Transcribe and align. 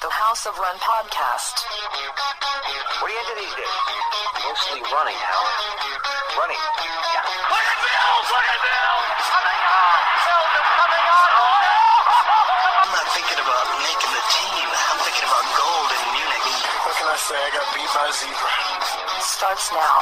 The 0.00 0.08
House 0.08 0.48
of 0.48 0.56
Run 0.56 0.80
podcast. 0.80 1.60
What 1.60 3.04
are 3.04 3.12
you 3.12 3.20
into 3.20 3.36
these 3.36 3.52
days? 3.52 3.76
Mostly 4.48 4.80
running, 4.88 5.12
Hal. 5.12 5.44
Running. 6.40 6.56
Yeah. 6.56 7.20
Look 7.52 7.66
at 7.68 7.78
Bill! 7.84 8.12
Look 8.32 8.48
at 8.48 8.60
Bill! 8.64 8.96
Coming 9.28 9.60
on! 9.60 10.00
Bills 10.24 10.56
coming 10.56 11.04
on! 11.04 11.30
Oh! 11.36 12.80
I'm 12.80 12.92
not 12.96 13.06
thinking 13.12 13.40
about 13.44 13.66
making 13.76 14.12
the 14.16 14.24
team. 14.24 14.66
I'm 14.72 15.00
thinking 15.04 15.26
about 15.28 15.44
gold 15.52 15.90
in 15.92 16.02
Munich. 16.16 16.48
What 16.80 16.96
can 16.96 17.08
I 17.12 17.18
say? 17.20 17.36
I 17.36 17.50
got 17.60 17.66
beat 17.76 17.90
by 17.92 18.08
a 18.08 18.14
zebra. 18.16 18.52
Starts 19.20 19.68
now. 19.68 20.00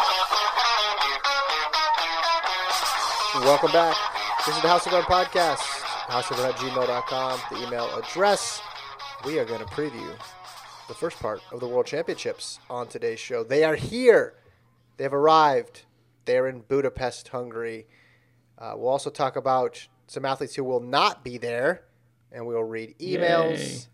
Welcome 3.42 3.74
back. 3.74 3.98
This 4.46 4.54
is 4.54 4.62
the 4.62 4.70
House 4.70 4.86
of 4.86 4.94
Run 4.94 5.02
podcast. 5.10 5.58
HouseofRun 6.06 6.54
at 6.54 6.56
gmail.com, 6.62 7.34
the 7.50 7.66
email 7.66 7.90
address. 7.98 8.62
We 9.24 9.38
are 9.40 9.44
going 9.44 9.58
to 9.58 9.66
preview 9.66 10.16
the 10.86 10.94
first 10.94 11.18
part 11.18 11.40
of 11.50 11.58
the 11.58 11.66
World 11.66 11.86
Championships 11.86 12.60
on 12.70 12.86
today's 12.86 13.18
show. 13.18 13.42
They 13.42 13.64
are 13.64 13.74
here. 13.74 14.34
They 14.96 15.04
have 15.04 15.12
arrived. 15.12 15.82
They're 16.24 16.46
in 16.46 16.60
Budapest, 16.60 17.28
Hungary. 17.28 17.86
Uh, 18.56 18.74
we'll 18.76 18.88
also 18.88 19.10
talk 19.10 19.34
about 19.34 19.88
some 20.06 20.24
athletes 20.24 20.54
who 20.54 20.62
will 20.62 20.80
not 20.80 21.24
be 21.24 21.36
there, 21.36 21.82
and 22.30 22.46
we'll 22.46 22.62
read 22.62 22.96
emails. 23.00 23.88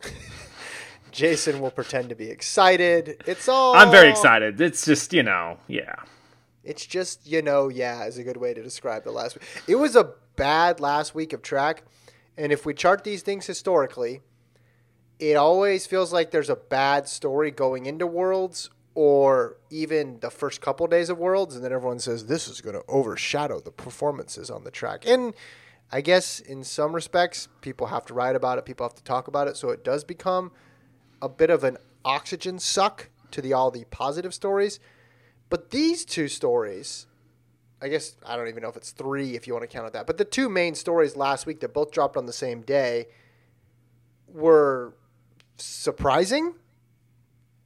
Jason 1.10 1.60
will 1.60 1.70
pretend 1.70 2.10
to 2.10 2.14
be 2.14 2.28
excited. 2.28 3.22
It's 3.26 3.48
all. 3.48 3.74
I'm 3.74 3.90
very 3.90 4.10
excited. 4.10 4.60
It's 4.60 4.84
just, 4.84 5.14
you 5.14 5.22
know, 5.22 5.58
yeah. 5.68 5.94
It's 6.64 6.84
just, 6.84 7.26
you 7.26 7.40
know, 7.40 7.68
yeah, 7.68 8.04
is 8.04 8.18
a 8.18 8.24
good 8.24 8.36
way 8.36 8.52
to 8.52 8.62
describe 8.62 9.04
the 9.04 9.12
last 9.12 9.36
week. 9.36 9.44
It 9.66 9.76
was 9.76 9.96
a 9.96 10.12
bad 10.36 10.80
last 10.80 11.14
week 11.14 11.32
of 11.32 11.40
track. 11.40 11.84
And 12.36 12.52
if 12.52 12.66
we 12.66 12.74
chart 12.74 13.04
these 13.04 13.22
things 13.22 13.46
historically, 13.46 14.20
it 15.18 15.36
always 15.36 15.86
feels 15.86 16.12
like 16.12 16.30
there's 16.30 16.50
a 16.50 16.56
bad 16.56 17.08
story 17.08 17.50
going 17.50 17.86
into 17.86 18.06
Worlds 18.06 18.70
or 18.94 19.56
even 19.70 20.20
the 20.20 20.30
first 20.30 20.60
couple 20.60 20.86
days 20.86 21.08
of 21.08 21.18
Worlds. 21.18 21.54
And 21.54 21.64
then 21.64 21.72
everyone 21.72 21.98
says 21.98 22.26
this 22.26 22.48
is 22.48 22.60
going 22.60 22.76
to 22.76 22.84
overshadow 22.88 23.60
the 23.60 23.70
performances 23.70 24.50
on 24.50 24.64
the 24.64 24.70
track. 24.70 25.06
And 25.06 25.34
I 25.92 26.00
guess 26.00 26.40
in 26.40 26.64
some 26.64 26.94
respects, 26.94 27.48
people 27.60 27.88
have 27.88 28.04
to 28.06 28.14
write 28.14 28.36
about 28.36 28.58
it, 28.58 28.64
people 28.64 28.84
have 28.84 28.94
to 28.94 29.04
talk 29.04 29.28
about 29.28 29.48
it. 29.48 29.56
So 29.56 29.70
it 29.70 29.84
does 29.84 30.04
become 30.04 30.52
a 31.22 31.28
bit 31.28 31.50
of 31.50 31.64
an 31.64 31.78
oxygen 32.04 32.58
suck 32.58 33.10
to 33.30 33.40
the 33.40 33.52
all 33.52 33.70
the 33.70 33.84
positive 33.90 34.34
stories. 34.34 34.80
But 35.50 35.70
these 35.70 36.04
two 36.04 36.28
stories, 36.28 37.06
I 37.80 37.88
guess 37.88 38.16
I 38.24 38.36
don't 38.36 38.48
even 38.48 38.62
know 38.62 38.68
if 38.68 38.76
it's 38.76 38.92
three 38.92 39.34
if 39.34 39.46
you 39.46 39.52
want 39.52 39.62
to 39.62 39.68
count 39.68 39.86
it 39.86 39.92
that, 39.92 40.06
but 40.06 40.18
the 40.18 40.24
two 40.24 40.48
main 40.48 40.74
stories 40.74 41.16
last 41.16 41.46
week 41.46 41.60
that 41.60 41.74
both 41.74 41.90
dropped 41.90 42.16
on 42.16 42.26
the 42.26 42.32
same 42.32 42.62
day 42.62 43.06
were 44.26 44.94
surprising 45.56 46.54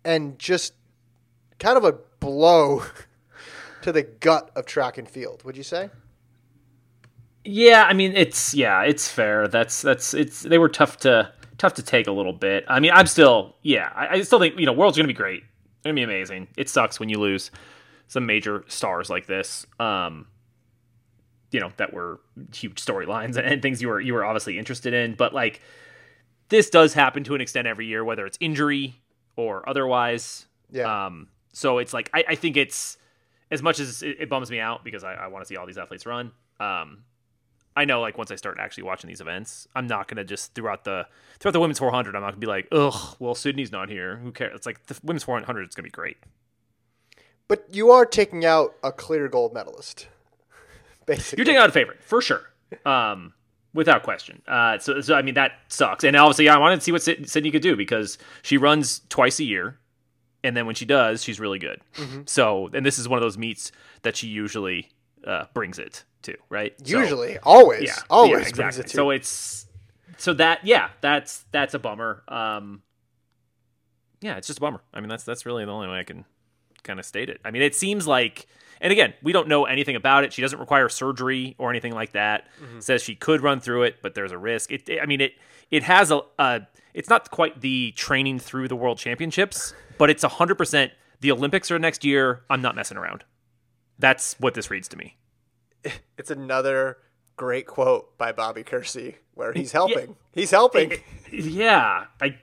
and 0.04 0.38
just 0.38 0.74
kind 1.58 1.76
of 1.76 1.84
a 1.84 1.92
blow 2.20 2.82
to 3.82 3.92
the 3.92 4.02
gut 4.02 4.50
of 4.56 4.66
track 4.66 4.98
and 4.98 5.08
field. 5.08 5.44
Would 5.44 5.56
you 5.56 5.62
say? 5.62 5.90
Yeah, 7.44 7.84
I 7.88 7.94
mean 7.94 8.14
it's 8.16 8.54
yeah, 8.54 8.82
it's 8.82 9.08
fair. 9.08 9.48
That's 9.48 9.80
that's 9.80 10.12
it's 10.12 10.42
they 10.42 10.58
were 10.58 10.68
tough 10.68 10.98
to 10.98 11.32
tough 11.56 11.74
to 11.74 11.82
take 11.82 12.06
a 12.06 12.12
little 12.12 12.32
bit. 12.32 12.64
I 12.68 12.80
mean, 12.80 12.92
I'm 12.92 13.06
still 13.06 13.56
yeah, 13.62 13.90
I, 13.94 14.08
I 14.08 14.20
still 14.22 14.38
think 14.38 14.58
you 14.58 14.66
know 14.66 14.72
World's 14.72 14.96
gonna 14.96 15.08
be 15.08 15.14
great. 15.14 15.42
It's 15.42 15.84
gonna 15.84 15.94
be 15.94 16.02
amazing. 16.02 16.48
It 16.56 16.68
sucks 16.68 17.00
when 17.00 17.08
you 17.08 17.18
lose 17.18 17.50
some 18.06 18.26
major 18.26 18.64
stars 18.68 19.08
like 19.08 19.26
this. 19.26 19.66
Um, 19.78 20.26
you 21.50 21.60
know 21.60 21.72
that 21.78 21.92
were 21.92 22.20
huge 22.54 22.84
storylines 22.84 23.36
and, 23.36 23.38
and 23.46 23.62
things 23.62 23.80
you 23.80 23.88
were 23.88 24.00
you 24.00 24.14
were 24.14 24.24
obviously 24.24 24.58
interested 24.58 24.92
in, 24.92 25.14
but 25.14 25.32
like 25.32 25.60
this 26.48 26.70
does 26.70 26.94
happen 26.94 27.24
to 27.24 27.34
an 27.34 27.40
extent 27.40 27.66
every 27.66 27.86
year, 27.86 28.04
whether 28.04 28.26
it's 28.26 28.38
injury 28.40 29.00
or 29.36 29.68
otherwise. 29.68 30.46
Yeah. 30.70 31.06
Um, 31.06 31.28
so 31.52 31.78
it's 31.78 31.92
like 31.92 32.10
I, 32.12 32.24
I 32.30 32.34
think 32.34 32.56
it's 32.56 32.96
as 33.50 33.62
much 33.62 33.80
as 33.80 34.02
it, 34.02 34.16
it 34.20 34.28
bums 34.28 34.50
me 34.50 34.60
out 34.60 34.84
because 34.84 35.04
I, 35.04 35.14
I 35.14 35.26
want 35.28 35.44
to 35.44 35.48
see 35.48 35.56
all 35.56 35.66
these 35.66 35.78
athletes 35.78 36.06
run. 36.06 36.32
Um, 36.60 37.04
I 37.76 37.84
know 37.84 38.00
like 38.00 38.18
once 38.18 38.30
I 38.30 38.36
start 38.36 38.58
actually 38.58 38.84
watching 38.84 39.08
these 39.08 39.20
events, 39.20 39.68
I'm 39.74 39.86
not 39.86 40.08
gonna 40.08 40.24
just 40.24 40.54
throughout 40.54 40.84
the 40.84 41.06
throughout 41.38 41.52
the 41.52 41.60
women's 41.60 41.78
400, 41.78 42.16
I'm 42.16 42.22
not 42.22 42.30
gonna 42.30 42.40
be 42.40 42.46
like, 42.46 42.66
ugh, 42.72 43.16
well 43.18 43.34
Sydney's 43.34 43.70
not 43.70 43.88
here. 43.88 44.16
Who 44.16 44.32
cares? 44.32 44.52
It's 44.56 44.66
like 44.66 44.86
the 44.86 44.98
women's 45.04 45.24
400 45.24 45.68
is 45.68 45.74
gonna 45.74 45.84
be 45.84 45.90
great. 45.90 46.16
But 47.46 47.66
you 47.72 47.90
are 47.90 48.04
taking 48.04 48.44
out 48.44 48.74
a 48.82 48.92
clear 48.92 49.28
gold 49.28 49.54
medalist. 49.54 50.08
Basically. 51.06 51.40
You're 51.40 51.46
taking 51.46 51.60
out 51.60 51.68
a 51.68 51.72
favorite 51.72 52.02
for 52.02 52.20
sure, 52.20 52.50
um, 52.84 53.32
without 53.74 54.02
question. 54.02 54.42
Uh, 54.48 54.78
so, 54.78 55.00
so 55.00 55.14
I 55.14 55.22
mean 55.22 55.34
that 55.34 55.52
sucks. 55.68 56.04
And 56.04 56.16
obviously, 56.16 56.46
yeah, 56.46 56.54
I 56.54 56.58
wanted 56.58 56.76
to 56.76 56.82
see 56.82 56.92
what 56.92 57.02
Syd- 57.02 57.28
Sydney 57.28 57.50
could 57.50 57.62
do 57.62 57.76
because 57.76 58.18
she 58.42 58.56
runs 58.56 59.02
twice 59.08 59.38
a 59.40 59.44
year, 59.44 59.78
and 60.44 60.56
then 60.56 60.66
when 60.66 60.74
she 60.74 60.84
does, 60.84 61.22
she's 61.22 61.38
really 61.40 61.58
good. 61.58 61.80
So, 62.26 62.70
and 62.72 62.84
this 62.86 62.98
is 62.98 63.08
one 63.08 63.18
of 63.18 63.22
those 63.22 63.36
meets 63.38 63.72
that 64.02 64.16
she 64.16 64.28
usually 64.28 64.88
uh, 65.26 65.44
brings 65.54 65.78
it 65.78 66.04
to, 66.22 66.36
right? 66.48 66.74
So- 66.86 66.98
Usually, 67.00 67.38
always, 67.38 67.82
yeah, 67.84 67.96
always 68.10 68.30
yeah, 68.30 68.36
brings 68.36 68.78
exactly. 68.78 68.80
it 68.80 68.86
to. 68.88 68.94
So 68.96 69.10
it's 69.10 69.66
so 70.16 70.34
that 70.34 70.64
yeah, 70.64 70.88
that's 71.00 71.44
that's 71.52 71.74
a 71.74 71.78
bummer. 71.78 72.22
Um, 72.28 72.82
yeah, 74.20 74.36
it's 74.36 74.46
just 74.48 74.58
a 74.58 74.60
bummer. 74.60 74.80
I 74.92 75.00
mean, 75.00 75.08
that's 75.08 75.24
that's 75.24 75.46
really 75.46 75.64
the 75.64 75.70
only 75.72 75.88
way 75.88 75.98
I 75.98 76.02
can 76.04 76.24
kind 76.82 76.98
of 76.98 77.06
state 77.06 77.28
it. 77.28 77.40
I 77.44 77.50
mean, 77.50 77.62
it 77.62 77.74
seems 77.74 78.06
like, 78.06 78.46
and 78.80 78.92
again, 78.92 79.14
we 79.22 79.32
don't 79.32 79.48
know 79.48 79.64
anything 79.64 79.96
about 79.96 80.24
it. 80.24 80.32
She 80.32 80.42
doesn't 80.42 80.58
require 80.58 80.88
surgery 80.88 81.54
or 81.58 81.70
anything 81.70 81.92
like 81.92 82.12
that. 82.12 82.46
Mm-hmm. 82.62 82.80
Says 82.80 83.02
she 83.02 83.14
could 83.14 83.42
run 83.42 83.60
through 83.60 83.84
it, 83.84 83.96
but 84.02 84.14
there's 84.14 84.32
a 84.32 84.38
risk. 84.38 84.70
It, 84.70 84.88
I 85.00 85.06
mean, 85.06 85.20
it 85.20 85.32
it 85.70 85.82
has 85.82 86.10
a, 86.10 86.20
a 86.38 86.62
it's 86.94 87.08
not 87.08 87.30
quite 87.30 87.60
the 87.60 87.92
training 87.92 88.38
through 88.38 88.68
the 88.68 88.76
World 88.76 88.98
Championships, 88.98 89.74
but 89.98 90.10
it's 90.10 90.22
hundred 90.22 90.56
percent. 90.56 90.92
The 91.20 91.32
Olympics 91.32 91.70
are 91.70 91.78
next 91.78 92.04
year. 92.04 92.42
I'm 92.48 92.62
not 92.62 92.76
messing 92.76 92.96
around. 92.96 93.24
That's 93.98 94.36
what 94.38 94.54
this 94.54 94.70
reads 94.70 94.88
to 94.88 94.96
me. 94.96 95.16
it's 96.18 96.30
another 96.30 96.98
great 97.36 97.66
quote 97.66 98.16
by 98.18 98.32
Bobby 98.32 98.62
Kersee 98.62 99.16
where 99.34 99.52
he's 99.52 99.72
helping. 99.72 100.16
He's 100.32 100.50
helping. 100.50 100.92
yeah 101.32 102.06
i 102.20 102.34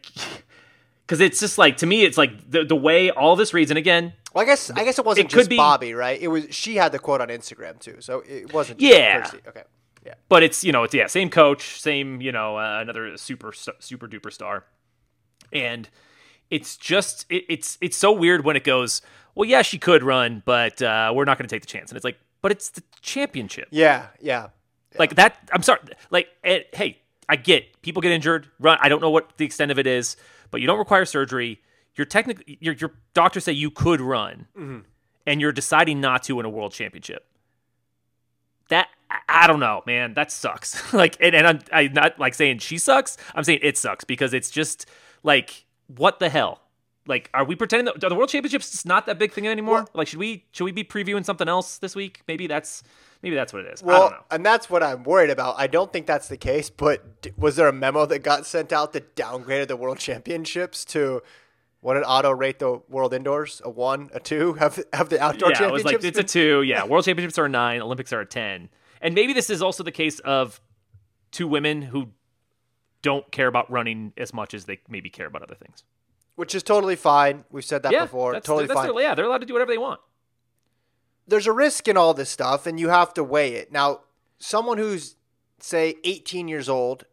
because 1.06 1.20
it's 1.22 1.40
just 1.40 1.58
like 1.58 1.78
to 1.78 1.86
me 1.86 2.04
it's 2.04 2.18
like 2.18 2.50
the, 2.50 2.64
the 2.66 2.76
way 2.76 3.10
all 3.12 3.36
this 3.36 3.54
reads 3.54 3.72
and 3.72 3.78
again 3.78 4.14
Well, 4.34 4.44
I 4.44 4.46
guess 4.46 4.70
I 4.72 4.84
guess 4.84 4.98
it 5.00 5.06
wasn't 5.06 5.32
It 5.32 5.36
just 5.36 5.50
be- 5.50 5.58
Bobby, 5.58 5.94
right? 5.94 6.20
It 6.22 6.28
was 6.28 6.46
she 6.54 6.76
had 6.76 6.92
the 6.92 7.00
quote 7.00 7.22
on 7.22 7.28
Instagram 7.30 7.80
too, 7.80 7.98
so 8.00 8.24
it 8.28 8.54
wasn't. 8.54 8.80
Just 8.80 8.94
Yeah. 8.94 9.30
Okay. 9.48 9.64
Yeah. 10.06 10.14
but 10.30 10.44
it's 10.44 10.64
you 10.64 10.72
know 10.72 10.84
it's 10.84 10.94
yeah 10.94 11.08
same 11.08 11.32
coach 11.32 11.82
same 11.82 12.22
you 12.22 12.32
know 12.32 12.58
uh, 12.60 12.80
another 12.80 13.18
super 13.18 13.52
super 13.80 14.08
duper 14.08 14.32
star 14.32 14.64
and 15.52 15.90
it's 16.52 16.78
just 16.78 17.26
it, 17.30 17.44
it's 17.50 17.78
it's 17.82 17.98
so 17.98 18.12
weird 18.12 18.46
when 18.46 18.56
it 18.56 18.64
goes 18.64 19.02
well 19.34 19.50
yeah 19.50 19.64
she 19.64 19.80
could 19.80 20.04
run 20.04 20.44
but 20.46 20.80
uh, 20.82 21.12
we're 21.16 21.26
not 21.26 21.38
going 21.40 21.48
to 21.48 21.54
take 21.56 21.64
the 21.64 21.68
chance 21.68 21.90
and 21.90 21.96
it's 21.98 22.04
like 22.06 22.20
but 22.44 22.52
it's 22.52 22.70
the 22.70 22.84
championship 23.02 23.68
Yeah. 23.72 24.08
Yeah. 24.22 24.50
like 25.00 25.16
that 25.16 25.38
i'm 25.52 25.64
sorry 25.64 25.80
like 26.12 26.28
eh, 26.44 26.60
hey 26.74 27.00
i 27.28 27.36
get 27.36 27.82
people 27.82 28.02
get 28.04 28.12
injured 28.12 28.48
run 28.60 28.78
i 28.82 28.90
don't 28.90 29.02
know 29.02 29.10
what 29.10 29.36
the 29.38 29.46
extent 29.46 29.72
of 29.72 29.80
it 29.80 29.88
is 29.88 30.18
but 30.52 30.62
you 30.62 30.68
don't 30.68 30.80
require 30.80 31.06
surgery. 31.06 31.62
You're 31.96 32.06
technically 32.06 32.58
your, 32.62 32.74
your 32.74 32.94
doctors 33.14 33.46
say 33.46 33.54
you 33.54 33.72
could 33.72 34.02
run 34.02 34.48
mm-hmm. 34.58 34.80
and 35.26 35.42
you're 35.42 35.52
deciding 35.52 36.02
not 36.02 36.24
to 36.24 36.40
in 36.40 36.46
a 36.46 36.50
world 36.50 36.74
championship. 36.74 37.26
That 38.70 38.88
I- 39.10 39.20
i 39.44 39.48
don't 39.48 39.60
know 39.60 39.84
man. 39.86 40.14
That 40.14 40.32
sucks. 40.32 40.82
Like 40.94 41.18
and, 41.20 41.36
and 41.36 41.48
I'm, 41.48 41.60
I'm 41.72 41.94
not 41.94 42.20
like 42.20 42.34
saying 42.34 42.60
she 42.60 42.78
sucks. 42.78 43.18
I'm 43.34 43.44
saying 43.44 43.60
it 43.62 43.78
sucks 43.78 44.04
because 44.04 44.34
it's 44.34 44.50
just 44.50 44.86
like 45.24 45.66
what 45.88 46.20
the 46.20 46.30
hell 46.30 46.62
like 47.08 47.30
are 47.34 47.44
we 47.46 47.56
pretending 47.56 47.86
that 47.86 48.04
are 48.04 48.10
the 48.10 48.16
world 48.16 48.30
championships 48.30 48.72
just 48.72 48.86
not 48.86 49.06
that 49.06 49.20
big 49.20 49.32
thing 49.32 49.48
anymore 49.48 49.76
Well- 49.76 49.90
like 49.94 50.08
should 50.08 50.20
we 50.20 50.46
should 50.52 50.64
we 50.66 50.72
be 50.72 50.84
previewing 50.84 51.24
something 51.26 51.48
else 51.48 51.78
this 51.78 51.96
week 51.96 52.22
maybe 52.28 52.48
that's 52.48 52.84
maybe 53.22 53.36
that's 53.36 53.54
what 53.54 53.66
it 53.66 53.74
is 53.74 53.84
i 53.84 53.86
Well, 53.86 54.02
don't 54.02 54.12
know 54.14 54.24
and 54.32 54.46
that's 54.46 54.70
what 54.70 54.82
I'm 54.84 55.04
worried 55.04 55.30
about. 55.30 55.56
I 55.58 55.68
don't 55.68 55.92
think 55.94 56.06
that's 56.06 56.28
the 56.28 56.38
case, 56.38 56.70
but 56.70 57.22
d- 57.22 57.32
was 57.38 57.56
there 57.56 57.68
a 57.68 57.74
memo 57.74 58.06
that 58.08 58.20
got 58.20 58.46
sent 58.46 58.72
out 58.74 58.94
that 58.94 59.16
downgraded 59.16 59.68
the 59.68 59.76
World 59.78 59.98
Championships 60.00 60.84
to 60.86 61.22
what 61.82 61.94
did 61.96 62.04
Auto 62.04 62.32
rate 62.32 62.58
the 62.60 62.82
World 62.90 63.14
Indoors? 63.14 63.62
A 63.64 63.70
one, 63.70 64.10
a 64.14 64.20
two? 64.20 64.54
Have 64.60 64.84
have 64.94 65.10
the 65.10 65.20
outdoor 65.22 65.52
yeah, 65.52 65.68
it 65.68 65.72
was 65.72 65.84
championships? 65.84 65.86
like 65.86 66.04
it's 66.04 66.20
a 66.20 66.24
two. 66.24 66.64
Yeah, 66.64 66.86
World 66.86 67.06
Championships 67.06 67.38
are 67.38 67.46
a 67.46 67.50
nine. 67.50 67.82
Olympics 67.82 68.12
are 68.12 68.22
a 68.22 68.26
ten. 68.26 68.70
And 69.02 69.14
maybe 69.14 69.34
this 69.34 69.50
is 69.52 69.62
also 69.62 69.84
the 69.84 69.92
case 69.92 70.20
of 70.20 70.60
two 71.32 71.48
women 71.48 71.82
who 71.84 72.10
don't 73.02 73.32
care 73.32 73.48
about 73.48 73.70
running 73.72 74.14
as 74.18 74.34
much 74.34 74.54
as 74.56 74.66
they 74.66 74.80
maybe 74.90 75.10
care 75.10 75.28
about 75.28 75.44
other 75.44 75.56
things. 75.56 75.84
Which 76.36 76.54
is 76.56 76.64
totally 76.64 76.96
fine. 76.96 77.44
We've 77.52 77.66
said 77.66 77.84
that 77.84 77.92
yeah, 77.92 78.04
before. 78.04 78.34
that's, 78.34 78.46
totally 78.46 78.68
that's 78.68 78.80
fine. 78.80 78.94
Their, 78.94 79.02
yeah, 79.04 79.16
they're 79.16 79.26
allowed 79.26 79.40
to 79.42 79.46
do 79.48 79.54
whatever 79.54 79.72
they 79.72 79.78
want. 79.78 80.00
there's 81.28 81.48
a 81.48 81.52
risk 81.54 81.88
in 81.88 81.98
all 81.98 82.14
this 82.14 82.30
stuff 82.30 82.66
and 82.68 82.80
you 82.80 82.90
have 82.90 83.14
to 83.16 83.24
weigh 83.24 83.54
it. 83.56 83.72
Now, 83.72 84.02
someone 84.40 84.78
who's 84.78 85.16
say 85.60 85.96
18 86.04 86.48
years 86.48 86.70
old 86.70 87.06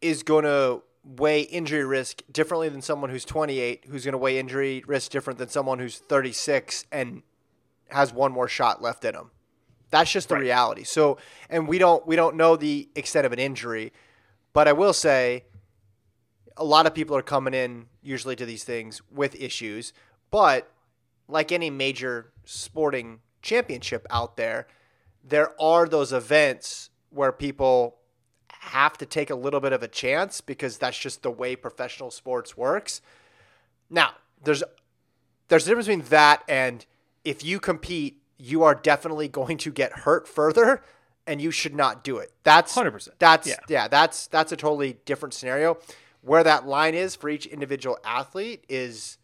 is 0.00 0.22
going 0.22 0.44
to 0.44 0.82
weigh 1.04 1.42
injury 1.42 1.84
risk 1.84 2.22
differently 2.32 2.68
than 2.68 2.82
someone 2.82 3.10
who's 3.10 3.24
28 3.24 3.84
who's 3.88 4.04
going 4.04 4.12
to 4.12 4.18
weigh 4.18 4.38
injury 4.38 4.82
risk 4.86 5.10
different 5.10 5.38
than 5.38 5.48
someone 5.48 5.78
who's 5.78 5.98
36 5.98 6.84
and 6.90 7.22
has 7.88 8.12
one 8.12 8.32
more 8.32 8.48
shot 8.48 8.82
left 8.82 9.04
in 9.04 9.14
him. 9.14 9.30
That's 9.90 10.10
just 10.12 10.28
the 10.28 10.34
Right. 10.36 10.42
reality. 10.42 10.84
So, 10.84 11.18
and 11.48 11.66
we 11.68 11.78
don't 11.78 12.06
we 12.06 12.16
don't 12.16 12.36
know 12.36 12.56
the 12.56 12.88
extent 12.94 13.26
of 13.26 13.32
an 13.32 13.38
injury, 13.38 13.92
but 14.52 14.68
I 14.68 14.72
will 14.72 14.92
say 14.92 15.44
a 16.60 16.64
lot 16.64 16.86
of 16.86 16.94
people 16.94 17.16
are 17.16 17.22
coming 17.22 17.54
in 17.54 17.86
usually 18.02 18.36
to 18.36 18.44
these 18.44 18.64
things 18.64 19.00
with 19.10 19.34
issues, 19.40 19.94
but 20.30 20.70
like 21.26 21.50
any 21.50 21.70
major 21.70 22.32
sporting 22.44 23.20
championship 23.40 24.06
out 24.10 24.36
there, 24.36 24.66
there 25.24 25.60
are 25.60 25.88
those 25.88 26.12
events 26.12 26.90
where 27.08 27.32
people 27.32 27.96
have 28.50 28.98
to 28.98 29.06
take 29.06 29.30
a 29.30 29.34
little 29.34 29.60
bit 29.60 29.72
of 29.72 29.82
a 29.82 29.88
chance 29.88 30.42
because 30.42 30.76
that's 30.76 30.98
just 30.98 31.22
the 31.22 31.30
way 31.30 31.56
professional 31.56 32.10
sports 32.10 32.58
works. 32.58 33.00
Now, 33.88 34.10
there's 34.44 34.62
there's 35.48 35.64
a 35.66 35.70
difference 35.70 35.86
between 35.86 36.06
that 36.10 36.44
and 36.46 36.84
if 37.24 37.42
you 37.42 37.58
compete, 37.58 38.22
you 38.36 38.62
are 38.62 38.74
definitely 38.74 39.28
going 39.28 39.56
to 39.58 39.72
get 39.72 39.92
hurt 40.00 40.28
further 40.28 40.82
and 41.26 41.40
you 41.40 41.50
should 41.50 41.74
not 41.74 42.04
do 42.04 42.18
it. 42.18 42.32
That's 42.42 42.74
100%. 42.74 43.08
That's 43.18 43.48
Yeah. 43.48 43.56
yeah, 43.68 43.88
that's 43.88 44.26
that's 44.26 44.52
a 44.52 44.56
totally 44.56 44.98
different 45.06 45.32
scenario. 45.32 45.78
Where 46.22 46.44
that 46.44 46.66
line 46.66 46.94
is 46.94 47.16
for 47.16 47.28
each 47.28 47.46
individual 47.46 47.98
athlete 48.04 48.64
is 48.68 49.18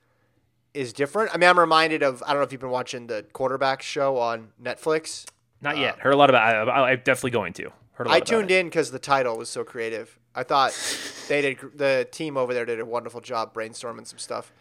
is 0.72 0.92
different. 0.92 1.34
I 1.34 1.38
mean, 1.38 1.48
I'm 1.48 1.58
reminded 1.58 2.02
of 2.02 2.22
I 2.22 2.28
don't 2.28 2.38
know 2.38 2.42
if 2.42 2.52
you've 2.52 2.60
been 2.60 2.70
watching 2.70 3.06
the 3.06 3.24
quarterback 3.32 3.82
show 3.82 4.18
on 4.18 4.48
Netflix. 4.62 5.26
Not 5.60 5.76
uh, 5.76 5.80
yet. 5.80 5.98
Heard 5.98 6.14
a 6.14 6.16
lot 6.16 6.30
about. 6.30 6.68
I, 6.68 6.92
I'm 6.92 7.00
definitely 7.04 7.30
going 7.30 7.52
to. 7.54 7.70
Heard 7.92 8.06
a 8.06 8.10
lot 8.10 8.16
I 8.16 8.20
tuned 8.20 8.50
it. 8.50 8.58
in 8.60 8.66
because 8.66 8.90
the 8.90 8.98
title 8.98 9.36
was 9.36 9.48
so 9.48 9.64
creative. 9.64 10.18
I 10.34 10.42
thought 10.42 10.72
they 11.28 11.40
did 11.40 11.58
the 11.74 12.06
team 12.10 12.36
over 12.36 12.54
there 12.54 12.64
did 12.64 12.80
a 12.80 12.84
wonderful 12.84 13.20
job 13.20 13.54
brainstorming 13.54 14.06
some 14.06 14.18
stuff. 14.18 14.52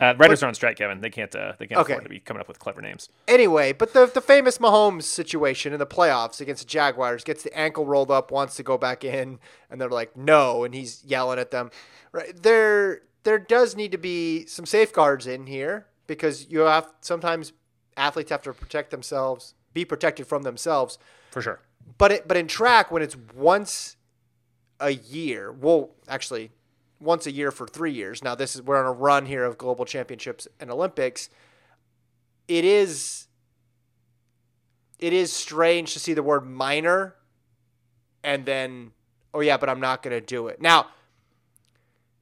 Uh, 0.00 0.14
writers 0.16 0.42
are 0.42 0.46
on 0.46 0.54
strike, 0.54 0.78
Kevin. 0.78 1.00
They 1.00 1.10
can't. 1.10 1.34
Uh, 1.34 1.52
they 1.58 1.66
can't 1.66 1.80
Okay. 1.80 1.92
afford 1.92 2.04
to 2.04 2.08
be 2.10 2.20
coming 2.20 2.40
up 2.40 2.48
with 2.48 2.58
clever 2.58 2.80
names. 2.80 3.08
Anyway, 3.28 3.72
but 3.72 3.92
the 3.92 4.06
the 4.06 4.20
famous 4.22 4.58
Mahomes 4.58 5.02
situation 5.02 5.72
in 5.74 5.78
the 5.78 5.86
playoffs 5.86 6.40
against 6.40 6.62
the 6.62 6.68
Jaguars 6.68 7.22
gets 7.22 7.42
the 7.42 7.56
ankle 7.56 7.84
rolled 7.84 8.10
up, 8.10 8.30
wants 8.30 8.56
to 8.56 8.62
go 8.62 8.78
back 8.78 9.04
in, 9.04 9.38
and 9.70 9.80
they're 9.80 9.90
like, 9.90 10.16
no, 10.16 10.64
and 10.64 10.74
he's 10.74 11.04
yelling 11.04 11.38
at 11.38 11.50
them. 11.50 11.70
Right 12.12 12.34
there, 12.42 13.02
there 13.24 13.38
does 13.38 13.76
need 13.76 13.92
to 13.92 13.98
be 13.98 14.46
some 14.46 14.64
safeguards 14.64 15.26
in 15.26 15.46
here 15.46 15.86
because 16.06 16.48
you 16.48 16.60
have 16.60 16.88
sometimes 17.02 17.52
athletes 17.96 18.30
have 18.30 18.42
to 18.42 18.52
protect 18.54 18.90
themselves, 18.90 19.54
be 19.74 19.84
protected 19.84 20.26
from 20.26 20.42
themselves. 20.44 20.98
For 21.30 21.42
sure. 21.42 21.60
But 21.98 22.12
it, 22.12 22.28
but 22.28 22.36
in 22.38 22.48
track, 22.48 22.90
when 22.90 23.02
it's 23.02 23.16
once 23.34 23.96
a 24.80 24.90
year, 24.90 25.52
well, 25.52 25.90
actually, 26.08 26.52
once 27.00 27.26
a 27.26 27.32
year 27.32 27.50
for 27.50 27.66
three 27.66 27.92
years. 27.92 28.22
Now 28.22 28.34
this 28.34 28.54
is 28.54 28.62
we're 28.62 28.78
on 28.78 28.86
a 28.86 28.92
run 28.92 29.26
here 29.26 29.44
of 29.44 29.58
global 29.58 29.84
championships 29.84 30.46
and 30.58 30.70
Olympics. 30.70 31.28
It 32.46 32.64
is 32.64 33.26
it 34.98 35.12
is 35.12 35.32
strange 35.32 35.94
to 35.94 36.00
see 36.00 36.12
the 36.12 36.22
word 36.22 36.46
minor 36.46 37.16
and 38.22 38.44
then 38.44 38.92
oh 39.32 39.40
yeah, 39.40 39.56
but 39.56 39.68
I'm 39.68 39.80
not 39.80 40.02
going 40.02 40.18
to 40.18 40.20
do 40.20 40.48
it. 40.48 40.60
Now, 40.60 40.88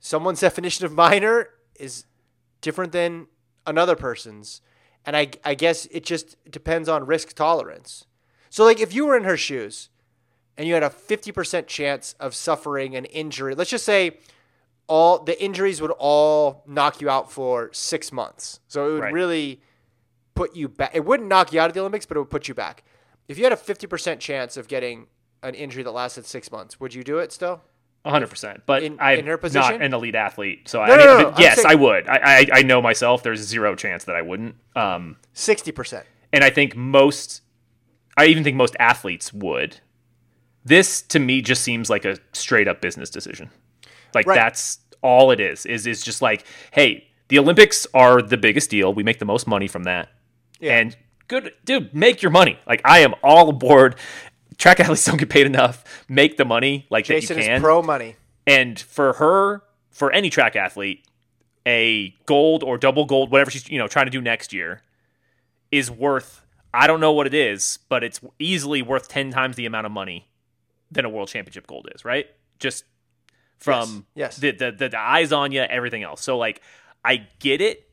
someone's 0.01 0.41
definition 0.49 0.85
of 0.87 0.93
minor 0.93 1.49
is 1.79 2.05
different 2.61 2.93
than 2.93 3.27
another 3.67 3.97
person's. 3.97 4.61
And 5.05 5.17
I, 5.17 5.31
I 5.45 5.55
guess 5.55 5.87
it 5.87 6.05
just 6.05 6.37
depends 6.51 6.89
on 6.89 7.07
risk 7.07 7.35
tolerance. 7.35 8.05
So, 8.51 8.65
like, 8.65 8.81
if 8.81 8.95
you 8.95 9.07
were 9.07 9.17
in 9.17 9.25
her 9.25 9.37
shoes 9.37 9.91
and 10.57 10.67
you 10.67 10.75
had 10.75 10.83
a 10.83 10.91
50% 10.91 11.67
chance 11.67 12.15
of 12.19 12.35
suffering 12.35 12.97
an 12.97 13.05
injury, 13.07 13.55
let's 13.55 13.71
just 13.71 13.85
say 13.85 14.19
all 14.89 15.23
the 15.23 15.41
injuries 15.43 15.81
would 15.81 15.93
all 15.99 16.63
knock 16.67 17.01
you 17.01 17.09
out 17.09 17.31
for 17.31 17.71
six 17.73 18.11
months. 18.11 18.59
So, 18.69 18.89
it 18.89 18.93
would 18.95 19.03
Right. 19.05 19.13
really 19.13 19.61
put 20.35 20.57
you 20.57 20.69
back. 20.69 20.91
It 20.95 21.05
wouldn't 21.05 21.29
knock 21.29 21.53
you 21.53 21.61
out 21.61 21.69
of 21.71 21.75
the 21.75 21.81
Olympics, 21.81 22.07
but 22.07 22.17
it 22.17 22.21
would 22.21 22.31
put 22.31 22.49
you 22.49 22.55
back. 22.55 22.83
If 23.29 23.39
you 23.39 23.45
had 23.45 23.53
a 23.53 23.57
50% 23.57 24.21
chance 24.21 24.57
of 24.57 24.67
getting 24.69 25.07
an 25.43 25.55
injury 25.55 25.83
that 25.83 25.91
lasted 25.91 26.27
six 26.27 26.51
months, 26.51 26.81
would 26.81 26.95
you 26.95 27.05
do 27.05 27.19
it 27.19 27.31
still? 27.33 27.63
100%. 28.05 28.63
But 28.65 28.83
In- 28.83 28.97
I'm 29.01 29.19
in 29.19 29.27
her 29.27 29.37
position? 29.37 29.73
not 29.73 29.83
an 29.83 29.93
elite 29.93 30.15
athlete. 30.15 30.69
So 30.69 30.79
No, 30.79 30.93
I 30.93 30.97
mean, 30.97 31.07
no, 31.07 31.21
no, 31.31 31.35
yes, 31.39 31.57
saying- 31.57 31.67
I 31.69 31.75
would. 31.75 32.09
I, 32.09 32.19
I 32.23 32.47
I 32.55 32.63
know 32.63 32.81
myself. 32.81 33.23
There's 33.23 33.41
zero 33.41 33.75
chance 33.75 34.05
that 34.05 34.17
I 34.17 34.23
wouldn't. 34.23 34.55
Um, 34.77 35.17
60%. 35.35 36.05
and 36.33 36.43
I 36.45 36.51
think 36.51 36.75
most, 36.77 37.43
I 38.17 38.27
even 38.27 38.45
think 38.45 38.57
most 38.57 38.77
athletes 38.79 39.33
would. 39.35 39.81
This 40.65 41.03
to 41.03 41.19
me 41.19 41.43
just 41.43 41.63
seems 41.63 41.91
like 41.91 42.05
a 42.05 42.17
straight 42.33 42.69
up 42.69 42.81
business 42.81 43.11
decision. 43.11 43.51
Like 44.15 44.27
Right. 44.27 44.35
that's 44.37 44.79
all 45.03 45.31
it 45.31 45.41
is. 45.41 45.67
Is 45.67 45.87
is 45.87 46.03
just 46.03 46.23
like, 46.23 46.45
hey, 46.73 47.07
the 47.29 47.39
Olympics 47.39 47.87
are 47.95 48.23
the 48.23 48.37
biggest 48.37 48.71
deal. 48.71 48.93
We 48.93 49.03
make 49.03 49.19
the 49.19 49.25
most 49.25 49.47
money 49.47 49.69
from 49.69 49.85
that. 49.85 50.09
Yeah. 50.61 50.79
And 50.79 50.97
good, 51.29 51.53
dude, 51.65 51.95
make 51.95 52.23
your 52.23 52.31
money. 52.31 52.59
Like 52.67 52.81
I 52.85 53.01
am 53.01 53.15
all 53.23 53.49
aboard. 53.49 53.97
Track 54.57 54.81
athletes 54.81 55.05
don't 55.07 55.19
get 55.19 55.29
paid 55.29 55.47
enough. 55.47 55.85
Make 56.09 56.37
the 56.37 56.45
money 56.45 56.87
like 56.91 57.05
Jason 57.05 57.37
that 57.37 57.43
you 57.45 57.51
is 57.51 57.55
can. 57.57 57.61
pro 57.61 57.83
money. 57.83 58.17
And 58.47 58.79
for 58.81 59.13
her, 59.15 59.63
for 59.91 60.11
any 60.11 60.31
track 60.31 60.57
athlete, 60.57 61.05
a 61.67 62.15
gold 62.27 62.63
or 62.63 62.79
double 62.79 63.05
gold, 63.05 63.31
whatever 63.31 63.51
she's 63.51 63.69
you 63.69 63.79
know 63.79 63.87
trying 63.89 64.07
to 64.07 64.11
do 64.11 64.21
next 64.21 64.53
year, 64.53 64.83
is 65.71 65.91
worth. 65.91 66.43
I 66.73 66.87
don't 66.87 67.01
know 67.01 67.13
what 67.13 67.27
it 67.27 67.35
is, 67.35 67.79
but 67.89 68.03
it's 68.05 68.21
easily 68.39 68.83
worth 68.83 69.09
ten 69.09 69.31
times 69.31 69.57
the 69.57 69.67
amount 69.67 69.87
of 69.87 69.93
money 69.93 70.29
than 70.91 71.05
a 71.05 71.09
world 71.09 71.29
championship 71.29 71.67
gold 71.67 71.89
is. 71.95 72.05
Right? 72.05 72.27
Just 72.59 72.85
from 73.59 74.07
Yes, 74.15 74.39
yes. 74.43 74.59
The, 74.59 74.71
the 74.71 74.89
the 74.89 74.99
eyes 74.99 75.33
on 75.33 75.53
you, 75.53 75.61
everything 75.61 76.03
else. 76.03 76.23
So 76.23 76.39
like, 76.39 76.63
I 77.05 77.27
get 77.39 77.61
it, 77.61 77.91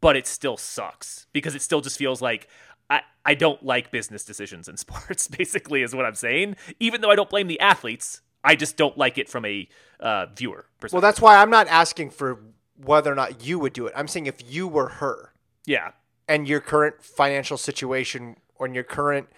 but 0.00 0.16
it 0.16 0.26
still 0.26 0.56
sucks 0.56 1.26
because 1.32 1.54
it 1.54 1.62
still 1.62 1.80
just 1.80 1.98
feels 1.98 2.20
like. 2.20 2.48
I, 2.88 3.00
I 3.24 3.34
don't 3.34 3.60
like 3.64 3.90
business 3.90 4.24
decisions 4.24 4.68
in 4.68 4.76
sports, 4.76 5.26
basically, 5.26 5.82
is 5.82 5.92
what 5.92 6.06
I'm 6.06 6.14
saying. 6.14 6.54
Even 6.78 7.00
though 7.00 7.10
I 7.10 7.16
don't 7.16 7.28
blame 7.28 7.48
the 7.48 7.58
athletes, 7.58 8.20
I 8.44 8.54
just 8.54 8.76
don't 8.76 8.96
like 8.96 9.18
it 9.18 9.28
from 9.28 9.44
a 9.44 9.68
uh, 9.98 10.26
viewer 10.26 10.66
perspective. 10.78 10.92
Well, 10.92 11.02
that's 11.02 11.20
why 11.20 11.38
I'm 11.38 11.50
not 11.50 11.66
asking 11.66 12.10
for 12.10 12.38
whether 12.76 13.10
or 13.10 13.16
not 13.16 13.44
you 13.44 13.58
would 13.58 13.72
do 13.72 13.88
it. 13.88 13.92
I'm 13.96 14.06
saying 14.06 14.26
if 14.26 14.40
you 14.48 14.68
were 14.68 14.88
her 14.88 15.32
yeah, 15.66 15.90
and 16.28 16.48
your 16.48 16.60
current 16.60 17.02
financial 17.02 17.58
situation 17.58 18.36
or 18.54 18.68
your 18.68 18.84
current 18.84 19.28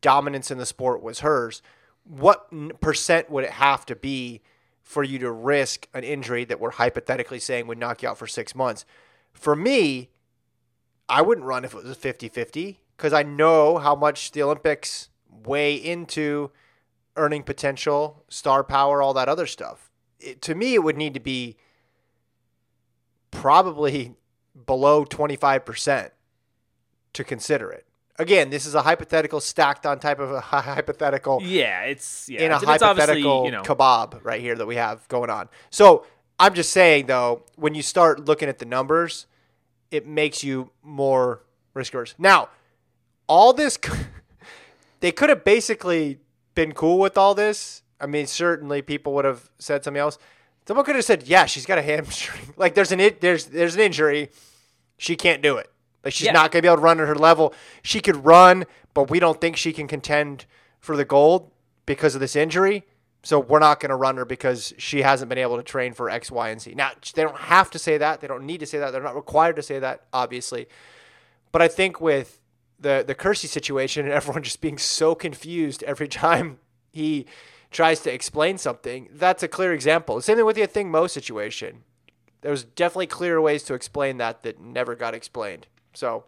dominance 0.00 0.50
in 0.50 0.58
the 0.58 0.66
sport 0.66 1.02
was 1.02 1.20
hers, 1.20 1.62
what 2.04 2.48
percent 2.80 3.30
would 3.30 3.44
it 3.44 3.50
have 3.50 3.86
to 3.86 3.96
be 3.96 4.42
for 4.82 5.02
you 5.02 5.18
to 5.20 5.30
risk 5.30 5.88
an 5.94 6.04
injury 6.04 6.44
that 6.44 6.60
we're 6.60 6.72
hypothetically 6.72 7.38
saying 7.38 7.66
would 7.66 7.78
knock 7.78 8.02
you 8.02 8.08
out 8.08 8.18
for 8.18 8.26
six 8.26 8.54
months? 8.54 8.84
For 9.32 9.56
me, 9.56 10.10
I 11.08 11.22
wouldn't 11.22 11.46
run 11.46 11.64
if 11.64 11.74
it 11.74 11.84
was 11.84 11.96
50 11.96 12.28
50 12.28 12.80
because 12.96 13.12
I 13.12 13.22
know 13.22 13.78
how 13.78 13.94
much 13.94 14.32
the 14.32 14.42
Olympics 14.42 15.08
weigh 15.28 15.74
into 15.74 16.50
earning 17.16 17.42
potential, 17.42 18.24
star 18.28 18.64
power, 18.64 19.02
all 19.02 19.14
that 19.14 19.28
other 19.28 19.46
stuff. 19.46 19.90
It, 20.18 20.40
to 20.42 20.54
me, 20.54 20.74
it 20.74 20.82
would 20.82 20.96
need 20.96 21.14
to 21.14 21.20
be 21.20 21.56
probably 23.30 24.14
below 24.66 25.04
25% 25.04 26.10
to 27.12 27.24
consider 27.24 27.70
it. 27.70 27.86
Again, 28.18 28.50
this 28.50 28.66
is 28.66 28.74
a 28.74 28.82
hypothetical 28.82 29.40
stacked 29.40 29.86
on 29.86 29.98
type 29.98 30.18
of 30.18 30.30
a 30.32 30.40
hypothetical 30.40 31.40
yeah, 31.42 31.82
it's 31.82 32.28
yeah, 32.28 32.42
in 32.42 32.52
a 32.52 32.56
it's, 32.56 32.64
hypothetical 32.64 33.46
you 33.46 33.50
know, 33.50 33.62
kebab 33.62 34.22
right 34.22 34.40
here 34.40 34.54
that 34.54 34.66
we 34.66 34.76
have 34.76 35.06
going 35.08 35.30
on. 35.30 35.48
So 35.70 36.04
I'm 36.38 36.54
just 36.54 36.72
saying 36.72 37.06
though, 37.06 37.44
when 37.56 37.74
you 37.74 37.82
start 37.82 38.24
looking 38.26 38.48
at 38.48 38.58
the 38.58 38.66
numbers, 38.66 39.26
it 39.90 40.06
makes 40.06 40.44
you 40.44 40.70
more 40.82 41.42
risk 41.72 41.94
averse. 41.94 42.14
Now, 42.18 42.50
all 43.26 43.52
this, 43.52 43.78
they 45.00 45.12
could 45.12 45.30
have 45.30 45.44
basically 45.44 46.18
been 46.54 46.72
cool 46.72 46.98
with 46.98 47.16
all 47.16 47.34
this. 47.34 47.82
I 48.00 48.06
mean, 48.06 48.26
certainly 48.26 48.82
people 48.82 49.14
would 49.14 49.24
have 49.24 49.48
said 49.58 49.84
something 49.84 50.00
else. 50.00 50.18
Someone 50.66 50.84
could 50.84 50.96
have 50.96 51.04
said, 51.04 51.24
"Yeah, 51.24 51.46
she's 51.46 51.66
got 51.66 51.78
a 51.78 51.82
hamstring. 51.82 52.40
Like 52.56 52.74
there's 52.74 52.92
an 52.92 53.00
there's 53.20 53.46
there's 53.46 53.74
an 53.74 53.80
injury. 53.80 54.30
She 54.98 55.16
can't 55.16 55.42
do 55.42 55.56
it. 55.56 55.71
Like 56.04 56.12
she's 56.12 56.26
Yeah. 56.26 56.32
not 56.32 56.50
going 56.52 56.60
to 56.60 56.62
be 56.62 56.68
able 56.68 56.76
to 56.78 56.82
run 56.82 57.00
at 57.00 57.06
her 57.08 57.14
level. 57.14 57.54
She 57.82 58.00
could 58.00 58.24
run, 58.24 58.64
but 58.94 59.10
we 59.10 59.20
don't 59.20 59.40
think 59.40 59.56
she 59.56 59.72
can 59.72 59.86
contend 59.86 60.46
for 60.80 60.96
the 60.96 61.04
gold 61.04 61.50
because 61.86 62.14
of 62.14 62.20
this 62.20 62.34
injury. 62.36 62.84
So 63.24 63.38
we're 63.38 63.60
not 63.60 63.78
going 63.78 63.90
to 63.90 63.96
run 63.96 64.16
her 64.16 64.24
because 64.24 64.74
she 64.78 65.02
hasn't 65.02 65.28
been 65.28 65.38
able 65.38 65.56
to 65.56 65.62
train 65.62 65.92
for 65.92 66.10
X, 66.10 66.28
Y, 66.30 66.48
and 66.48 66.60
Z. 66.60 66.74
Now 66.74 66.90
they 67.14 67.22
don't 67.22 67.36
have 67.36 67.70
to 67.70 67.78
say 67.78 67.96
that. 67.98 68.20
They 68.20 68.26
don't 68.26 68.44
need 68.44 68.58
to 68.60 68.66
say 68.66 68.78
that. 68.78 68.90
They're 68.90 69.02
not 69.02 69.14
required 69.14 69.54
to 69.56 69.62
say 69.62 69.78
that, 69.78 70.06
obviously. 70.12 70.66
But 71.52 71.62
I 71.62 71.68
think 71.68 72.00
with 72.00 72.40
the 72.80 73.04
the 73.06 73.14
Kersee 73.14 73.46
situation 73.46 74.06
and 74.06 74.12
everyone 74.18 74.42
just 74.42 74.60
being 74.60 74.76
so 74.78 75.14
confused 75.14 75.84
every 75.84 76.08
time 76.08 76.58
he 76.90 77.26
tries 77.70 78.00
to 78.00 78.12
explain 78.12 78.58
something, 78.58 79.08
that's 79.12 79.42
a 79.44 79.48
clear 79.48 79.72
example. 79.72 80.20
Same 80.20 80.36
thing 80.36 80.44
with 80.44 80.56
the 80.56 80.62
Athing 80.66 80.86
Mu 80.90 81.06
situation. 81.06 81.84
There 82.40 82.50
was 82.50 82.64
definitely 82.64 83.06
clearer 83.06 83.40
ways 83.40 83.62
to 83.64 83.74
explain 83.74 84.16
that 84.16 84.42
that 84.42 84.60
never 84.60 84.96
got 84.96 85.14
explained. 85.14 85.68
So 85.94 86.24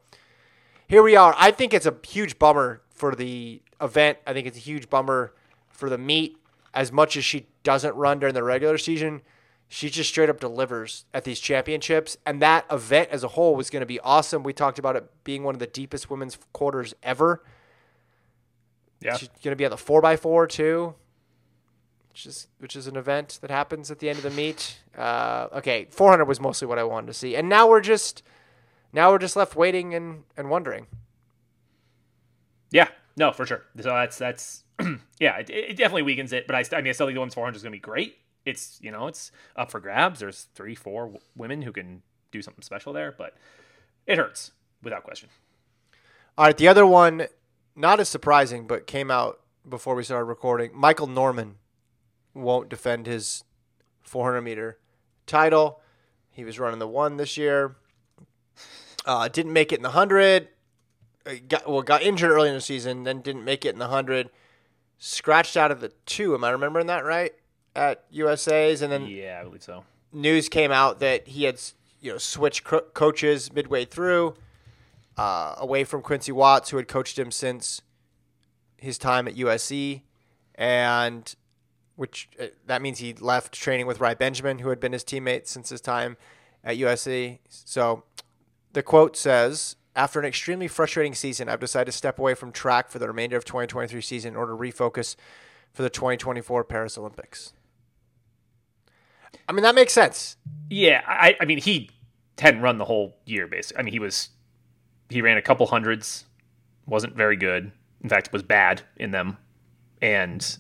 here 0.89 1.03
we 1.03 1.17
are. 1.17 1.35
I 1.39 1.51
think 1.51 1.73
it's 1.75 1.87
a 1.87 1.95
huge 2.07 2.39
bummer 2.39 2.83
for 2.91 3.15
the 3.15 3.63
event. 3.81 4.19
I 4.27 4.33
think 4.33 4.47
it's 4.47 4.57
a 4.57 4.61
huge 4.61 4.89
bummer 4.91 5.33
for 5.69 5.89
the 5.91 5.99
meet. 5.99 6.39
As 6.73 6.91
much 6.91 7.17
as 7.17 7.25
she 7.25 7.47
doesn't 7.63 7.95
run 7.95 8.19
during 8.19 8.35
the 8.35 8.43
regular 8.43 8.79
season, 8.79 9.23
she 9.69 9.89
just 9.89 10.11
straight 10.11 10.29
up 10.29 10.41
delivers 10.41 11.05
at 11.15 11.25
these 11.25 11.39
championships. 11.39 12.17
And 12.27 12.43
that 12.43 12.67
event 12.71 13.11
as 13.11 13.23
a 13.23 13.29
whole 13.29 13.55
was 13.55 13.71
going 13.71 13.81
to 13.81 13.87
be 13.87 14.01
awesome. 14.01 14.43
We 14.43 14.53
talked 14.53 14.79
about 14.79 14.97
it 14.97 15.09
being 15.23 15.45
one 15.45 15.55
of 15.55 15.61
the 15.61 15.67
deepest 15.69 16.11
women's 16.11 16.37
quarters 16.53 16.95
ever. 17.03 17.45
yeah, 19.01 19.17
She's 19.17 19.29
going 19.43 19.53
to 19.53 19.57
be 19.57 19.65
at 19.65 19.71
the 19.71 19.77
4x4 19.77 20.49
too. 20.49 20.95
which 22.11 22.27
is 22.27 22.49
which 22.59 22.75
is 22.77 22.87
an 22.89 22.97
event 22.97 23.39
that 23.41 23.51
happens 23.51 23.91
at 23.91 24.01
the 24.01 24.09
end 24.09 24.19
of 24.19 24.25
the 24.25 24.31
meet. 24.31 24.79
Uh, 24.99 25.47
okay, 25.55 25.87
400 25.91 26.25
was 26.25 26.41
mostly 26.41 26.67
what 26.67 26.79
I 26.79 26.85
wanted 26.85 27.07
to 27.09 27.15
see, 27.15 27.37
and 27.37 27.49
now 27.49 27.69
we're 27.69 27.81
just 27.81 28.23
now 28.95 29.11
we're 29.11 29.19
just 29.19 29.37
left 29.37 29.57
waiting 29.57 29.93
and 29.95 30.23
and 30.37 30.49
wondering. 30.49 30.87
Yeah, 32.71 32.89
no, 33.17 33.33
for 33.33 33.45
sure. 33.45 33.65
So 33.77 33.91
that's 33.91 34.17
that's 34.17 34.65
yeah, 35.21 35.39
it, 35.39 35.51
it 35.51 35.77
definitely 35.77 36.03
weakens 36.03 36.33
it. 36.33 36.47
But 36.47 36.57
I, 36.57 36.77
I 36.77 36.81
mean, 36.81 36.89
I 36.89 36.93
still 36.93 37.07
think 37.07 37.17
the 37.17 37.21
women's 37.21 37.35
400 37.35 37.57
is 37.57 37.63
going 37.63 37.73
to 37.73 37.77
be 37.77 37.81
great. 37.81 38.19
It's 38.47 38.79
you 38.81 38.91
know, 38.91 39.09
it's 39.09 39.33
up 39.57 39.71
for 39.71 39.81
grabs. 39.81 40.21
There's 40.21 40.47
three, 40.55 40.75
four 40.75 41.07
w- 41.07 41.21
women 41.37 41.63
who 41.63 41.73
can 41.73 42.03
do 42.31 42.41
something 42.41 42.63
special 42.63 42.93
there, 42.93 43.15
but 43.17 43.35
it 44.07 44.17
hurts 44.17 44.53
without 44.83 45.03
question. 45.03 45.29
All 46.39 46.47
right, 46.47 46.57
the 46.57 46.69
other 46.69 46.87
one, 46.87 47.27
not 47.77 48.01
as 48.01 48.09
surprising, 48.09 48.67
but 48.67 48.87
came 48.87 49.11
out 49.11 49.41
before 49.69 49.95
we 49.95 50.05
started 50.05 50.25
recording. 50.25 50.71
Michael 50.75 51.07
Norman 51.07 51.57
won't 52.35 52.69
defend 52.69 53.07
his 53.07 53.45
400 54.03 54.43
meter 54.43 54.79
title. 55.27 55.81
He 56.31 56.45
was 56.45 56.59
running 56.59 56.81
the 56.81 56.89
one 56.89 57.17
this 57.17 57.37
year. 57.37 57.77
Uh, 59.05 59.29
didn't 59.29 59.53
make 59.53 59.73
it 59.73 59.77
in 59.77 59.83
the 59.83 59.89
100. 59.91 60.49
Uh, 61.27 61.33
Got, 61.49 61.69
well, 61.69 61.83
got 61.83 62.03
injured 62.03 62.31
early 62.31 62.49
in 62.49 62.55
the 62.55 62.61
season, 62.61 63.05
then 63.05 63.21
didn't 63.21 63.45
make 63.45 63.65
it 63.65 63.71
in 63.75 63.79
the 63.79 63.87
100. 63.87 64.31
Scratched 64.99 65.57
out 65.57 65.71
of 65.71 65.81
the 65.81 65.91
two. 66.07 66.35
Am 66.35 66.45
I 66.45 66.51
remembering 66.51 66.87
that 66.87 67.05
right? 67.05 67.33
At 67.77 68.05
USA's, 68.11 68.81
and 68.83 68.93
then 68.93 69.07
Yeah, 69.07 69.39
I 69.41 69.45
believe 69.45 69.63
so. 69.63 69.85
news 70.13 70.49
came 70.49 70.71
out 70.71 71.01
that 71.01 71.27
he 71.27 71.45
had 71.45 71.61
you 72.01 72.13
know 72.13 72.19
switched 72.19 72.63
co- 72.65 72.83
coaches 72.95 73.53
midway 73.53 73.85
through, 73.85 74.35
uh, 75.19 75.55
away 75.59 75.83
from 75.85 76.01
Quincy 76.01 76.31
Watts, 76.33 76.71
who 76.71 76.77
had 76.77 76.87
coached 76.89 77.19
him 77.19 77.31
since 77.33 77.83
his 78.77 78.97
time 78.97 79.27
at 79.27 79.35
USC, 79.35 80.03
and 80.55 81.35
which 81.97 82.29
uh, 82.41 82.47
that 82.67 82.81
means 82.81 82.99
he 82.99 83.13
left 83.15 83.53
training 83.53 83.87
with 83.87 83.99
Rai 84.01 84.15
Benjamin, 84.15 84.61
who 84.61 84.69
had 84.69 84.79
been 84.79 84.93
his 84.93 85.05
teammate 85.05 85.47
since 85.49 85.69
his 85.71 85.81
time 85.81 86.17
at 86.63 86.77
USC. 86.77 87.39
So 87.49 88.05
the 88.75 88.83
quote 88.83 89.17
says. 89.17 89.77
After 89.97 90.19
an 90.19 90.27
extremely 90.27 90.67
frustrating 90.67 91.15
season, 91.15 91.49
I've 91.49 91.61
decided 91.61 91.87
to 91.87 91.93
step 91.93 92.19
away 92.19 92.35
from 92.35 92.51
track 92.51 92.91
for 92.91 92.99
the 92.99 93.07
remainder 93.07 93.37
of 93.37 93.45
2023 93.45 94.01
season 94.01 94.33
in 94.33 94.37
order 94.37 94.53
to 94.53 94.59
refocus 94.59 95.15
for 95.73 95.83
the 95.83 95.91
2024 95.91 96.65
Paris 96.65 96.99
Olympics. 96.99 97.53
I 99.49 99.53
mean, 99.53 99.63
that 99.63 99.77
makes 99.77 99.93
sense. 99.93 100.37
Yeah, 100.69 101.03
I, 101.07 101.37
I 101.41 101.45
mean, 101.45 101.59
he 101.59 101.91
hadn't 102.39 102.61
run 102.61 102.79
the 102.79 102.85
whole 102.85 103.17
year, 103.25 103.47
basically. 103.47 103.81
I 103.81 103.83
mean, 103.85 103.93
he 103.93 104.01
was 104.01 104.31
he 105.11 105.23
ran 105.23 105.37
a 105.37 105.43
couple 105.43 105.67
hundreds, 105.67 106.25
wasn't 106.87 107.15
very 107.15 107.37
good. 107.37 107.71
In 108.03 108.09
fact, 108.09 108.33
was 108.33 108.43
bad 108.43 108.83
in 108.97 109.13
them, 109.13 109.37
and 110.03 110.59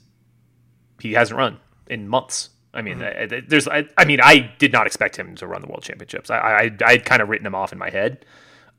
he 1.00 1.12
hasn't 1.12 1.36
run 1.36 1.58
in 1.88 2.08
months. 2.08 2.50
I 2.74 2.82
mean, 2.82 3.02
I- 3.02 3.22
I- 3.22 3.42
there's, 3.46 3.68
I, 3.68 3.86
I 3.96 4.04
mean, 4.04 4.20
I 4.20 4.50
did 4.58 4.72
not 4.72 4.86
expect 4.86 5.16
him 5.16 5.34
to 5.36 5.46
run 5.46 5.62
the 5.62 5.68
world 5.68 5.82
championships. 5.82 6.28
I, 6.28 6.38
I, 6.38 6.70
I'd 6.84 7.04
kind 7.04 7.22
of 7.22 7.28
written 7.28 7.46
him 7.46 7.54
off 7.54 7.72
in 7.72 7.78
my 7.78 7.88
head. 7.88 8.26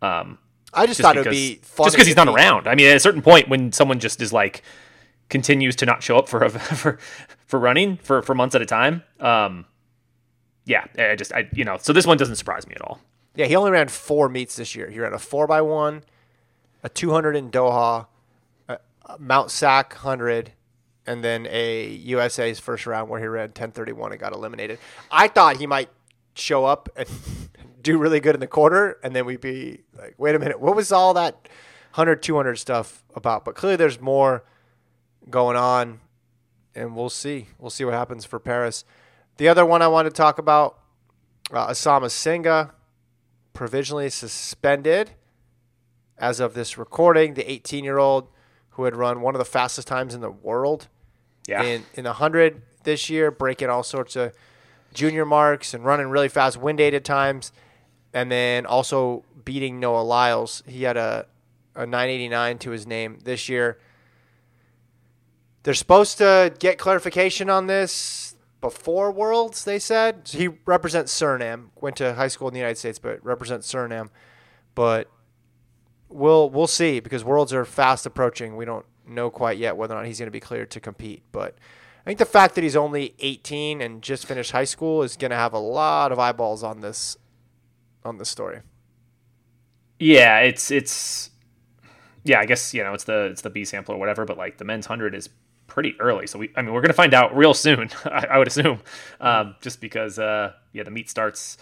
Um, 0.02 0.38
I 0.74 0.86
just, 0.86 1.00
just 1.00 1.02
thought 1.02 1.16
because, 1.16 1.26
it 1.26 1.30
would 1.30 1.34
be 1.34 1.56
fun. 1.64 1.86
just 1.86 1.96
because 1.96 2.08
he's 2.08 2.16
not 2.18 2.28
around. 2.28 2.68
I 2.68 2.76
mean, 2.76 2.88
at 2.88 2.98
a 2.98 3.00
certain 3.00 3.22
point, 3.22 3.48
when 3.48 3.72
someone 3.72 4.00
just 4.00 4.22
is 4.22 4.34
like 4.34 4.62
continues 5.30 5.76
to 5.78 5.86
not 5.86 6.04
show 6.04 6.18
up 6.18 6.28
for 6.30 6.44
a, 6.44 6.50
for 6.78 7.00
for 7.48 7.60
running 7.60 7.98
for 7.98 8.22
for 8.22 8.36
months 8.36 8.54
at 8.56 8.62
a 8.62 8.66
time, 8.66 9.02
um, 9.22 9.66
yeah, 10.66 10.86
I 10.98 11.16
just 11.16 11.34
I 11.34 11.48
you 11.54 11.64
know, 11.64 11.78
so 11.78 11.94
this 11.94 12.06
one 12.06 12.18
doesn't 12.18 12.36
surprise 12.36 12.68
me 12.68 12.76
at 12.76 12.82
all. 12.82 13.00
Yeah, 13.36 13.46
he 13.46 13.56
only 13.56 13.72
ran 13.72 13.88
four 13.88 14.28
meets 14.28 14.58
this 14.58 14.76
year. 14.76 14.90
He 14.90 15.00
ran 15.00 15.14
a 15.14 15.20
four 15.20 15.48
by 15.48 15.62
one, 15.62 16.04
a 16.84 16.90
200 16.90 17.36
in 17.36 17.52
Doha, 17.52 18.08
a, 18.68 18.78
Mount 19.20 19.52
Sac 19.52 19.94
100, 19.94 20.52
and 21.08 21.24
then 21.24 21.48
a 21.50 21.88
USA's 21.88 22.60
first 22.60 22.86
round 22.86 23.10
where 23.10 23.20
he 23.20 23.28
ran 23.28 23.50
1031 23.50 24.12
and 24.12 24.20
got 24.20 24.34
eliminated. 24.34 24.80
I 25.12 25.28
thought 25.28 25.58
he 25.58 25.68
might 25.68 25.90
show 26.36 26.66
up 26.66 26.90
and 26.96 27.08
do 27.82 27.98
really 27.98 28.20
good 28.20 28.36
in 28.36 28.40
the 28.40 28.48
quarter, 28.48 28.98
and 29.04 29.16
then 29.16 29.26
we'd 29.26 29.42
be 29.42 29.82
like, 29.98 30.16
wait 30.18 30.36
a 30.36 30.40
minute, 30.40 30.60
what 30.60 30.76
was 30.76 30.92
all 30.92 31.14
that 31.14 31.48
100, 31.94 32.24
200 32.24 32.56
stuff 32.56 33.04
about? 33.16 33.46
But 33.46 33.56
clearly 33.56 33.76
there's 33.76 34.02
more 34.02 34.44
going 35.30 35.56
on, 35.56 36.00
and 36.74 36.96
we'll 36.96 37.10
see. 37.10 37.48
We'll 37.60 37.70
see 37.70 37.86
what 37.86 37.94
happens 37.94 38.26
for 38.26 38.40
Paris. 38.40 38.84
The 39.38 39.48
other 39.48 39.66
one 39.66 39.82
I 39.82 39.88
want 39.88 40.08
to 40.08 40.12
talk 40.12 40.40
about, 40.40 40.80
uh, 41.52 41.68
Issam 41.68 42.02
Asinga, 42.02 42.72
provisionally 43.54 44.10
suspended 44.10 45.12
as 46.18 46.40
of 46.40 46.54
this 46.54 46.78
recording. 46.78 47.36
The 47.36 47.50
18 47.50 47.84
year 47.84 47.98
old 47.98 48.30
who 48.72 48.84
had 48.84 48.96
run 48.96 49.22
one 49.22 49.36
of 49.36 49.40
the 49.40 49.46
fastest 49.46 49.88
times 49.88 50.14
in 50.14 50.22
the 50.22 50.32
world 50.32 50.90
Yeah, 51.48 51.64
in 51.64 51.84
in 51.94 52.04
the 52.04 52.12
100 52.12 52.62
this 52.84 53.10
year, 53.10 53.32
breaking 53.32 53.70
all 53.70 53.84
sorts 53.84 54.16
of 54.16 54.34
junior 54.94 55.26
marks 55.26 55.74
and 55.74 55.86
running 55.86 56.08
really 56.08 56.30
fast 56.30 56.58
wind 56.58 56.80
aided 56.80 57.06
times, 57.06 57.52
and 58.14 58.32
then 58.32 58.66
also 58.66 59.24
beating 59.44 59.80
Noah 59.80 60.02
Lyles. 60.02 60.64
He 60.66 60.84
had 60.84 60.98
a, 60.98 61.28
a 61.76 61.86
989 61.86 62.58
to 62.60 62.72
his 62.72 62.88
name 62.88 63.20
this 63.24 63.48
year. 63.48 63.78
They're 65.64 65.74
supposed 65.74 66.18
to 66.20 66.54
get 66.60 66.78
clarification 66.78 67.50
on 67.50 67.68
this 67.68 68.36
before 68.62 69.12
Worlds, 69.12 69.66
they 69.66 69.80
said. 69.80 70.28
So 70.28 70.38
he 70.38 70.48
represents 70.66 71.18
Suriname, 71.18 71.70
went 71.80 71.98
to 71.98 72.14
high 72.16 72.28
school 72.28 72.48
in 72.48 72.54
the 72.54 72.60
United 72.60 72.78
States, 72.78 72.98
but 73.00 73.24
represents 73.24 73.72
Suriname. 73.72 74.10
But 74.74 75.10
we'll 76.10 76.50
we'll 76.50 76.68
see 76.68 77.00
because 77.00 77.24
Worlds 77.24 77.54
are 77.54 77.66
fast 77.66 78.06
approaching. 78.06 78.56
We 78.56 78.66
don't 78.66 78.86
know 79.08 79.30
quite 79.30 79.58
yet 79.58 79.78
whether 79.78 79.94
or 79.94 79.98
not 79.98 80.06
he's 80.08 80.20
going 80.20 80.28
to 80.28 80.32
be 80.32 80.40
cleared 80.40 80.72
to 80.72 80.80
compete. 80.80 81.24
But 81.32 81.56
I 82.06 82.10
think 82.10 82.20
the 82.20 82.26
fact 82.26 82.56
that 82.56 82.64
he's 82.64 82.76
only 82.76 83.16
18 83.20 83.82
and 83.82 84.02
just 84.02 84.26
finished 84.26 84.52
high 84.52 84.64
school 84.66 85.04
is 85.04 85.18
going 85.18 85.32
to 85.32 85.38
have 85.38 85.54
a 85.54 85.60
lot 85.60 86.12
of 86.12 86.20
eyeballs 86.20 86.64
on 86.64 86.82
this 86.82 87.18
on 88.04 88.18
this 88.18 88.30
story. 88.30 88.62
yeah, 90.00 90.40
it's 90.40 90.72
it's 90.72 91.32
yeah. 92.24 92.40
I 92.40 92.46
guess 92.46 92.74
you 92.74 92.84
know 92.84 92.94
it's 92.94 93.06
the 93.06 93.26
it's 93.26 93.42
the 93.42 93.50
B 93.50 93.66
sample 93.66 93.96
or 93.96 93.98
whatever, 94.00 94.26
but 94.26 94.38
like 94.38 94.58
the 94.58 94.66
men's 94.66 94.86
hundred 94.86 95.16
is 95.16 95.30
pretty 95.68 95.96
early, 96.00 96.28
so 96.28 96.40
we 96.40 96.52
I 96.56 96.62
mean 96.62 96.74
we're 96.74 96.82
gonna 96.82 96.94
find 96.94 97.14
out 97.14 97.36
real 97.36 97.54
soon. 97.54 97.90
I, 98.06 98.28
I 98.32 98.38
would 98.38 98.48
assume, 98.48 98.82
um, 99.22 99.56
just 99.62 99.82
because 99.82 100.20
uh, 100.20 100.54
yeah 100.74 100.84
the 100.84 100.92
meet 100.92 101.10
starts 101.10 101.58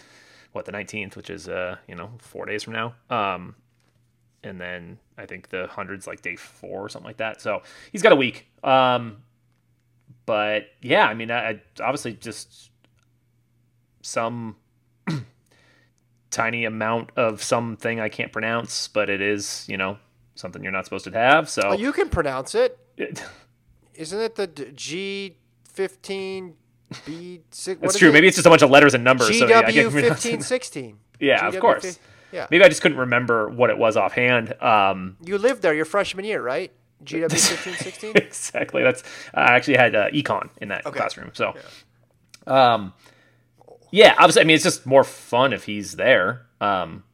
what 0.52 0.66
the 0.66 0.72
19th, 0.72 1.16
which 1.16 1.30
is 1.30 1.48
uh 1.48 1.76
you 1.88 1.94
know 1.94 2.10
four 2.18 2.46
days 2.46 2.62
from 2.64 2.74
now. 2.74 2.94
Um, 3.10 3.56
and 4.44 4.60
then 4.60 4.98
I 5.18 5.26
think 5.26 5.48
the 5.50 5.66
hundreds 5.66 6.06
like 6.06 6.22
day 6.22 6.36
four 6.36 6.84
or 6.84 6.88
something 6.88 7.06
like 7.08 7.16
that. 7.18 7.40
So 7.40 7.62
he's 7.92 8.02
got 8.02 8.12
a 8.12 8.16
week. 8.16 8.46
Um, 8.62 9.18
but 10.26 10.66
yeah, 10.80 11.06
I 11.06 11.14
mean, 11.14 11.30
I, 11.30 11.50
I 11.50 11.60
obviously 11.80 12.12
just 12.14 12.70
some 14.02 14.56
tiny 16.30 16.64
amount 16.64 17.10
of 17.16 17.42
something 17.42 18.00
I 18.00 18.08
can't 18.08 18.32
pronounce, 18.32 18.88
but 18.88 19.08
it 19.10 19.20
is 19.20 19.66
you 19.68 19.76
know 19.76 19.98
something 20.34 20.62
you're 20.62 20.72
not 20.72 20.84
supposed 20.84 21.04
to 21.04 21.10
have. 21.12 21.48
So 21.48 21.62
Oh, 21.64 21.72
you 21.74 21.92
can 21.92 22.08
pronounce 22.08 22.54
it. 22.54 22.78
it- 22.96 23.22
Isn't 23.94 24.20
it 24.20 24.34
the 24.34 24.46
G 24.48 25.36
fifteen 25.64 26.54
B 27.06 27.40
six? 27.50 27.80
that's 27.80 27.98
true. 27.98 28.12
Maybe 28.12 28.26
it's 28.26 28.36
just 28.36 28.46
a 28.46 28.50
bunch 28.50 28.62
of 28.62 28.70
letters 28.70 28.94
and 28.94 29.04
numbers. 29.04 29.38
so 29.38 29.46
GW 29.46 29.90
pronounce 29.90 30.22
fifteen 30.22 30.40
it. 30.40 30.44
sixteen. 30.44 30.98
Yeah, 31.20 31.46
of 31.46 31.58
course. 31.60 31.84
fif- 31.84 31.98
Yeah. 32.34 32.46
Maybe 32.50 32.64
I 32.64 32.68
just 32.68 32.82
couldn't 32.82 32.98
remember 32.98 33.48
what 33.48 33.70
it 33.70 33.78
was 33.78 33.96
offhand. 33.96 34.60
Um, 34.60 35.16
You 35.24 35.38
lived 35.38 35.62
there 35.62 35.72
your 35.72 35.84
freshman 35.84 36.24
year, 36.24 36.42
right? 36.42 36.72
GW 37.04 37.30
fifteen 37.48 37.74
sixteen. 37.74 38.12
exactly. 38.16 38.82
That's 38.82 39.02
I 39.32 39.54
actually 39.54 39.76
had 39.76 39.94
uh, 39.94 40.10
econ 40.10 40.48
in 40.60 40.68
that 40.68 40.84
Okay. 40.86 40.96
classroom. 40.98 41.30
So, 41.34 41.54
um, 42.46 42.92
yeah, 43.90 44.14
obviously, 44.18 44.42
I 44.42 44.44
mean, 44.46 44.54
it's 44.56 44.64
just 44.64 44.84
more 44.86 45.04
fun 45.04 45.52
if 45.52 45.64
he's 45.64 45.96
there. 45.96 46.46
Um, 46.60 47.04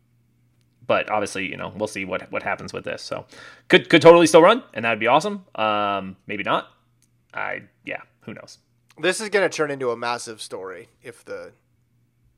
but 0.86 1.10
obviously, 1.10 1.46
you 1.50 1.56
know, 1.56 1.72
we'll 1.76 1.88
see 1.88 2.04
what 2.04 2.30
what 2.32 2.42
happens 2.42 2.72
with 2.72 2.84
this. 2.84 3.02
So, 3.02 3.26
could 3.68 3.88
could 3.90 4.00
totally 4.02 4.26
still 4.26 4.42
run, 4.42 4.62
and 4.74 4.84
that'd 4.84 5.00
be 5.00 5.06
awesome. 5.06 5.44
Um, 5.54 6.16
maybe 6.26 6.42
not. 6.44 6.68
I 7.34 7.62
yeah, 7.84 8.02
who 8.22 8.34
knows? 8.34 8.58
This 8.98 9.20
is 9.20 9.28
going 9.28 9.48
to 9.48 9.54
turn 9.54 9.70
into 9.70 9.90
a 9.90 9.96
massive 9.96 10.40
story 10.42 10.88
if 11.02 11.24
the 11.24 11.52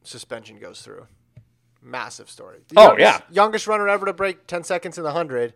suspension 0.04 0.58
goes 0.58 0.80
through. 0.82 1.06
Massive 1.82 2.30
story. 2.30 2.60
The 2.68 2.74
Oh, 2.78 2.82
youngest, 2.96 3.00
yeah. 3.00 3.20
youngest 3.30 3.66
runner 3.66 3.88
ever 3.88 4.06
to 4.06 4.12
break 4.12 4.46
10 4.46 4.62
seconds 4.64 4.96
in 4.98 5.02
the 5.04 5.10
100 5.10 5.52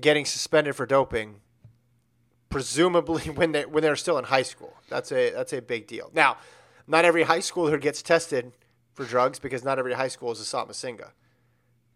getting 0.00 0.24
suspended 0.24 0.74
for 0.74 0.86
doping 0.86 1.40
presumably 2.48 3.24
when 3.34 3.52
they 3.52 3.66
when 3.66 3.82
they're 3.82 3.96
still 3.96 4.18
in 4.18 4.24
high 4.24 4.42
school. 4.42 4.74
That's 4.88 5.10
a 5.12 5.30
that's 5.30 5.52
a 5.52 5.60
big 5.60 5.86
deal. 5.86 6.10
Now, 6.14 6.36
not 6.86 7.04
every 7.04 7.24
high 7.24 7.40
schooler 7.40 7.80
gets 7.80 8.00
tested 8.02 8.52
for 8.94 9.04
drugs 9.04 9.38
because 9.38 9.64
not 9.64 9.78
every 9.78 9.94
high 9.94 10.08
school 10.08 10.30
is 10.32 10.40
a 10.40 10.44
Satmasinga. 10.44 11.10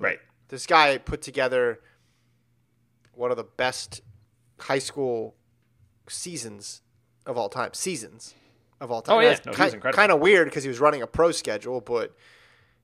Right. 0.00 0.18
This 0.48 0.66
guy 0.66 0.98
put 0.98 1.22
together 1.22 1.80
one 3.14 3.30
of 3.30 3.36
the 3.36 3.44
best 3.44 4.00
high 4.60 4.78
school 4.78 5.34
seasons 6.08 6.82
of 7.24 7.36
all 7.38 7.48
time. 7.48 7.72
Seasons 7.72 8.34
of 8.80 8.90
all 8.90 9.02
time. 9.02 9.16
Oh, 9.16 9.20
yeah. 9.20 9.30
That's 9.30 9.46
No, 9.46 9.52
he 9.52 9.62
was 9.62 9.74
incredible. 9.74 9.96
Kind 9.96 10.12
of 10.12 10.20
weird 10.20 10.48
because 10.48 10.64
he 10.64 10.68
was 10.68 10.80
running 10.80 11.02
a 11.02 11.06
pro 11.06 11.32
schedule, 11.32 11.80
but 11.80 12.14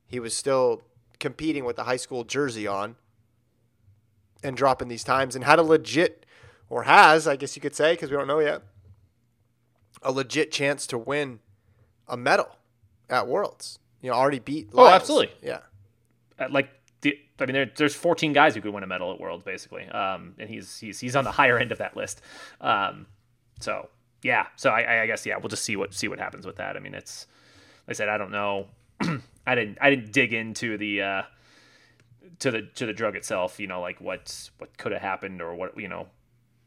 he 0.07 0.19
was 0.19 0.35
still 0.35 0.83
competing 1.19 1.65
with 1.65 1.75
the 1.75 1.83
high 1.83 1.97
school 1.97 2.23
jersey 2.23 2.67
on 2.67 2.95
and 4.43 4.57
dropping 4.57 4.87
these 4.89 5.03
times 5.03 5.35
and 5.35 5.45
had 5.45 5.59
a 5.59 5.63
legit, 5.63 6.25
or 6.69 6.83
has, 6.83 7.27
I 7.27 7.35
guess 7.35 7.55
you 7.55 7.61
could 7.61 7.75
say, 7.75 7.93
because 7.93 8.11
we 8.11 8.17
don't 8.17 8.27
know 8.27 8.39
yet, 8.39 8.61
a 10.01 10.11
legit 10.11 10.51
chance 10.51 10.85
to 10.87 10.97
win 10.97 11.39
a 12.07 12.17
medal 12.17 12.57
at 13.09 13.27
Worlds. 13.27 13.79
You 14.01 14.09
know, 14.09 14.17
already 14.17 14.39
beat. 14.39 14.69
Oh, 14.73 14.87
absolutely. 14.87 15.31
Yeah. 15.41 15.59
Uh, 16.37 16.47
like 16.49 16.69
the, 17.01 17.17
I 17.39 17.45
mean, 17.45 17.53
there, 17.53 17.71
there's 17.73 17.95
14 17.95 18.33
guys 18.33 18.53
who 18.53 18.61
could 18.61 18.73
win 18.73 18.83
a 18.83 18.87
medal 18.87 19.13
at 19.13 19.19
Worlds, 19.19 19.43
basically, 19.43 19.87
um, 19.87 20.33
and 20.37 20.49
he's 20.49 20.77
he's 20.77 20.99
he's 20.99 21.15
on 21.15 21.23
the 21.23 21.31
higher 21.31 21.57
end 21.57 21.71
of 21.71 21.77
that 21.77 21.95
list. 21.95 22.21
Um, 22.59 23.05
so 23.61 23.87
yeah, 24.23 24.47
so 24.55 24.69
I, 24.69 25.03
I 25.03 25.05
guess 25.05 25.25
yeah, 25.25 25.37
we'll 25.37 25.49
just 25.49 25.63
see 25.63 25.75
what 25.75 25.93
see 25.93 26.07
what 26.07 26.19
happens 26.19 26.45
with 26.45 26.55
that. 26.55 26.75
I 26.75 26.79
mean, 26.79 26.93
it's 26.93 27.27
like 27.87 27.95
I 27.95 27.97
said, 27.97 28.09
I 28.09 28.17
don't 28.17 28.31
know. 28.31 28.67
I 29.45 29.55
didn't 29.55 29.77
I 29.81 29.89
didn't 29.89 30.11
dig 30.13 30.33
into 30.33 30.77
the 30.77 31.01
uh, 31.01 31.21
to 32.39 32.51
the 32.51 32.61
to 32.75 32.85
the 32.85 32.93
drug 32.93 33.15
itself. 33.15 33.59
You 33.59 33.67
know, 33.67 33.81
like 33.81 33.99
what 33.99 34.49
what 34.57 34.77
could 34.77 34.93
have 34.93 35.01
happened 35.01 35.41
or 35.41 35.53
what 35.55 35.77
you 35.79 35.87
know 35.89 36.07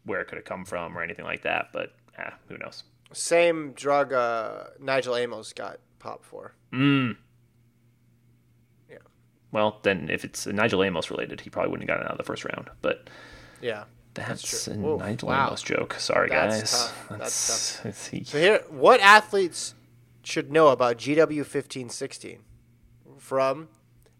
where 0.05 0.21
it 0.21 0.29
could 0.29 0.37
have 0.37 0.45
come 0.45 0.65
from 0.65 0.97
or 0.97 1.03
anything 1.03 1.25
like 1.25 1.43
that. 1.43 1.69
But 1.73 1.95
eh, 2.19 2.31
who 2.49 2.59
knows? 2.59 2.85
Same 3.13 3.73
drug 3.73 4.13
uh, 4.13 4.65
Nijel 4.81 5.19
Amos 5.19 5.53
got 5.53 5.79
popped 5.99 6.25
for. 6.25 6.55
Mm. 6.73 7.17
Yeah. 8.91 8.99
Well, 9.53 9.81
then 9.83 10.11
if 10.11 10.25
it's 10.25 10.47
Nijel 10.47 10.85
Amos 10.87 11.11
related, 11.11 11.41
he 11.41 11.51
probably 11.51 11.71
wouldn't 11.71 11.89
have 11.89 11.97
gotten 11.97 12.07
out 12.09 12.13
of 12.13 12.19
the 12.19 12.25
first 12.25 12.45
round. 12.45 12.69
But 12.83 13.09
Yeah. 13.63 13.85
That's, 14.17 14.67
a 14.69 14.75
Whoa, 14.75 14.99
Nijel 14.99 15.25
wow. 15.25 15.47
Amos 15.49 15.63
joke. 15.63 15.95
Sorry, 15.99 16.29
That's 16.31 16.61
guys. 16.61 16.71
tough. 16.73 17.07
That's 17.19 17.77
That's, 17.83 18.11
it's- 18.13 18.29
So 18.31 18.39
here, 18.39 18.65
what 18.71 19.01
athletes 19.01 19.75
should 20.23 20.51
know 20.51 20.69
about 20.69 20.97
GW 20.99 21.45
fifteen 21.47 21.89
sixteen 21.89 22.41
from 23.19 23.69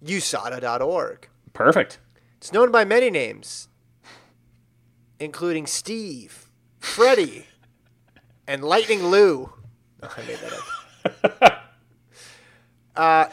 USADA.org. 0.05 1.29
perfect. 1.53 1.99
It's 2.37 2.53
known 2.53 2.71
by 2.71 2.85
many 2.85 3.11
names, 3.11 3.69
including 5.19 5.67
Steve, 5.67 6.51
Freddie, 6.79 7.47
and 8.47 8.63
Lightning 8.63 9.07
Lou. 9.07 9.53
Oh, 10.03 10.15
I 10.17 10.23
made 10.27 10.39
that 10.39 11.43
up. 11.43 11.73
uh, 12.95 13.27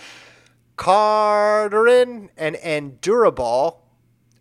Cardarine 0.77 2.29
and 2.37 2.55
Endurobol, 2.55 3.77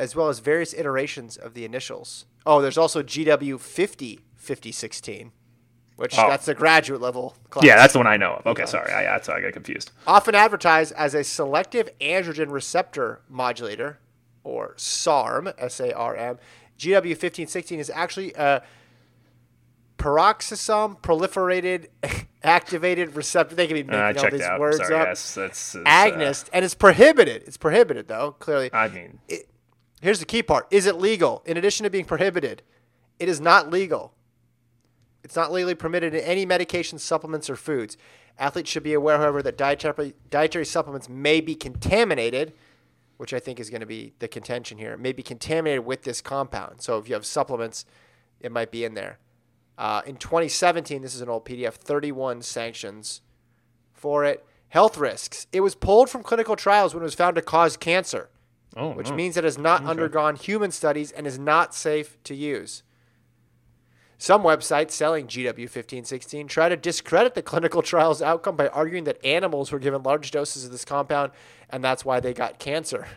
as 0.03 0.17
well 0.17 0.29
as 0.29 0.41
various 0.41 0.75
iterations 0.75 1.37
of 1.37 1.55
the 1.55 1.65
initials. 1.65 2.27
Oh, 2.45 2.61
there's 2.61 2.79
also 2.79 3.03
GW 3.03 3.59
50 3.61 4.21
5016, 4.35 5.31
which 5.97 6.19
Oh. 6.19 6.29
that's 6.29 6.47
the 6.47 6.55
graduate 6.55 7.01
level 7.01 7.37
class. 7.51 7.65
Yeah, 7.65 7.77
that's 7.77 7.93
the 7.93 8.01
one 8.01 8.09
I 8.09 8.17
know 8.17 8.33
of. 8.35 8.47
Okay, 8.47 8.67
sorry. 8.67 8.91
I, 8.93 9.05
that's 9.05 9.29
how 9.29 9.35
I 9.35 9.41
got 9.41 9.53
confused. 9.53 9.93
often 10.07 10.35
advertised 10.35 10.93
as 10.97 11.15
a 11.15 11.23
selective 11.23 11.89
androgen 12.01 12.51
receptor 12.51 13.21
modulator, 13.29 14.01
or 14.45 14.75
SARM, 14.77 15.53
S 15.59 15.79
A 15.79 15.93
R 15.95 16.17
M. 16.17 16.39
GW 16.79 17.11
1516 17.11 17.79
is 17.79 17.91
actually 17.91 18.33
a 18.33 18.63
peroxisome 19.99 21.01
proliferator 21.01 21.87
activated 22.43 23.15
receptor. 23.15 23.55
They 23.55 23.67
can 23.69 23.77
be 23.77 23.83
making 23.85 24.01
Uh, 24.01 24.03
I 24.03 24.09
all 24.09 24.15
checked 24.15 24.33
these 24.33 24.43
out. 24.43 24.59
words 24.61 24.79
Sorry, 24.79 24.95
up. 24.97 25.07
guys. 25.07 25.35
That's, 25.35 25.73
that's 25.73 25.89
Agonist, 25.89 26.49
and 26.53 26.65
it's 26.65 26.75
prohibited. 26.75 27.45
It's 27.47 27.57
prohibited, 27.57 28.09
though, 28.09 28.33
clearly. 28.41 28.73
Uh, 28.73 28.77
I 28.79 28.89
mean, 28.89 29.21
Here's 30.03 30.19
the 30.19 30.27
key 30.27 30.43
part 30.43 30.67
Is 30.71 30.85
it 30.85 30.97
legal? 30.97 31.43
In 31.47 31.57
addition 31.57 31.85
to 31.85 31.91
being 31.91 32.05
prohibited, 32.05 32.63
it 33.19 33.29
is 33.29 33.41
not 33.41 33.71
legal. 33.71 34.13
It's 35.23 35.37
not 35.37 35.53
legally 35.53 35.77
permitted 35.77 36.13
in 36.13 36.21
any 36.21 36.45
medication, 36.45 36.99
supplements, 36.99 37.49
or 37.49 37.55
foods. 37.55 37.97
Athletes 38.37 38.69
should 38.69 38.83
be 38.83 38.95
aware, 38.95 39.19
however, 39.19 39.41
that 39.43 39.57
dietary, 39.57 40.15
dietary 40.29 40.65
supplements 40.65 41.09
may 41.09 41.41
be 41.41 41.55
contaminated, 41.55 42.53
which 43.17 43.33
I 43.33 43.39
think 43.39 43.61
is 43.61 43.71
going 43.71 43.83
to 43.83 43.87
be 43.87 44.15
the 44.19 44.27
contention 44.27 44.79
here, 44.79 44.97
may 44.97 45.13
be 45.13 45.23
contaminated 45.23 45.87
with 45.87 46.03
this 46.03 46.21
compound. 46.21 46.83
So 46.83 46.99
if 46.99 47.09
you 47.09 47.15
have 47.15 47.25
supplements, 47.25 47.85
it 48.41 48.51
might 48.51 48.73
be 48.73 48.85
in 48.85 48.95
there. 48.95 49.21
Uh, 49.79 50.03
in 50.05 50.17
2017, 50.17 51.03
this 51.03 51.15
is 51.15 51.21
an 51.21 51.29
old 51.29 51.45
PDF, 51.45 51.75
31 51.75 52.43
sanctions 52.43 53.21
for 53.93 54.25
it. 54.25 54.45
Health 54.71 54.99
risks. 54.99 55.47
It 55.53 55.61
was 55.61 55.77
pulled 55.77 56.11
from 56.11 56.25
clinical 56.25 56.57
trials 56.57 56.93
when 56.93 57.03
it 57.03 57.05
was 57.05 57.15
found 57.15 57.37
to 57.37 57.43
cause 57.43 57.77
cancer 57.77 58.31
oh, 58.77 58.91
which 58.91 59.11
no. 59.11 59.17
means 59.17 59.37
it 59.37 59.45
has 59.45 59.59
not 59.59 59.85
undergone 59.85 60.37
human 60.37 60.71
studies 60.71 61.13
and 61.13 61.27
is 61.27 61.39
not 61.39 61.75
safe 61.75 62.17
to 62.25 62.35
use. 62.35 62.83
Some 64.19 64.43
websites 64.43 64.93
selling 64.93 65.27
GW1516 65.27 66.49
try 66.49 66.69
to 66.69 66.77
discredit 66.77 67.35
the 67.35 67.43
clinical 67.43 67.83
trial's 67.83 68.23
outcome 68.23 68.55
by 68.55 68.69
arguing 68.69 69.03
that 69.05 69.25
animals 69.25 69.73
were 69.73 69.81
given 69.81 70.05
large 70.05 70.31
doses 70.31 70.65
of 70.65 70.71
this 70.71 70.85
compound 70.85 71.33
and 71.71 71.83
that's 71.83 72.05
why 72.05 72.21
they 72.21 72.33
got 72.33 72.61
cancer. 72.61 73.09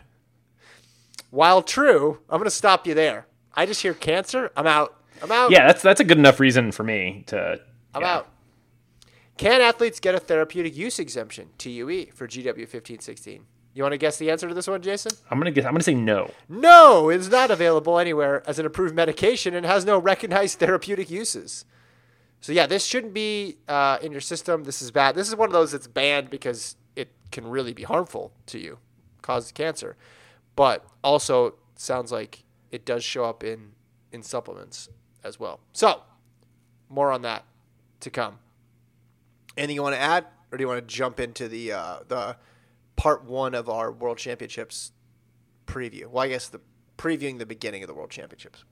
While 1.30 1.62
true, 1.62 2.18
I'm 2.28 2.38
going 2.38 2.44
to 2.44 2.50
stop 2.50 2.86
you 2.86 2.94
there. 2.94 3.26
I 3.54 3.66
just 3.66 3.82
hear 3.82 3.94
cancer, 3.94 4.50
I'm 4.56 4.66
out. 4.66 5.00
I'm 5.22 5.30
out. 5.30 5.50
Yeah, 5.50 5.66
that's 5.66 5.82
that's 5.82 6.00
a 6.00 6.04
good 6.04 6.18
enough 6.18 6.40
reason 6.40 6.72
for 6.72 6.82
me 6.82 7.24
to. 7.28 7.60
I'm 7.94 8.02
yeah. 8.02 8.16
out. 8.16 8.28
Can 9.36 9.60
athletes 9.60 10.00
get 10.00 10.14
a 10.14 10.18
therapeutic 10.18 10.76
use 10.76 10.98
exemption, 10.98 11.50
TUE, 11.58 12.06
for 12.14 12.26
GW1516? 12.26 13.42
You 13.76 13.82
want 13.82 13.92
to 13.92 13.98
guess 13.98 14.16
the 14.16 14.30
answer 14.30 14.48
to 14.48 14.54
this 14.54 14.66
one, 14.66 14.80
Jason? 14.80 15.12
I'm 15.30 15.38
gonna 15.38 15.50
guess. 15.50 15.66
I'm 15.66 15.72
gonna 15.72 15.84
say 15.84 15.94
no. 15.94 16.30
No, 16.48 17.10
it 17.10 17.16
is 17.16 17.28
not 17.28 17.50
available 17.50 17.98
anywhere 17.98 18.42
as 18.48 18.58
an 18.58 18.64
approved 18.64 18.94
medication 18.94 19.54
and 19.54 19.66
has 19.66 19.84
no 19.84 19.98
recognized 19.98 20.58
therapeutic 20.60 21.10
uses. 21.10 21.66
So 22.40 22.52
yeah, 22.52 22.66
this 22.66 22.86
shouldn't 22.86 23.12
be 23.12 23.58
uh, 23.68 23.98
in 24.00 24.12
your 24.12 24.22
system. 24.22 24.64
This 24.64 24.80
is 24.80 24.90
bad. 24.90 25.14
This 25.14 25.28
is 25.28 25.36
one 25.36 25.50
of 25.50 25.52
those 25.52 25.72
that's 25.72 25.88
banned 25.88 26.30
because 26.30 26.76
it 26.96 27.10
can 27.30 27.46
really 27.46 27.74
be 27.74 27.82
harmful 27.82 28.32
to 28.46 28.58
you, 28.58 28.78
cause 29.20 29.52
cancer. 29.52 29.98
But 30.54 30.82
also 31.04 31.56
sounds 31.74 32.10
like 32.10 32.44
it 32.70 32.86
does 32.86 33.04
show 33.04 33.26
up 33.26 33.44
in 33.44 33.72
in 34.10 34.22
supplements 34.22 34.88
as 35.22 35.38
well. 35.38 35.60
So 35.74 36.00
more 36.88 37.12
on 37.12 37.20
that 37.22 37.44
to 38.00 38.08
come. 38.08 38.38
Anything 39.54 39.76
you 39.76 39.82
want 39.82 39.96
to 39.96 40.00
add, 40.00 40.24
or 40.50 40.56
do 40.56 40.62
you 40.62 40.68
want 40.68 40.80
to 40.80 40.94
jump 40.94 41.20
into 41.20 41.46
the 41.46 41.72
uh, 41.72 41.98
the 42.08 42.36
part 42.96 43.24
one 43.24 43.54
of 43.54 43.68
our 43.68 43.92
World 43.92 44.18
Championships 44.18 44.92
preview? 45.66 46.06
Well, 46.06 46.24
I 46.24 46.28
guess 46.28 46.48
the 46.48 46.60
previewing 46.98 47.38
the 47.38 47.46
beginning 47.46 47.82
of 47.82 47.88
the 47.88 47.94
World 47.94 48.10
Championships. 48.10 48.64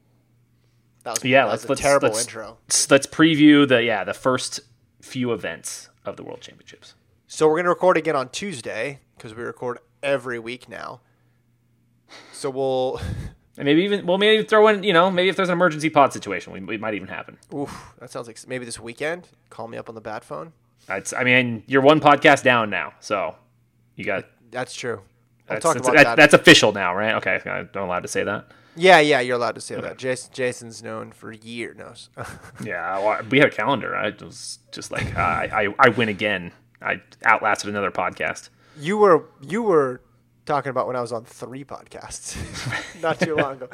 That 1.04 1.14
was, 1.14 1.24
Yeah, 1.24 1.44
that 1.44 1.50
let's 1.50 1.62
was 1.62 1.68
a 1.68 1.72
let's 1.72 1.80
terrible 1.80 2.08
let's, 2.08 2.20
intro. 2.22 2.58
Let's, 2.90 3.06
preview 3.06 3.68
the 3.68 3.82
yeah 3.82 4.04
the 4.04 4.14
first 4.14 4.60
few 5.02 5.32
events 5.32 5.90
of 6.04 6.16
the 6.16 6.24
World 6.24 6.40
Championships. 6.40 6.94
So 7.26 7.48
we're 7.48 7.56
gonna 7.56 7.68
record 7.68 7.96
again 7.96 8.16
on 8.16 8.30
Tuesday 8.30 9.00
because 9.16 9.34
we 9.34 9.42
record 9.42 9.78
every 10.02 10.38
week 10.38 10.68
now. 10.68 11.00
So 12.32 12.48
we'll, 12.50 13.00
And 13.56 13.66
maybe 13.66 13.82
even 13.82 14.06
well 14.06 14.18
maybe 14.18 14.42
throw 14.42 14.66
in 14.68 14.82
you 14.82 14.92
know 14.92 15.10
maybe 15.10 15.28
if 15.28 15.36
there's 15.36 15.48
an 15.48 15.52
emergency 15.52 15.88
pod 15.88 16.12
situation 16.12 16.52
we, 16.52 16.60
we 16.60 16.76
might 16.78 16.94
even 16.94 17.08
happen. 17.08 17.38
oof, 17.54 17.94
that 18.00 18.10
sounds 18.10 18.26
like 18.26 18.38
maybe 18.48 18.64
this 18.64 18.80
weekend. 18.80 19.28
Call 19.50 19.68
me 19.68 19.78
up 19.78 19.88
on 19.88 19.94
the 19.94 20.00
bat 20.00 20.24
phone. 20.24 20.52
That's 20.86 21.12
I 21.12 21.22
mean 21.22 21.62
you're 21.66 21.82
one 21.82 22.00
podcast 22.00 22.42
down 22.42 22.68
now, 22.68 22.94
so 23.00 23.36
you 23.96 24.04
got 24.04 24.24
That's 24.50 24.74
true. 24.74 25.02
I'll 25.48 25.56
that's, 25.60 25.64
about 25.64 25.84
that- 25.94 26.04
that. 26.04 26.16
that's 26.16 26.34
official 26.34 26.72
now, 26.72 26.94
right? 26.94 27.14
Okay, 27.16 27.40
I'm 27.46 27.68
allowed 27.74 28.00
to 28.00 28.08
say 28.08 28.24
that. 28.24 28.46
yeah, 28.76 28.98
yeah, 29.00 29.20
you're 29.20 29.36
allowed 29.36 29.54
to 29.56 29.60
say 29.60 29.78
that. 29.80 29.98
Jason, 29.98 30.30
Jason's 30.32 30.82
known 30.82 31.12
for 31.12 31.32
years. 31.32 31.76
knows. 31.78 32.08
Yeah, 32.62 32.98
well, 32.98 33.20
we 33.30 33.38
had 33.38 33.48
a 33.48 33.50
calendar. 33.50 33.94
I 33.94 34.10
was 34.20 34.58
just 34.72 34.90
like 34.90 35.16
I, 35.16 35.68
I 35.78 35.86
I 35.86 35.88
win 35.90 36.08
again. 36.08 36.52
I 36.80 37.00
outlasted 37.24 37.68
another 37.70 37.90
podcast. 37.90 38.48
you 38.78 38.96
were 38.98 39.24
you 39.42 39.62
were 39.62 40.00
talking 40.46 40.70
about 40.70 40.86
when 40.86 40.96
I 40.96 41.00
was 41.00 41.12
on 41.12 41.24
three 41.24 41.64
podcasts 41.64 42.36
not 43.02 43.18
too 43.20 43.34
long 43.36 43.52
ago. 43.52 43.68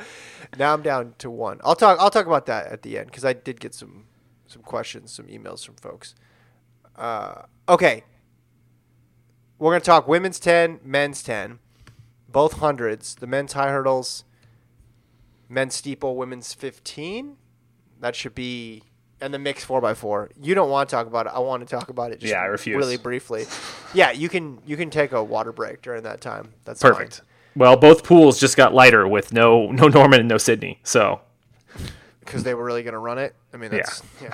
Now 0.59 0.72
I'm 0.74 0.83
down 0.83 1.14
to 1.18 1.30
one. 1.30 1.61
I'll 1.64 1.74
talk. 1.76 1.98
I'll 2.00 2.11
talk 2.11 2.26
about 2.26 2.46
that 2.46 2.66
at 2.66 2.83
the 2.83 2.98
end 2.98 3.06
because 3.06 3.24
I 3.24 3.33
did 3.33 3.61
get 3.61 3.74
some 3.74 4.06
some 4.48 4.62
questions, 4.62 5.12
some 5.12 5.26
emails 5.26 5.64
from 5.64 5.76
folks. 5.76 6.14
Uh, 6.96 7.42
okay, 7.68 8.02
we're 9.61 9.73
gonna 9.73 9.81
talk 9.81 10.09
women's 10.09 10.40
ten, 10.40 10.81
men's 10.83 11.23
ten, 11.23 11.61
both 12.29 12.55
hundreds. 12.55 13.14
The 13.14 13.29
men's 13.29 13.53
high 13.53 13.70
hurdles, 13.70 14.25
men's 15.49 15.77
steeple, 15.77 16.16
women's 16.16 16.53
fifteen. 16.53 17.37
That 18.01 18.16
should 18.16 18.35
be. 18.35 18.83
And 19.23 19.35
the 19.35 19.38
mixed 19.38 19.66
four 19.66 19.85
x 19.85 20.01
four. 20.01 20.31
You 20.40 20.55
don't 20.55 20.70
want 20.70 20.88
to 20.88 20.96
talk 20.96 21.07
about 21.07 21.27
it. 21.27 21.33
I 21.35 21.40
want 21.40 21.61
to 21.61 21.66
talk 21.68 21.90
about 21.90 22.11
it. 22.11 22.20
Just 22.20 22.33
Yeah, 22.33 22.40
I 22.40 22.46
refuse. 22.46 22.77
Really 22.77 22.96
briefly. 22.96 23.44
Yeah, 23.92 24.11
you 24.11 24.31
can. 24.31 24.59
You 24.66 24.79
can 24.79 24.88
take 24.88 25.12
a 25.12 25.23
water 25.23 25.53
break 25.53 25.83
during 25.83 26.03
that 26.05 26.23
time. 26.23 26.55
That's 26.64 26.81
Perfect. 26.81 27.20
Well, 27.55 27.77
both 27.77 28.03
pools 28.03 28.40
just 28.40 28.57
got 28.57 28.73
lighter 28.73 29.07
with 29.07 29.33
no 29.33 29.70
no 29.73 29.88
Norman 29.88 30.20
and 30.20 30.29
no 30.29 30.38
Sydney. 30.38 30.81
So 30.85 31.20
because 32.20 32.44
they 32.44 32.55
were 32.55 32.64
really 32.64 32.83
going 32.83 32.94
to 32.94 32.99
run 32.99 33.18
it. 33.18 33.35
I 33.53 33.57
mean, 33.57 33.70
that's 33.70 34.03
yeah. 34.23 34.33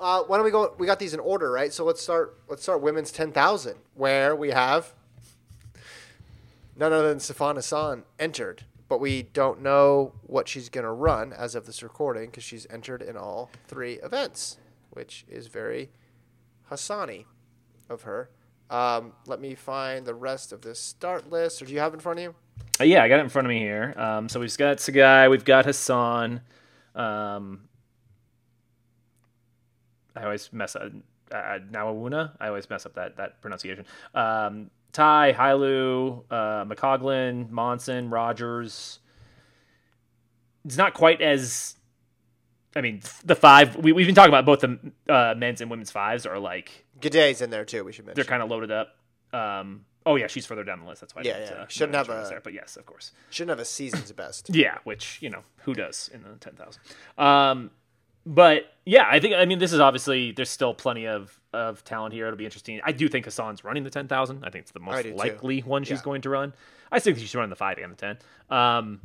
Uh, 0.00 0.22
why 0.22 0.38
don't 0.38 0.44
we 0.44 0.50
go? 0.50 0.74
We 0.78 0.86
got 0.86 0.98
these 0.98 1.12
in 1.12 1.20
order, 1.20 1.52
right? 1.52 1.72
So 1.72 1.84
let's 1.84 2.02
start. 2.02 2.40
Let's 2.48 2.62
start 2.62 2.80
women's 2.80 3.12
ten 3.12 3.32
thousand, 3.32 3.76
where 3.94 4.34
we 4.34 4.48
have 4.50 4.94
none 6.76 6.92
other 6.92 7.10
than 7.10 7.18
Sifan 7.18 7.56
Hassan 7.56 8.04
entered, 8.18 8.64
but 8.88 8.98
we 8.98 9.22
don't 9.22 9.60
know 9.60 10.14
what 10.22 10.48
she's 10.48 10.70
going 10.70 10.86
to 10.86 10.90
run 10.90 11.34
as 11.34 11.54
of 11.54 11.66
this 11.66 11.82
recording 11.82 12.30
because 12.30 12.42
she's 12.42 12.66
entered 12.70 13.02
in 13.02 13.16
all 13.18 13.50
three 13.68 13.94
events, 14.02 14.56
which 14.88 15.26
is 15.28 15.48
very 15.48 15.90
Hassani 16.70 17.26
of 17.90 18.02
her. 18.02 18.30
Um, 18.70 19.12
let 19.26 19.40
me 19.40 19.54
find 19.54 20.06
the 20.06 20.14
rest 20.14 20.52
of 20.52 20.62
this 20.62 20.78
start 20.80 21.28
list. 21.28 21.60
Or 21.60 21.66
do 21.66 21.72
you 21.72 21.80
have 21.80 21.92
it 21.92 21.96
in 21.96 22.00
front 22.00 22.20
of 22.20 22.22
you? 22.22 22.34
Uh, 22.80 22.84
yeah, 22.84 23.02
I 23.02 23.08
got 23.08 23.18
it 23.18 23.24
in 23.24 23.28
front 23.28 23.46
of 23.46 23.50
me 23.50 23.58
here. 23.58 23.92
Um, 23.96 24.28
so 24.28 24.40
we've 24.40 24.56
got 24.56 24.78
Tsegay, 24.78 25.28
we've 25.28 25.44
got 25.44 25.66
Hassan. 25.66 26.40
Um, 26.94 27.62
I 30.20 30.24
always 30.24 30.52
mess 30.52 30.76
up. 30.76 30.92
Uh, 31.32 31.58
Nawawuna. 31.70 32.32
I 32.40 32.48
always 32.48 32.68
mess 32.68 32.86
up 32.86 32.94
that 32.94 33.16
that 33.16 33.40
pronunciation. 33.40 33.84
Um, 34.14 34.70
Ty, 34.92 35.32
Hailu, 35.36 36.24
uh, 36.30 36.64
McColgan, 36.64 37.50
Monson, 37.50 38.10
Rogers. 38.10 38.98
It's 40.64 40.76
not 40.76 40.94
quite 40.94 41.22
as. 41.22 41.76
I 42.76 42.82
mean, 42.82 43.00
the 43.24 43.34
five 43.34 43.76
we, 43.76 43.92
we've 43.92 44.06
been 44.06 44.14
talking 44.14 44.30
about 44.32 44.44
both 44.46 44.60
the 44.60 44.78
uh, 45.08 45.34
men's 45.36 45.60
and 45.60 45.70
women's 45.70 45.90
fives 45.90 46.26
are 46.26 46.38
like 46.38 46.84
Gidey's 47.00 47.40
in 47.40 47.50
there 47.50 47.64
too. 47.64 47.82
We 47.84 47.92
should 47.92 48.06
mention. 48.06 48.16
they're 48.16 48.28
kind 48.28 48.42
of 48.42 48.50
loaded 48.50 48.70
up. 48.70 48.96
Um, 49.32 49.84
oh 50.06 50.16
yeah, 50.16 50.26
she's 50.28 50.46
further 50.46 50.62
down 50.64 50.80
the 50.80 50.86
list. 50.86 51.00
That's 51.00 51.14
why. 51.14 51.22
Yeah, 51.22 51.38
yeah. 51.38 51.50
uh, 51.62 51.66
Shouldn't 51.68 51.96
have 51.96 52.08
a- 52.08 52.26
there, 52.28 52.40
but 52.40 52.52
yes, 52.52 52.76
of 52.76 52.86
course. 52.86 53.12
Shouldn't 53.30 53.50
have 53.50 53.58
a 53.60 53.64
season's 53.64 54.12
best. 54.12 54.50
Yeah, 54.54 54.78
which 54.84 55.18
you 55.20 55.30
know 55.30 55.42
who 55.62 55.74
does 55.74 56.10
in 56.12 56.22
the 56.22 56.30
ten 56.38 56.54
thousand. 56.54 56.82
Um, 57.18 57.70
but 58.26 58.64
yeah, 58.84 59.06
I 59.10 59.20
think 59.20 59.34
I 59.34 59.44
mean 59.44 59.58
this 59.58 59.72
is 59.72 59.80
obviously 59.80 60.32
there's 60.32 60.50
still 60.50 60.74
plenty 60.74 61.06
of 61.06 61.38
of 61.52 61.84
talent 61.84 62.14
here. 62.14 62.26
It'll 62.26 62.36
be 62.36 62.44
interesting. 62.44 62.80
I 62.84 62.92
do 62.92 63.08
think 63.08 63.24
Hassan's 63.24 63.64
running 63.64 63.84
the 63.84 63.90
ten 63.90 64.08
thousand. 64.08 64.44
I 64.44 64.50
think 64.50 64.62
it's 64.62 64.72
the 64.72 64.80
most 64.80 65.02
do 65.02 65.10
too. 65.10 65.16
likely 65.16 65.60
one 65.60 65.84
she's 65.84 65.98
Yeah. 65.98 66.04
going 66.04 66.22
to 66.22 66.30
run. 66.30 66.52
I 66.92 66.98
think 66.98 67.18
she's 67.18 67.34
running 67.34 67.50
the 67.50 67.56
five 67.56 67.78
and 67.78 67.92
the 67.92 67.96
ten. 67.96 68.18
Um, 68.50 69.00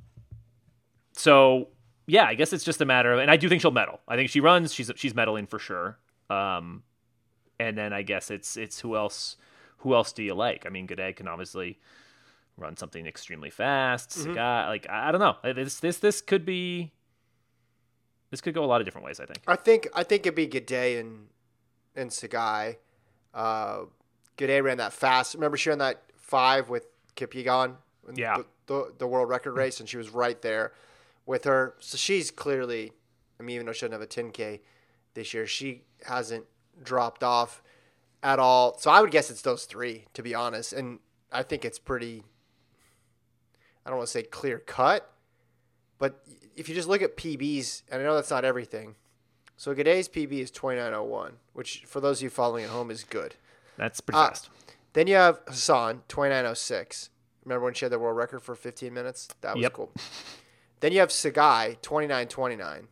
so 1.14 1.70
yeah, 2.08 2.26
I 2.26 2.36
guess 2.36 2.54
it's 2.54 2.64
just 2.64 2.82
a 2.82 2.86
matter 2.86 3.12
of, 3.14 3.20
and 3.20 3.32
I 3.32 3.38
do 3.38 3.50
think 3.50 3.62
she'll 3.62 3.72
medal. 3.72 4.00
I 4.08 4.16
think 4.16 4.30
she 4.30 4.40
runs. 4.40 4.74
She's 4.74 4.92
she's 4.96 5.14
medaling 5.14 5.50
for 5.50 5.60
sure. 5.60 5.98
Um, 6.30 6.84
and 7.60 7.78
then 7.78 7.94
I 7.94 8.02
guess 8.02 8.30
it's 8.32 8.58
it's 8.58 8.80
who 8.80 8.96
else 8.96 9.38
who 9.78 9.94
else 9.96 10.12
do 10.12 10.24
you 10.24 10.34
like? 10.34 10.66
I 10.66 10.70
mean, 10.70 10.88
Gidey 10.88 11.16
can 11.16 11.28
obviously 11.28 11.80
run 12.58 12.78
something 12.78 13.06
extremely 13.06 13.50
fast. 13.50 14.12
Mm-hmm. 14.12 14.32
Tsegay, 14.34 14.68
like 14.68 14.88
I 14.90 15.10
I 15.10 15.12
don't 15.12 15.22
know. 15.22 15.54
This 15.54 15.80
this 15.80 15.98
this 16.00 16.22
could 16.22 16.46
be 16.46 16.92
this 18.32 18.42
could 18.42 18.54
go 18.54 18.64
a 18.64 18.66
lot 18.68 18.82
of 18.82 18.86
different 18.86 19.06
ways. 19.06 19.20
I 19.20 19.26
think. 19.26 19.40
I 19.48 19.56
think 19.56 19.88
I 19.94 20.04
think 20.04 20.26
it'd 20.26 20.36
be 20.36 20.48
Gidey 20.48 21.00
and 21.00 21.28
and 21.96 22.10
Tsegay. 22.10 22.78
Uh, 23.34 23.86
Gidey 24.38 24.64
ran 24.64 24.78
that 24.78 24.94
fast. 24.94 25.34
Remember 25.36 25.58
she 25.58 25.70
ran 25.70 25.80
that 25.80 26.02
five 26.18 26.70
with 26.70 26.86
Kipyegon 27.16 27.76
in 28.10 28.16
Yeah. 28.16 28.38
the, 28.38 28.46
the, 28.74 28.94
the 29.00 29.08
world 29.08 29.30
record 29.30 29.54
race, 29.58 29.80
and 29.80 29.88
she 29.88 29.98
was 29.98 30.10
right 30.10 30.42
there 30.42 30.74
with 31.26 31.44
her. 31.46 31.76
So 31.80 31.98
she's 31.98 32.32
clearly, 32.32 32.92
I 33.40 33.44
mean, 33.44 33.56
even 33.56 33.66
though 33.66 33.72
she 33.74 33.82
doesn't 33.88 33.94
have 33.94 34.02
a 34.02 34.08
10K 34.08 34.60
this 35.14 35.34
year, 35.34 35.48
she 35.48 35.84
hasn't 36.06 36.46
dropped 36.84 37.24
off 37.24 37.62
at 38.24 38.40
all. 38.40 38.78
So 38.80 38.92
I 38.92 39.00
would 39.02 39.12
guess 39.12 39.30
it's 39.30 39.42
those 39.42 39.66
three, 39.66 40.06
to 40.14 40.22
be 40.24 40.34
honest. 40.36 40.74
And 40.74 41.00
I 41.32 41.44
think 41.44 41.64
it's 41.64 41.80
pretty, 41.80 42.24
I 43.86 43.90
don't 43.90 43.98
want 44.00 44.08
to 44.08 44.12
say 44.12 44.24
clear 44.24 44.60
cut, 44.60 45.10
but 45.98 46.24
if 46.56 46.68
you 46.70 46.76
just 46.76 46.88
look 46.88 47.02
at 47.02 47.18
PBs, 47.18 47.84
and 47.92 48.02
I 48.02 48.06
know 48.06 48.16
that's 48.16 48.30
not 48.32 48.46
everything. 48.46 48.96
So 49.58 49.74
Gidey's 49.74 50.10
PB 50.10 50.34
is 50.34 50.52
2901, 50.52 51.34
which 51.54 51.84
for 51.86 52.00
those 52.02 52.20
of 52.20 52.24
you 52.24 52.30
following 52.30 52.66
at 52.66 52.70
home 52.70 52.92
is 52.92 53.04
good. 53.04 53.36
That's 53.78 54.02
pretty 54.02 54.18
Uh, 54.18 54.28
fast. 54.28 54.50
Then 54.94 55.08
you 55.08 55.16
have 55.16 55.40
Hassan, 55.48 56.04
2906. 56.08 57.10
Remember 57.44 57.66
when 57.66 57.74
she 57.74 57.86
had 57.86 57.92
the 57.92 58.00
world 58.00 58.18
record 58.18 58.42
for 58.42 58.56
15 58.56 58.94
minutes? 58.94 59.28
That 59.42 59.56
was 59.56 59.64
Yep. 59.64 59.74
cool. 59.74 59.92
Then 60.82 60.92
you 60.92 61.00
have 61.00 61.10
Tsegay, 61.10 61.82
2929. 61.82 62.88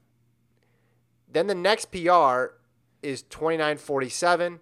Then 1.29 1.47
the 1.47 1.55
next 1.55 1.85
PR 1.91 2.55
is 3.01 3.23
2947. 3.23 4.59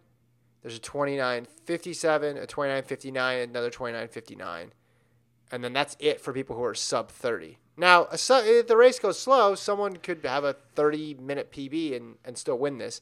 There's 0.62 0.76
a 0.76 0.80
2957, 0.80 2.38
a 2.38 2.46
2959, 2.48 3.40
another 3.40 3.70
2959. 3.70 4.74
And 5.52 5.64
then 5.64 5.74
that's 5.74 5.98
it 6.00 6.22
for 6.22 6.32
people 6.34 6.56
who 6.56 6.64
are 6.64 6.74
sub 6.76 7.10
30. 7.12 7.58
Now, 7.82 8.08
a 8.12 8.18
if 8.60 8.68
the 8.68 8.78
race 8.78 9.00
goes 9.00 9.18
slow, 9.20 9.56
someone 9.56 9.98
could 9.98 10.24
have 10.24 10.44
a 10.44 10.56
30 10.76 11.16
minute 11.16 11.52
PB 11.52 11.96
and, 11.98 12.16
and 12.24 12.38
still 12.38 12.60
win 12.60 12.78
this. 12.78 13.02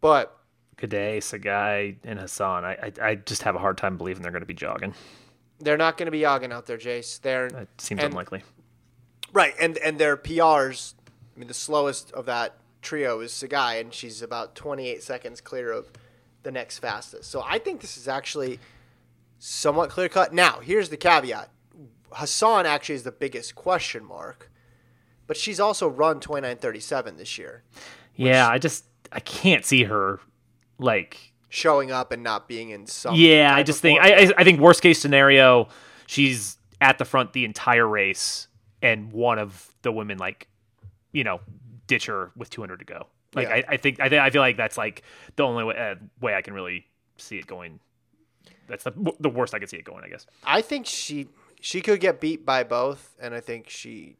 But 0.00 0.34
Gidey, 0.78 1.18
Tsegay, 1.18 1.96
and 2.04 2.18
Hassan. 2.18 2.64
I, 2.64 2.72
I 2.72 2.92
I 3.10 3.14
just 3.16 3.42
have 3.42 3.54
a 3.54 3.58
hard 3.58 3.76
time 3.76 3.98
believing 3.98 4.22
they're 4.22 4.32
going 4.32 4.40
to 4.40 4.46
be 4.46 4.54
jogging. 4.54 4.94
they're 5.60 5.76
not 5.76 5.98
going 5.98 6.06
to 6.06 6.10
be 6.10 6.22
jogging 6.22 6.52
out 6.52 6.64
there, 6.64 6.78
Jace. 6.78 7.20
They're 7.20 7.48
It 7.48 7.68
seems 7.78 8.00
and- 8.02 8.12
unlikely. 8.14 8.42
Right, 9.34 9.52
and 9.60 9.76
and 9.78 9.98
their 9.98 10.16
PRs. 10.16 10.94
I 11.36 11.38
mean, 11.38 11.48
the 11.48 11.52
slowest 11.54 12.10
of 12.12 12.24
that 12.24 12.56
trio 12.80 13.20
is 13.20 13.30
Tsegay, 13.32 13.78
and 13.80 13.92
she's 13.92 14.22
about 14.22 14.54
28 14.54 15.02
seconds 15.02 15.42
clear 15.42 15.70
of 15.70 15.88
the 16.44 16.50
next 16.50 16.78
fastest. 16.78 17.30
So 17.30 17.42
I 17.44 17.58
think 17.58 17.82
this 17.82 17.98
is 17.98 18.08
actually 18.08 18.58
somewhat 19.38 19.90
clear 19.90 20.08
cut. 20.08 20.32
Now, 20.32 20.60
here's 20.60 20.88
the 20.88 20.96
caveat: 20.96 21.50
Hassan 22.14 22.66
actually 22.66 22.96
is 22.96 23.02
the 23.02 23.12
biggest 23.12 23.54
question 23.54 24.04
mark, 24.04 24.50
but 25.26 25.36
she's 25.36 25.60
also 25.60 25.88
run 25.88 26.20
29:37 26.20 27.16
this 27.16 27.38
year, 27.38 27.64
Yeah, 28.14 28.48
I 28.48 28.58
just 28.58 28.84
I 29.12 29.20
can't 29.20 29.64
see 29.64 29.84
her 29.84 30.20
like 30.78 31.32
showing 31.48 31.90
up 31.90 32.12
and 32.12 32.22
not 32.22 32.48
being 32.48 32.70
in 32.70 32.86
some. 32.86 33.14
Yeah, 33.14 33.54
I 33.54 33.62
just 33.62 33.80
think. 33.80 34.00
I, 34.00 34.32
I 34.36 34.44
think 34.44 34.60
worst 34.60 34.82
case 34.82 35.00
scenario, 35.00 35.68
she's 36.06 36.58
at 36.80 36.98
the 36.98 37.04
front 37.04 37.32
the 37.32 37.44
entire 37.44 37.86
race, 37.86 38.48
and 38.82 39.12
one 39.12 39.38
of 39.38 39.74
the 39.82 39.92
women 39.92 40.18
like, 40.18 40.48
you 41.12 41.24
know, 41.24 41.40
ditch 41.86 42.06
her 42.06 42.30
with 42.36 42.50
200 42.50 42.78
to 42.80 42.84
go. 42.84 43.06
Like 43.34 43.48
Yeah. 43.48 43.54
I, 43.54 43.64
I 43.68 43.76
think 43.76 44.00
I 44.00 44.08
think 44.08 44.20
I 44.20 44.30
feel 44.30 44.42
like 44.42 44.56
that's 44.56 44.76
like 44.76 45.02
the 45.36 45.44
only 45.44 45.64
way, 45.64 45.76
uh, 45.76 45.94
way 46.20 46.34
I 46.34 46.42
can 46.42 46.54
really 46.54 46.86
see 47.16 47.38
it 47.38 47.46
going. 47.46 47.80
That's 48.66 48.84
the 48.84 48.92
the 49.20 49.30
worst 49.30 49.54
I 49.54 49.58
could 49.58 49.68
see 49.70 49.76
it 49.76 49.84
going, 49.84 50.04
I 50.04 50.08
guess. 50.08 50.26
I 50.44 50.60
think 50.62 50.86
she 50.86 51.28
she 51.64 51.80
could 51.80 51.98
get 51.98 52.20
beat 52.20 52.44
by 52.44 52.62
both, 52.62 53.16
and 53.18 53.34
I 53.34 53.40
think 53.40 53.70
she 53.70 54.18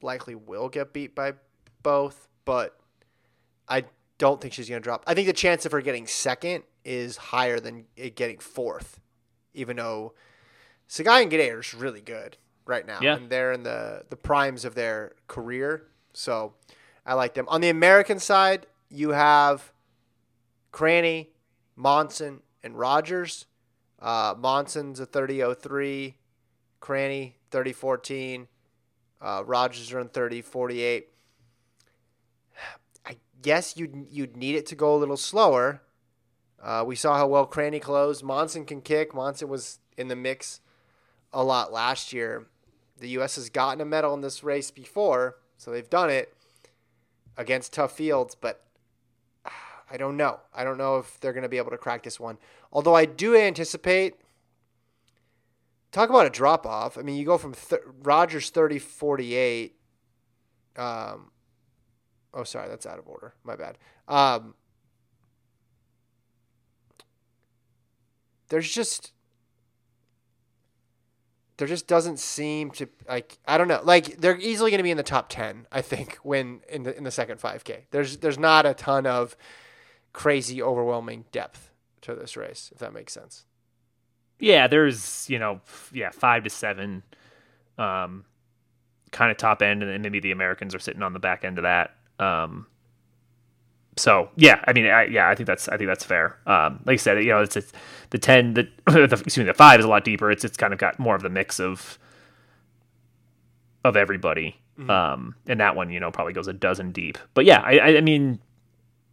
likely 0.00 0.34
will 0.34 0.70
get 0.70 0.94
beat 0.94 1.14
by 1.14 1.34
both, 1.82 2.28
but 2.46 2.78
I 3.68 3.84
don't 4.16 4.40
think 4.40 4.54
she's 4.54 4.70
going 4.70 4.80
to 4.80 4.84
drop. 4.84 5.04
I 5.06 5.12
think 5.12 5.26
the 5.26 5.34
chance 5.34 5.66
of 5.66 5.72
her 5.72 5.82
getting 5.82 6.06
second 6.06 6.64
is 6.82 7.18
higher 7.18 7.60
than 7.60 7.84
it 7.94 8.16
getting 8.16 8.38
fourth, 8.38 8.98
even 9.52 9.76
though 9.76 10.14
Tsegay 10.88 11.24
and 11.24 11.30
Gidey 11.30 11.52
are 11.52 11.60
just 11.60 11.74
really 11.74 12.00
good 12.00 12.38
right 12.64 12.86
now, 12.86 13.00
Yeah. 13.02 13.16
and 13.16 13.28
they're 13.28 13.52
in 13.52 13.62
the 13.62 14.06
the 14.08 14.16
primes 14.16 14.64
of 14.64 14.74
their 14.74 15.12
career. 15.26 15.88
So 16.14 16.54
I 17.04 17.12
like 17.14 17.34
them. 17.34 17.44
On 17.48 17.60
the 17.60 17.68
American 17.68 18.18
side, 18.18 18.66
you 18.88 19.10
have 19.10 19.72
Cranny, 20.72 21.32
Monson, 21.76 22.40
and 22.62 22.78
Rogers. 22.78 23.44
Uh, 24.00 24.34
Monson's 24.38 25.00
a 25.00 25.06
30.03, 25.06 26.14
Cranny 26.80 27.36
30.14, 27.50 28.46
uh, 29.20 29.42
Rogers 29.44 29.90
in 29.92 30.08
30.48. 30.08 31.04
I 33.04 33.16
guess 33.42 33.76
you'd 33.76 34.06
you'd 34.10 34.36
need 34.36 34.54
it 34.54 34.66
to 34.66 34.74
go 34.74 34.94
a 34.94 34.98
little 34.98 35.16
slower. 35.16 35.82
Uh, 36.62 36.84
we 36.86 36.96
saw 36.96 37.16
how 37.16 37.26
well 37.26 37.46
Cranny 37.46 37.80
closed. 37.80 38.22
Monson 38.22 38.64
can 38.64 38.80
kick. 38.80 39.14
Monson 39.14 39.48
was 39.48 39.78
in 39.96 40.08
the 40.08 40.16
mix 40.16 40.60
a 41.32 41.42
lot 41.42 41.72
last 41.72 42.12
year. 42.12 42.46
The 42.98 43.08
U.S. 43.10 43.36
has 43.36 43.48
gotten 43.48 43.80
a 43.80 43.84
medal 43.84 44.12
in 44.14 44.20
this 44.20 44.42
race 44.42 44.70
before, 44.70 45.36
so 45.56 45.70
they've 45.70 45.88
done 45.88 46.10
it 46.10 46.34
against 47.36 47.72
tough 47.72 47.92
fields, 47.92 48.34
but 48.34 48.64
I 49.90 49.96
don't 49.96 50.16
know. 50.16 50.40
I 50.54 50.64
don't 50.64 50.78
know 50.78 50.98
if 50.98 51.18
they're 51.20 51.32
going 51.32 51.42
to 51.42 51.48
be 51.48 51.58
able 51.58 51.70
to 51.70 51.78
crack 51.78 52.02
this 52.02 52.20
one. 52.20 52.38
Although 52.72 52.94
I 52.94 53.04
do 53.04 53.36
anticipate. 53.36 54.14
Talk 55.90 56.10
about 56.10 56.26
a 56.26 56.30
drop 56.30 56.66
off. 56.66 56.98
I 56.98 57.02
mean, 57.02 57.16
you 57.16 57.24
go 57.24 57.38
from 57.38 57.54
th- 57.54 57.80
Rogers 58.02 58.50
30 58.50 58.78
48. 58.78 59.74
Um, 60.76 61.30
oh, 62.34 62.44
sorry, 62.44 62.68
that's 62.68 62.84
out 62.86 62.98
of 62.98 63.08
order. 63.08 63.34
My 63.42 63.56
bad. 63.56 63.78
Um, 64.06 64.54
there's 68.48 68.70
just. 68.70 69.12
There 71.56 71.66
just 71.66 71.88
doesn't 71.88 72.20
seem 72.20 72.70
to 72.72 72.88
like 73.08 73.36
I 73.44 73.58
don't 73.58 73.66
know 73.66 73.80
like 73.82 74.18
they're 74.18 74.38
easily 74.38 74.70
going 74.70 74.78
to 74.78 74.84
be 74.84 74.92
in 74.92 74.96
the 74.96 75.02
top 75.02 75.28
ten 75.28 75.66
I 75.72 75.82
think 75.82 76.16
when 76.22 76.60
in 76.68 76.84
the 76.84 76.96
in 76.96 77.02
the 77.02 77.10
second 77.10 77.40
5K. 77.40 77.86
There's 77.90 78.18
there's 78.18 78.38
not 78.38 78.64
a 78.64 78.74
ton 78.74 79.06
of 79.06 79.36
crazy 80.18 80.60
overwhelming 80.60 81.24
depth 81.30 81.70
to 82.00 82.12
this 82.12 82.36
race 82.36 82.70
if 82.72 82.80
that 82.80 82.92
makes 82.92 83.12
sense. 83.12 83.44
Yeah, 84.40 84.66
there's 84.66 85.30
you 85.30 85.38
know 85.38 85.60
yeah 85.92 86.10
five 86.10 86.42
to 86.42 86.50
seven, 86.50 87.04
um, 87.78 88.24
kind 89.12 89.30
of 89.30 89.36
top 89.36 89.62
end, 89.62 89.82
and 89.82 89.92
then 89.92 90.02
maybe 90.02 90.18
the 90.18 90.32
Americans 90.32 90.74
are 90.74 90.80
sitting 90.80 91.02
on 91.04 91.12
the 91.12 91.20
back 91.20 91.44
end 91.44 91.58
of 91.58 91.62
that. 91.62 91.92
Um, 92.18 92.66
so 93.96 94.30
yeah, 94.34 94.60
I 94.66 94.72
mean, 94.72 94.86
I, 94.86 95.04
yeah, 95.04 95.28
I 95.28 95.36
think 95.36 95.46
that's 95.46 95.68
I 95.68 95.76
think 95.76 95.86
that's 95.88 96.04
fair. 96.04 96.36
Um, 96.46 96.80
like 96.84 96.94
I 96.94 96.96
said, 96.96 97.22
you 97.22 97.30
know, 97.30 97.42
it's, 97.42 97.56
it's 97.56 97.72
the 98.10 98.18
ten, 98.18 98.54
the, 98.54 98.68
the 98.86 99.04
excuse 99.04 99.38
me, 99.38 99.44
the 99.44 99.54
five 99.54 99.78
is 99.78 99.86
a 99.86 99.88
lot 99.88 100.04
deeper. 100.04 100.32
It's 100.32 100.44
it's 100.44 100.56
kind 100.56 100.72
of 100.72 100.80
got 100.80 100.98
more 100.98 101.14
of 101.14 101.22
the 101.22 101.30
mix 101.30 101.60
of 101.60 101.96
of 103.84 103.96
everybody. 103.96 104.56
Um, 104.88 105.34
and 105.48 105.58
that 105.58 105.74
one, 105.74 105.90
you 105.90 105.98
know, 105.98 106.12
probably 106.12 106.32
goes 106.32 106.46
a 106.46 106.52
dozen 106.52 106.92
deep. 106.92 107.18
But 107.34 107.44
yeah, 107.44 107.60
I, 107.64 107.78
I, 107.78 107.96
I 107.96 108.00
mean, 108.00 108.38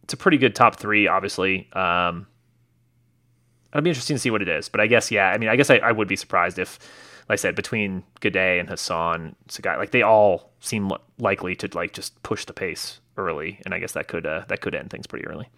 it's 0.06 0.14
a 0.14 0.16
pretty 0.16 0.38
good 0.38 0.54
top 0.54 0.76
three, 0.76 1.08
obviously. 1.08 1.68
Um, 1.72 2.28
it'll 3.72 3.82
be 3.82 3.90
interesting 3.90 4.14
to 4.14 4.20
see 4.20 4.30
what 4.30 4.40
it 4.40 4.48
is. 4.48 4.68
But 4.68 4.80
I 4.80 4.86
guess, 4.86 5.10
yeah, 5.10 5.30
I 5.30 5.36
mean, 5.36 5.48
I 5.48 5.56
guess 5.56 5.68
I, 5.68 5.78
I 5.78 5.90
would 5.90 6.06
be 6.06 6.14
surprised 6.14 6.60
if 6.60 6.78
like 7.28 7.38
I 7.38 7.40
said, 7.40 7.56
between 7.56 8.04
Gidey 8.20 8.60
and 8.60 8.68
Hassan, 8.68 9.34
Tsegay, 9.48 9.78
like 9.78 9.90
they 9.90 10.02
all 10.02 10.52
seem 10.60 10.88
li- 10.88 10.98
likely 11.18 11.56
to 11.56 11.68
like 11.74 11.92
just 11.92 12.22
push 12.22 12.44
the 12.44 12.52
pace 12.52 13.00
early, 13.16 13.60
and 13.64 13.74
I 13.74 13.80
guess 13.80 13.92
that 13.92 14.06
could 14.06 14.26
uh, 14.26 14.44
that 14.46 14.60
could 14.60 14.76
end 14.76 14.90
things 14.90 15.08
pretty 15.08 15.26
early. 15.26 15.48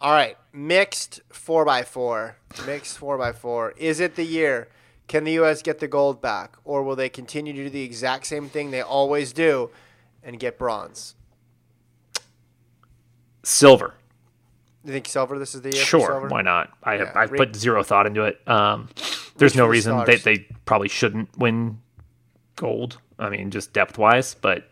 All 0.00 0.12
right, 0.12 0.36
mixed 0.52 1.20
four 1.30 1.64
by 1.64 1.82
four, 1.82 2.36
mixed 2.64 2.96
four 2.96 3.18
by 3.18 3.32
four. 3.32 3.72
Is 3.72 3.98
it 3.98 4.14
the 4.14 4.22
year? 4.22 4.68
Can 5.08 5.24
the 5.24 5.32
U.S. 5.32 5.62
get 5.62 5.80
the 5.80 5.88
gold 5.88 6.22
back, 6.22 6.56
or 6.62 6.84
will 6.84 6.94
they 6.94 7.08
continue 7.08 7.52
to 7.54 7.64
do 7.64 7.70
the 7.70 7.82
exact 7.82 8.26
same 8.26 8.48
thing 8.48 8.70
they 8.70 8.82
always 8.82 9.32
do 9.32 9.70
and 10.22 10.38
get 10.38 10.58
bronze? 10.58 11.16
Silver, 13.42 13.94
You 14.84 14.92
think 14.92 15.06
silver? 15.08 15.38
This 15.38 15.54
is 15.54 15.62
the 15.62 15.70
year. 15.74 15.84
sure, 15.84 16.28
why 16.28 16.42
not? 16.42 16.70
I 16.82 16.96
Yeah, 16.96 17.12
I 17.14 17.24
re- 17.24 17.38
put 17.38 17.54
zero 17.56 17.82
thought 17.82 18.06
into 18.06 18.24
it. 18.24 18.40
Um, 18.48 18.88
there's 19.36 19.52
Reach 19.52 19.56
no 19.58 19.64
the 19.64 19.70
reason 19.70 20.04
they 20.04 20.16
they 20.16 20.38
probably 20.64 20.88
shouldn't 20.88 21.36
win 21.38 21.78
gold. 22.56 22.98
I 23.18 23.28
mean, 23.30 23.50
just 23.50 23.72
depth 23.72 23.98
wise, 23.98 24.34
but 24.34 24.70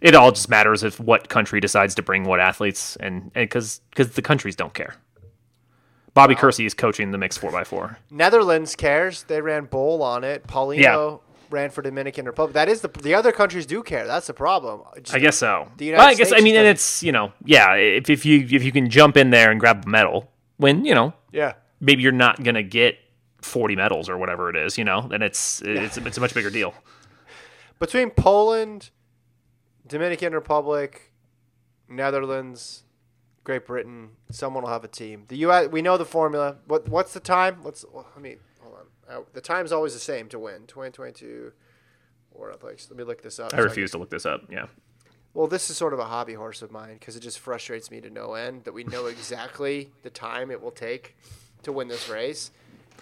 it 0.00 0.14
all 0.14 0.30
just 0.32 0.48
matters 0.48 0.82
if 0.82 0.98
what 1.00 1.28
country 1.28 1.60
decides 1.60 1.94
to 1.96 2.02
bring 2.02 2.24
what 2.24 2.40
athletes, 2.40 2.96
and 2.96 3.32
because 3.32 3.80
because 3.90 4.12
the 4.12 4.22
countries 4.22 4.56
don't 4.56 4.74
care. 4.74 4.94
Bobby 6.14 6.34
Kersee 6.34 6.66
is 6.66 6.74
coaching 6.74 7.10
the 7.12 7.18
mixed 7.18 7.38
four 7.38 7.56
x 7.56 7.68
four. 7.68 7.98
Netherlands 8.10 8.74
cares. 8.74 9.22
They 9.24 9.40
ran 9.40 9.66
Bol 9.66 10.02
on 10.02 10.24
it. 10.24 10.46
Paulino 10.46 11.20
ran 11.50 11.70
for 11.70 11.82
Dominican 11.82 12.24
Republic. 12.26 12.54
That 12.54 12.68
is 12.68 12.80
the 12.80 12.88
the 12.88 13.14
other 13.14 13.32
countries 13.32 13.66
do 13.66 13.82
care. 13.82 14.06
That's 14.06 14.26
the 14.28 14.34
problem. 14.34 14.82
Just- 15.02 15.14
I 15.14 15.18
guess 15.18 15.36
so. 15.36 15.68
The 15.76 15.86
United 15.86 15.98
well, 16.00 16.08
I 16.08 16.14
guess 16.14 16.28
States 16.28 16.40
I 16.40 16.44
mean, 16.44 16.56
and 16.56 16.66
it's 16.66 17.02
you 17.02 17.12
know, 17.12 17.32
yeah. 17.44 17.74
If 17.74 18.08
if 18.10 18.24
you 18.24 18.40
if 18.50 18.62
you 18.64 18.72
can 18.72 18.88
jump 18.88 19.16
in 19.16 19.30
there 19.30 19.50
and 19.50 19.58
grab 19.60 19.84
a 19.84 19.88
medal, 19.88 20.30
when 20.56 20.84
you 20.84 20.94
know 20.94 21.12
Yeah. 21.32 21.54
maybe 21.80 22.02
you're 22.02 22.12
not 22.12 22.42
gonna 22.42 22.62
get 22.62 22.96
forty 23.42 23.76
medals 23.76 24.08
or 24.08 24.16
whatever 24.18 24.48
it 24.50 24.56
is, 24.56 24.78
you 24.78 24.84
know, 24.84 25.02
then 25.08 25.22
it's 25.22 25.60
it's 25.64 25.96
it's 25.96 26.18
a 26.18 26.20
much 26.20 26.34
bigger 26.34 26.50
deal. 26.50 26.74
Between 27.78 28.10
Poland, 28.10 28.90
Dominican 29.86 30.34
Republic, 30.34 31.12
Netherlands, 31.88 32.84
Great 33.42 33.66
Britain, 33.66 34.10
someone 34.30 34.62
will 34.64 34.70
have 34.70 34.84
a 34.84 34.88
team. 34.88 35.24
The 35.28 35.38
U.S. 35.38 35.68
We 35.68 35.80
know 35.82 35.96
the 35.96 36.04
formula. 36.04 36.56
What 36.66 36.88
What's 36.88 37.12
the 37.14 37.20
time? 37.20 37.60
Let's. 37.64 37.84
Let 37.92 38.20
me 38.20 38.30
hold 38.30 38.36
on. 38.36 38.49
Uh, 39.10 39.20
the 39.32 39.40
time's 39.40 39.72
always 39.72 39.92
the 39.92 40.00
same 40.00 40.28
to 40.28 40.38
win. 40.38 40.66
2022 40.66 41.52
World 42.32 42.54
Athletics. 42.54 42.88
Let 42.88 42.98
me 42.98 43.04
look 43.04 43.22
this 43.22 43.38
up. 43.38 43.52
I 43.52 43.58
so 43.58 43.64
refuse 43.64 43.90
to 43.92 43.98
look 43.98 44.10
this 44.10 44.24
up. 44.24 44.42
Yeah, 44.50 44.66
Well, 45.34 45.46
this 45.46 45.68
is 45.68 45.76
sort 45.76 45.92
of 45.92 45.98
a 45.98 46.04
hobby 46.04 46.34
horse 46.34 46.62
of 46.62 46.70
mine 46.70 46.94
because 46.94 47.16
it 47.16 47.20
just 47.20 47.38
frustrates 47.40 47.90
me 47.90 48.00
to 48.00 48.10
no 48.10 48.34
end 48.34 48.64
that 48.64 48.72
we 48.72 48.84
know 48.84 49.06
exactly 49.14 49.90
the 50.02 50.10
time 50.10 50.50
it 50.50 50.62
will 50.62 50.70
take 50.70 51.16
to 51.64 51.72
win 51.72 51.88
this 51.88 52.08
race, 52.08 52.52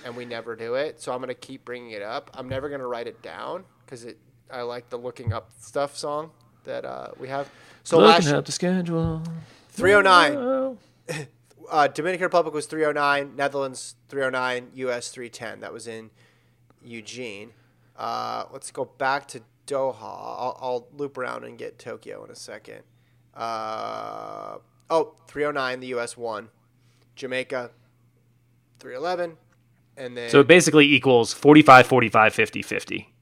and 0.05 0.16
we 0.16 0.25
never 0.25 0.57
do 0.57 0.75
it. 0.75 1.01
So 1.01 1.12
I'm 1.12 1.21
gonna 1.21 1.35
keep 1.35 1.64
bringing 1.64 1.90
it 1.90 2.03
up. 2.03 2.31
I'm 2.35 2.49
never 2.49 2.68
gonna 2.68 2.87
write 2.87 3.07
it 3.07 3.21
down 3.23 3.64
because 3.85 4.05
it. 4.05 4.18
I 4.51 4.62
like 4.62 4.88
the 4.88 4.97
looking 4.97 5.35
up 5.35 5.51
stuff 5.61 5.94
song 5.97 6.31
that 6.64 6.87
uh, 6.87 7.09
we 7.18 7.29
have. 7.29 7.51
So 7.85 7.99
last 7.99 8.25
looking 8.25 8.38
up 8.38 8.47
the 8.47 8.53
schedule. 8.53 9.23
309. 9.71 10.79
Uh, 11.70 11.88
Dominican 11.88 12.24
Republic 12.24 12.54
was 12.54 12.66
309. 12.66 13.37
Netherlands 13.37 13.96
309. 14.09 14.70
U.S. 14.74 15.11
310. 15.11 15.61
That 15.61 15.72
was 15.72 15.87
in 15.87 16.11
Eugene. 16.85 17.52
Uh, 17.96 18.44
let's 18.52 18.70
go 18.70 18.85
back 18.85 19.26
to 19.28 19.42
Doha. 19.66 19.96
I'll, 20.00 20.59
I'll 20.61 20.88
loop 20.96 21.18
around 21.18 21.44
and 21.44 21.59
get 21.59 21.78
Tokyo 21.78 22.24
in 22.24 22.31
a 22.31 22.37
second. 22.37 22.83
Uh, 23.35 24.59
oh, 24.90 25.14
309. 25.26 25.81
The 25.81 25.87
U.S. 25.88 26.16
won. 26.16 26.48
Jamaica 27.16 27.70
311. 28.78 29.37
And 29.96 30.16
then 30.16 30.31
So 30.31 30.40
it 30.40 30.46
basically 30.46 30.87
equals 30.87 31.33
45, 31.33 31.87
45, 31.87 32.33
50, 32.35 32.62
50 32.62 33.14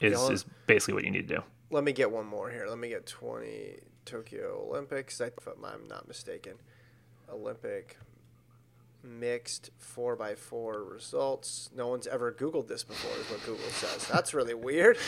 is, 0.00 0.30
is 0.30 0.44
basically 0.66 0.94
what 0.94 1.04
you 1.04 1.10
need 1.10 1.28
to 1.28 1.36
do. 1.36 1.42
let 1.70 1.82
me 1.82 1.92
get 1.92 2.10
one 2.10 2.26
more 2.26 2.50
here. 2.50 2.66
Let 2.68 2.78
me 2.78 2.88
get 2.88 3.06
20 3.06 3.80
Tokyo 4.04 4.66
Olympics. 4.68 5.20
If 5.20 5.32
I'm 5.48 5.88
not 5.88 6.06
mistaken. 6.06 6.54
Olympic 7.30 7.98
mixed 9.02 9.70
4x4 9.80 10.90
results. 10.90 11.70
No 11.74 11.88
one's 11.88 12.06
ever 12.06 12.32
Googled 12.32 12.68
this 12.68 12.84
before, 12.84 13.16
is 13.18 13.30
what 13.30 13.44
Google 13.44 13.68
says. 13.70 14.06
That's 14.08 14.34
really 14.34 14.54
weird. 14.54 14.98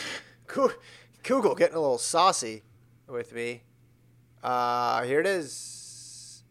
Google 1.23 1.55
getting 1.55 1.75
a 1.75 1.79
little 1.79 1.97
saucy 1.97 2.63
with 3.07 3.33
me. 3.33 3.63
Uh, 4.43 5.03
here 5.03 5.19
it 5.19 5.27
is. 5.27 6.43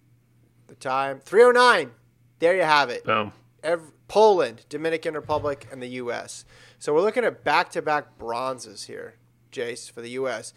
The 0.66 0.74
time 0.74 1.20
309. 1.20 1.90
There 2.38 2.54
you 2.54 2.62
have 2.62 2.90
it. 2.90 3.04
Boom. 3.04 3.32
Ev- 3.62 3.92
Poland, 4.06 4.64
Dominican 4.68 5.14
Republic, 5.14 5.66
and 5.72 5.82
the 5.82 5.88
U.S. 5.88 6.44
So 6.78 6.94
we're 6.94 7.02
looking 7.02 7.24
at 7.24 7.44
back-to-back 7.44 8.18
bronzes 8.18 8.84
here, 8.84 9.14
Jace, 9.52 9.90
for 9.90 10.00
the 10.00 10.10
U.S. 10.10 10.54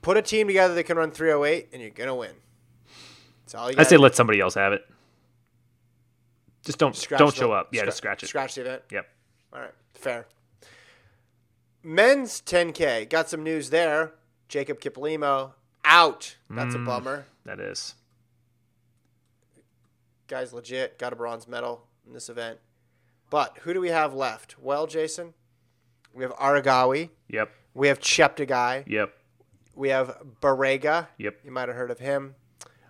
Put 0.00 0.16
a 0.16 0.22
team 0.22 0.46
together 0.46 0.74
that 0.74 0.84
can 0.84 0.96
run 0.96 1.10
308, 1.10 1.68
and 1.72 1.82
you're 1.82 1.90
gonna 1.90 2.14
win. 2.14 2.32
That's 3.48 3.54
all 3.54 3.70
you 3.70 3.76
I 3.78 3.82
say 3.84 3.96
let 3.96 4.14
somebody 4.14 4.40
else 4.40 4.54
have 4.56 4.74
it. 4.74 4.84
Just 6.66 6.76
don't 6.78 6.94
Scratch 6.94 7.18
don't 7.18 7.30
the- 7.34 7.40
show 7.40 7.50
up. 7.52 7.70
Yeah, 7.72 7.82
scra- 7.82 7.86
just 7.86 7.96
scratch 7.96 8.22
it. 8.22 8.26
Scratch 8.26 8.54
the 8.56 8.60
event. 8.60 8.82
Yep. 8.92 9.08
All 9.54 9.60
right, 9.60 9.74
fair. 9.94 10.26
Men's 11.82 12.42
10K 12.42 13.08
got 13.08 13.30
some 13.30 13.42
news 13.42 13.70
there. 13.70 14.12
Jacob 14.48 14.80
Kiplimo 14.80 15.52
out. 15.82 16.36
That's 16.50 16.74
Mm. 16.74 16.82
a 16.82 16.84
bummer. 16.84 17.24
That 17.46 17.58
is. 17.58 17.94
Guy's 20.26 20.52
legit. 20.52 20.98
Got 20.98 21.14
a 21.14 21.16
bronze 21.16 21.48
medal 21.48 21.86
in 22.06 22.12
this 22.12 22.28
event. 22.28 22.58
But 23.30 23.58
who 23.62 23.72
do 23.72 23.80
we 23.80 23.88
have 23.88 24.12
left? 24.12 24.58
Well, 24.58 24.86
Jason, 24.86 25.32
we 26.12 26.22
have 26.22 26.34
Aregawi. 26.34 27.08
Yep. 27.28 27.50
We 27.72 27.88
have 27.88 27.98
Cheptegei. 27.98 28.84
Yep. 28.86 29.14
We 29.74 29.88
have 29.88 30.18
Barega. 30.42 31.08
Yep. 31.16 31.40
You 31.44 31.50
might 31.50 31.68
have 31.68 31.76
heard 31.76 31.90
of 31.90 31.98
him. 32.00 32.34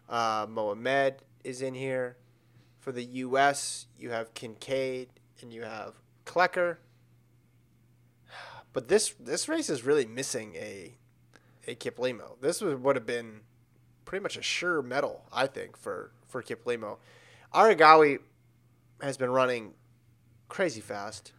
Uh, 0.09 0.47
Mohamed 0.49 1.17
is 1.45 1.63
in 1.63 1.75
here. 1.75 2.17
For 2.81 2.93
the 2.93 3.05
U.S., 3.05 3.87
you 3.99 4.11
have 4.11 4.33
Kincaid 4.35 5.09
and 5.43 5.53
you 5.53 5.63
have 5.63 5.95
Klecker. 6.25 6.79
But 8.73 8.89
this 8.89 9.15
this 9.19 9.49
race 9.49 9.69
is 9.69 9.85
really 9.85 10.07
missing 10.07 10.55
a 10.55 10.97
a 11.67 11.75
Kiplimo. 11.75 12.41
This 12.41 12.61
would, 12.61 12.83
would 12.83 12.97
have 12.97 13.07
been 13.07 13.41
pretty 14.05 14.23
much 14.23 14.37
a 14.37 14.43
sure 14.43 14.83
medal, 14.83 15.27
I 15.33 15.47
think, 15.47 15.77
for 15.77 16.13
for 16.27 16.43
Kiplimo. 16.43 16.99
Aregawi 17.55 18.19
has 19.03 19.17
been 19.17 19.31
running 19.31 19.75
crazy 20.49 20.81
fast 20.81 21.33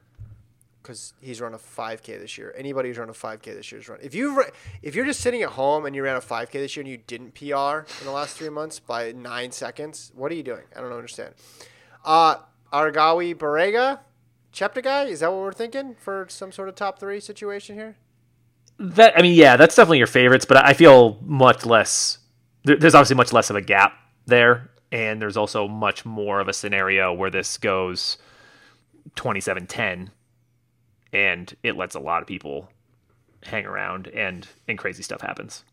because 0.81 1.13
he's 1.21 1.41
run 1.41 1.53
a 1.53 1.57
5K 1.57 2.19
this 2.19 2.37
year. 2.37 2.53
Anybody 2.57 2.89
who's 2.89 2.97
run 2.97 3.09
a 3.09 3.13
5K 3.13 3.43
this 3.43 3.71
year 3.71 3.79
is 3.81 3.89
run. 3.89 3.99
If 4.01 4.15
you 4.15 4.43
if 4.81 4.95
you're 4.95 5.05
just 5.05 5.21
sitting 5.21 5.41
at 5.41 5.49
home 5.49 5.85
and 5.85 5.95
you 5.95 6.03
ran 6.03 6.15
a 6.15 6.21
5K 6.21 6.51
this 6.51 6.75
year 6.75 6.81
and 6.81 6.89
you 6.91 6.97
didn't 6.97 7.35
PR 7.35 7.85
in 7.99 8.05
the 8.05 8.11
last 8.11 8.37
three 8.37 8.49
months 8.49 8.79
by 8.79 9.11
nine 9.11 9.51
seconds, 9.51 10.11
what 10.15 10.31
are 10.31 10.35
you 10.35 10.43
doing? 10.43 10.63
I 10.75 10.81
don't 10.81 10.91
understand. 10.91 11.33
Uh, 12.05 12.37
Aregawi 12.71 13.35
Barega, 13.35 13.99
Cheptegei, 14.53 15.09
is 15.09 15.19
that 15.19 15.31
what 15.31 15.41
we're 15.41 15.51
thinking 15.51 15.95
for 15.99 16.25
some 16.29 16.51
sort 16.51 16.69
of 16.69 16.75
top 16.75 16.99
three 16.99 17.19
situation 17.19 17.75
here? 17.75 17.97
That 18.77 19.17
I 19.17 19.21
mean, 19.21 19.35
yeah, 19.35 19.57
that's 19.57 19.75
definitely 19.75 19.97
your 19.97 20.07
favorites, 20.07 20.45
but 20.45 20.57
I 20.57 20.73
feel 20.73 21.19
much 21.21 21.65
less. 21.65 22.19
There's 22.63 22.95
obviously 22.95 23.15
much 23.15 23.33
less 23.33 23.49
of 23.49 23.55
a 23.55 23.61
gap 23.61 23.93
there, 24.25 24.71
and 24.91 25.21
there's 25.21 25.37
also 25.37 25.67
much 25.67 26.05
more 26.05 26.39
of 26.39 26.47
a 26.47 26.53
scenario 26.53 27.13
where 27.13 27.29
this 27.29 27.57
goes 27.57 28.17
27-10, 29.15 30.09
and 31.13 31.53
it 31.63 31.75
lets 31.77 31.95
a 31.95 31.99
lot 31.99 32.21
of 32.21 32.27
people 32.27 32.69
hang 33.43 33.65
around, 33.65 34.07
and 34.07 34.47
and 34.67 34.77
crazy 34.77 35.03
stuff 35.03 35.21
happens. 35.21 35.63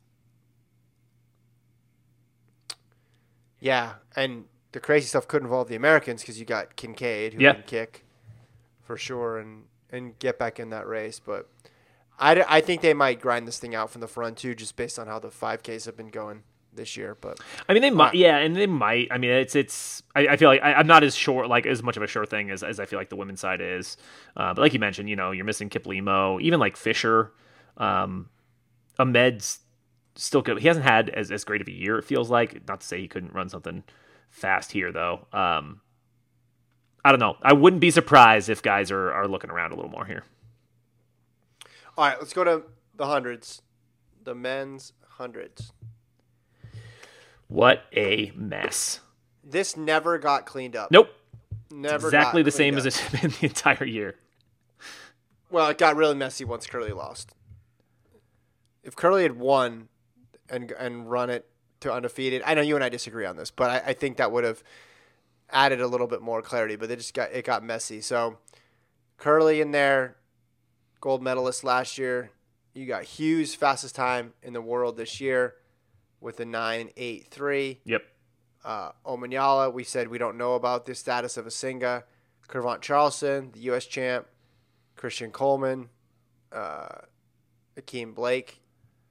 Yeah, 3.60 3.94
and 4.14 4.44
the 4.72 4.80
crazy 4.80 5.06
stuff 5.06 5.26
could 5.28 5.42
involve 5.42 5.68
the 5.68 5.76
Americans 5.76 6.22
because 6.22 6.38
you 6.38 6.44
got 6.44 6.76
Kincaid 6.76 7.34
who 7.34 7.42
Yeah. 7.42 7.54
can 7.54 7.62
kick 7.62 8.04
for 8.82 8.96
sure 8.96 9.38
and 9.38 9.64
and 9.90 10.18
get 10.18 10.38
back 10.38 10.58
in 10.60 10.70
that 10.70 10.86
race. 10.86 11.20
But 11.20 11.48
I, 12.18 12.44
I 12.48 12.60
think 12.60 12.80
they 12.82 12.94
might 12.94 13.20
grind 13.20 13.46
this 13.46 13.58
thing 13.58 13.74
out 13.74 13.90
from 13.90 14.00
the 14.00 14.08
front 14.08 14.38
too, 14.38 14.54
just 14.54 14.76
based 14.76 14.98
on 14.98 15.06
how 15.06 15.18
the 15.18 15.28
5Ks 15.30 15.86
have 15.86 15.96
been 15.96 16.08
going 16.08 16.42
this 16.76 16.96
year. 16.96 17.16
But 17.20 17.40
I 17.68 17.72
mean, 17.72 17.82
they 17.82 17.90
might, 17.90 18.14
yeah, 18.14 18.38
and 18.38 18.54
they 18.54 18.66
might. 18.66 19.08
I 19.10 19.18
mean, 19.18 19.30
it's 19.30 19.56
it's. 19.56 20.02
I, 20.14 20.28
I 20.28 20.36
feel 20.36 20.48
like 20.48 20.62
I, 20.62 20.74
I'm 20.74 20.86
not 20.86 21.02
as 21.02 21.16
sure, 21.16 21.46
like 21.46 21.66
as 21.66 21.82
much 21.82 21.96
of 21.96 22.02
a 22.02 22.06
sure 22.06 22.26
thing 22.26 22.50
as, 22.50 22.62
as 22.62 22.78
I 22.78 22.84
feel 22.86 22.98
like 22.98 23.08
the 23.08 23.16
women's 23.16 23.40
side 23.40 23.60
is. 23.60 23.96
Uh, 24.36 24.54
but 24.54 24.62
like 24.62 24.72
you 24.72 24.78
mentioned, 24.80 25.08
you 25.08 25.16
know, 25.16 25.30
you're 25.32 25.44
missing 25.44 25.68
Kip 25.68 25.84
Kiplimo, 25.84 26.40
even 26.40 26.60
like 26.60 26.76
Fisher, 26.76 27.32
um, 27.76 28.28
Ahmed's 28.98 29.60
still 30.14 30.42
good. 30.42 30.58
He 30.58 30.68
hasn't 30.68 30.86
had 30.86 31.10
as, 31.10 31.30
as 31.30 31.44
great 31.44 31.60
of 31.60 31.68
a 31.68 31.72
year. 31.72 31.98
It 31.98 32.04
feels 32.04 32.30
like. 32.30 32.66
Not 32.68 32.80
to 32.80 32.86
say 32.86 33.00
he 33.00 33.08
couldn't 33.08 33.32
run 33.34 33.48
something 33.48 33.84
fast 34.30 34.72
here 34.72 34.92
though. 34.92 35.26
Um, 35.32 35.80
I 37.04 37.10
don't 37.10 37.20
know. 37.20 37.36
I 37.42 37.52
wouldn't 37.52 37.80
be 37.80 37.90
surprised 37.90 38.48
if 38.48 38.62
guys 38.62 38.90
are 38.90 39.12
are 39.12 39.28
looking 39.28 39.50
around 39.50 39.72
a 39.72 39.76
little 39.76 39.90
more 39.90 40.04
here. 40.04 40.24
all 41.96 42.04
right, 42.04 42.18
let's 42.18 42.32
go 42.32 42.44
to 42.44 42.62
the 42.94 43.06
hundreds, 43.06 43.62
the 44.24 44.34
men's 44.34 44.92
hundreds. 45.08 45.72
What 47.48 47.84
a 47.92 48.32
mess. 48.34 49.00
This 49.44 49.76
never 49.76 50.18
got 50.18 50.46
cleaned 50.46 50.74
up. 50.74 50.90
Nope. 50.90 51.10
never 51.70 52.08
exactly 52.08 52.42
the 52.42 52.50
same 52.50 52.74
cleaned 52.74 52.86
as 52.86 52.98
it's 52.98 53.20
been 53.20 53.30
the 53.40 53.46
entire 53.46 53.84
year. 53.84 54.16
Well, 55.50 55.68
it 55.68 55.78
got 55.78 55.96
really 55.96 56.16
messy 56.16 56.44
once 56.44 56.66
Kerley 56.66 56.94
lost. 56.94 57.32
If 58.82 58.96
Kerley 58.96 59.22
had 59.22 59.38
won 59.38 59.88
and 60.48 60.72
and 60.72 61.08
run 61.10 61.30
it 61.30 61.48
to 61.80 61.92
undefeated, 61.92 62.42
I 62.44 62.54
know 62.54 62.62
you 62.62 62.74
and 62.74 62.82
I 62.82 62.88
disagree 62.88 63.26
on 63.26 63.36
this, 63.36 63.50
but 63.50 63.70
I, 63.70 63.90
I 63.90 63.92
think 63.92 64.16
that 64.16 64.32
would 64.32 64.44
have 64.44 64.64
added 65.50 65.80
a 65.80 65.86
little 65.86 66.08
bit 66.08 66.20
more 66.20 66.42
clarity. 66.42 66.74
But 66.74 66.90
it 66.90 66.96
just 66.96 67.14
got 67.14 67.30
it 67.32 67.44
got 67.44 67.62
messy. 67.62 68.00
So 68.00 68.38
Kerley 69.20 69.60
in 69.60 69.70
there, 69.70 70.16
gold 71.00 71.22
medalist 71.22 71.62
last 71.62 71.96
year. 71.96 72.30
You 72.74 72.86
got 72.86 73.04
Hughes 73.04 73.54
fastest 73.54 73.94
time 73.94 74.34
in 74.42 74.52
the 74.52 74.60
world 74.60 74.96
this 74.96 75.20
year 75.20 75.54
with 76.20 76.40
a 76.40 76.44
nine 76.44 76.90
eight 76.96 77.28
three. 77.30 77.80
Yep. 77.84 78.02
Uh, 78.64 78.90
Omanyala, 79.04 79.72
we 79.72 79.84
said 79.84 80.08
we 80.08 80.18
don't 80.18 80.36
know 80.36 80.54
about 80.54 80.86
the 80.86 80.94
status 80.94 81.36
of 81.36 81.46
Asinga. 81.46 82.02
Cravont 82.48 82.80
Charleston, 82.80 83.50
the 83.52 83.60
U.S. 83.60 83.86
champ. 83.86 84.26
Christian 84.96 85.30
Coleman, 85.30 85.90
uh, 86.52 86.88
Akeem 87.78 88.14
Blake. 88.14 88.60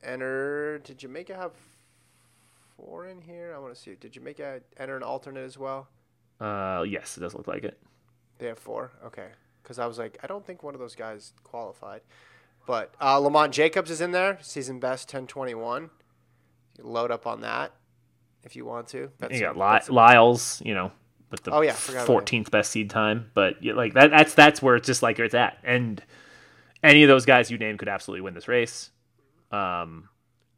Enter. 0.03 0.79
Did 0.79 0.97
Jamaica 0.99 1.35
have 1.35 1.51
four 2.75 3.07
in 3.07 3.21
here? 3.21 3.53
I 3.55 3.59
want 3.59 3.73
to 3.73 3.79
see. 3.79 3.95
Did 3.95 4.11
Jamaica 4.13 4.61
enter 4.77 4.97
an 4.97 5.03
alternate 5.03 5.45
as 5.45 5.57
well? 5.57 5.87
Uh, 6.39 6.83
yes, 6.87 7.17
it 7.17 7.21
does 7.21 7.33
look 7.33 7.47
like 7.47 7.63
it. 7.63 7.79
They 8.39 8.47
have 8.47 8.59
four. 8.59 8.91
Okay. 9.05 9.27
Because 9.63 9.79
I 9.79 9.85
was 9.85 9.97
like, 9.97 10.17
I 10.21 10.27
don't 10.27 10.45
think 10.45 10.61
one 10.61 10.73
of 10.75 10.79
those 10.79 10.95
guys 10.95 11.33
qualified. 11.43 12.01
But 12.67 12.93
uh, 13.01 13.17
Lamont 13.17 13.53
Jacobs 13.53 13.89
is 13.89 14.01
in 14.01 14.11
there, 14.11 14.37
season 14.41 14.79
best 14.79 15.07
1021. 15.07 15.89
You 16.77 16.83
load 16.85 17.11
up 17.11 17.25
on 17.27 17.41
that 17.41 17.71
if 18.43 18.55
you 18.55 18.65
want 18.65 18.87
to. 18.89 19.09
That's 19.19 19.33
You 19.33 19.39
got 19.41 19.57
Ly- 19.57 19.81
Lyles, 19.89 20.61
you 20.65 20.73
know, 20.73 20.91
with 21.31 21.43
the 21.43 21.51
Oh, 21.51 21.61
yeah, 21.61 21.73
forgot 21.73 22.07
about 22.07 22.31
him. 22.33 22.43
14th 22.43 22.51
best 22.51 22.71
seed 22.71 22.89
time, 22.89 23.31
but 23.33 23.61
yeah, 23.63 23.73
like 23.73 23.93
that 23.93 24.11
that's 24.11 24.33
that's 24.33 24.61
where 24.61 24.75
it's 24.75 24.85
just 24.87 25.01
like 25.03 25.17
it's 25.19 25.33
at. 25.33 25.57
And 25.63 26.01
any 26.83 27.03
of 27.03 27.07
those 27.07 27.25
guys 27.25 27.49
you 27.49 27.57
name 27.57 27.77
could 27.77 27.87
absolutely 27.89 28.21
win 28.21 28.33
this 28.33 28.47
race. 28.47 28.91
Um 29.51 30.09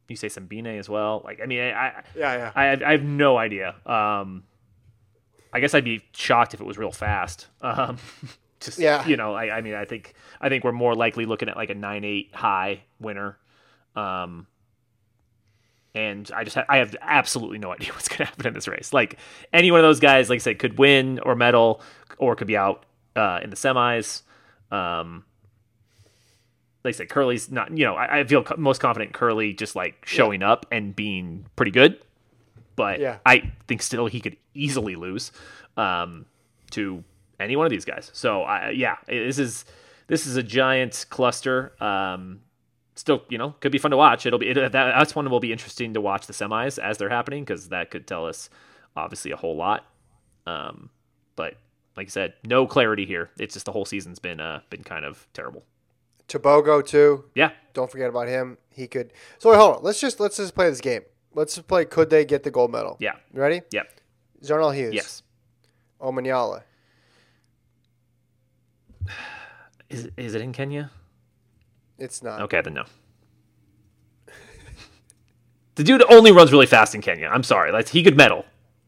you 0.08 0.16
say 0.16 0.28
Simbine 0.28 0.78
as 0.78 0.88
well. 0.88 1.20
Like 1.24 1.40
I 1.42 1.46
mean, 1.46 1.60
I 1.60 1.70
I, 1.70 2.02
Yeah, 2.16 2.34
yeah. 2.36 2.52
I, 2.54 2.64
have- 2.64 2.82
I 2.82 2.92
have 2.92 3.02
no 3.02 3.36
idea. 3.36 3.74
Um 3.86 4.44
I 5.52 5.60
guess 5.60 5.72
I'd 5.74 5.84
be 5.84 6.02
shocked 6.12 6.52
if 6.54 6.60
it 6.60 6.66
was 6.66 6.76
real 6.78 6.92
fast. 6.92 7.46
Um 7.62 7.96
just 8.60 8.78
Yeah. 8.78 9.06
you 9.06 9.16
know, 9.16 9.34
I, 9.34 9.58
I 9.58 9.60
mean, 9.60 9.74
I 9.74 9.84
think 9.84 10.14
I 10.40 10.48
think 10.48 10.64
we're 10.64 10.72
more 10.72 10.94
likely 10.94 11.24
looking 11.26 11.48
at 11.48 11.56
like 11.56 11.70
a 11.70 11.74
nine 11.74 12.04
eight 12.04 12.30
high 12.34 12.82
winner. 13.00 13.38
Um, 13.96 14.46
and 15.94 16.30
I 16.34 16.44
just 16.44 16.56
ha- 16.56 16.64
I 16.68 16.78
have 16.78 16.94
absolutely 17.00 17.58
no 17.58 17.72
idea 17.74 17.92
what's 17.92 18.08
going 18.08 18.18
to 18.18 18.24
happen 18.26 18.46
in 18.46 18.54
this 18.54 18.68
race. 18.68 18.92
Like 18.92 19.18
any 19.52 19.70
one 19.70 19.80
of 19.80 19.84
those 19.84 20.00
guys, 20.00 20.28
like 20.30 20.36
I 20.36 20.40
said, 20.40 20.58
could 20.58 20.78
win 20.78 21.18
or 21.20 21.34
medal, 21.34 21.80
or 22.18 22.36
could 22.36 22.46
be 22.46 22.56
out 22.56 22.84
uh, 23.16 23.40
in 23.42 23.50
the 23.50 23.56
semis. 23.56 24.22
Um, 24.70 25.24
like 26.84 26.94
I 26.94 26.96
said, 26.98 27.08
Kerley's 27.08 27.50
not. 27.50 27.76
You 27.76 27.84
know, 27.84 27.94
I, 27.94 28.20
I 28.20 28.24
feel 28.24 28.42
co- 28.44 28.56
most 28.56 28.80
confident 28.80 29.10
in 29.14 29.18
Kerley 29.20 29.56
just 29.56 29.74
like 29.76 30.04
showing 30.06 30.42
up 30.42 30.66
and 30.70 30.94
being 30.94 31.46
pretty 31.56 31.72
good. 31.72 31.98
But 32.76 33.00
Yeah. 33.00 33.18
I 33.26 33.52
think 33.66 33.82
still 33.82 34.06
he 34.06 34.20
could 34.20 34.36
easily 34.54 34.94
lose 34.94 35.32
um, 35.76 36.26
to 36.70 37.02
any 37.40 37.56
one 37.56 37.66
of 37.66 37.70
these 37.70 37.84
guys. 37.84 38.10
So 38.14 38.42
I, 38.42 38.70
yeah, 38.70 38.96
this 39.08 39.38
is 39.38 39.64
this 40.06 40.26
is 40.26 40.36
a 40.36 40.42
giant 40.44 41.06
cluster. 41.10 41.72
Um, 41.82 42.40
still, 42.98 43.22
you 43.28 43.38
know, 43.38 43.54
could 43.60 43.72
be 43.72 43.78
fun 43.78 43.90
to 43.92 43.96
watch. 43.96 44.26
It'll 44.26 44.38
be 44.38 44.48
it, 44.50 44.54
that, 44.54 44.72
that's 44.72 45.14
one 45.14 45.28
will 45.30 45.40
be 45.40 45.52
interesting 45.52 45.94
to 45.94 46.00
watch 46.00 46.26
the 46.26 46.32
semis 46.32 46.78
as 46.78 46.98
they're 46.98 47.08
happening 47.08 47.44
because 47.44 47.68
that 47.70 47.90
could 47.90 48.06
tell 48.06 48.26
us 48.26 48.50
obviously 48.96 49.30
a 49.30 49.36
whole 49.36 49.56
lot. 49.56 49.86
Um, 50.46 50.90
but 51.36 51.54
like 51.96 52.06
I 52.08 52.10
said, 52.10 52.34
no 52.44 52.66
clarity 52.66 53.06
here. 53.06 53.30
It's 53.38 53.54
just 53.54 53.66
the 53.66 53.72
whole 53.72 53.84
season's 53.84 54.18
been 54.18 54.40
uh 54.40 54.60
been 54.70 54.82
kind 54.84 55.04
of 55.04 55.26
terrible. 55.32 55.64
Tebogo, 56.28 56.86
too. 56.86 57.24
Yeah, 57.34 57.52
Don't 57.72 57.90
forget 57.90 58.10
about 58.10 58.28
him. 58.28 58.58
He 58.70 58.86
could. 58.86 59.12
So 59.38 59.50
wait, 59.50 59.56
hold 59.56 59.76
on. 59.76 59.82
Let's 59.82 60.00
just 60.00 60.20
let's 60.20 60.36
just 60.36 60.54
play 60.54 60.68
this 60.68 60.80
game. 60.80 61.02
Let's 61.34 61.54
just 61.54 61.66
play. 61.68 61.84
Could 61.84 62.10
they 62.10 62.24
get 62.24 62.42
the 62.42 62.50
gold 62.50 62.70
medal? 62.72 62.96
yeah, 63.00 63.14
You 63.32 63.40
ready? 63.40 63.62
yeah, 63.70 63.84
Zharnel 64.42 64.74
Hughes. 64.74 64.92
yes. 64.94 65.22
Omanyala. 66.00 66.62
Is 69.90 70.08
is 70.18 70.34
it 70.34 70.42
in 70.42 70.52
Kenya? 70.52 70.90
It's 71.98 72.22
not. 72.22 72.40
Okay, 72.42 72.60
then 72.60 72.74
no. 72.74 72.84
the 75.74 75.84
dude 75.84 76.02
only 76.10 76.32
runs 76.32 76.52
really 76.52 76.66
fast 76.66 76.94
in 76.94 77.00
Kenya. 77.00 77.28
I'm 77.28 77.42
sorry, 77.42 77.72
like 77.72 77.88
he 77.88 78.02
could 78.02 78.16
medal, 78.16 78.44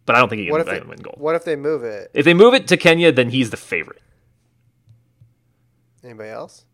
but 0.06 0.16
I 0.16 0.20
don't 0.20 0.28
think 0.28 0.42
he 0.42 0.50
What 0.50 0.64
can 0.64 0.74
if 0.74 0.82
they, 0.82 0.88
win 0.88 0.98
gold. 0.98 1.16
What 1.18 1.34
if 1.34 1.44
they 1.44 1.56
move 1.56 1.84
it? 1.84 2.10
If 2.14 2.24
they 2.24 2.34
move 2.34 2.54
it 2.54 2.68
to 2.68 2.76
Kenya, 2.76 3.12
then 3.12 3.30
he's 3.30 3.50
the 3.50 3.56
favorite. 3.56 4.02
Anybody 6.02 6.30
else? 6.30 6.64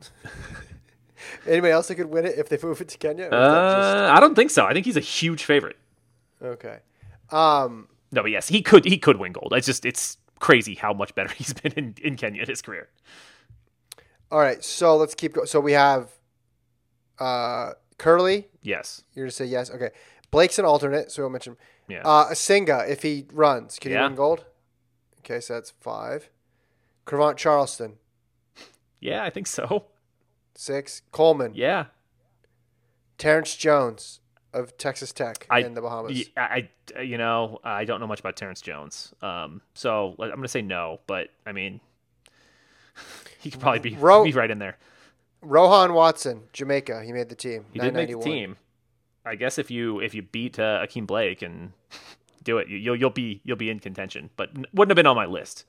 Anybody 1.46 1.72
else 1.72 1.88
that 1.88 1.94
could 1.96 2.06
win 2.06 2.24
it 2.26 2.38
if 2.38 2.48
they 2.48 2.58
move 2.62 2.80
it 2.80 2.88
to 2.88 2.98
Kenya? 2.98 3.24
That 3.30 3.30
just- 3.30 3.96
Uh, 3.96 4.10
I 4.12 4.20
don't 4.20 4.34
think 4.34 4.50
so. 4.50 4.64
I 4.66 4.72
think 4.72 4.86
he's 4.86 4.96
a 4.96 5.00
huge 5.00 5.44
favorite. 5.44 5.76
okay. 6.42 6.78
Um. 7.30 7.88
No, 8.14 8.20
but 8.22 8.30
yes, 8.30 8.48
he 8.48 8.60
could 8.60 8.84
he 8.84 8.98
could 8.98 9.16
win 9.18 9.32
gold. 9.32 9.54
It's 9.56 9.66
just 9.66 9.86
it's 9.86 10.18
crazy 10.38 10.74
how 10.74 10.92
much 10.92 11.14
better 11.14 11.32
he's 11.36 11.54
been 11.54 11.72
in, 11.72 11.94
in 12.02 12.16
Kenya 12.16 12.42
in 12.42 12.48
his 12.48 12.60
career. 12.60 12.88
All 14.32 14.40
right. 14.40 14.64
So 14.64 14.96
let's 14.96 15.14
keep 15.14 15.34
going. 15.34 15.46
So 15.46 15.60
we 15.60 15.72
have 15.72 16.10
uh 17.20 17.72
Kerley. 17.98 18.46
Yes. 18.62 19.04
You're 19.14 19.26
gonna 19.26 19.30
say 19.30 19.44
yes. 19.44 19.70
Okay. 19.70 19.90
Blake's 20.32 20.58
an 20.58 20.64
alternate, 20.64 21.12
so 21.12 21.22
we'll 21.22 21.30
mention. 21.30 21.56
Yeah. 21.88 22.00
Uh, 22.04 22.30
Asinga, 22.30 22.88
if 22.88 23.02
he 23.02 23.26
runs, 23.32 23.78
can 23.78 23.90
he 23.90 23.96
Yeah. 23.96 24.04
win 24.06 24.14
gold? 24.16 24.44
Okay, 25.18 25.40
so 25.40 25.52
that's 25.54 25.70
five. 25.80 26.30
Cravont 27.06 27.36
Charleston, 27.36 27.98
yeah, 29.00 29.22
I 29.22 29.28
think 29.30 29.46
so. 29.46 29.84
six. 30.54 31.02
Coleman, 31.12 31.52
Yeah. 31.54 31.86
Terrence 33.18 33.54
Jones 33.56 34.20
of 34.54 34.76
Texas 34.78 35.12
Tech 35.12 35.46
I- 35.50 35.60
in 35.60 35.74
the 35.74 35.80
Bahamas. 35.82 36.30
I, 36.36 36.68
I- 36.96 37.00
you 37.02 37.18
know, 37.18 37.58
I 37.64 37.84
don't 37.84 38.00
know 38.00 38.06
much 38.06 38.20
about 38.20 38.36
Terrence 38.36 38.60
Jones. 38.62 39.12
Um, 39.22 39.60
so 39.74 40.14
I'm 40.18 40.28
going 40.30 40.42
to 40.42 40.48
say 40.48 40.62
no, 40.62 41.00
but 41.06 41.28
I 41.46 41.52
mean, 41.52 41.80
he 43.42 43.50
could 43.50 43.60
probably 43.60 43.80
be, 43.80 43.96
Ro- 43.96 44.24
be 44.24 44.32
right 44.32 44.50
in 44.50 44.58
there. 44.58 44.78
Rohan 45.42 45.92
Watson, 45.92 46.44
Jamaica, 46.52 47.02
he 47.02 47.12
made 47.12 47.28
the 47.28 47.34
team. 47.34 47.66
He 47.72 47.80
did 47.80 47.94
make 47.94 48.08
the 48.08 48.18
team. 48.20 48.56
I 49.24 49.34
guess 49.34 49.58
if 49.58 49.70
you 49.70 50.00
if 50.00 50.14
you 50.14 50.22
beat 50.22 50.58
uh, 50.58 50.84
Akeem 50.84 51.06
Blake 51.06 51.42
and 51.42 51.72
do 52.42 52.58
it, 52.58 52.68
you, 52.68 52.76
you'll 52.76 52.96
you'll 52.96 53.10
be 53.10 53.40
you'll 53.44 53.56
be 53.56 53.70
in 53.70 53.78
contention. 53.78 54.30
But 54.36 54.50
wouldn't 54.72 54.90
have 54.90 54.96
been 54.96 55.06
on 55.06 55.16
my 55.16 55.26
list. 55.26 55.64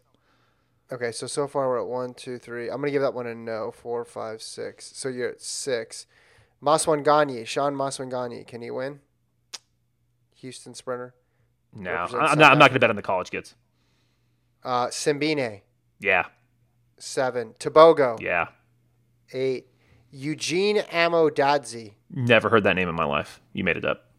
Okay, 0.91 1.11
so 1.11 1.27
so 1.27 1.47
far 1.47 1.67
we're 1.69 1.79
at 1.81 1.87
one, 1.87 2.13
two, 2.13 2.37
three. 2.37 2.69
I'm 2.69 2.77
gonna 2.77 2.91
give 2.91 3.01
that 3.01 3.13
one 3.13 3.27
a 3.27 3.35
no. 3.35 3.71
Four, 3.71 4.05
five, 4.05 4.41
six. 4.41 4.91
So 4.95 5.09
you're 5.09 5.29
at 5.29 5.41
six. 5.41 6.05
Maswanganyi, 6.61 7.45
Sean 7.45 7.75
Maswanganyi, 7.75 8.47
can 8.47 8.61
he 8.61 8.71
win? 8.71 8.99
Houston 10.35 10.73
sprinter. 10.73 11.13
No, 11.75 11.91
I'm 11.91 12.37
not. 12.37 12.51
I'm 12.51 12.59
not 12.59 12.71
to 12.71 12.79
bet 12.79 12.89
on 12.89 12.95
the 12.95 13.01
college 13.01 13.31
kids. 13.31 13.55
Uh, 14.63 14.87
Simbine, 14.87 15.61
Yeah, 15.99 16.25
seven. 17.03 17.53
Tebogo, 17.59 18.19
yeah. 18.21 18.47
eight. 19.33 19.67
Eugene 20.15 20.83
Amo-Dadzie, 20.91 21.93
Never 22.11 22.47
heard 22.49 22.63
that 22.65 22.75
name 22.75 22.87
in 22.87 22.93
my 22.93 23.05
life. 23.05 23.41
You 23.53 23.63
made 23.63 23.77
it 23.77 23.85
up. 23.85 24.11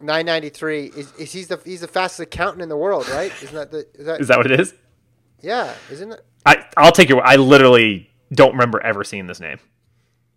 993. 0.00 0.86
Is, 0.86 1.12
is 1.14 1.32
he's 1.32 1.48
the 1.48 1.58
he's 1.64 1.80
the 1.80 1.88
fastest 1.88 2.20
accountant 2.20 2.62
in 2.62 2.68
the 2.68 2.76
world, 2.76 3.08
right? 3.08 3.32
Isn't 3.42 3.54
that 3.54 3.70
the 3.70 3.86
is 3.94 4.06
that, 4.06 4.20
Is 4.20 4.28
that 4.28 4.36
what 4.36 4.50
it 4.50 4.60
is? 4.60 4.74
yeah? 5.40 5.74
Isn't 5.90 6.12
it? 6.12 6.20
I 6.44 6.64
I'll 6.76 6.92
take 6.92 7.08
your. 7.08 7.26
I 7.26 7.36
literally 7.36 8.10
don't 8.32 8.52
remember 8.52 8.80
ever 8.82 9.02
seeing 9.02 9.26
this 9.26 9.40
name. 9.40 9.58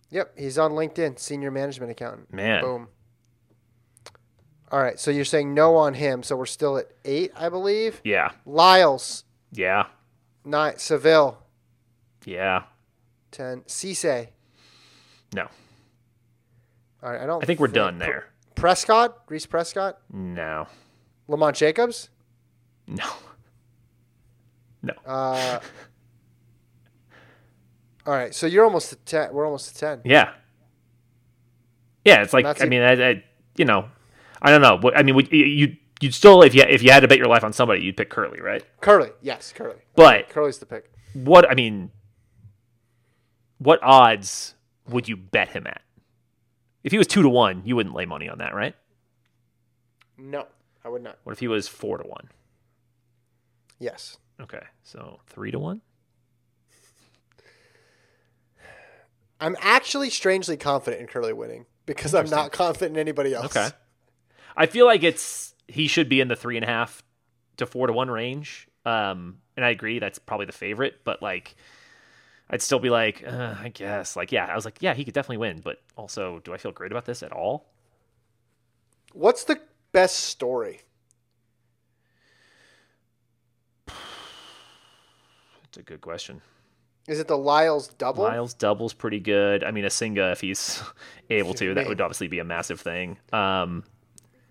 Yep, 0.10 0.38
he's 0.38 0.58
on 0.58 0.72
LinkedIn, 0.72 1.20
senior 1.20 1.52
management 1.52 1.92
accountant. 1.92 2.34
Man. 2.34 2.64
Boom. 2.64 2.88
All 4.72 4.82
right, 4.82 4.98
so 4.98 5.12
you're 5.12 5.26
saying 5.26 5.54
no 5.54 5.76
on 5.76 5.96
him, 5.96 6.24
so 6.24 6.38
we're 6.38 6.46
still 6.46 6.78
at 6.78 6.88
eight, 7.04 7.34
I 7.36 7.50
believe. 7.50 8.00
Yeah, 8.06 8.32
Lyles, 8.46 9.26
yeah, 9.52 9.88
nine. 10.46 10.78
Seville, 10.78 11.41
yeah. 12.26 12.64
ten. 13.32 13.62
Cisse. 13.62 14.28
No, 15.34 15.48
All 17.02 17.12
right, 17.12 17.22
I 17.22 17.26
don't. 17.26 17.42
I 17.42 17.46
think 17.46 17.60
we're 17.62 17.68
done 17.68 17.98
there. 18.00 18.28
Prescod, 18.56 19.14
Reese 19.30 19.46
Prescod, 19.48 19.96
No, 20.12 20.68
Lamont 21.28 21.56
Jacobs. 21.56 22.10
no, 22.88 23.06
no. 24.84 24.94
Uh, 25.06 25.60
all 28.06 28.14
right, 28.14 28.34
so 28.36 28.46
you're 28.48 28.66
almost 28.66 28.92
at 28.94 29.06
ten. 29.06 29.34
We're 29.34 29.46
almost 29.46 29.70
at 29.70 29.76
ten. 29.80 30.02
Yeah. 30.04 30.34
Yeah, 32.04 32.24
it's 32.24 32.34
like 32.34 32.62
I 32.62 32.66
mean, 32.66 32.82
I, 32.82 32.94
I, 33.12 33.24
you 33.56 33.64
know, 33.66 33.86
I 34.42 34.50
don't 34.50 34.62
know. 34.62 34.92
I 34.96 35.04
mean, 35.04 35.16
would, 35.16 35.32
you 35.32 35.46
you 35.46 35.78
you'd 36.02 36.14
still 36.16 36.42
if 36.42 36.56
you 36.56 36.64
if 36.64 36.82
you 36.84 36.92
had 36.92 37.02
to 37.02 37.08
bet 37.08 37.20
your 37.20 37.28
life 37.28 37.44
on 37.44 37.54
somebody, 37.54 37.84
you'd 37.84 37.96
pick 37.96 38.10
Kerley, 38.10 38.42
right? 38.42 38.66
Kerley, 38.82 39.12
yes, 39.22 39.54
Kerley. 39.56 39.78
But 39.96 40.30
Kerley's 40.30 40.58
the 40.58 40.66
pick. 40.66 40.92
what 41.14 41.50
I 41.50 41.54
mean, 41.54 41.92
what 43.62 43.80
odds 43.84 44.56
would 44.90 45.08
you 45.08 45.16
bet 45.16 45.50
him 45.50 45.68
at? 45.68 45.82
If 46.84 46.92
he 46.92 46.98
was 46.98 47.06
two 47.06 47.22
to 47.22 47.30
one, 47.30 47.62
you 47.64 47.76
wouldn't 47.76 47.94
lay 47.94 48.06
money 48.06 48.28
on 48.28 48.40
that, 48.40 48.56
right? 48.56 48.76
No, 50.18 50.48
I 50.84 50.90
would 50.90 51.04
not. 51.04 51.20
What 51.24 51.34
if 51.34 51.40
he 51.40 51.48
was 51.48 51.68
four 51.68 52.00
to 52.00 52.04
one? 52.04 52.30
Yes. 53.80 54.18
Okay, 54.40 54.64
so 54.84 55.20
three 55.28 55.52
to 55.52 55.60
one. 55.60 55.82
I'm 59.40 59.56
actually 59.60 60.10
strangely 60.10 60.58
confident 60.58 61.02
in 61.02 61.08
Kerley 61.08 61.36
winning 61.36 61.68
because 61.86 62.16
I'm 62.16 62.30
not 62.30 62.52
confident 62.52 62.96
in 62.96 63.00
anybody 63.00 63.34
else. 63.34 63.46
Okay. 63.46 63.70
I 64.56 64.66
feel 64.66 64.88
like 64.88 65.04
it's 65.04 65.54
he 65.68 65.88
should 65.88 66.10
be 66.10 66.20
in 66.20 66.28
the 66.28 66.36
three 66.36 66.58
and 66.58 66.64
a 66.64 66.68
half 66.68 67.04
to 67.58 67.68
four 67.68 67.88
to 67.88 67.94
one 67.94 68.10
range. 68.10 68.68
Um, 68.86 69.38
and 69.56 69.64
I 69.64 69.70
agree 69.70 70.00
that's 70.00 70.18
probably 70.18 70.48
the 70.48 70.52
favorite, 70.52 70.96
but 71.04 71.22
like, 71.22 71.56
I'd 72.52 72.62
still 72.62 72.80
be 72.80 72.90
like, 72.90 73.24
uh, 73.26 73.56
I 73.60 73.70
guess, 73.70 74.16
like, 74.18 74.32
yeah, 74.32 74.46
I 74.46 74.56
was 74.56 74.66
like, 74.66 74.78
yeah, 74.82 74.94
he 74.94 75.06
could 75.06 75.14
definitely 75.14 75.38
win, 75.38 75.62
but 75.64 75.82
also, 75.96 76.40
do 76.44 76.54
I 76.54 76.58
feel 76.58 76.74
great 76.74 76.92
about 76.92 77.06
this 77.06 77.24
at 77.24 77.32
all? 77.32 77.66
What's 79.14 79.46
the 79.46 79.60
best 79.94 80.18
story? 80.18 80.82
It's 85.66 85.78
a 85.78 85.84
good 85.84 86.02
question. 86.02 86.42
Is 87.08 87.22
it 87.22 87.30
the 87.30 87.38
Lyles 87.38 87.88
double? 87.88 88.26
Lyles 88.26 88.54
double's 88.54 88.94
pretty 88.94 89.22
good. 89.22 89.64
I 89.64 89.72
mean, 89.72 89.86
Asinga, 89.86 90.34
if 90.34 90.42
he's 90.42 90.84
able 91.30 91.54
to, 91.54 91.74
that 91.76 91.88
would 91.88 92.02
obviously 92.02 92.28
be 92.28 92.40
a 92.40 92.44
massive 92.44 92.82
thing. 92.82 93.18
Um, 93.32 93.86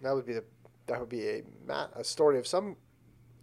That 0.00 0.14
would 0.14 0.24
be 0.24 0.32
the 0.32 0.44
that 0.86 0.98
would 0.98 1.10
be 1.10 1.28
a 1.28 1.42
ma- 1.66 1.88
a 1.94 2.02
story 2.02 2.38
of 2.38 2.46
some 2.46 2.76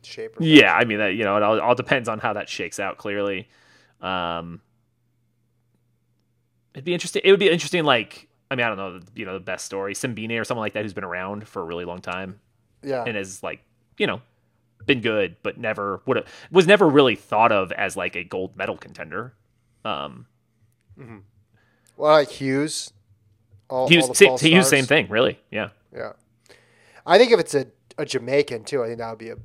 shape. 0.03 0.39
Or 0.39 0.43
yeah, 0.43 0.73
I 0.73 0.85
mean, 0.85 0.97
that 0.97 1.13
you 1.13 1.23
know, 1.23 1.37
it 1.37 1.43
all, 1.43 1.59
all 1.59 1.75
depends 1.75 2.09
on 2.09 2.17
how 2.19 2.33
that 2.33 2.49
shakes 2.49 2.79
out. 2.79 2.97
Clearly, 2.97 3.47
um, 4.01 4.61
it'd 6.73 6.85
be 6.85 6.93
interesting. 6.93 7.21
It 7.25 7.31
would 7.31 7.39
be 7.39 7.49
interesting, 7.49 7.83
like, 7.83 8.27
I 8.49 8.55
mean, 8.55 8.65
I 8.65 8.69
don't 8.69 8.77
know, 8.77 8.99
you 9.15 9.25
know, 9.25 9.33
the 9.33 9.39
best 9.39 9.65
story, 9.65 9.93
Simbine 9.93 10.39
or 10.39 10.43
someone 10.43 10.63
like 10.63 10.73
that 10.73 10.83
who's 10.83 10.93
been 10.93 11.03
around 11.03 11.47
for 11.47 11.61
a 11.61 11.65
really 11.65 11.85
long 11.85 11.99
time 11.99 12.39
yeah. 12.83 13.03
and 13.05 13.15
has 13.17 13.43
like, 13.43 13.61
you 13.97 14.07
know, 14.07 14.21
been 14.85 15.01
good, 15.01 15.35
but 15.43 15.57
never 15.57 16.01
would 16.05 16.17
have 16.17 16.27
was 16.51 16.65
never 16.65 16.87
really 16.87 17.15
thought 17.15 17.51
of 17.51 17.71
as 17.73 17.97
like 17.97 18.15
a 18.15 18.23
gold 18.23 18.55
medal 18.55 18.77
contender. 18.77 19.33
Um, 19.83 20.25
well, 21.97 22.13
like 22.13 22.29
Hughes. 22.29 22.93
All, 23.69 23.89
Hughes, 23.89 24.03
all 24.03 24.09
the 24.13 24.15
sa- 24.15 24.37
Hughes, 24.37 24.69
same 24.69 24.85
thing, 24.85 25.09
really. 25.09 25.39
Yeah, 25.51 25.69
Yeah. 25.93 26.13
I 27.05 27.17
think 27.17 27.31
if 27.31 27.39
it's 27.39 27.53
a, 27.53 27.67
a 27.97 28.05
Jamaican 28.05 28.63
too, 28.63 28.81
I 28.83 28.87
think 28.87 28.99
that 28.99 29.09
would 29.09 29.19
be 29.19 29.29
a 29.29 29.37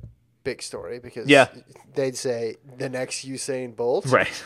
big 0.43 0.61
story 0.61 0.99
because 0.99 1.27
Yeah. 1.27 1.47
they'd 1.95 2.15
say 2.17 2.55
the 2.77 2.89
next 2.89 3.25
Usain 3.25 3.75
Bolt 3.75 4.05
right, 4.07 4.43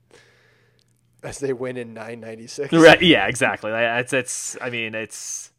as 1.22 1.38
they 1.38 1.52
win 1.52 1.76
in 1.76 1.94
996. 1.94 2.72
right. 2.72 3.00
Yeah, 3.02 3.26
exactly. 3.26 3.70
It's, 3.72 4.12
it's. 4.12 4.56
I 4.60 4.70
mean, 4.70 4.94
it's. 4.94 5.50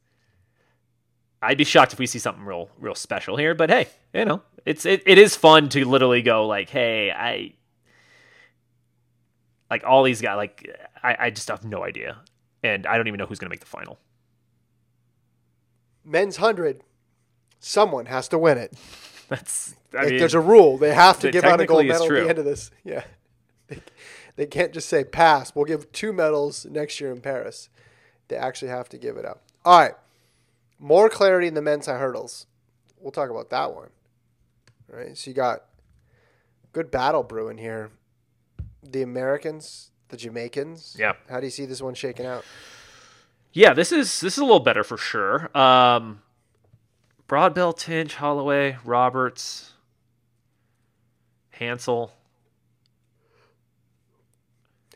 I'd 1.42 1.58
be 1.58 1.64
shocked 1.64 1.94
if 1.94 2.00
we 2.00 2.08
see 2.08 2.20
something 2.20 2.44
real, 2.46 2.70
real 2.80 2.96
special 2.96 3.38
here. 3.38 3.54
But 3.54 3.70
hey, 3.70 3.88
you 4.14 4.26
know, 4.26 4.42
it's 4.66 4.86
it, 4.86 5.04
it 5.06 5.18
is 5.18 5.36
fun 5.36 5.70
to 5.70 5.86
literally 5.86 6.22
go 6.22 6.48
like, 6.48 6.70
hey, 6.70 7.12
I. 7.12 7.54
Like 9.70 9.84
all 9.86 10.04
these 10.04 10.22
guys, 10.22 10.38
like 10.38 10.70
I, 11.04 11.18
I 11.20 11.30
just 11.30 11.50
have 11.50 11.66
no 11.66 11.84
idea, 11.84 12.18
and 12.64 12.88
I 12.88 12.96
don't 12.98 13.08
even 13.08 13.18
know 13.18 13.26
who's 13.26 13.38
going 13.38 13.48
to 13.48 13.54
make 13.54 13.60
the 13.60 13.66
final. 13.66 14.00
Men's 16.06 16.40
100, 16.40 16.84
someone 17.60 18.06
has 18.08 18.28
to 18.30 18.38
win 18.38 18.58
it. 18.58 18.74
That's. 19.30 19.76
I 19.94 19.98
Like, 19.98 20.10
mean, 20.10 20.20
there's 20.20 20.34
a 20.34 20.40
rule. 20.40 20.78
They 20.78 20.94
have 20.94 21.20
to 21.22 21.32
give 21.32 21.44
out 21.44 21.62
a 21.62 21.66
gold 21.66 21.86
medal 21.86 22.06
at 22.06 22.10
the 22.24 22.30
end 22.30 22.40
of 22.40 22.46
this. 22.46 22.72
Yeah. 22.84 23.04
They, 23.68 23.80
they 24.36 24.46
can't 24.46 24.72
just 24.74 24.88
say 24.90 25.04
pass. 25.04 25.54
We'll 25.56 25.66
give 25.66 25.92
two 25.92 26.14
medals 26.14 26.66
next 26.66 27.02
year 27.02 27.12
in 27.12 27.22
Paris. 27.22 27.70
They 28.28 28.36
actually 28.36 28.70
have 28.70 28.88
to 28.90 28.98
give 28.98 29.18
it 29.18 29.26
out. 29.26 29.42
All 29.66 29.80
right. 29.80 29.94
More 30.80 31.10
clarity 31.10 31.48
in 31.48 31.54
the 31.54 31.62
men's 31.62 31.88
high 31.88 31.98
hurdles. 31.98 32.46
We'll 33.00 33.12
talk 33.12 33.30
about 33.30 33.50
that 33.50 33.74
one. 33.74 33.90
All 34.92 35.00
right. 35.00 35.18
So 35.18 35.30
you 35.32 35.36
got 35.36 35.64
good 36.74 36.92
battle 36.92 37.24
brewing 37.24 37.58
here. 37.58 37.90
The 38.84 39.02
Americans, 39.02 39.92
the 40.10 40.18
Jamaicans. 40.18 40.96
Yeah. 41.00 41.14
How 41.30 41.40
do 41.40 41.46
you 41.48 41.52
see 41.52 41.66
this 41.66 41.82
one 41.82 41.94
shaking 41.96 42.26
out? 42.26 42.46
Yeah, 43.54 43.74
this 43.74 43.92
is 43.92 44.20
this 44.22 44.34
is 44.34 44.38
a 44.38 44.44
little 44.46 44.60
better 44.60 44.84
for 44.84 44.98
sure. 44.98 45.50
Um, 45.58 46.22
Broadbell, 47.28 47.74
Tinch, 47.74 48.16
Holloway, 48.16 48.78
Roberts, 48.86 49.74
Hansle. 51.52 52.12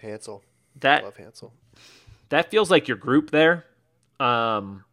Hansle. 0.02 0.42
That 0.80 1.04
Love 1.04 1.18
Hansle. 1.18 1.52
that 2.30 2.50
feels 2.50 2.72
like 2.72 2.88
your 2.88 2.98
group 2.98 3.30
there. 3.32 3.66
Um, 4.20 4.84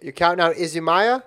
You're 0.00 0.12
counting 0.12 0.44
out 0.44 0.56
Izumiya? 0.56 1.22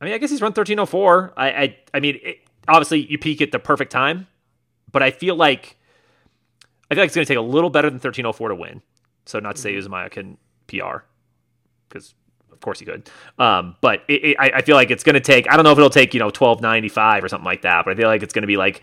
I 0.00 0.04
mean, 0.04 0.14
I 0.14 0.18
guess 0.18 0.30
he's 0.30 0.42
run 0.42 0.52
thirteen 0.52 0.78
oh 0.78 0.86
four. 0.86 1.32
I 1.36 1.50
I 1.50 1.76
I 1.94 2.00
mean, 2.00 2.18
it, 2.22 2.38
obviously 2.68 3.06
you 3.06 3.18
peak 3.18 3.40
at 3.40 3.52
the 3.52 3.58
perfect 3.58 3.92
time, 3.92 4.26
but 4.90 5.02
I 5.02 5.10
feel 5.12 5.36
like 5.36 5.76
I 6.90 6.94
feel 6.94 7.02
like 7.04 7.08
it's 7.08 7.14
going 7.14 7.24
to 7.24 7.30
take 7.30 7.38
a 7.38 7.40
little 7.40 7.70
better 7.70 7.88
than 7.88 8.00
thirteen 8.00 8.26
oh 8.26 8.32
four 8.32 8.48
to 8.48 8.54
win. 8.54 8.82
So 9.26 9.38
not 9.38 9.56
to 9.56 9.62
say 9.62 9.74
Izumiya 9.74 10.10
can 10.10 10.36
PR 10.66 11.04
because 11.88 12.14
of 12.52 12.60
course 12.60 12.78
he 12.78 12.84
could. 12.84 13.08
Um, 13.38 13.76
but 13.80 14.02
it, 14.08 14.24
it, 14.24 14.36
I, 14.38 14.50
I 14.56 14.62
feel 14.62 14.76
like 14.76 14.90
it's 14.90 15.02
going 15.04 15.14
to 15.14 15.20
take. 15.20 15.50
I 15.50 15.56
don't 15.56 15.64
know 15.64 15.72
if 15.72 15.78
it'll 15.78 15.90
take 15.90 16.14
you 16.14 16.20
know 16.20 16.30
twelve 16.30 16.60
ninety 16.60 16.88
five 16.88 17.24
or 17.24 17.28
something 17.28 17.44
like 17.46 17.62
that, 17.62 17.84
but 17.84 17.92
I 17.92 17.94
feel 17.96 18.08
like 18.08 18.22
it's 18.22 18.32
going 18.32 18.42
to 18.42 18.46
be 18.46 18.56
like 18.56 18.82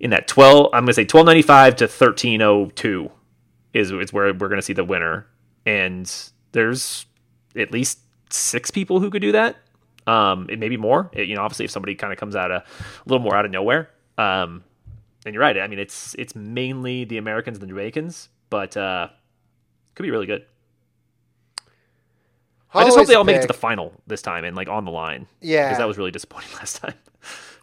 in 0.00 0.10
that 0.10 0.26
twelve. 0.26 0.66
I'm 0.72 0.80
going 0.80 0.88
to 0.88 0.94
say 0.94 1.04
twelve 1.04 1.26
ninety 1.26 1.42
five 1.42 1.76
to 1.76 1.88
thirteen 1.88 2.42
oh 2.42 2.66
two 2.74 3.10
is 3.72 3.90
is 3.92 4.12
where 4.12 4.26
we're 4.32 4.48
going 4.48 4.56
to 4.58 4.62
see 4.62 4.72
the 4.72 4.84
winner, 4.84 5.26
and 5.66 6.12
there's 6.52 7.06
at 7.56 7.70
least 7.72 7.98
six 8.30 8.70
people 8.70 9.00
who 9.00 9.10
could 9.10 9.22
do 9.22 9.32
that. 9.32 9.56
Um, 10.06 10.46
it 10.50 10.58
may 10.58 10.68
be 10.68 10.76
more. 10.76 11.10
It- 11.12 11.28
you 11.28 11.36
know, 11.36 11.42
obviously, 11.42 11.66
if 11.66 11.70
somebody 11.70 11.94
kind 11.94 12.12
of 12.12 12.18
comes 12.18 12.34
out 12.34 12.50
of 12.50 12.62
a 12.62 13.08
little 13.08 13.22
more 13.22 13.36
out 13.36 13.44
of 13.44 13.50
nowhere, 13.50 13.90
um, 14.18 14.64
and 15.26 15.34
you're 15.34 15.42
right. 15.42 15.58
I 15.58 15.66
mean, 15.66 15.78
it's 15.78 16.16
it's 16.18 16.34
mainly 16.34 17.04
the 17.04 17.18
Americans 17.18 17.58
and 17.58 17.62
the 17.62 17.68
Jamaicans, 17.68 18.28
but 18.48 18.76
uh, 18.76 19.08
could 19.94 20.02
be 20.02 20.10
really 20.10 20.26
good. 20.26 20.46
I 22.74 22.84
just 22.84 22.96
hope 22.96 23.06
they 23.08 23.14
all 23.14 23.24
make 23.24 23.36
it 23.36 23.42
to 23.42 23.46
the 23.48 23.52
final 23.54 23.92
this 24.06 24.22
time 24.22 24.44
and 24.44 24.54
like 24.56 24.68
on 24.68 24.84
the 24.84 24.90
line. 24.92 25.26
Yeah. 25.40 25.68
because 25.68 25.78
that 25.78 25.88
was 25.88 25.98
really 25.98 26.10
disappointing 26.10 26.50
last 26.54 26.76
time. 26.76 26.94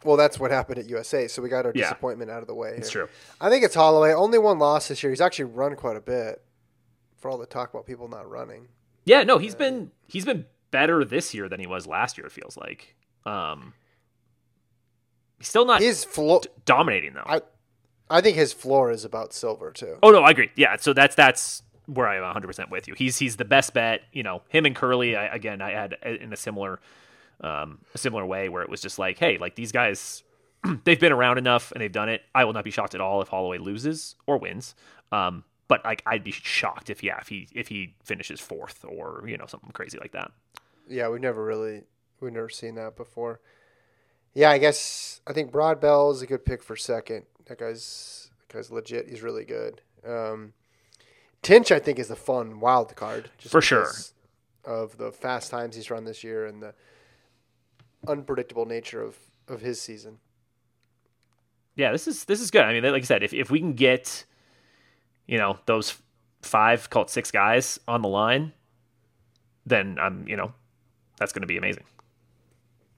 Well, 0.03 0.15
that's 0.17 0.39
what 0.39 0.51
happened 0.51 0.79
at 0.79 0.89
USA. 0.89 1.27
So 1.27 1.41
we 1.41 1.49
got 1.49 1.65
our 1.65 1.71
Yeah. 1.73 1.83
disappointment 1.85 2.29
out 2.31 2.41
of 2.41 2.47
the 2.47 2.53
way. 2.55 2.75
It's 2.77 2.89
true. 2.89 3.07
I 3.41 3.49
think 3.49 3.63
it's 3.65 3.75
Holloway. 3.75 4.13
Only 4.13 4.37
one 4.37 4.59
loss 4.59 4.87
this 4.89 5.01
year. 5.01 5.09
He's 5.11 5.21
actually 5.21 5.45
run 5.45 5.75
quite 5.75 5.97
a 5.97 6.01
bit. 6.01 6.41
For 7.17 7.31
all 7.31 7.37
the 7.39 7.47
talk 7.47 7.71
about 7.73 7.85
people 7.87 8.07
not 8.07 8.29
running. 8.29 8.67
Yeah, 9.05 9.23
no, 9.23 9.37
he's 9.39 9.55
been 9.55 9.91
he's 10.07 10.23
been 10.25 10.45
better 10.69 11.03
this 11.03 11.33
year 11.33 11.49
than 11.49 11.59
he 11.59 11.65
was 11.65 11.87
last 11.87 12.17
year. 12.17 12.27
It 12.27 12.31
feels 12.31 12.55
like. 12.57 12.95
Um, 13.25 13.73
he's 15.39 15.47
still 15.47 15.65
not 15.65 15.81
His 15.81 16.03
floor. 16.03 16.41
dominating 16.65 17.13
though. 17.13 17.23
I, 17.25 17.41
I 18.09 18.21
think 18.21 18.37
his 18.37 18.53
floor 18.53 18.91
is 18.91 19.03
about 19.03 19.33
silver 19.33 19.71
too. 19.71 19.97
Oh 20.03 20.11
no, 20.11 20.21
I 20.21 20.29
agree. 20.31 20.51
Yeah, 20.55 20.75
so 20.77 20.93
that's 20.93 21.15
that's 21.15 21.63
where 21.87 22.07
I'm 22.07 22.21
100 22.21 22.47
percent 22.47 22.69
with 22.69 22.87
you. 22.87 22.93
He's 22.93 23.17
he's 23.17 23.37
the 23.37 23.45
best 23.45 23.73
bet. 23.73 24.01
You 24.13 24.23
know, 24.23 24.43
him 24.49 24.65
and 24.65 24.75
Kerley. 24.75 25.17
I, 25.17 25.27
again, 25.27 25.61
I 25.61 25.71
had 25.71 25.93
in 26.03 26.31
a 26.31 26.37
similar 26.37 26.79
um, 27.41 27.79
a 27.93 27.97
similar 27.97 28.25
way 28.25 28.49
where 28.49 28.61
it 28.61 28.69
was 28.69 28.81
just 28.81 28.99
like, 28.99 29.17
hey, 29.17 29.37
like 29.37 29.55
these 29.55 29.71
guys, 29.71 30.23
they've 30.83 30.99
been 30.99 31.11
around 31.11 31.37
enough 31.37 31.71
and 31.71 31.81
they've 31.81 31.91
done 31.91 32.09
it. 32.09 32.21
I 32.33 32.45
will 32.45 32.53
not 32.53 32.63
be 32.63 32.71
shocked 32.71 32.95
at 32.95 33.01
all 33.01 33.21
if 33.21 33.27
Holloway 33.29 33.57
loses 33.57 34.15
or 34.25 34.37
wins. 34.37 34.75
Um, 35.11 35.43
but 35.67 35.83
like 35.83 36.01
I'd 36.05 36.23
be 36.23 36.31
shocked 36.31 36.89
if 36.89 37.03
yeah 37.03 37.17
if 37.19 37.27
he 37.27 37.47
if 37.53 37.67
he 37.67 37.95
finishes 38.03 38.39
fourth 38.39 38.85
or 38.87 39.23
you 39.27 39.37
know 39.37 39.45
something 39.47 39.71
crazy 39.71 39.97
like 39.99 40.11
that. 40.13 40.31
Yeah, 40.89 41.09
we've 41.09 41.21
never 41.21 41.43
really 41.43 41.83
we've 42.19 42.33
never 42.33 42.49
seen 42.49 42.75
that 42.75 42.95
before. 42.95 43.41
Yeah, 44.33 44.51
I 44.51 44.57
guess 44.57 45.21
I 45.27 45.33
think 45.33 45.51
Broadbell 45.51 46.11
is 46.13 46.21
a 46.21 46.27
good 46.27 46.45
pick 46.45 46.63
for 46.63 46.75
second. 46.75 47.25
That 47.45 47.59
guy's 47.59 48.29
that 48.47 48.55
guy's 48.55 48.71
legit. 48.71 49.09
He's 49.09 49.21
really 49.21 49.45
good. 49.45 49.81
Um, 50.05 50.53
Tinch, 51.41 51.71
I 51.71 51.79
think, 51.79 51.99
is 51.99 52.07
the 52.09 52.15
fun 52.15 52.59
wild 52.59 52.95
card 52.95 53.29
just 53.37 53.51
For 53.51 53.61
sure. 53.61 53.91
of 54.65 54.97
the 54.97 55.11
fast 55.11 55.49
times 55.51 55.75
he's 55.75 55.89
run 55.89 56.03
this 56.03 56.23
year 56.23 56.45
and 56.45 56.61
the 56.61 56.73
unpredictable 58.07 58.65
nature 58.65 59.01
of 59.01 59.17
of 59.47 59.61
his 59.61 59.79
season. 59.81 60.19
yeah, 61.75 61.91
this 61.91 62.07
is 62.07 62.25
this 62.25 62.41
is 62.41 62.51
good. 62.51 62.63
I 62.63 62.73
mean, 62.73 62.83
like 62.91 63.01
I 63.03 63.05
said, 63.05 63.23
if 63.23 63.33
if 63.33 63.49
we 63.49 63.59
can 63.59 63.73
get, 63.73 64.25
you 65.25 65.37
know, 65.37 65.57
those 65.67 65.95
five, 66.41 66.89
call 66.89 67.03
it 67.03 67.09
six 67.09 67.31
guys 67.31 67.79
on 67.87 68.01
the 68.01 68.07
line, 68.09 68.51
then 69.65 69.97
I'm, 70.01 70.27
you 70.27 70.35
know, 70.35 70.53
that's 71.17 71.31
going 71.33 71.41
to 71.41 71.47
be 71.47 71.57
amazing. 71.57 71.83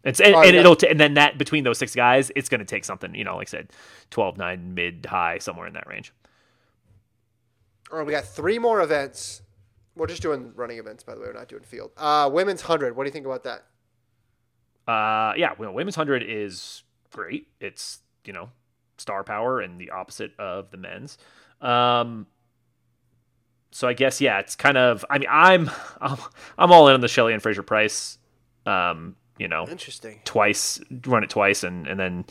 It's 0.04 0.20
and, 0.22 0.34
Oh, 0.34 0.42
and 0.42 0.56
it'll 0.56 0.76
t- 0.76 0.88
and 0.88 1.00
then 1.00 1.16
that 1.16 1.38
between 1.38 1.64
those 1.66 1.78
six 1.78 1.94
guys, 1.96 2.32
it's 2.36 2.50
going 2.50 2.60
to 2.60 2.66
take 2.66 2.86
something, 2.86 3.14
you 3.14 3.24
know, 3.24 3.36
like 3.38 3.50
I 3.50 3.52
said, 3.52 3.70
12, 4.12 4.38
9, 4.38 4.74
mid, 4.74 5.06
high, 5.08 5.38
somewhere 5.40 5.68
in 5.68 5.74
that 5.74 5.88
range. 5.88 6.14
All 7.92 7.98
right, 7.98 8.06
we 8.08 8.14
got 8.14 8.26
three 8.26 8.60
more 8.60 8.82
events. 8.82 9.42
We're 9.96 10.08
just 10.08 10.22
doing 10.22 10.54
running 10.56 10.78
events, 10.78 11.04
by 11.04 11.16
the 11.16 11.22
way. 11.22 11.28
We're 11.28 11.34
not 11.34 11.48
doing 11.50 11.64
field. 11.64 11.92
Uh, 11.98 12.30
women's 12.32 12.62
hundred. 12.62 12.96
What 12.96 13.04
do 13.04 13.08
you 13.08 13.12
think 13.14 13.26
about 13.26 13.44
that? 13.44 13.66
Uh, 14.92 15.34
yeah, 15.38 15.54
well, 15.58 15.74
women's 15.74 15.96
hundred 15.96 16.24
is 16.26 16.84
great. 17.12 17.48
It's 17.60 18.00
you 18.26 18.34
know 18.34 18.50
star 18.98 19.24
power 19.24 19.60
and 19.62 19.80
the 19.80 19.90
opposite 19.92 20.32
of 20.40 20.72
the 20.72 20.78
men's. 20.78 21.18
Um, 21.62 22.28
so 23.72 23.88
I 23.88 23.94
guess 23.94 24.22
yeah, 24.22 24.40
it's 24.40 24.56
kind 24.56 24.78
of. 24.78 25.04
I 25.10 25.18
mean, 25.20 25.30
I'm 25.30 25.70
I'm, 26.02 26.18
I'm 26.58 26.72
all 26.72 26.88
in 26.88 26.94
on 26.94 27.02
the 27.02 27.08
Shelly-Ann 27.08 27.40
Fraser-Pryce. 27.40 28.18
Um, 28.66 29.16
you 29.38 29.48
know, 29.48 29.68
Interesting. 29.68 30.20
twice 30.26 30.82
run 31.06 31.24
it 31.24 31.30
twice 31.30 31.64
and 31.64 31.88
and 31.88 32.00
then 32.00 32.26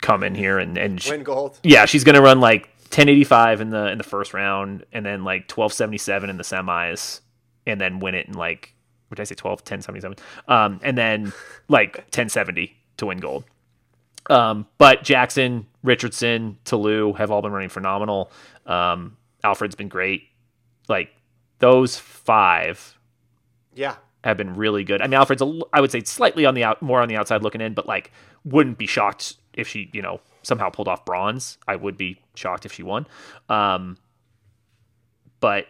come 0.00 0.22
in 0.22 0.34
here 0.34 0.58
and 0.58 0.78
and 0.78 1.00
sh- 1.02 1.10
Win 1.10 1.24
gold. 1.24 1.58
yeah, 1.62 1.84
she's 1.84 2.04
gonna 2.04 2.22
run 2.22 2.40
like 2.40 2.68
1085 2.90 3.60
in 3.60 3.70
the 3.70 3.90
in 3.92 3.98
the 3.98 4.04
first 4.04 4.34
round, 4.34 4.84
and 4.92 5.04
then 5.06 5.24
like 5.24 5.42
1277 5.50 6.28
in 6.30 6.36
the 6.36 6.42
semis, 6.42 7.20
and 7.66 7.80
then 7.80 8.00
win 8.00 8.14
it 8.14 8.26
in 8.26 8.34
like 8.34 8.74
what 9.08 9.16
did 9.16 9.22
I 9.22 9.24
say 9.24 9.34
12 9.34 9.60
1077, 9.60 10.16
um, 10.48 10.80
and 10.82 10.96
then 10.96 11.32
like 11.68 11.96
1070 11.98 12.76
to 12.98 13.06
win 13.06 13.18
gold. 13.18 13.44
Um, 14.28 14.66
but 14.78 15.02
Jackson, 15.02 15.66
Richardson, 15.82 16.58
Ta 16.64 16.76
Lou 16.76 17.12
have 17.14 17.30
all 17.30 17.42
been 17.42 17.50
running 17.52 17.70
phenomenal. 17.70 18.30
Um, 18.66 19.16
Alfred's 19.42 19.74
been 19.74 19.88
great. 19.88 20.24
Like 20.88 21.10
those 21.58 21.96
five 21.96 22.96
Yeah. 23.74 23.96
have 24.24 24.36
been 24.36 24.54
really 24.54 24.84
good. 24.84 25.00
I 25.02 25.06
mean, 25.06 25.14
Alfred's, 25.14 25.42
a 25.42 25.60
I 25.72 25.80
would 25.80 25.90
say, 25.90 26.02
slightly 26.04 26.44
on 26.46 26.54
the 26.54 26.62
out, 26.64 26.80
more 26.82 27.00
on 27.00 27.08
the 27.08 27.16
outside 27.16 27.42
looking 27.42 27.60
in, 27.60 27.74
but 27.74 27.86
like, 27.88 28.12
wouldn't 28.44 28.78
be 28.78 28.86
shocked 28.86 29.36
if 29.54 29.66
she, 29.66 29.90
you 29.92 30.02
know, 30.02 30.20
somehow 30.42 30.68
pulled 30.70 30.88
off 30.88 31.04
bronze. 31.04 31.58
I 31.66 31.76
would 31.76 31.96
be 31.96 32.20
shocked 32.40 32.66
if 32.66 32.72
she 32.72 32.82
won. 32.82 33.06
Um, 33.48 33.96
but 35.40 35.66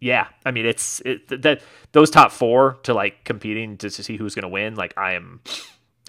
yeah, 0.00 0.28
I 0.44 0.50
mean, 0.50 0.66
it's 0.66 1.00
it, 1.04 1.42
that 1.42 1.62
those 1.92 2.10
top 2.10 2.32
four 2.32 2.78
to 2.84 2.94
like 2.94 3.24
competing 3.24 3.76
to, 3.78 3.90
to 3.90 4.02
see 4.02 4.16
who's 4.16 4.34
going 4.34 4.42
to 4.42 4.48
win. 4.48 4.74
Like, 4.74 4.94
I 4.96 5.12
am, 5.12 5.40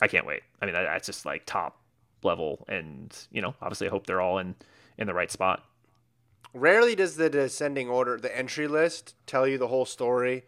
I 0.02 0.08
can't 0.08 0.26
wait. 0.26 0.42
I 0.62 0.66
mean, 0.66 0.74
that, 0.74 0.84
that's 0.84 1.06
just 1.06 1.26
like 1.26 1.46
top 1.46 1.80
level, 2.24 2.66
and 2.68 3.16
you 3.32 3.42
know, 3.42 3.54
obviously, 3.62 3.88
I 3.88 3.90
hope 3.90 4.08
they're 4.08 4.22
all 4.22 4.40
in 4.40 4.56
in 4.98 5.08
the 5.08 5.14
right 5.14 5.32
spot. 5.32 5.64
Rarely 6.54 6.96
does 6.96 7.16
the 7.16 7.30
descending 7.30 7.90
order, 7.90 8.18
the 8.18 8.36
entry 8.38 8.68
list, 8.68 9.16
tell 9.26 9.48
you 9.48 9.58
the 9.58 9.70
whole 9.70 9.86
story 9.86 10.44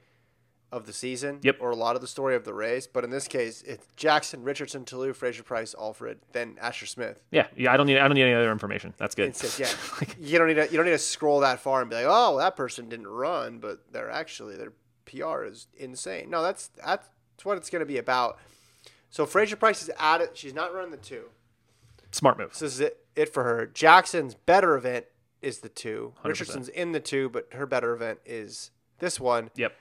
of 0.74 0.88
the 0.88 0.93
season. 0.93 1.39
Yep. 1.43 1.57
Or 1.59 1.69
a 1.69 1.76
lot 1.76 1.95
of 1.95 2.01
the 2.01 2.07
story 2.07 2.36
of 2.36 2.43
the 2.43 2.53
race. 2.53 2.88
But 2.88 3.03
in 3.03 3.11
this 3.11 3.28
case, 3.28 3.61
it's 3.61 3.86
Jackson, 3.95 4.43
Richardson, 4.43 4.84
Toulouse, 4.84 5.15
Fraser-Pryce, 5.15 5.76
Alfred, 5.80 6.19
then 6.32 6.57
Asher-Smith. 6.59 7.21
Yeah, 7.32 7.47
yeah. 7.55 7.71
I 7.71 7.78
don't 7.78 7.86
need 7.86 7.99
I 7.99 8.07
don't 8.07 8.15
need 8.15 8.24
any 8.24 8.34
other 8.34 8.51
information. 8.51 8.93
That's 8.97 9.15
good. 9.15 9.30
It's 9.30 9.59
yeah. 9.59 9.69
you 10.19 10.38
don't 10.39 10.47
need 10.47 10.55
to 10.55 10.65
you 10.65 10.78
don't 10.78 10.86
need 10.86 10.91
to 10.91 10.97
scroll 10.97 11.41
that 11.41 11.59
far 11.59 11.82
and 11.82 11.89
be 11.89 11.95
like, 11.95 12.05
oh, 12.07 12.38
that 12.39 12.55
person 12.55 12.89
didn't 12.89 13.07
run, 13.07 13.59
but 13.59 13.80
they're 13.91 14.09
actually 14.09 14.57
their 14.57 14.74
PR 15.05 15.43
is 15.43 15.67
insane. 15.78 16.30
No, 16.30 16.41
that's 16.41 16.71
that's 16.84 17.07
what 17.43 17.57
it's 17.57 17.69
going 17.69 17.82
to 17.82 17.86
be 17.86 17.97
about. 17.97 18.39
So 19.11 19.28
Fraser-Pryce 19.28 19.84
is 19.84 19.91
at 19.99 20.21
it. 20.21 20.36
She's 20.36 20.55
not 20.55 20.74
running 20.74 20.91
the 20.91 20.97
two. 20.97 21.26
Smart 22.11 22.39
move. 22.39 22.55
So 22.55 22.65
this 22.65 22.74
is 22.74 22.80
it, 22.80 23.05
it 23.15 23.34
for 23.34 23.43
her. 23.43 23.67
Jackson's 23.67 24.34
better 24.34 24.76
event 24.76 25.05
is 25.43 25.59
the 25.59 25.69
two. 25.69 26.13
100%. 26.24 26.28
Richardson's 26.30 26.69
in 26.69 26.93
the 26.93 26.99
two, 26.99 27.30
but 27.30 27.47
her 27.53 27.67
better 27.67 27.93
event 27.93 28.19
is 28.26 28.71
this 28.99 29.19
one. 29.19 29.51
Yep. 29.55 29.74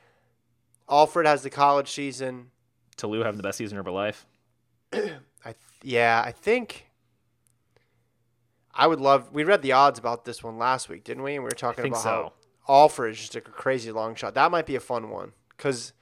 Alfred 0.92 1.26
has 1.26 1.42
the 1.42 1.50
college 1.50 1.90
season. 1.90 2.50
Ta 2.98 3.06
Lou 3.06 3.22
having 3.22 3.38
the 3.38 3.42
best 3.42 3.56
season 3.56 3.78
of 3.78 3.86
her 3.86 3.90
life. 3.90 4.26
I 4.92 4.98
th- 5.44 5.56
yeah, 5.82 6.22
I 6.24 6.32
think 6.32 6.90
I 8.74 8.86
would 8.86 9.00
love. 9.00 9.32
We 9.32 9.42
read 9.42 9.62
the 9.62 9.72
odds 9.72 9.98
about 9.98 10.26
this 10.26 10.44
one 10.44 10.58
last 10.58 10.90
week, 10.90 11.02
didn't 11.02 11.22
we? 11.22 11.34
And 11.34 11.42
we 11.42 11.48
were 11.48 11.56
talking 11.56 11.86
about 11.86 12.02
so. 12.02 12.08
how 12.10 12.32
Alfred 12.68 13.12
is 13.12 13.18
just 13.18 13.36
a 13.36 13.40
crazy 13.40 13.90
long 13.90 14.14
shot. 14.14 14.34
That 14.34 14.50
might 14.50 14.66
be 14.66 14.76
a 14.76 14.80
fun 14.80 15.08
one 15.08 15.32
because 15.56 15.94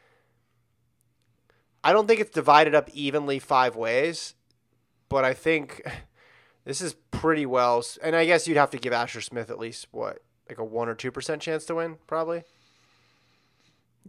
I 1.85 1.93
don't 1.93 2.09
think 2.09 2.21
it's 2.21 2.31
divided 2.35 2.75
up 2.75 2.91
evenly 2.93 3.39
five 3.39 3.77
ways, 3.77 4.35
but 5.09 5.25
I 5.25 5.35
think 5.35 5.83
this 6.65 6.81
is 6.81 6.95
pretty 7.13 7.47
well. 7.47 7.85
And 8.03 8.17
I 8.17 8.27
guess 8.27 8.49
you'd 8.49 8.57
have 8.57 8.71
to 8.71 8.79
give 8.79 8.93
Asher 8.93 9.21
Smith 9.21 9.51
at 9.51 9.59
least 9.61 9.87
what, 9.93 10.19
like 10.49 10.59
a 10.59 10.65
one 10.65 10.89
or 10.89 10.97
two 10.97 11.13
percent 11.13 11.43
chance 11.43 11.65
to 11.67 11.77
win, 11.77 11.99
probably. 12.09 12.43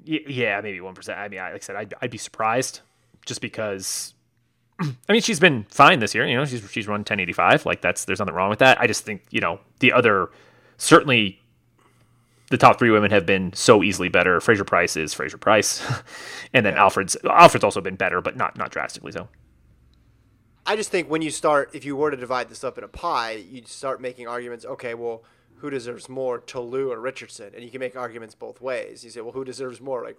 Yeah, 0.03 0.59
maybe 0.61 0.81
one 0.81 0.93
percent. 0.95 1.19
I 1.19 1.27
mean, 1.27 1.39
I- 1.39 1.53
like 1.53 1.61
I 1.61 1.65
said, 1.65 1.75
I'd, 1.75 1.93
I'd 2.01 2.11
be 2.11 2.17
surprised 2.17 2.81
just 3.25 3.41
because. 3.41 4.13
I 4.81 5.11
mean, 5.13 5.21
she's 5.21 5.39
been 5.39 5.65
fine 5.69 5.99
this 5.99 6.15
year. 6.15 6.25
You 6.27 6.35
know, 6.37 6.45
she's 6.45 6.67
she's 6.71 6.87
run 6.87 7.01
1085. 7.01 7.65
Like 7.65 7.81
that's 7.81 8.05
there's 8.05 8.19
nothing 8.19 8.33
wrong 8.33 8.49
with 8.49 8.59
that. 8.59 8.79
I 8.81 8.87
just 8.87 9.03
think 9.05 9.23
you 9.29 9.39
know 9.41 9.59
the 9.79 9.93
other 9.93 10.29
certainly 10.77 11.39
the 12.49 12.57
top 12.57 12.79
three 12.79 12.89
women 12.89 13.11
have 13.11 13.25
been 13.25 13.53
so 13.53 13.81
easily 13.83 14.09
better. 14.09 14.41
Fraser-Pryce 14.41 14.97
is 14.97 15.13
Fraser-Pryce, 15.13 15.81
and 16.53 16.65
then 16.65 16.73
Alfred's 16.75 17.15
Alfred's 17.23 17.63
also 17.63 17.79
been 17.79 17.95
better, 17.95 18.21
but 18.21 18.35
not 18.35 18.57
not 18.57 18.71
drastically 18.71 19.11
so. 19.11 19.29
I 20.65 20.75
just 20.75 20.91
think 20.91 21.09
when 21.09 21.21
you 21.21 21.31
start, 21.31 21.71
if 21.73 21.85
you 21.85 21.95
were 21.95 22.11
to 22.11 22.17
divide 22.17 22.49
this 22.49 22.63
up 22.63 22.77
in 22.77 22.83
a 22.83 22.87
pie, 22.87 23.31
you'd 23.49 23.67
start 23.67 23.99
making 24.01 24.27
arguments. 24.27 24.63
Okay, 24.65 24.93
well, 24.93 25.23
who 25.61 25.69
deserves 25.69 26.09
more, 26.09 26.39
Ta 26.39 26.59
Lou 26.59 26.91
or 26.91 26.99
Richardson? 26.99 27.51
And 27.55 27.63
you 27.63 27.71
can 27.71 27.79
make 27.79 27.95
arguments 27.95 28.35
both 28.35 28.59
ways. 28.61 29.03
You 29.03 29.09
say, 29.11 29.21
well, 29.21 29.31
who 29.31 29.43
deserves 29.45 29.79
more, 29.79 30.03
like 30.03 30.17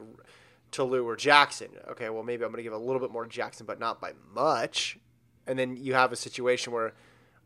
Ta 0.71 0.83
Lou 0.85 1.07
or 1.07 1.17
Jackson? 1.17 1.69
Okay, 1.91 2.09
well, 2.11 2.23
maybe 2.23 2.45
I'm 2.45 2.51
going 2.51 2.59
to 2.59 2.63
give 2.63 2.73
a 2.73 2.79
little 2.79 3.01
bit 3.01 3.11
more 3.11 3.25
to 3.25 3.31
Jackson, 3.31 3.67
but 3.67 3.79
not 3.79 4.01
by 4.01 4.13
much. 4.35 4.99
And 5.47 5.59
then 5.59 5.77
you 5.77 5.95
have 5.95 6.13
a 6.13 6.17
situation 6.17 6.73
where 6.73 6.93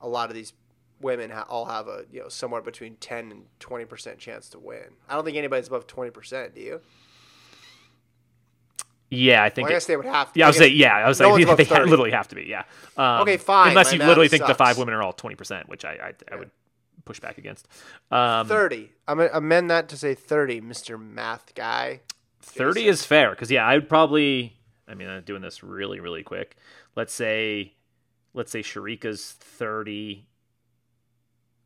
a 0.00 0.08
lot 0.08 0.28
of 0.30 0.34
these 0.36 0.52
women 1.00 1.30
ha- 1.30 1.44
all 1.48 1.66
have 1.66 1.88
a 1.88 2.04
you 2.10 2.20
know 2.20 2.28
somewhere 2.28 2.62
between 2.62 2.96
10 2.96 3.30
and 3.30 3.44
20 3.60 3.84
percent 3.84 4.18
chance 4.18 4.48
to 4.50 4.58
win. 4.58 4.84
I 5.08 5.14
don't 5.14 5.24
think 5.24 5.36
anybody's 5.36 5.68
above 5.68 5.86
20 5.86 6.10
percent. 6.10 6.54
Do 6.54 6.60
you? 6.60 6.80
Yeah, 9.10 9.42
I 9.44 9.50
think. 9.50 9.66
Well, 9.66 9.72
I 9.72 9.74
it- 9.74 9.76
guess 9.76 9.86
they 9.86 9.96
would 9.96 10.04
have 10.06 10.32
to. 10.32 10.38
yeah, 10.38 10.46
I 10.46 10.48
was 10.48 10.56
saying. 10.58 10.76
Yeah, 10.76 10.94
I 10.96 11.08
was 11.08 11.20
no 11.20 11.30
like, 11.30 11.56
they 11.56 11.64
literally 11.64 12.10
have 12.10 12.28
to 12.28 12.34
be. 12.34 12.44
Yeah. 12.44 12.64
Um, 12.96 13.22
Okay, 13.22 13.36
fine, 13.36 13.68
Unless 13.68 13.92
you 13.92 13.98
literally 14.00 14.28
think 14.28 14.46
the 14.46 14.54
five 14.54 14.78
women 14.78 14.94
are 14.94 15.02
all 15.02 15.12
twenty 15.12 15.36
percent, 15.36 15.68
which 15.68 15.84
I 15.84 16.12
I, 16.30 16.34
I 16.34 16.36
would 16.36 16.50
push 17.06 17.20
back 17.20 17.38
against. 17.38 17.66
Um, 18.10 18.46
30. 18.46 18.90
I'm 19.08 19.16
going 19.16 19.30
to 19.30 19.36
amend 19.36 19.70
that 19.70 19.88
to 19.88 19.96
say 19.96 20.14
30, 20.14 20.60
Mr. 20.60 21.00
Math 21.00 21.54
Guy. 21.54 22.00
30 22.42 22.86
is 22.86 23.04
fair 23.04 23.30
because 23.30 23.50
yeah 23.50 23.66
i 23.66 23.74
would 23.74 23.88
probably 23.88 24.56
i 24.86 24.94
mean 24.94 25.08
i'm 25.08 25.24
doing 25.24 25.42
this 25.42 25.64
really 25.64 25.98
really 25.98 26.22
quick 26.22 26.56
let's 26.94 27.12
say 27.12 27.74
let's 28.34 28.52
say 28.52 28.62
Shericka's 28.62 29.32
30 29.32 30.28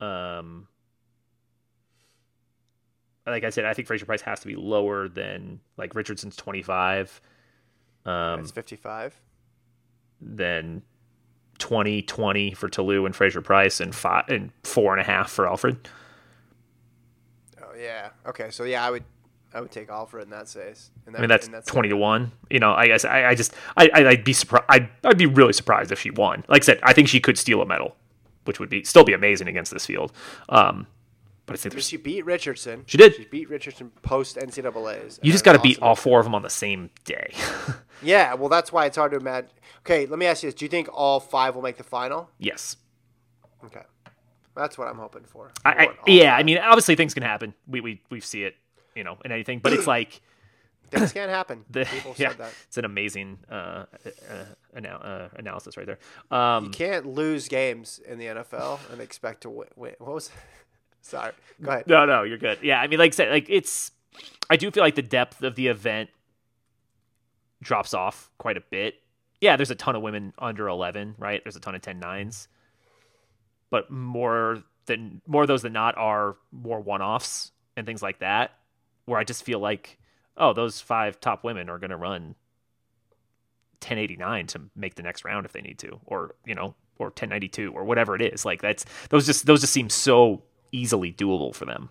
um 0.01 0.69
like 3.27 3.45
i 3.45 3.51
said 3.51 3.67
i 3.67 3.75
think 3.75 3.89
Fraser-Pryce 3.89 4.23
has 4.23 4.41
to 4.41 4.47
be 4.47 4.57
lower 4.57 5.07
than 5.07 5.61
like 5.77 5.95
richardson's 5.95 6.35
25 6.37 7.21
um 8.07 8.41
That's 8.41 8.51
55. 8.53 9.21
then 10.23 10.81
20 11.61 12.03
20 12.03 12.55
for 12.55 12.69
Ta 12.69 12.83
Lou 12.83 13.07
and 13.07 13.15
Fraser-Pryce 13.15 13.81
and 13.81 13.95
five 13.95 14.25
and 14.29 14.51
four 14.65 14.93
and 14.93 15.01
a 15.01 15.05
half 15.05 15.31
for 15.31 15.47
alfred 15.47 15.89
Oh 17.63 17.77
yeah. 17.79 18.11
Okay. 18.27 18.51
So 18.51 18.65
yeah, 18.65 18.85
I 18.85 18.91
would, 18.91 19.05
I 19.55 19.61
would 19.61 19.71
take 19.71 19.89
Alfred 19.89 20.25
in 20.25 20.31
that 20.31 20.47
case. 20.53 20.91
That, 21.07 21.17
I 21.17 21.21
mean 21.21 21.29
that's 21.29 21.47
in 21.47 21.53
that 21.53 21.67
twenty 21.67 21.89
to 21.89 21.97
one. 21.97 22.33
You 22.51 22.59
know, 22.59 22.73
I 22.73 22.87
guess 22.87 23.05
I, 23.05 23.27
I 23.27 23.35
just 23.35 23.55
I 23.77 23.91
I'd 23.93 24.25
be 24.25 24.33
surprised. 24.33 24.65
I'd, 24.69 24.89
I'd 25.05 25.19
be 25.19 25.27
really 25.27 25.53
surprised 25.53 25.93
if 25.93 26.01
she 26.01 26.11
won. 26.11 26.45
Like 26.49 26.63
I 26.63 26.67
said, 26.67 26.81
I 26.83 26.93
think 26.93 27.09
she 27.09 27.21
could 27.21 27.39
steal 27.39 27.61
a 27.63 27.67
medal, 27.67 27.97
which 28.45 28.59
would 28.61 28.69
be 28.69 28.85
still 28.85 29.05
be 29.05 29.13
amazing 29.13 29.49
against 29.49 29.73
this 29.73 29.87
field. 29.87 30.13
Um, 30.49 30.87
but 31.47 31.55
I 31.55 31.57
think 31.57 31.75
there's 31.75 31.89
she 31.89 31.97
beat 31.97 32.25
Richardson. 32.25 32.85
She 32.87 32.97
did. 32.97 33.17
She 33.17 33.25
beat 33.25 33.51
Richardson 33.51 33.91
post 34.03 34.37
NCAA's. 34.37 35.19
you 35.23 35.33
just 35.33 35.45
got 35.45 35.55
to 35.55 35.59
beat 35.59 35.81
all 35.83 35.97
four 35.97 36.21
of 36.21 36.25
them 36.25 36.35
on 36.35 36.43
the 36.43 36.51
same 36.51 36.91
day. 37.05 37.35
Yeah. 38.03 38.33
Well, 38.33 38.49
that's 38.49 38.73
why 38.73 38.87
it's 38.87 38.97
hard 38.97 39.13
to 39.13 39.19
imagine. 39.19 39.51
Okay. 39.85 40.07
Let 40.07 40.19
me 40.19 40.27
ask 40.27 40.43
you 40.43 40.49
this: 40.49 40.55
Do 40.55 40.65
you 40.65 40.69
think 40.69 40.89
all 40.93 41.21
five 41.21 41.55
will 41.55 41.63
make 41.63 41.77
the 41.77 41.85
final? 41.85 42.31
yes. 42.39 42.77
Okay. 43.65 43.83
That's 44.57 44.77
what 44.79 44.89
I'm 44.89 44.97
hoping 44.99 45.25
for. 45.25 45.51
I, 45.65 45.71
I 45.87 45.89
yeah. 46.07 46.35
I 46.35 46.43
mean, 46.43 46.59
obviously 46.59 46.95
things 46.97 47.15
can 47.15 47.23
happen. 47.23 47.55
We 47.69 47.81
we 47.81 48.03
we 48.11 48.21
see 48.21 48.43
it, 48.43 48.57
you 48.95 49.05
know, 49.05 49.17
in 49.25 49.33
anything. 49.33 49.61
But 49.61 49.73
it's 49.75 49.87
like 49.97 50.21
things 50.91 51.13
can't 51.13 51.31
happen. 51.31 51.65
the 51.71 51.85
People 51.85 52.15
yeah, 52.19 52.31
said 52.31 52.39
that. 52.39 52.53
it's 52.67 52.77
an 52.79 52.85
amazing 52.85 53.39
uh, 53.51 53.55
uh, 53.55 53.87
anal- 54.77 55.01
uh, 55.03 55.29
analysis 55.37 55.77
right 55.77 55.87
there. 55.87 55.99
Um, 56.37 56.65
You 56.65 56.71
can't 56.71 57.07
lose 57.07 57.49
games 57.49 58.01
in 58.07 58.19
the 58.19 58.27
NFL 58.27 58.81
and 58.91 59.01
expect 59.01 59.43
to 59.43 59.51
win. 59.51 59.69
win. 59.77 59.95
What 59.99 60.15
was? 60.15 60.31
Sorry. 61.03 61.33
Go 61.63 61.71
ahead. 61.71 61.87
No, 61.87 62.05
no, 62.05 62.25
you're 62.25 62.37
good. 62.39 62.59
Yeah, 62.63 62.81
I 62.81 62.87
mean, 62.89 62.99
like 62.99 63.13
I 63.13 63.17
said, 63.17 63.31
like 63.31 63.47
it's. 63.49 63.93
I 64.51 64.57
do 64.57 64.71
feel 64.71 64.83
like 64.83 64.97
the 64.97 65.03
depth 65.03 65.43
of 65.43 65.55
the 65.55 65.69
event 65.69 66.11
drops 67.63 67.95
off 67.95 68.31
quite 68.39 68.57
a 68.57 68.61
bit. 68.63 68.95
Yeah, 69.41 69.57
there's 69.57 69.71
a 69.71 69.75
ton 69.75 69.97
of 69.97 70.03
women 70.03 70.33
under 70.39 70.69
11, 70.69 71.15
right? 71.19 71.43
There's 71.43 71.57
a 71.57 71.61
ton 71.61 71.75
of 71.75 71.81
10 71.81 71.99
nines, 71.99 72.49
but 73.71 73.91
more 73.91 74.63
than 74.87 75.23
more 75.27 75.43
of 75.43 75.49
those 75.49 75.63
than 75.63 75.73
not 75.73 75.97
are 75.97 76.37
more 76.53 76.81
one 76.81 77.01
offs 77.01 77.53
and 77.77 77.87
things 77.87 78.03
like 78.03 78.19
that. 78.19 78.53
Where 79.07 79.19
I 79.19 79.25
just 79.25 79.43
feel 79.43 79.59
like, 79.59 79.99
oh, 80.37 80.53
those 80.53 80.81
five 80.81 81.21
top 81.21 81.43
women 81.43 81.69
are 81.69 81.79
going 81.79 81.91
to 81.91 81.97
run 81.97 82.35
1089 83.81 84.47
to 84.49 84.61
make 84.77 84.95
the 84.95 85.03
next 85.03 85.25
round 85.25 85.47
if 85.47 85.53
they 85.53 85.63
need 85.63 85.79
to, 85.79 86.01
or 86.05 86.35
you 86.45 86.55
know, 86.55 86.75
or 86.99 87.07
1092 87.07 87.73
or 87.73 87.85
whatever 87.85 88.15
it 88.15 88.23
is. 88.23 88.45
Like 88.45 88.61
that's 88.61 88.85
those 89.09 89.27
just 89.27 89.47
those 89.47 89.63
just 89.63 89.73
seem 89.73 89.89
so 89.89 90.43
easily 90.71 91.13
doable 91.13 91.55
for 91.55 91.65
them. 91.65 91.89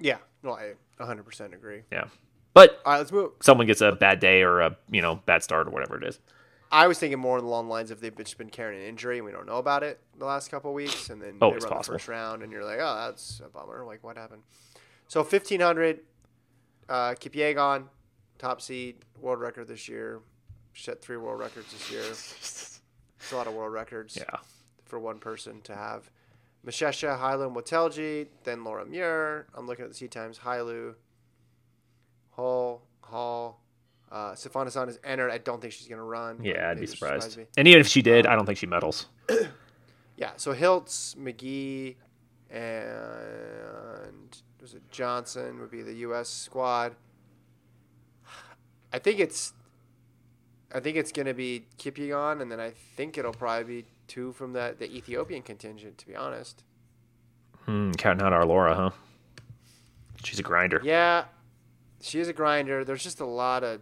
Yeah. 0.00 0.18
No, 0.42 0.52
I 0.52 0.72
100% 1.00 1.52
agree. 1.52 1.82
Yeah. 1.90 2.06
But 2.56 2.80
right. 2.86 2.96
Let's 2.96 3.12
move. 3.12 3.32
someone 3.42 3.66
gets 3.66 3.82
a 3.82 3.92
bad 3.92 4.18
day 4.18 4.40
or 4.42 4.60
a 4.60 4.76
you 4.90 5.02
know 5.02 5.16
bad 5.26 5.42
start 5.42 5.68
or 5.68 5.70
whatever 5.70 5.96
it 5.98 6.04
is. 6.04 6.18
I 6.72 6.86
was 6.88 6.98
thinking 6.98 7.18
more 7.18 7.36
along 7.36 7.44
the 7.46 7.50
long 7.50 7.68
lines 7.68 7.90
of 7.90 8.00
they've 8.00 8.16
just 8.16 8.38
been 8.38 8.48
carrying 8.48 8.80
an 8.82 8.88
injury 8.88 9.18
and 9.18 9.26
we 9.26 9.30
don't 9.30 9.46
know 9.46 9.58
about 9.58 9.82
it 9.82 10.00
the 10.18 10.24
last 10.24 10.50
couple 10.50 10.70
of 10.70 10.74
weeks, 10.74 11.10
and 11.10 11.20
then 11.20 11.36
Oh, 11.42 11.50
they 11.50 11.58
run 11.58 11.68
possible. 11.68 11.92
the 11.94 11.98
first 12.00 12.08
round, 12.08 12.42
and 12.42 12.50
you're 12.50 12.64
like, 12.64 12.78
oh, 12.80 13.06
that's 13.06 13.40
a 13.44 13.48
bummer. 13.50 13.84
Like, 13.84 14.02
what 14.02 14.16
happened? 14.16 14.42
So 15.06 15.20
1500, 15.20 16.00
uh, 16.88 17.10
Kipyegon, 17.10 17.84
top 18.38 18.60
seed, 18.62 18.96
world 19.20 19.38
record 19.40 19.68
this 19.68 19.88
year. 19.88 20.20
Set 20.74 21.00
three 21.02 21.18
world 21.18 21.38
records 21.38 21.70
this 21.72 21.90
year. 21.90 22.02
It's 22.10 22.80
a 23.32 23.36
lot 23.36 23.46
of 23.46 23.54
world 23.54 23.72
records 23.72 24.16
Yeah. 24.16 24.38
for 24.86 24.98
one 24.98 25.18
person 25.18 25.60
to 25.62 25.74
have. 25.76 26.10
Meshesha, 26.66 27.18
Hailu, 27.20 27.54
Welteji, 27.54 28.26
then 28.44 28.64
Laura 28.64 28.84
Muir. 28.86 29.46
I'm 29.54 29.66
looking 29.66 29.84
at 29.84 29.90
the 29.90 29.96
seat 29.96 30.10
times. 30.10 30.40
Hailu, 30.40 30.94
Hall, 32.36 32.82
Hall. 33.02 33.60
Uh, 34.12 34.32
Sifan 34.32 34.64
Hassan 34.64 34.88
is 34.88 35.00
entered. 35.02 35.30
I 35.30 35.38
don't 35.38 35.60
think 35.60 35.72
she's 35.72 35.88
going 35.88 35.98
to 35.98 36.04
run. 36.04 36.38
Yeah, 36.42 36.70
I'd 36.70 36.78
be 36.78 36.86
surprise 36.86 37.24
surprised. 37.24 37.48
And 37.58 37.66
even 37.66 37.80
if 37.80 37.88
she 37.88 38.02
did, 38.02 38.24
I 38.26 38.36
don't 38.36 38.46
think 38.46 38.58
she 38.58 38.66
medals. 38.66 39.06
Yeah, 40.18 40.30
so 40.38 40.54
Hiltz, 40.54 41.14
McGee, 41.16 41.96
and 42.50 44.42
was 44.62 44.72
it 44.72 44.82
Johnson 44.90 45.60
would 45.60 45.70
be 45.70 45.82
the 45.82 45.92
U.S. 46.08 46.30
squad. 46.30 46.94
I 48.94 48.98
think 48.98 49.20
it's, 49.20 49.52
I 50.74 50.80
think 50.80 50.96
it's 50.96 51.12
going 51.12 51.26
to 51.26 51.34
be 51.34 51.66
Kipyegon, 51.78 52.40
and 52.40 52.50
then 52.50 52.60
I 52.60 52.70
think 52.70 53.18
it'll 53.18 53.34
probably 53.34 53.82
be 53.82 53.88
two 54.08 54.32
from 54.32 54.54
the 54.54 54.74
the 54.78 54.90
Ethiopian 54.90 55.42
contingent. 55.42 55.98
To 55.98 56.06
be 56.06 56.16
honest, 56.16 56.64
Hmm, 57.66 57.92
counting 57.92 58.24
out 58.26 58.32
our 58.32 58.46
Laura, 58.46 58.74
huh? 58.74 58.90
She's 60.24 60.38
a 60.38 60.42
grinder. 60.42 60.80
yeah, 60.82 61.24
she 62.00 62.20
is 62.20 62.28
a 62.28 62.32
grinder. 62.32 62.84
There's 62.84 63.02
just 63.02 63.20
a 63.20 63.26
lot 63.26 63.64
of 63.64 63.80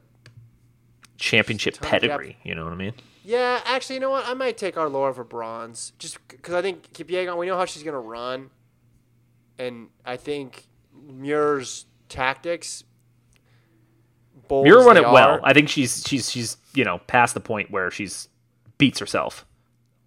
Championship 1.16 1.80
pedigree. 1.80 2.36
You 2.42 2.54
know 2.54 2.64
what 2.64 2.72
I 2.72 2.76
mean? 2.76 2.92
Yeah, 3.22 3.60
actually, 3.64 3.96
you 3.96 4.00
know 4.00 4.10
what? 4.10 4.26
I 4.26 4.34
might 4.34 4.58
take 4.58 4.76
our 4.76 4.88
Laura 4.88 5.14
for 5.14 5.24
bronze, 5.24 5.92
just 5.98 6.18
because 6.28 6.54
I 6.54 6.60
think 6.60 6.92
Kipyegon. 6.92 7.38
We 7.38 7.46
know 7.46 7.56
how 7.56 7.64
she's 7.64 7.82
gonna 7.82 8.00
run, 8.00 8.50
and 9.58 9.88
I 10.04 10.16
think 10.16 10.66
Muir's 10.92 11.86
tactics. 12.08 12.84
bold 14.48 14.64
Muir 14.64 14.84
run 14.84 14.96
it 14.96 15.04
well. 15.04 15.40
I 15.42 15.52
think 15.54 15.68
she's 15.68 16.04
she's 16.06 16.30
she's 16.30 16.56
you 16.74 16.84
know 16.84 16.98
past 17.06 17.34
the 17.34 17.40
point 17.40 17.70
where 17.70 17.90
she's 17.90 18.28
beats 18.76 18.98
herself. 18.98 19.46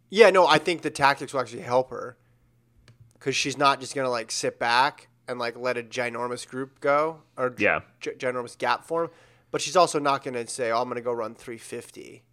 Yeah, 0.09 0.29
no, 0.29 0.45
I 0.45 0.57
think 0.57 0.83
the 0.83 0.91
tactics 0.91 1.33
will 1.33 1.41
actually 1.41 1.63
help 1.63 1.89
her 1.89 2.17
because 3.13 3.35
she's 3.35 3.57
not 3.57 3.79
just 3.79 3.95
gonna 3.95 4.09
like 4.09 4.31
sit 4.31 4.59
back 4.59 5.07
and 5.27 5.39
like 5.39 5.57
let 5.57 5.77
a 5.77 5.83
ginormous 5.83 6.47
group 6.47 6.79
go 6.79 7.21
or 7.37 7.53
Yeah. 7.57 7.81
gi- 7.99 8.11
ginormous 8.11 8.57
gap 8.57 8.85
form, 8.85 9.09
but 9.51 9.61
she's 9.61 9.75
also 9.75 9.99
not 9.99 10.23
gonna 10.23 10.47
say, 10.47 10.71
"Oh, 10.71 10.81
I'm 10.81 10.87
gonna 10.87 11.01
go 11.01 11.11
run 11.11 11.35
350." 11.35 12.23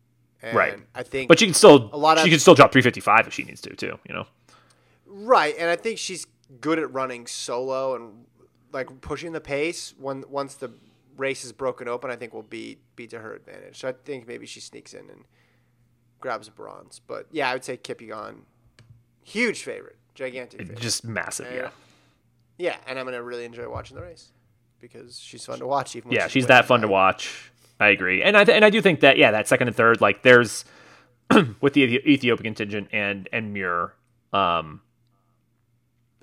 And 0.42 0.56
Right. 0.56 0.78
I 0.94 1.02
think, 1.02 1.28
But 1.28 1.38
she 1.38 1.46
can 1.46 1.54
still 1.54 1.88
A 1.92 1.96
lot 1.96 2.18
she 2.18 2.28
can 2.30 2.38
still 2.38 2.54
drop 2.54 2.70
355 2.72 3.26
if 3.26 3.32
she 3.32 3.44
needs 3.44 3.60
to 3.62 3.74
too. 3.74 3.98
You 4.08 4.14
know. 4.14 4.26
right, 5.06 5.54
and 5.58 5.70
I 5.70 5.76
think 5.76 5.98
she's 5.98 6.26
good 6.60 6.78
at 6.78 6.92
running 6.92 7.26
solo 7.26 7.94
and 7.96 8.26
like 8.72 9.00
pushing 9.00 9.32
the 9.32 9.40
pace 9.40 9.94
when 9.98 10.24
once 10.28 10.54
the 10.54 10.72
race 11.16 11.44
is 11.44 11.52
broken 11.52 11.88
open. 11.88 12.10
I 12.10 12.16
think 12.16 12.34
will 12.34 12.42
be 12.42 12.78
be 12.96 13.06
to 13.08 13.18
her 13.20 13.34
advantage. 13.34 13.78
So 13.80 13.88
I 13.88 13.92
think 13.92 14.26
maybe 14.28 14.46
she 14.46 14.60
sneaks 14.60 14.92
in 14.94 15.08
and 15.10 15.24
grabs 16.20 16.48
a 16.48 16.50
bronze. 16.50 17.00
But 17.06 17.26
yeah, 17.30 17.48
I 17.50 17.54
would 17.54 17.64
say 17.64 17.76
Kipyegon, 17.76 18.40
huge 19.22 19.62
favorite, 19.62 19.96
gigantic 20.14 20.60
favorite. 20.60 20.78
Just 20.80 21.04
massive. 21.04 21.46
And- 21.46 21.56
Yeah. 21.56 21.70
Yeah, 22.58 22.76
and 22.86 22.98
I'm 22.98 23.04
gonna 23.04 23.22
really 23.22 23.44
enjoy 23.44 23.68
watching 23.68 23.96
the 23.96 24.02
race 24.02 24.30
because 24.80 25.18
she's 25.18 25.44
fun 25.44 25.58
to 25.58 25.66
watch. 25.66 25.96
Even 25.96 26.12
Yeah, 26.12 26.28
she's 26.28 26.44
winning 26.44 26.48
that 26.48 26.66
fun 26.66 26.80
to 26.82 26.88
watch. 26.88 27.50
I 27.80 27.88
agree, 27.88 28.22
and 28.22 28.36
I 28.36 28.44
th- 28.44 28.54
and 28.54 28.64
I 28.64 28.70
do 28.70 28.80
think 28.80 29.00
that 29.00 29.18
yeah, 29.18 29.30
that 29.32 29.48
second 29.48 29.66
and 29.68 29.76
third, 29.76 30.00
like 30.00 30.22
there's 30.22 30.64
with 31.60 31.72
the 31.72 31.82
Ethiopian 31.82 32.54
contingent 32.54 32.88
and 32.92 33.28
and 33.32 33.52
Muir, 33.52 33.94
um, 34.32 34.80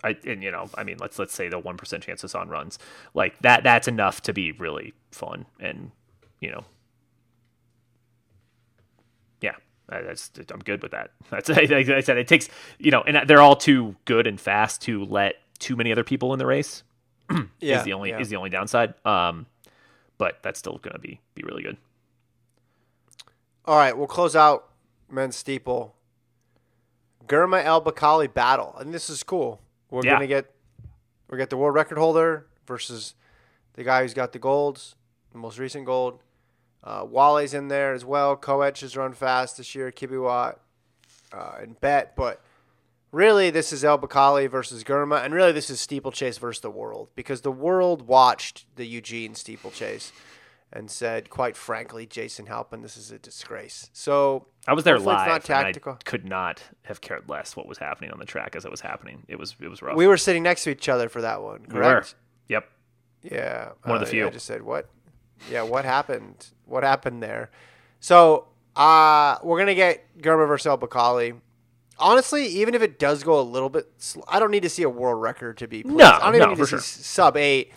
I 0.04 0.16
and 0.26 0.42
you 0.42 0.52
know, 0.52 0.70
I 0.76 0.84
mean, 0.86 0.98
let's 1.00 1.20
let's 1.20 1.34
say 1.34 1.50
the 1.50 1.60
one 1.60 1.76
percent 1.76 2.04
chances 2.04 2.34
on 2.34 2.48
runs, 2.48 2.80
like 3.14 3.38
that 3.42 3.64
that's 3.64 3.88
enough 3.90 4.22
to 4.24 4.34
be 4.34 4.54
really 4.54 4.94
fun, 5.12 5.46
and 5.60 5.92
you 6.40 6.52
know, 6.52 6.64
yeah, 9.42 9.56
I- 9.90 10.02
that's 10.02 10.32
I'm 10.52 10.60
good 10.60 10.82
with 10.82 10.92
that. 10.92 11.12
That's 11.30 11.50
like 11.50 11.70
I 11.72 12.00
said, 12.02 12.18
it 12.18 12.28
takes 12.30 12.48
you 12.80 12.92
know, 12.92 13.02
and 13.02 13.28
they're 13.28 13.42
all 13.42 13.56
too 13.58 13.96
good 14.06 14.26
and 14.28 14.40
fast 14.40 14.82
to 14.84 15.04
let 15.04 15.36
too 15.62 15.76
many 15.78 15.92
other 15.92 16.04
people 16.04 16.34
in 16.34 16.40
the 16.40 16.46
race 16.46 16.84
Yeah, 17.62 17.80
is 17.80 17.86
the 17.86 17.94
only 17.94 18.10
yeah. 18.10 18.20
is 18.20 18.28
the 18.30 18.36
only 18.36 18.50
downside. 18.50 18.94
Um, 19.06 19.46
but 20.18 20.40
that's 20.44 20.60
still 20.60 20.78
going 20.80 20.94
to 20.94 21.00
be 21.00 21.22
be 21.36 21.44
really 21.44 21.64
good. 21.64 21.78
All 23.66 23.78
right, 23.78 23.96
we'll 23.98 24.08
close 24.08 24.36
out 24.36 24.70
men's 25.10 25.36
steeple. 25.36 25.96
Girma 27.28 27.64
El 27.64 27.82
Bakkali 27.82 28.32
battle, 28.34 28.76
and 28.80 28.94
this 28.94 29.10
is 29.10 29.24
cool. 29.24 29.62
We're 29.90 30.04
Yeah. 30.04 30.14
gonna 30.14 30.28
get 30.28 30.54
we 31.30 31.38
get 31.38 31.50
the 31.50 31.58
world 31.58 31.76
record 31.76 31.98
holder 31.98 32.48
versus 32.68 33.16
the 33.74 33.84
guy 33.84 34.02
who's 34.02 34.14
got 34.14 34.34
the 34.34 34.40
golds, 34.40 34.96
the 35.32 35.38
most 35.38 35.58
recent 35.60 35.86
gold. 35.86 36.20
Uh, 36.84 37.06
Wale's 37.08 37.54
in 37.54 37.68
there 37.68 37.94
as 37.94 38.04
well. 38.04 38.36
Koech 38.36 38.82
has 38.82 38.98
run 38.98 39.14
fast 39.14 39.58
this 39.58 39.76
year. 39.76 39.92
Kibiwot 39.92 40.58
uh, 41.32 41.54
and 41.62 41.80
Bett, 41.80 42.16
but 42.16 42.42
really 43.12 43.50
this 43.50 43.74
is 43.74 43.84
El 43.84 44.00
Bakkali 44.00 44.50
versus 44.50 44.84
Girma, 44.84 45.24
and 45.24 45.34
really 45.34 45.52
this 45.52 45.70
is 45.70 45.80
steeplechase 45.80 46.38
versus 46.38 46.62
the 46.62 46.72
world 46.72 47.10
because 47.16 47.42
the 47.42 47.52
world 47.52 48.04
watched 48.08 48.66
the 48.76 48.86
Eugene 48.86 49.36
steeplechase 49.36 50.12
and 50.74 50.90
said, 50.90 51.30
quite 51.30 51.58
frankly, 51.58 52.06
Jason 52.06 52.46
Halpin, 52.46 52.82
this 52.82 52.96
is 52.96 53.12
a 53.12 53.20
disgrace. 53.20 53.90
So 53.92 54.48
I 54.68 54.74
was 54.74 54.86
there 54.86 54.98
live. 55.00 55.28
Not 55.28 55.36
and 55.36 55.44
tactical. 55.44 55.94
I 55.94 56.04
could 56.04 56.26
not 56.26 56.62
have 56.84 57.02
cared 57.02 57.28
less 57.28 57.56
what 57.56 57.68
was 57.68 57.78
happening 57.78 58.12
on 58.12 58.20
the 58.20 58.26
track 58.26 58.56
as 58.56 58.64
it 58.64 58.72
was 58.72 58.82
happening. 58.82 59.24
It 59.28 59.38
was 59.38 59.56
it 59.60 59.68
was 59.68 59.82
rough. 59.82 59.98
We 59.98 60.08
were 60.08 60.18
sitting 60.18 60.44
next 60.44 60.64
to 60.64 60.70
each 60.70 60.88
other 60.88 61.10
for 61.10 61.22
that 61.22 61.42
one, 61.42 61.64
We 61.64 61.74
correct? 61.74 62.16
Yep. 62.48 62.70
Yeah. 63.24 63.72
One 63.84 63.96
of 63.96 64.02
the 64.02 64.08
uh, 64.08 64.10
few. 64.10 64.28
I 64.28 64.30
just 64.30 64.46
said, 64.46 64.62
what? 64.62 64.90
Yeah, 65.50 65.64
what 65.64 65.86
happened? 65.86 66.48
What 66.66 66.84
happened 66.84 67.22
there? 67.22 67.52
So 68.00 68.48
uh, 68.76 69.38
we're 69.44 69.58
going 69.58 69.68
to 69.68 69.76
get 69.76 70.18
Girma 70.22 70.48
versus 70.48 70.68
El 70.68 70.78
Bakkali. 70.78 71.40
Honestly, 71.98 72.48
even 72.48 72.74
if 72.74 72.82
it 72.82 72.98
does 72.98 73.24
go 73.24 73.40
a 73.40 73.44
little 73.44 73.70
bit, 73.70 73.88
sl- 73.98 74.22
I 74.28 74.40
don't 74.40 74.52
need 74.52 74.64
to 74.64 74.70
see 74.70 74.84
a 74.84 74.90
world 74.90 75.22
record 75.22 75.58
to 75.58 75.68
be. 75.68 75.84
Pleased. 75.84 75.98
No, 75.98 76.06
I 76.06 76.20
don't 76.20 76.36
even 76.36 76.40
no, 76.40 76.48
need 76.54 76.58
to 76.58 76.66
sure. 76.66 76.80
see 76.80 77.04
sub 77.04 77.38
eight. 77.38 77.72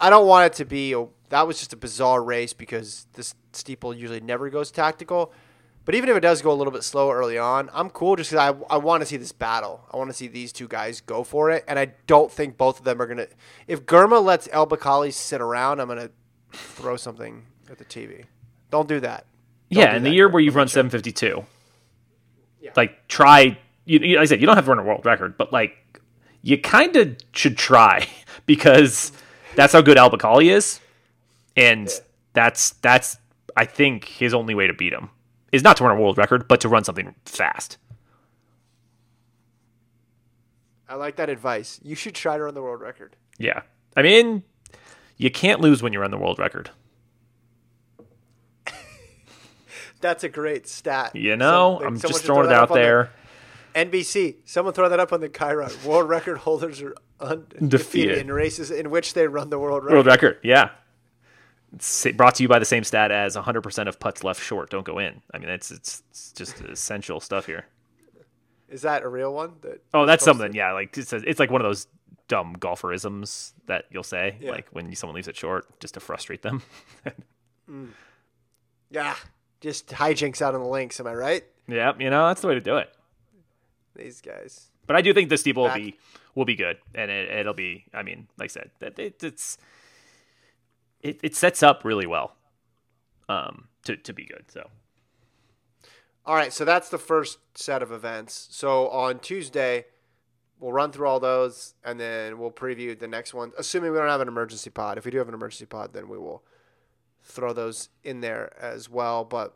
I 0.00 0.10
don't 0.10 0.26
want 0.26 0.46
it 0.46 0.56
to 0.56 0.64
be. 0.64 0.92
A, 0.94 1.06
that 1.28 1.46
was 1.46 1.58
just 1.58 1.72
a 1.72 1.76
bizarre 1.76 2.22
race 2.22 2.52
because 2.52 3.06
this 3.14 3.34
steeple 3.52 3.94
usually 3.94 4.20
never 4.20 4.48
goes 4.48 4.70
tactical. 4.70 5.32
But 5.84 5.94
even 5.94 6.10
if 6.10 6.16
it 6.16 6.20
does 6.20 6.42
go 6.42 6.52
a 6.52 6.54
little 6.54 6.72
bit 6.72 6.84
slow 6.84 7.10
early 7.10 7.38
on, 7.38 7.70
I'm 7.72 7.88
cool 7.88 8.14
just 8.14 8.30
because 8.30 8.54
I, 8.70 8.74
I 8.74 8.76
want 8.76 9.00
to 9.00 9.06
see 9.06 9.16
this 9.16 9.32
battle. 9.32 9.80
I 9.90 9.96
want 9.96 10.10
to 10.10 10.14
see 10.14 10.28
these 10.28 10.52
two 10.52 10.68
guys 10.68 11.00
go 11.00 11.24
for 11.24 11.50
it. 11.50 11.64
And 11.66 11.78
I 11.78 11.92
don't 12.06 12.30
think 12.30 12.58
both 12.58 12.78
of 12.78 12.84
them 12.84 13.00
are 13.00 13.06
going 13.06 13.16
to. 13.16 13.28
If 13.66 13.86
Girma 13.86 14.22
lets 14.22 14.50
El 14.52 14.66
Bakkali 14.66 15.14
sit 15.14 15.40
around, 15.40 15.80
I'm 15.80 15.86
going 15.86 15.98
to 15.98 16.10
throw 16.52 16.96
something 16.98 17.46
at 17.70 17.78
the 17.78 17.86
TV. 17.86 18.26
Don't 18.70 18.86
do 18.86 19.00
that. 19.00 19.24
Don't 19.70 19.80
yeah, 19.82 19.90
do 19.92 19.96
in 19.96 20.02
the 20.02 20.10
year 20.10 20.28
where 20.28 20.42
you've 20.42 20.56
run 20.56 20.68
752, 20.68 21.44
like 22.76 23.08
try. 23.08 23.58
You, 23.84 23.98
you, 24.00 24.16
like 24.16 24.22
I 24.22 24.26
said, 24.26 24.40
you 24.40 24.46
don't 24.46 24.56
have 24.56 24.64
to 24.64 24.70
run 24.70 24.78
a 24.78 24.82
world 24.82 25.04
record, 25.06 25.36
but 25.38 25.52
like 25.52 26.00
you 26.42 26.58
kind 26.58 26.96
of 26.96 27.16
should 27.32 27.56
try 27.56 28.06
because 28.46 29.12
that's 29.56 29.72
how 29.72 29.80
good 29.80 29.96
El 29.96 30.10
Bakkali 30.10 30.50
is, 30.50 30.80
and 31.56 31.88
that's 32.32 32.70
that's 32.82 33.16
I 33.56 33.64
think 33.64 34.04
his 34.04 34.34
only 34.34 34.54
way 34.54 34.66
to 34.66 34.74
beat 34.74 34.92
him 34.92 35.10
is 35.52 35.62
not 35.62 35.76
to 35.78 35.84
run 35.84 35.96
a 35.96 36.00
world 36.00 36.18
record, 36.18 36.46
but 36.48 36.60
to 36.60 36.68
run 36.68 36.84
something 36.84 37.14
fast. 37.24 37.78
I 40.88 40.94
like 40.94 41.16
that 41.16 41.28
advice. 41.28 41.80
You 41.82 41.94
should 41.94 42.14
try 42.14 42.36
to 42.36 42.44
run 42.44 42.54
the 42.54 42.62
world 42.62 42.80
record. 42.80 43.14
Yeah, 43.38 43.62
I 43.96 44.02
mean, 44.02 44.42
you 45.16 45.30
can't 45.30 45.60
lose 45.60 45.82
when 45.82 45.92
you 45.92 46.00
run 46.00 46.10
the 46.10 46.18
world 46.18 46.38
record. 46.38 46.70
That's 50.00 50.24
a 50.24 50.28
great 50.28 50.66
stat. 50.68 51.14
You 51.16 51.36
know, 51.36 51.80
I'm 51.84 51.98
just 51.98 52.24
throwing 52.24 52.44
throw 52.44 52.50
it 52.50 52.54
out 52.54 52.70
on 52.70 52.76
the- 52.76 52.82
there. 52.82 53.10
NBC. 53.74 54.36
Someone 54.44 54.74
throw 54.74 54.88
that 54.88 54.98
up 54.98 55.12
on 55.12 55.20
the 55.20 55.28
Chiron. 55.28 55.70
World 55.84 56.08
record 56.08 56.38
holders 56.38 56.80
are 56.82 56.94
undefeated 57.20 57.70
Defeated. 57.70 58.18
in 58.18 58.32
races 58.32 58.70
in 58.70 58.90
which 58.90 59.14
they 59.14 59.26
run 59.28 59.50
the 59.50 59.58
world 59.58 59.84
record. 59.84 59.94
World 59.94 60.06
record, 60.06 60.38
yeah. 60.42 60.70
It's 61.74 62.06
brought 62.16 62.36
to 62.36 62.42
you 62.42 62.48
by 62.48 62.58
the 62.58 62.64
same 62.64 62.82
stat 62.82 63.10
as 63.12 63.36
100% 63.36 63.88
of 63.88 64.00
putts 64.00 64.24
left 64.24 64.42
short 64.42 64.70
don't 64.70 64.84
go 64.86 64.98
in. 64.98 65.20
I 65.34 65.38
mean, 65.38 65.50
it's 65.50 65.70
it's, 65.70 66.02
it's 66.10 66.32
just 66.32 66.60
essential 66.62 67.20
stuff 67.20 67.44
here. 67.46 67.66
Is 68.68 68.82
that 68.82 69.02
a 69.02 69.08
real 69.08 69.32
one? 69.34 69.54
That 69.60 69.82
Oh, 69.94 70.06
that's 70.06 70.24
something. 70.24 70.54
Yeah, 70.54 70.72
like 70.72 70.96
it's, 70.96 71.12
it's 71.12 71.38
like 71.38 71.50
one 71.50 71.60
of 71.60 71.66
those 71.66 71.86
dumb 72.26 72.56
golferisms 72.58 73.52
that 73.66 73.84
you'll 73.90 74.02
say, 74.02 74.36
Yeah. 74.40 74.50
like 74.52 74.68
when 74.70 74.94
someone 74.96 75.14
leaves 75.14 75.28
it 75.28 75.36
short, 75.36 75.78
just 75.78 75.94
to 75.94 76.00
frustrate 76.00 76.42
them. 76.42 76.62
Mm. 77.70 77.88
Yeah, 78.90 79.14
just 79.60 79.88
hijinks 79.88 80.40
out 80.42 80.54
on 80.54 80.62
the 80.62 80.68
links. 80.68 81.00
Am 81.00 81.06
I 81.06 81.14
right? 81.14 81.44
yeah, 81.66 81.92
you 81.98 82.10
know 82.10 82.26
that's 82.28 82.40
the 82.40 82.48
way 82.48 82.54
to 82.54 82.60
do 82.60 82.76
it. 82.76 82.90
These 83.94 84.20
guys. 84.20 84.70
But 84.86 84.96
I 84.96 85.02
do 85.02 85.12
think 85.12 85.28
the 85.28 85.36
steeple 85.36 85.64
will 85.64 85.74
be 85.74 85.98
will 86.34 86.44
be 86.44 86.56
good, 86.56 86.78
and 86.94 87.10
it, 87.10 87.30
it'll 87.30 87.54
be. 87.54 87.84
I 87.92 88.02
mean, 88.02 88.28
like 88.38 88.46
I 88.50 88.52
said, 88.52 88.70
that 88.78 88.98
it, 88.98 89.22
it's 89.22 89.58
it, 91.02 91.20
it 91.22 91.36
sets 91.36 91.62
up 91.62 91.84
really 91.84 92.06
well, 92.06 92.34
um, 93.28 93.68
to 93.84 93.96
to 93.96 94.12
be 94.12 94.24
good. 94.24 94.44
So 94.48 94.68
All 96.24 96.34
right, 96.34 96.52
so 96.52 96.64
that's 96.64 96.88
the 96.88 96.98
first 96.98 97.38
set 97.54 97.82
of 97.82 97.92
events. 97.92 98.48
So 98.50 98.88
on 98.88 99.18
Tuesday, 99.18 99.86
we'll 100.58 100.72
run 100.72 100.92
through 100.92 101.08
all 101.08 101.20
those, 101.20 101.74
and 101.84 101.98
then 102.00 102.38
we'll 102.38 102.50
preview 102.50 102.98
the 102.98 103.08
next 103.08 103.34
one. 103.34 103.52
Assuming 103.58 103.92
we 103.92 103.98
don't 103.98 104.08
have 104.08 104.20
an 104.20 104.28
emergency 104.28 104.70
pod. 104.70 104.96
If 104.98 105.04
we 105.04 105.10
do 105.10 105.18
have 105.18 105.28
an 105.28 105.34
emergency 105.34 105.66
pod, 105.66 105.92
then 105.92 106.08
we 106.08 106.18
will 106.18 106.44
throw 107.28 107.52
those 107.52 107.90
in 108.02 108.20
there 108.20 108.52
as 108.60 108.88
well. 108.88 109.24
But 109.24 109.54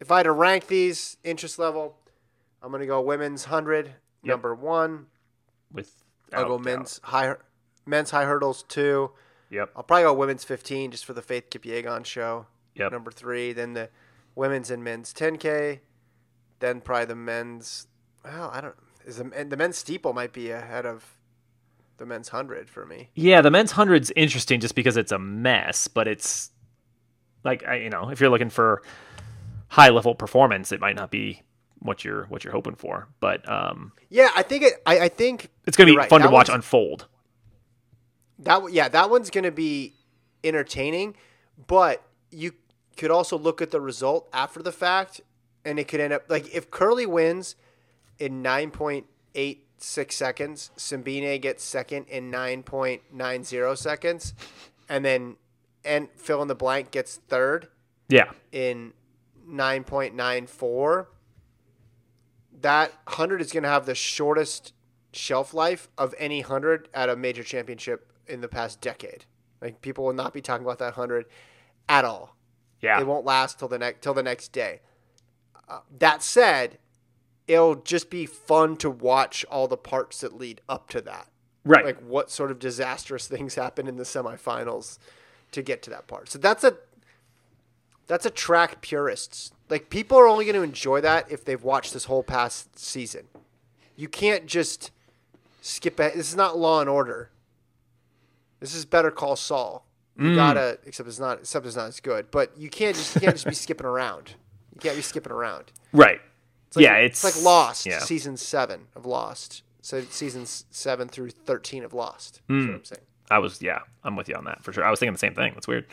if 0.00 0.10
I 0.10 0.18
had 0.18 0.24
to 0.24 0.32
rank 0.32 0.66
these 0.66 1.16
interest 1.24 1.58
level, 1.58 1.96
I'm 2.62 2.70
going 2.70 2.80
to 2.80 2.86
go 2.86 3.00
women's 3.00 3.44
hundred 3.44 3.94
number 4.22 4.54
one, 4.54 5.06
with. 5.72 6.02
I'll 6.32 6.46
go 6.46 6.58
men's 6.58 7.00
high 7.04 7.34
men's 7.86 8.10
high 8.10 8.24
hurdles 8.24 8.64
two. 8.66 9.10
Yep. 9.50 9.70
I'll 9.76 9.82
probably 9.82 10.04
go 10.04 10.14
women's 10.14 10.44
15 10.44 10.92
just 10.92 11.04
for 11.04 11.12
the 11.12 11.20
Faith 11.20 11.50
Kipyegon 11.50 12.06
show. 12.06 12.46
Yep. 12.74 12.90
Number 12.90 13.10
three. 13.10 13.52
Then 13.52 13.74
the 13.74 13.90
women's 14.34 14.70
and 14.70 14.82
men's 14.82 15.12
10K. 15.12 15.80
Then 16.60 16.80
probably 16.80 17.04
the 17.04 17.16
men's. 17.16 17.86
Well, 18.24 18.50
I 18.52 18.62
don't. 18.62 18.74
Is 19.04 19.18
the, 19.18 19.24
the 19.24 19.56
men's 19.56 19.76
steeple 19.76 20.14
might 20.14 20.32
be 20.32 20.50
ahead 20.50 20.86
of 20.86 21.18
the 21.98 22.06
men's 22.06 22.32
100 22.32 22.70
for 22.70 22.86
me. 22.86 23.10
Yeah, 23.14 23.42
the 23.42 23.50
men's 23.50 23.72
hundred's 23.72 24.10
interesting 24.16 24.60
just 24.60 24.74
because 24.74 24.96
it's 24.96 25.12
a 25.12 25.18
mess, 25.18 25.86
but 25.86 26.08
it's 26.08 26.50
like 27.44 27.66
I, 27.66 27.76
you 27.76 27.90
know, 27.90 28.10
if 28.10 28.20
you're 28.20 28.30
looking 28.30 28.50
for 28.50 28.82
high 29.68 29.88
level 29.88 30.14
performance, 30.14 30.72
it 30.72 30.80
might 30.80 30.96
not 30.96 31.10
be 31.10 31.42
what 31.78 32.04
you're 32.04 32.24
what 32.26 32.44
you're 32.44 32.52
hoping 32.52 32.74
for. 32.74 33.08
But 33.20 33.48
um, 33.48 33.92
Yeah, 34.08 34.30
I 34.36 34.42
think 34.42 34.62
it. 34.64 34.74
I, 34.86 35.00
I 35.00 35.08
think 35.08 35.50
it's 35.66 35.76
gonna 35.76 35.90
be 35.90 35.96
right. 35.96 36.08
fun 36.08 36.22
to 36.22 36.30
watch 36.30 36.48
unfold. 36.48 37.06
That 38.38 38.72
yeah, 38.72 38.88
that 38.88 39.10
one's 39.10 39.30
going 39.30 39.44
to 39.44 39.52
be 39.52 39.94
entertaining, 40.42 41.14
but 41.68 42.02
you 42.30 42.52
could 42.96 43.10
also 43.10 43.38
look 43.38 43.62
at 43.62 43.70
the 43.70 43.80
result 43.80 44.28
after 44.32 44.62
the 44.62 44.72
fact, 44.72 45.20
and 45.64 45.78
it 45.78 45.86
could 45.86 46.00
end 46.00 46.12
up 46.12 46.24
like 46.28 46.52
if 46.52 46.70
Kerley 46.70 47.06
wins 47.06 47.54
in 48.18 48.42
nine 48.42 48.70
point 48.70 49.06
eight 49.34 49.66
six 49.78 50.16
seconds, 50.16 50.70
Simbine 50.76 51.40
gets 51.40 51.62
second 51.62 52.06
in 52.08 52.30
nine 52.30 52.62
point 52.62 53.02
nine 53.12 53.44
zero 53.44 53.74
seconds, 53.74 54.34
and 54.88 55.04
then 55.04 55.36
and 55.84 56.08
fill 56.16 56.42
in 56.42 56.48
the 56.48 56.54
blank 56.54 56.90
gets 56.90 57.16
third 57.16 57.68
Yeah, 58.08 58.30
in 58.50 58.92
nine 59.46 59.84
point 59.84 60.14
nine 60.14 60.46
four. 60.46 61.08
That 62.60 62.92
hundred 63.08 63.40
is 63.40 63.52
going 63.52 63.64
to 63.64 63.68
have 63.68 63.86
the 63.86 63.94
shortest 63.94 64.72
shelf 65.12 65.52
life 65.52 65.88
of 65.98 66.14
any 66.18 66.40
hundred 66.42 66.88
at 66.94 67.08
a 67.08 67.16
major 67.16 67.42
championship 67.42 68.12
in 68.26 68.40
the 68.40 68.48
past 68.48 68.80
decade. 68.80 69.24
Like 69.60 69.80
people 69.80 70.04
will 70.04 70.12
not 70.12 70.32
be 70.32 70.40
talking 70.40 70.64
about 70.64 70.78
that 70.78 70.94
hundred 70.94 71.26
at 71.88 72.04
all. 72.04 72.36
yeah, 72.80 73.00
It 73.00 73.06
won't 73.06 73.24
last 73.24 73.58
till 73.58 73.68
the 73.68 73.78
next 73.78 74.02
till 74.02 74.14
the 74.14 74.22
next 74.22 74.52
day. 74.52 74.80
Uh, 75.68 75.80
that 75.98 76.22
said, 76.22 76.78
it'll 77.48 77.76
just 77.76 78.10
be 78.10 78.26
fun 78.26 78.76
to 78.76 78.90
watch 78.90 79.44
all 79.50 79.66
the 79.68 79.76
parts 79.76 80.20
that 80.20 80.36
lead 80.36 80.60
up 80.68 80.88
to 80.90 81.00
that. 81.00 81.28
right. 81.64 81.84
Like 81.84 82.00
what 82.00 82.30
sort 82.30 82.50
of 82.50 82.58
disastrous 82.58 83.26
things 83.28 83.54
happen 83.56 83.88
in 83.88 83.96
the 83.96 84.04
semifinals 84.04 84.98
to 85.52 85.62
get 85.62 85.82
to 85.82 85.90
that 85.90 86.06
part. 86.06 86.28
So 86.30 86.38
that's 86.38 86.64
a 86.64 86.76
that's 88.06 88.26
a 88.26 88.30
track 88.30 88.80
purists. 88.82 89.52
Like 89.70 89.88
people 89.90 90.18
are 90.18 90.26
only 90.26 90.44
going 90.44 90.56
to 90.56 90.62
enjoy 90.62 91.00
that 91.00 91.30
if 91.30 91.44
they've 91.44 91.62
watched 91.62 91.92
this 91.92 92.04
whole 92.04 92.22
past 92.22 92.78
season. 92.78 93.28
You 93.96 94.08
can't 94.08 94.46
just 94.46 94.90
skip 95.60 96.00
it. 96.00 96.14
This 96.14 96.28
is 96.28 96.36
not 96.36 96.58
Law 96.58 96.80
and 96.80 96.90
Order. 96.90 97.30
This 98.60 98.74
is 98.74 98.84
Better 98.84 99.10
Call 99.10 99.36
Saul. 99.36 99.86
You 100.18 100.34
gotta, 100.36 100.78
except 100.84 101.08
it's 101.08 101.18
not, 101.18 101.38
except 101.40 101.64
it's 101.66 101.74
not 101.74 101.88
as 101.88 101.98
good. 102.00 102.30
But 102.30 102.56
you 102.56 102.68
can't 102.68 102.94
just, 102.94 103.14
you 103.14 103.22
can't 103.22 103.34
just 103.34 103.46
be 103.46 103.54
skipping 103.54 103.86
around. 103.86 104.34
You 104.74 104.80
can't 104.80 104.94
be 104.94 105.02
skipping 105.02 105.32
around. 105.32 105.72
right. 105.92 106.20
It's 106.68 106.76
like, 106.76 106.84
yeah, 106.84 106.94
it's 106.96 107.22
like 107.24 107.42
Lost, 107.42 107.84
Yeah, 107.86 107.98
season 107.98 108.36
seven 108.38 108.86
of 108.96 109.04
Lost. 109.04 109.62
So 109.82 110.00
seasons 110.02 110.64
seven 110.70 111.08
through 111.08 111.30
thirteen 111.30 111.84
of 111.84 111.92
Lost. 111.92 112.40
Hmm. 112.48 112.66
what 112.68 112.74
I'm 112.76 112.84
saying. 112.84 113.02
I 113.30 113.38
was 113.38 113.62
yeah, 113.62 113.80
I'm 114.04 114.16
with 114.16 114.28
you 114.28 114.34
on 114.34 114.44
that 114.44 114.62
for 114.64 114.72
sure. 114.72 114.84
I 114.84 114.90
was 114.90 114.98
thinking 114.98 115.12
the 115.14 115.18
same 115.18 115.34
thing. 115.34 115.52
That's 115.54 115.68
weird. 115.68 115.86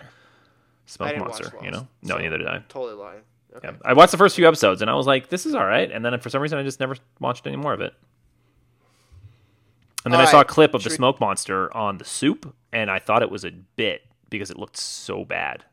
Smoke 0.86 1.18
monster, 1.18 1.52
you 1.64 1.72
know? 1.72 1.88
No, 2.02 2.16
so- 2.16 2.22
neither 2.22 2.38
did 2.38 2.48
I. 2.48 2.64
Totally 2.70 2.96
lying. 2.96 3.22
Okay. 3.56 3.70
Yeah. 3.70 3.78
I 3.84 3.94
watched 3.94 4.12
the 4.12 4.18
first 4.18 4.36
few 4.36 4.48
episodes 4.48 4.82
and 4.82 4.90
I 4.92 4.94
was 4.96 5.08
like, 5.08 5.30
this 5.30 5.46
is 5.46 5.56
all 5.56 5.66
right. 5.66 5.92
And 5.92 6.04
then 6.06 6.20
for 6.20 6.30
some 6.30 6.42
reason, 6.42 6.58
I 6.60 6.64
just 6.64 6.80
never 6.80 6.96
watched 7.20 7.48
any 7.48 7.56
more 7.56 7.74
of 7.74 7.82
it. 7.82 7.94
And 10.06 10.14
then 10.14 10.20
All 10.22 10.28
I 10.28 10.32
saw 10.32 10.42
a 10.42 10.46
clip 10.46 10.74
of 10.74 10.82
the 10.82 10.90
Should 10.90 10.92
we- 10.94 10.98
smoke 10.98 11.20
monster 11.20 11.76
on 11.76 11.98
the 11.98 12.06
soup, 12.06 12.56
and 12.72 12.90
I 12.90 13.00
thought 13.00 13.22
it 13.22 13.30
was 13.30 13.44
a 13.44 13.52
bit 13.52 14.04
because 14.30 14.50
it 14.50 14.58
looked 14.58 14.78
so 14.78 15.26
bad. 15.26 15.66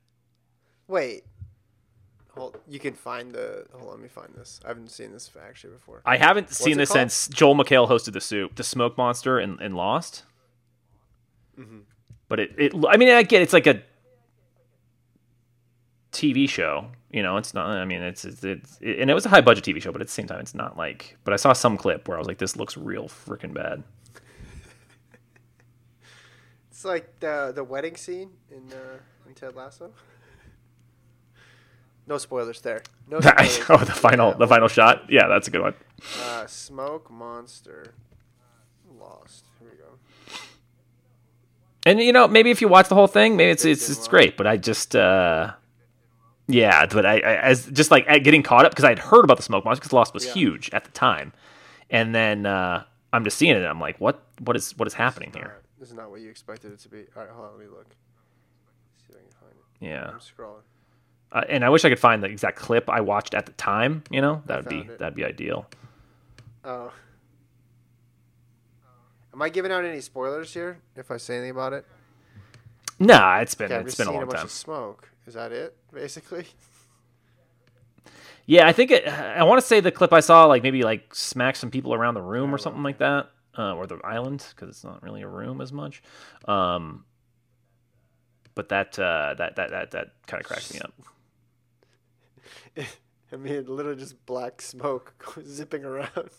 Wait. 0.89 1.25
Hold. 2.35 2.59
You 2.69 2.79
can 2.79 2.93
find 2.95 3.33
the. 3.33 3.67
Hold 3.73 3.85
on. 3.85 3.91
Let 3.93 4.01
me 4.01 4.09
find 4.09 4.35
this. 4.35 4.61
I 4.65 4.69
haven't 4.69 4.91
seen 4.91 5.13
this 5.13 5.31
actually 5.43 5.75
before. 5.75 6.03
I 6.05 6.17
haven't 6.17 6.51
seen 6.51 6.77
this 6.77 6.91
called? 6.91 7.11
since 7.11 7.29
Joel 7.29 7.55
McHale 7.55 7.89
hosted 7.89 8.13
the 8.13 8.21
soup, 8.21 8.57
the 8.57 8.65
smoke 8.65 8.99
monster, 8.99 9.39
and, 9.39 9.61
and 9.61 9.75
Lost. 9.75 10.25
Mm-hmm. 11.59 11.79
But 12.29 12.41
it, 12.41 12.55
it, 12.59 12.73
I 12.89 12.97
mean, 12.97 13.09
I 13.11 13.23
get 13.23 13.43
it's 13.43 13.53
like 13.53 13.67
a 13.67 13.83
TV 16.13 16.49
show. 16.49 16.89
You 17.11 17.23
know, 17.23 17.37
it's 17.37 17.55
not. 17.55 17.69
I 17.69 17.85
mean, 17.85 18.03
it's 18.03 18.25
it's, 18.25 18.43
it's 18.43 18.79
it, 18.81 18.99
and 18.99 19.11
it 19.11 19.15
was 19.15 19.27
a 19.27 19.29
high 19.29 19.41
budget 19.41 19.65
TV 19.65 19.81
show, 19.81 19.93
but 19.93 20.01
at 20.01 20.09
the 20.09 20.13
same 20.13 20.27
time, 20.27 20.41
it's 20.41 20.55
not 20.55 20.77
like. 20.77 21.17
But 21.25 21.35
I 21.35 21.37
saw 21.37 21.53
some 21.53 21.77
clip 21.77 22.09
where 22.09 22.17
I 22.17 22.21
was 22.21 22.27
like, 22.27 22.39
this 22.39 22.57
looks 22.57 22.77
real 22.77 23.05
freaking 23.05 23.55
bad. 23.55 23.83
It's 26.71 26.85
like 26.85 27.21
the 27.21 27.53
the 27.55 27.65
wedding 27.65 27.97
scene 27.97 28.31
in 28.51 28.71
uh, 28.73 28.99
in 29.27 29.35
Ted 29.35 29.55
Lasso. 29.55 29.93
No 32.07 32.19
spoilers 32.19 32.61
there. 32.61 32.83
No 33.09 33.21
spoilers. 33.23 33.61
oh, 33.69 33.79
the 33.79 33.93
final, 33.93 34.35
the 34.35 34.47
final 34.47 34.69
shot. 34.69 35.07
Yeah, 35.09 35.27
that's 35.27 35.49
a 35.49 35.51
good 35.51 35.63
one. 35.63 35.75
Uh, 36.23 36.47
smoke 36.47 37.11
monster. 37.11 37.95
Lost. 39.01 39.47
Here 39.59 39.69
we 39.71 39.77
go. 39.77 39.99
And 41.87 42.01
you 42.01 42.13
know, 42.13 42.27
maybe 42.29 42.51
if 42.51 42.61
you 42.61 42.69
watch 42.69 42.89
the 42.89 42.95
whole 42.97 43.07
thing, 43.07 43.37
maybe 43.37 43.51
it's 43.53 43.65
it's 43.65 43.89
it's 43.89 44.09
great. 44.09 44.37
But 44.37 44.47
I 44.47 44.57
just, 44.59 44.95
uh 44.95 45.53
yeah, 46.49 46.85
but 46.87 47.07
I, 47.07 47.15
I 47.21 47.35
as 47.37 47.67
just 47.67 47.91
like 47.91 48.07
getting 48.25 48.43
caught 48.43 48.65
up 48.67 48.73
because 48.73 48.85
I 48.85 48.91
had 48.91 48.99
heard 48.99 49.25
about 49.25 49.37
the 49.39 49.43
smoke 49.43 49.65
monster 49.65 49.81
because 49.81 49.93
Lost 49.93 50.13
was 50.13 50.27
Yeah. 50.27 50.33
huge 50.35 50.71
at 50.73 50.85
the 50.85 50.91
time, 50.91 51.33
and 51.89 52.15
then 52.15 52.45
uh 52.45 52.85
I'm 53.13 53.25
just 53.25 53.39
seeing 53.39 53.53
it. 53.53 53.59
and 53.59 53.67
I'm 53.67 53.81
like, 53.81 53.99
what 54.01 54.23
what 54.41 54.57
is 54.57 54.77
what 54.77 54.87
is 54.89 54.95
happening 54.95 55.31
All 55.35 55.41
here? 55.41 55.57
This 55.79 55.89
is 55.91 55.95
not 55.95 56.11
what 56.11 56.21
you 56.21 56.29
expected 56.29 56.73
it 56.73 56.81
to 56.81 56.89
be. 56.89 57.05
All 57.17 57.23
right, 57.23 57.31
hold 57.31 57.47
on. 57.47 57.53
Let 57.53 57.61
me 57.61 57.67
look. 57.71 57.87
See 59.07 59.13
if 59.13 59.17
I 59.17 59.21
can 59.21 59.31
find 59.41 59.53
it. 59.53 59.87
Yeah, 59.87 60.11
I'm 60.11 60.19
scrolling. 60.19 60.63
uh, 61.33 61.45
and 61.49 61.65
I 61.65 61.69
wish 61.69 61.85
I 61.85 61.89
could 61.89 62.01
find 62.01 62.23
the 62.23 62.29
exact 62.29 62.57
clip 62.59 62.91
I 62.91 63.01
watched 63.01 63.33
at 63.35 63.47
the 63.47 63.53
time. 63.53 64.03
You 64.11 64.21
know, 64.21 64.43
that 64.47 64.57
would 64.65 64.69
be 64.69 64.81
it. 64.91 64.99
that'd 64.99 65.15
be 65.15 65.25
ideal. 65.25 65.67
Oh. 66.65 66.91
Am 69.37 69.43
I 69.43 69.51
giving 69.51 69.71
out 69.71 69.85
any 69.85 70.01
spoilers 70.01 70.55
here? 70.55 70.79
If 70.97 71.11
I 71.11 71.19
say 71.19 71.35
anything 71.37 71.51
about 71.51 71.75
it? 71.75 71.85
Nah, 72.99 73.41
it's 73.41 73.55
been 73.55 73.71
Okay, 73.71 73.85
it's 73.85 73.95
been 73.95 74.07
a 74.07 74.13
long 74.13 74.21
bunch 74.21 74.37
time. 74.37 74.45
of 74.47 74.51
smoke. 74.51 75.11
Is 75.27 75.35
that 75.35 75.53
it, 75.53 75.77
basically? 75.93 76.47
Yeah, 78.49 78.69
I 78.69 78.73
think 78.73 78.93
it, 78.93 79.09
I 79.09 79.43
want 79.43 79.61
to 79.61 79.67
say 79.67 79.81
the 79.81 79.91
clip 79.91 80.13
I 80.13 80.21
saw 80.21 80.45
like 80.45 80.63
maybe 80.63 80.85
like 80.85 81.13
smack 81.13 81.57
some 81.57 81.69
people 81.69 81.93
around 81.93 82.15
the 82.15 82.23
room 82.23 82.55
or 82.55 82.59
something 82.59 82.85
like 82.85 82.99
that, 82.99 83.29
uh, 83.59 83.75
or 83.75 83.89
the 83.89 83.99
island 84.05 84.47
because 84.55 84.69
it's 84.69 84.85
not 84.85 85.03
really 85.03 85.23
a 85.23 85.27
room 85.27 85.61
as 85.61 85.73
much. 85.73 86.01
Um, 86.47 87.05
but 88.55 88.69
that 88.69 88.97
uh, 89.01 89.35
that 89.37 89.57
that 89.57 89.71
that 89.71 89.91
that 89.91 90.13
kind 90.29 90.41
of 90.41 90.47
cracks 90.47 90.73
me 90.73 90.79
up. 90.79 90.95
I 93.33 93.37
mean, 93.37 93.67
literally 93.67 93.99
just 93.99 94.25
black 94.27 94.63
smoke 94.63 95.37
zipping 95.45 95.85
around. 95.85 96.31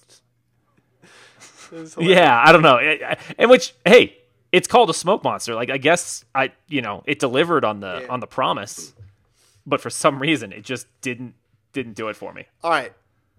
It 1.72 1.80
was 1.80 1.94
hilarious. 1.96 2.18
Yeah, 2.18 2.44
I 2.46 2.52
don't 2.54 2.62
know, 2.62 2.78
I- 2.78 3.00
I- 3.12 3.18
and 3.38 3.50
which 3.50 3.74
hey, 3.86 4.18
it's 4.54 4.68
called 4.68 4.90
a 4.90 4.94
smoke 4.94 5.24
monster. 5.24 5.54
Like 5.56 5.70
I 5.70 5.78
guess 5.78 6.24
I 6.34 6.52
you 6.70 6.82
know 6.82 7.04
it 7.06 7.20
delivered 7.20 7.66
on 7.66 7.80
the 7.82 8.00
Yeah. 8.04 8.08
on 8.10 8.20
the 8.22 8.28
promise, 8.28 8.94
but 9.66 9.82
for 9.82 9.90
some 9.90 10.20
reason 10.20 10.52
it 10.54 10.64
just 10.64 10.88
didn't 11.02 11.34
didn't 11.74 11.94
do 11.96 12.08
it 12.08 12.16
for 12.16 12.32
me. 12.34 12.46
All 12.64 12.72
right. 12.72 12.94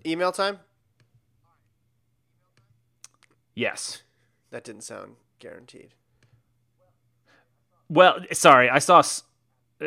Email 0.07 0.31
time? 0.33 0.59
Yes. 3.55 4.03
That 4.51 4.65
didn't 4.65 4.83
sound 4.83 5.17
guaranteed. 5.39 5.95
Well, 7.89 8.19
sorry, 8.33 8.69
I 8.71 8.79
saw 8.79 9.03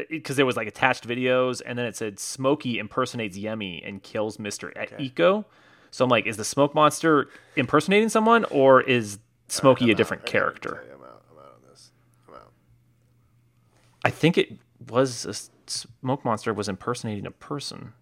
because 0.09 0.35
uh, 0.35 0.37
there 0.37 0.45
was 0.45 0.57
like 0.57 0.67
attached 0.67 1.07
videos, 1.07 1.61
and 1.65 1.77
then 1.77 1.85
it 1.85 1.95
said 1.95 2.19
Smokey 2.19 2.79
impersonates 2.79 3.37
Yemi 3.37 3.87
and 3.87 4.01
kills 4.01 4.39
Mister 4.39 4.71
Eko. 4.75 5.45
So 5.91 6.05
I'm 6.05 6.09
like, 6.09 6.25
is 6.25 6.37
the 6.37 6.45
smoke 6.45 6.73
monster 6.73 7.27
impersonating 7.55 8.09
someone, 8.09 8.45
or 8.45 8.81
is 8.81 9.19
Smokey 9.49 9.91
a 9.91 9.95
different 9.95 10.25
character? 10.25 10.85
I'm 10.93 11.01
out. 11.01 11.23
I'm 11.31 11.37
out 11.39 11.53
on 11.55 11.69
this. 11.69 11.91
I'm 12.27 12.35
out. 12.35 12.51
I 14.05 14.09
think 14.09 14.37
it 14.37 14.53
was 14.89 15.25
a 15.25 15.33
smoke 15.69 16.23
monster 16.23 16.53
was 16.53 16.69
impersonating 16.69 17.25
a 17.25 17.31
person. 17.31 17.93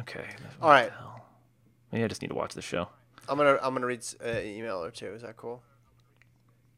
Okay. 0.00 0.24
All 0.60 0.70
right. 0.70 0.90
Maybe 1.92 2.04
I 2.04 2.08
just 2.08 2.22
need 2.22 2.28
to 2.28 2.34
watch 2.34 2.54
the 2.54 2.62
show. 2.62 2.88
I'm 3.28 3.36
gonna 3.36 3.58
I'm 3.62 3.74
gonna 3.74 3.86
read 3.86 4.04
an 4.20 4.36
uh, 4.36 4.40
email 4.40 4.82
or 4.82 4.90
two. 4.90 5.12
Is 5.12 5.22
that 5.22 5.36
cool? 5.36 5.62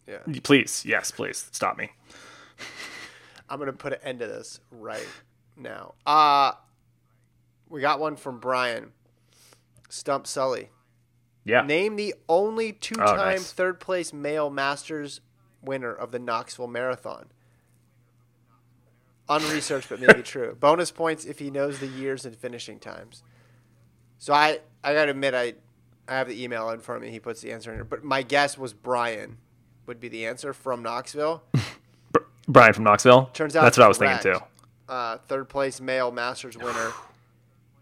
Yeah. 0.06 0.18
Please, 0.42 0.84
yes, 0.84 1.10
please 1.10 1.48
stop 1.52 1.78
me. 1.78 1.90
I'm 3.48 3.58
gonna 3.58 3.72
put 3.72 3.92
an 3.92 4.00
end 4.02 4.18
to 4.18 4.26
this 4.26 4.60
right 4.72 5.06
now. 5.56 5.94
Uh 6.04 6.52
we 7.68 7.80
got 7.80 8.00
one 8.00 8.16
from 8.16 8.40
Brian. 8.40 8.92
Stump 9.94 10.26
Sully. 10.26 10.70
Yeah. 11.44 11.62
Name 11.62 11.94
the 11.94 12.14
only 12.28 12.72
two-time 12.72 13.08
Oh, 13.08 13.14
nice. 13.16 13.52
third 13.52 13.78
place 13.78 14.12
male 14.12 14.50
Masters 14.50 15.20
winner 15.62 15.92
of 15.94 16.10
the 16.10 16.18
Knoxville 16.18 16.66
Marathon. 16.66 17.26
Unresearched, 19.28 19.88
but 19.88 20.00
maybe 20.00 20.22
true. 20.24 20.56
Bonus 20.58 20.90
points 20.90 21.24
if 21.24 21.38
he 21.38 21.50
knows 21.50 21.78
the 21.78 21.86
years 21.86 22.26
and 22.26 22.34
finishing 22.36 22.80
times. 22.80 23.22
So 24.18 24.34
I, 24.34 24.58
I 24.82 24.94
gotta 24.94 25.12
admit, 25.12 25.32
I, 25.34 25.54
I 26.08 26.16
have 26.18 26.28
the 26.28 26.42
email 26.42 26.70
in 26.70 26.80
front 26.80 27.02
of 27.02 27.06
me. 27.06 27.12
He 27.12 27.20
puts 27.20 27.40
the 27.40 27.52
answer 27.52 27.70
in 27.70 27.76
here, 27.76 27.84
but 27.84 28.02
my 28.02 28.22
guess 28.22 28.58
was 28.58 28.74
Brian 28.74 29.38
would 29.86 30.00
be 30.00 30.08
the 30.08 30.26
answer 30.26 30.52
from 30.52 30.82
Knoxville. 30.82 31.44
Brian 32.48 32.72
from 32.72 32.84
Knoxville. 32.84 33.30
Turns 33.32 33.54
out 33.54 33.62
that's 33.62 33.78
what 33.78 33.84
I 33.84 33.88
was 33.88 33.98
correct. 33.98 34.24
thinking 34.24 34.40
too. 34.40 34.92
Uh, 34.92 35.18
third 35.28 35.48
place 35.48 35.80
male 35.80 36.10
Masters 36.10 36.58
winner 36.58 36.92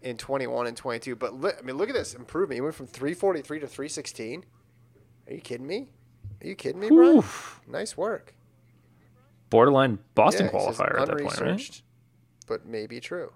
in 0.03 0.17
21 0.17 0.67
and 0.67 0.77
22. 0.77 1.15
But 1.15 1.39
li- 1.41 1.51
I 1.57 1.61
mean, 1.63 1.77
look 1.77 1.89
at 1.89 1.95
this 1.95 2.13
improvement. 2.13 2.55
He 2.57 2.61
went 2.61 2.75
from 2.75 2.87
343 2.87 3.59
to 3.61 3.67
316. 3.67 4.45
Are 5.27 5.33
you 5.33 5.41
kidding 5.41 5.65
me? 5.67 5.89
Are 6.43 6.47
you 6.47 6.55
kidding 6.55 6.79
me, 6.81 6.89
Brian? 6.89 7.17
Oof. 7.17 7.61
Nice 7.67 7.95
work. 7.97 8.35
Borderline 9.49 9.99
Boston 10.15 10.47
Yeah, 10.47 10.51
qualifier 10.51 10.99
at 10.99 11.07
that 11.07 11.19
point, 11.19 11.39
right? 11.39 11.81
But 12.47 12.65
maybe 12.65 12.99
true. 12.99 13.31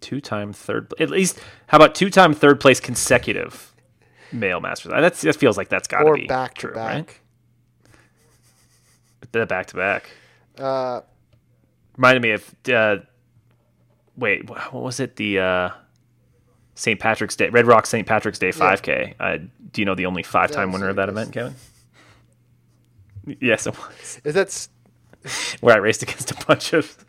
Two-time 0.00 0.52
third. 0.54 0.92
At 0.98 1.10
least, 1.10 1.38
how 1.66 1.76
about 1.76 1.94
two-time 1.94 2.32
third 2.32 2.58
place 2.58 2.80
consecutive 2.80 3.74
male 4.32 4.60
Masters? 4.60 4.92
That's 4.92 5.20
that 5.20 5.36
feels 5.36 5.58
like 5.58 5.68
that's 5.68 5.86
got 5.88 6.00
to 6.00 6.04
Or 6.06 6.14
be 6.16 6.26
back 6.26 6.54
to 6.54 6.60
true, 6.68 6.72
right? 6.74 7.06
back. 7.06 7.20
The 9.32 9.44
back 9.46 9.66
to 9.66 9.76
back. 9.76 10.10
Uh, 10.58 11.02
Reminded 11.96 12.22
me 12.22 12.30
of 12.30 12.54
uh, 12.72 12.96
wait, 14.16 14.48
what 14.48 14.72
was 14.82 15.00
it? 15.00 15.16
The 15.16 15.38
uh, 15.38 15.70
St. 16.74 16.98
Patrick's 17.00 17.36
Day, 17.36 17.48
Red 17.48 17.66
Rock 17.66 17.86
St. 17.86 18.06
Patrick's 18.06 18.38
Day 18.38 18.50
5K. 18.50 19.14
Uh, 19.20 19.38
do 19.72 19.80
you 19.80 19.84
know 19.84 19.94
the 19.94 20.06
only 20.06 20.22
five-time 20.22 20.68
Yeah, 20.68 20.74
winner 20.74 20.88
of 20.88 20.96
that 20.96 21.08
event, 21.08 21.32
Kevin? 21.32 21.54
Yes, 23.40 23.66
it 23.66 23.76
was. 23.78 24.20
is 24.24 24.34
that 24.34 24.46
s- 24.46 24.68
Where 25.60 25.74
I 25.74 25.78
raced 25.78 26.02
against 26.02 26.30
a 26.30 26.46
bunch 26.46 26.72
of 26.72 27.04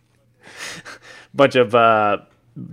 bunch 1.34 1.56
of 1.56 1.74
uh, 1.74 2.18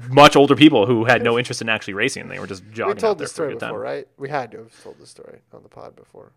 much 0.08 0.34
older 0.34 0.56
people 0.56 0.86
who 0.86 1.04
had 1.04 1.22
no 1.22 1.38
interest 1.38 1.62
in 1.62 1.68
actually 1.68 1.94
racing. 1.94 2.28
They 2.28 2.40
were 2.40 2.48
just 2.48 2.64
we 2.64 2.72
jogging 2.72 2.92
out 2.96 2.98
told 2.98 3.18
there 3.18 3.26
the 3.26 3.32
story 3.32 3.54
before, 3.54 3.68
time. 3.68 3.76
right? 3.78 4.08
We 4.18 4.28
had 4.28 4.50
to 4.50 4.58
have 4.58 4.82
told 4.82 4.98
the 4.98 5.06
story 5.06 5.38
on 5.52 5.62
the 5.62 5.68
pod 5.68 5.94
before. 5.94 6.32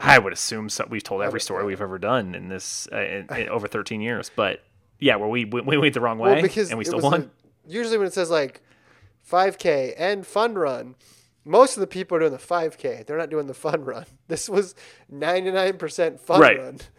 I 0.00 0.18
would 0.18 0.32
assume 0.32 0.70
so. 0.70 0.86
We've 0.88 1.02
told 1.04 1.22
every 1.22 1.40
story 1.40 1.64
we've 1.64 1.80
ever 1.82 1.98
done 1.98 2.34
in 2.34 2.48
this 2.48 2.88
uh, 2.90 2.96
in, 3.00 3.26
in 3.36 3.48
over 3.50 3.68
13 3.68 4.00
years, 4.00 4.30
but 4.34 4.62
yeah, 5.02 5.16
where 5.16 5.28
we 5.28 5.44
we, 5.44 5.60
we 5.60 5.76
went 5.78 5.94
the 5.94 6.00
wrong 6.00 6.18
way 6.18 6.32
Well, 6.34 6.42
because 6.42 6.70
and 6.70 6.78
we 6.78 6.84
still 6.84 7.00
won. 7.00 7.22
a- 7.22 7.70
usually 7.70 7.98
when 7.98 8.06
it 8.06 8.12
says 8.14 8.30
like 8.30 8.62
5K 9.30 9.94
and 9.98 10.26
fun 10.26 10.54
run, 10.54 10.94
most 11.44 11.76
of 11.76 11.80
the 11.80 11.86
people 11.86 12.16
are 12.16 12.20
doing 12.20 12.32
the 12.32 12.38
5K. 12.38 13.04
They're 13.06 13.18
not 13.18 13.30
doing 13.30 13.46
the 13.46 13.54
fun 13.54 13.84
run. 13.84 14.06
This 14.28 14.48
was 14.48 14.74
99% 15.12 16.20
fun 16.20 16.40
Right. 16.40 16.58
run. 16.58 16.78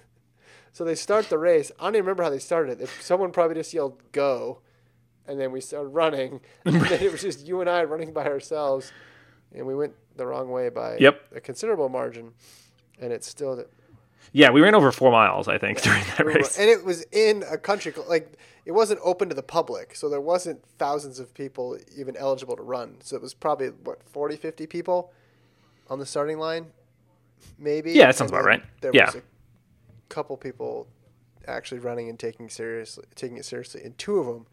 So 0.76 0.84
they 0.84 0.95
start 0.95 1.30
the 1.30 1.38
race. 1.38 1.72
I 1.80 1.84
don't 1.84 1.97
even 1.97 2.06
remember 2.06 2.24
how 2.24 2.32
they 2.32 2.39
started 2.39 2.82
it. 2.82 2.89
Someone 2.99 3.32
probably 3.32 3.54
just 3.54 3.76
yelled 3.76 4.01
go, 4.12 4.62
and 5.28 5.39
then 5.39 5.51
we 5.51 5.62
started 5.62 5.89
running. 5.89 6.41
And 6.66 6.82
then 6.82 6.99
it 6.99 7.12
was 7.12 7.22
just 7.22 7.45
you 7.45 7.62
and 7.62 7.70
I 7.70 7.84
running 7.84 8.12
by 8.12 8.26
ourselves, 8.26 8.91
and 9.54 9.68
we 9.68 9.76
went 9.76 9.93
the 10.16 10.26
wrong 10.26 10.49
way 10.49 10.70
by 10.70 10.97
Yep. 10.97 11.22
a 11.36 11.41
considerable 11.41 11.89
margin. 11.89 12.32
And 12.99 13.14
it's 13.14 13.28
still 13.28 13.56
yeah, 14.32 14.49
we 14.51 14.61
ran 14.61 14.74
over 14.76 14.91
four 14.91 15.11
miles, 15.11 15.47
I 15.47 15.57
think, 15.57 15.82
during 15.84 16.03
that 16.17 16.26
race. 16.26 16.57
and 16.57 16.69
it 16.69 16.84
was 16.84 17.03
in 17.11 17.43
a 17.49 17.57
country 17.57 17.93
like 18.07 18.34
it 18.65 18.71
wasn't 18.71 18.99
open 19.03 19.28
to 19.30 19.36
the 19.36 19.43
public 19.43 19.95
so 19.95 20.07
there 20.09 20.21
wasn't 20.21 20.63
thousands 20.78 21.19
of 21.19 21.34
people 21.34 21.78
even 21.97 22.15
eligible 22.15 22.55
to 22.55 22.63
run 22.63 22.95
so 23.01 23.15
it 23.15 23.21
was 23.21 23.34
probably 23.34 23.67
what 23.69 24.01
40 24.03 24.38
50 24.38 24.65
people 24.67 25.11
on 25.89 25.99
the 25.99 26.05
starting 26.05 26.38
line 26.39 26.67
maybe 27.59 27.91
Yeah, 27.91 28.05
that 28.05 28.15
sounds 28.15 28.32
about 28.32 28.45
right. 28.45 28.63
there 28.82 28.91
Yeah. 28.93 29.07
was 29.07 29.15
a 29.15 29.21
couple 30.07 30.38
people 30.38 30.88
actually 31.45 31.80
running 31.80 32.07
and 32.07 32.17
taking 32.17 32.49
seriously 32.49 33.03
taking 33.15 33.36
it 33.38 33.43
seriously 33.43 33.84
and 33.84 33.97
two 33.97 34.17
of 34.17 34.26
them 34.28 34.45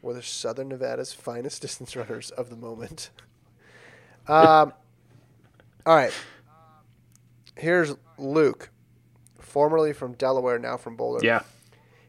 were 0.00 0.14
the 0.14 0.22
southern 0.22 0.68
nevada's 0.68 1.12
finest 1.28 1.60
distance 1.60 1.94
runners 1.94 2.30
of 2.30 2.48
the 2.48 2.56
moment 2.56 3.10
um, 4.26 4.72
all 5.84 5.94
right 5.96 6.14
here's 7.56 7.94
luke 8.16 8.70
formerly 9.54 9.92
from 9.92 10.14
delaware 10.14 10.58
now 10.58 10.76
from 10.76 10.96
boulder 10.96 11.24
yeah, 11.24 11.42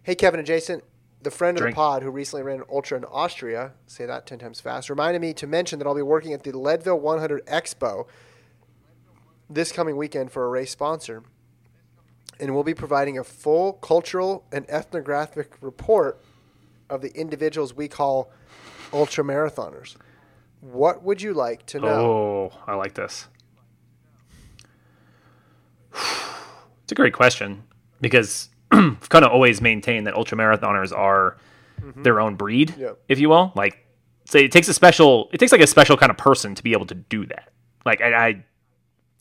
Hey, 0.05 0.13
Kevin 0.13 0.39
and 0.39 0.45
Jason, 0.45 0.83
the 1.23 1.31
friend 1.31 1.57
of 1.57 1.63
the 1.63 1.71
pod 1.71 2.03
who 2.03 2.11
recently 2.11 2.43
ran 2.43 2.57
an 2.57 2.65
ultra 2.71 2.95
in 2.95 3.05
Austria, 3.05 3.71
say 3.87 4.05
that 4.05 4.27
10 4.27 4.37
times 4.37 4.59
fast, 4.59 4.87
reminded 4.87 5.19
me 5.19 5.33
to 5.33 5.47
mention 5.47 5.79
that 5.79 5.87
I'll 5.87 5.95
be 5.95 6.03
working 6.03 6.31
at 6.31 6.43
the 6.43 6.55
Leadville 6.55 6.99
100 6.99 7.43
Expo 7.47 8.05
this 9.49 9.71
coming 9.71 9.97
weekend 9.97 10.31
for 10.31 10.45
a 10.45 10.47
race 10.47 10.69
sponsor. 10.69 11.23
And 12.39 12.53
we'll 12.53 12.63
be 12.63 12.75
providing 12.75 13.17
a 13.17 13.23
full 13.23 13.73
cultural 13.73 14.43
and 14.51 14.69
ethnographic 14.69 15.57
report 15.59 16.21
of 16.87 17.01
the 17.01 17.09
individuals 17.19 17.73
we 17.73 17.87
call 17.87 18.31
ultra 18.93 19.23
marathoners. 19.23 19.95
What 20.61 21.01
would 21.01 21.19
you 21.19 21.33
like 21.33 21.65
to 21.67 21.79
know? 21.79 21.87
Oh, 21.87 22.59
I 22.67 22.75
like 22.75 22.93
this. 22.93 23.27
It's 26.85 26.91
a 26.91 26.95
great 26.95 27.13
question 27.13 27.63
because 27.99 28.49
I've 28.71 29.09
kind 29.09 29.25
of 29.25 29.31
always 29.31 29.59
maintained 29.61 30.07
that 30.07 30.13
ultramarathoners 30.13 30.95
are 30.95 31.37
their 31.97 32.19
own 32.19 32.35
breed, 32.35 32.69
Mm-hmm. 32.69 32.81
Yeah. 32.81 32.91
if 33.09 33.19
you 33.19 33.27
will. 33.29 33.51
Like, 33.55 33.85
say 34.25 34.45
it 34.45 34.51
takes 34.51 34.67
a 34.67 34.73
special, 34.73 35.29
it 35.33 35.37
takes 35.39 35.51
like 35.51 35.61
a 35.61 35.67
special 35.67 35.97
kind 35.97 36.09
of 36.09 36.17
person 36.17 36.55
to 36.55 36.63
be 36.63 36.71
able 36.73 36.85
to 36.87 36.95
do 36.95 37.25
that. 37.27 37.49
Like, 37.85 38.01
I, 38.01 38.27
I 38.27 38.43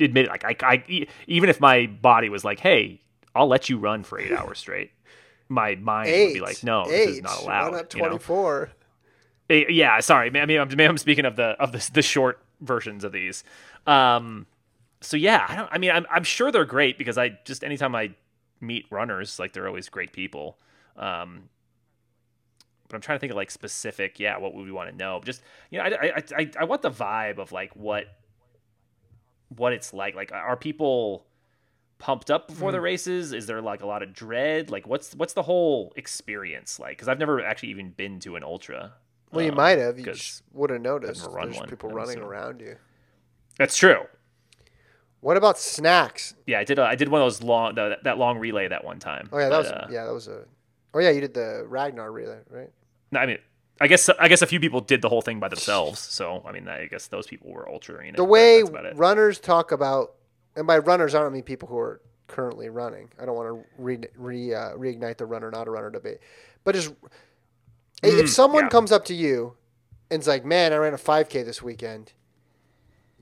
admit, 0.00 0.28
like, 0.28 0.44
I, 0.44 0.56
I, 0.62 1.06
even 1.26 1.48
if 1.50 1.60
my 1.60 1.86
body 1.86 2.28
was 2.28 2.44
like, 2.44 2.60
"Hey, 2.60 3.00
I'll 3.34 3.46
let 3.48 3.68
you 3.68 3.78
run 3.78 4.02
for 4.02 4.18
eight 4.18 4.32
hours 4.38 4.58
straight," 4.58 4.92
my 5.48 5.74
mind 5.74 6.10
would 6.10 6.34
be 6.34 6.40
like, 6.40 6.62
"No, 6.64 6.84
Eight. 6.86 6.90
this 7.06 7.08
is 7.16 7.22
not 7.22 7.42
allowed." 7.42 7.72
Why 7.72 7.76
not 7.78 7.94
you 7.94 8.00
know? 8.00 8.08
24? 8.08 8.70
Eh, 9.50 9.64
yeah, 9.68 10.00
sorry. 10.00 10.28
I 10.38 10.46
mean, 10.46 10.58
I'm, 10.58 10.80
I'm 10.80 10.98
speaking 10.98 11.24
of 11.26 11.36
the 11.36 11.48
of 11.60 11.72
the, 11.72 11.90
the 11.92 12.02
short 12.02 12.40
versions 12.60 13.04
of 13.04 13.12
these. 13.12 13.44
Um, 13.86 14.46
so 15.04 15.16
yeah, 15.16 15.46
I 15.48 15.56
don't. 15.56 15.68
I 15.72 15.78
mean, 15.78 15.90
I'm 15.90 16.06
I'm 16.10 16.24
sure 16.24 16.50
they're 16.52 16.64
great 16.64 16.98
because 16.98 17.18
I 17.18 17.38
just 17.44 17.62
anytime 17.64 17.94
I 17.94 18.14
meet 18.60 18.86
runners, 18.90 19.38
like 19.38 19.52
they're 19.52 19.68
always 19.68 19.88
great 19.88 20.12
people. 20.12 20.58
Um, 20.96 21.48
but 22.88 22.96
I'm 22.96 23.00
trying 23.00 23.16
to 23.16 23.20
think 23.20 23.30
of 23.30 23.36
like 23.36 23.50
specific. 23.50 24.18
Yeah, 24.20 24.38
what 24.38 24.54
would 24.54 24.64
we 24.64 24.72
want 24.72 24.90
to 24.90 24.96
know? 24.96 25.20
Just 25.24 25.42
you 25.70 25.78
know, 25.78 25.84
I 25.84 25.88
I 26.16 26.22
I, 26.36 26.50
I 26.60 26.64
want 26.64 26.82
the 26.82 26.90
vibe 26.90 27.38
of 27.38 27.52
like 27.52 27.74
what 27.76 28.06
what 29.56 29.72
it's 29.72 29.92
like. 29.92 30.14
Like, 30.14 30.32
are 30.32 30.56
people 30.56 31.26
pumped 31.98 32.30
up 32.30 32.48
before 32.48 32.68
Mm-hmm. 32.70 32.76
the 32.76 32.80
races? 32.80 33.32
Is 33.32 33.46
there 33.46 33.62
like 33.62 33.82
a 33.82 33.86
lot 33.86 34.02
of 34.02 34.12
dread? 34.12 34.70
Like, 34.70 34.86
what's 34.86 35.14
what's 35.14 35.32
the 35.32 35.42
whole 35.42 35.92
experience 35.96 36.78
like? 36.78 36.90
Because 36.96 37.08
I've 37.08 37.18
never 37.18 37.44
actually 37.44 37.70
even 37.70 37.90
been 37.90 38.20
to 38.20 38.36
an 38.36 38.44
ultra. 38.44 38.94
Well, 39.32 39.44
you 39.44 39.50
Um, 39.50 39.56
might 39.56 39.78
have. 39.78 39.98
You 39.98 40.04
just 40.04 40.42
would 40.52 40.70
have 40.70 40.80
noticed. 40.80 41.24
There's 41.32 41.56
one, 41.56 41.68
people 41.68 41.90
running 41.90 42.20
around 42.20 42.60
you. 42.60 42.76
That's 43.58 43.76
true. 43.76 44.04
What 45.24 45.38
about 45.38 45.58
snacks? 45.58 46.34
Yeah, 46.46 46.58
I 46.58 46.64
did. 46.64 46.78
A, 46.78 46.82
I 46.82 46.96
did 46.96 47.08
one 47.08 47.22
of 47.22 47.24
those 47.24 47.42
long 47.42 47.74
the, 47.74 47.96
that 48.04 48.18
long 48.18 48.38
relay 48.38 48.68
that 48.68 48.84
one 48.84 48.98
time. 48.98 49.30
Oh 49.32 49.38
yeah, 49.38 49.48
that 49.48 49.50
But, 49.50 49.62
was 49.62 49.72
uh, 49.72 49.86
yeah, 49.90 50.04
that 50.04 50.12
was 50.12 50.28
a. 50.28 50.44
Oh 50.92 50.98
yeah, 50.98 51.08
you 51.08 51.22
did 51.22 51.32
the 51.32 51.64
Ragnar 51.66 52.12
relay, 52.12 52.40
right? 52.50 52.68
no, 53.10 53.20
I 53.20 53.24
mean, 53.26 53.38
I 53.80 53.86
guess 53.86 54.10
I 54.10 54.28
guess 54.28 54.42
a 54.42 54.46
few 54.46 54.60
people 54.60 54.82
did 54.82 55.00
the 55.00 55.08
whole 55.08 55.22
thing 55.22 55.40
by 55.40 55.48
themselves. 55.48 55.98
So 55.98 56.42
I 56.46 56.52
mean, 56.52 56.68
I 56.68 56.86
guess 56.88 57.06
those 57.06 57.26
people 57.26 57.50
were 57.50 57.66
ultra. 57.66 58.04
You 58.04 58.12
know, 58.12 58.16
The 58.16 58.24
way 58.24 58.58
it. 58.58 58.96
runners 58.96 59.40
talk 59.40 59.72
about, 59.72 60.12
and 60.56 60.66
by 60.66 60.76
runners 60.76 61.14
I 61.14 61.20
don't 61.20 61.32
mean 61.32 61.42
people 61.42 61.68
who 61.68 61.78
are 61.78 62.02
currently 62.26 62.68
running. 62.68 63.08
I 63.18 63.24
don't 63.24 63.34
want 63.34 63.48
to 63.48 63.64
re, 63.78 63.98
re 64.16 64.52
uh, 64.54 64.72
reignite 64.76 65.16
the 65.16 65.24
runner 65.26 65.50
not 65.50 65.68
a 65.68 65.70
runner 65.70 65.88
debate, 65.90 66.18
but 66.64 66.74
just 66.74 66.92
if 68.02 68.28
someone 68.28 68.64
Mm, 68.64 68.66
yeah. 68.66 68.70
comes 68.70 68.92
up 68.92 69.06
to 69.06 69.14
you 69.14 69.56
and's 70.10 70.28
like, 70.28 70.44
"Man, 70.44 70.74
I 70.74 70.76
ran 70.76 70.92
a 70.92 70.98
5K 70.98 71.42
this 71.46 71.62
weekend," 71.62 72.12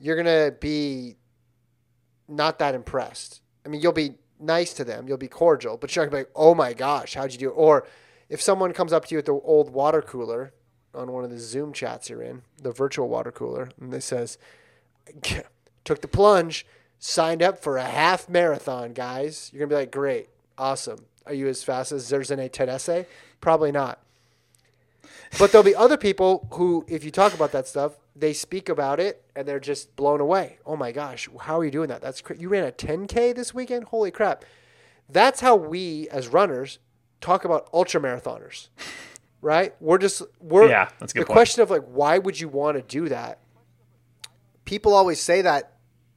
you're 0.00 0.16
gonna 0.16 0.50
be 0.58 1.16
not 2.36 2.58
that 2.58 2.74
impressed. 2.74 3.40
I 3.64 3.68
mean, 3.68 3.80
you'll 3.80 3.92
be 3.92 4.14
nice 4.40 4.72
to 4.74 4.84
them, 4.84 5.06
you'll 5.06 5.16
be 5.16 5.28
cordial, 5.28 5.76
but 5.76 5.94
you're 5.94 6.04
not 6.04 6.10
gonna 6.10 6.24
be 6.24 6.28
like, 6.28 6.32
"Oh 6.36 6.54
my 6.54 6.72
gosh, 6.72 7.14
how'd 7.14 7.32
you 7.32 7.38
do?" 7.38 7.48
it?" 7.48 7.54
Or 7.54 7.86
if 8.28 8.40
someone 8.40 8.72
comes 8.72 8.92
up 8.92 9.06
to 9.06 9.14
you 9.14 9.18
at 9.18 9.26
the 9.26 9.34
old 9.34 9.70
water 9.70 10.02
cooler 10.02 10.52
on 10.94 11.12
one 11.12 11.24
of 11.24 11.30
the 11.30 11.38
Zoom 11.38 11.72
chats 11.72 12.10
you're 12.10 12.22
in, 12.22 12.42
the 12.60 12.72
virtual 12.72 13.08
water 13.08 13.30
cooler, 13.30 13.70
and 13.80 13.92
they 13.92 14.00
says, 14.00 14.38
"Took 15.84 16.00
the 16.00 16.08
plunge, 16.08 16.66
signed 16.98 17.42
up 17.42 17.58
for 17.58 17.76
a 17.76 17.84
half 17.84 18.28
marathon, 18.28 18.92
guys." 18.92 19.50
You're 19.52 19.60
gonna 19.60 19.68
be 19.68 19.80
like, 19.82 19.92
"Great, 19.92 20.28
awesome." 20.58 21.06
Are 21.24 21.34
you 21.34 21.46
as 21.46 21.62
fast 21.62 21.92
as 21.92 22.10
Zersenay 22.10 22.50
Tadese? 22.50 23.06
Probably 23.40 23.70
not. 23.70 24.01
But 25.38 25.50
there'll 25.52 25.64
be 25.64 25.74
other 25.74 25.96
people 25.96 26.48
who, 26.52 26.84
if 26.88 27.04
you 27.04 27.10
talk 27.10 27.34
about 27.34 27.52
that 27.52 27.66
stuff, 27.66 27.92
they 28.14 28.32
speak 28.32 28.68
about 28.68 29.00
it 29.00 29.24
and 29.34 29.46
they're 29.48 29.60
just 29.60 29.96
blown 29.96 30.20
away. 30.20 30.58
Oh 30.66 30.76
my 30.76 30.92
gosh, 30.92 31.28
how 31.40 31.58
are 31.60 31.64
you 31.64 31.70
doing 31.70 31.88
that? 31.88 32.02
That's 32.02 32.20
cra- 32.20 32.36
you 32.38 32.48
ran 32.48 32.64
a 32.64 32.72
10k 32.72 33.34
this 33.34 33.52
weekend. 33.54 33.84
Holy 33.84 34.10
crap! 34.10 34.44
That's 35.08 35.40
how 35.40 35.56
we 35.56 36.08
as 36.10 36.28
runners 36.28 36.78
talk 37.20 37.44
about 37.44 37.68
ultra 37.72 38.00
marathoners, 38.00 38.68
right? 39.40 39.74
We're 39.80 39.98
just 39.98 40.22
we're 40.40 40.68
Yeah, 40.68 40.88
that's 40.98 41.12
good 41.12 41.22
the 41.22 41.26
point. 41.26 41.34
question 41.34 41.62
of 41.62 41.70
like 41.70 41.84
why 41.84 42.18
would 42.18 42.38
you 42.38 42.48
want 42.48 42.76
to 42.76 42.82
do 42.82 43.08
that? 43.08 43.38
People 44.64 44.94
always 44.94 45.20
say 45.20 45.42
that 45.42 45.72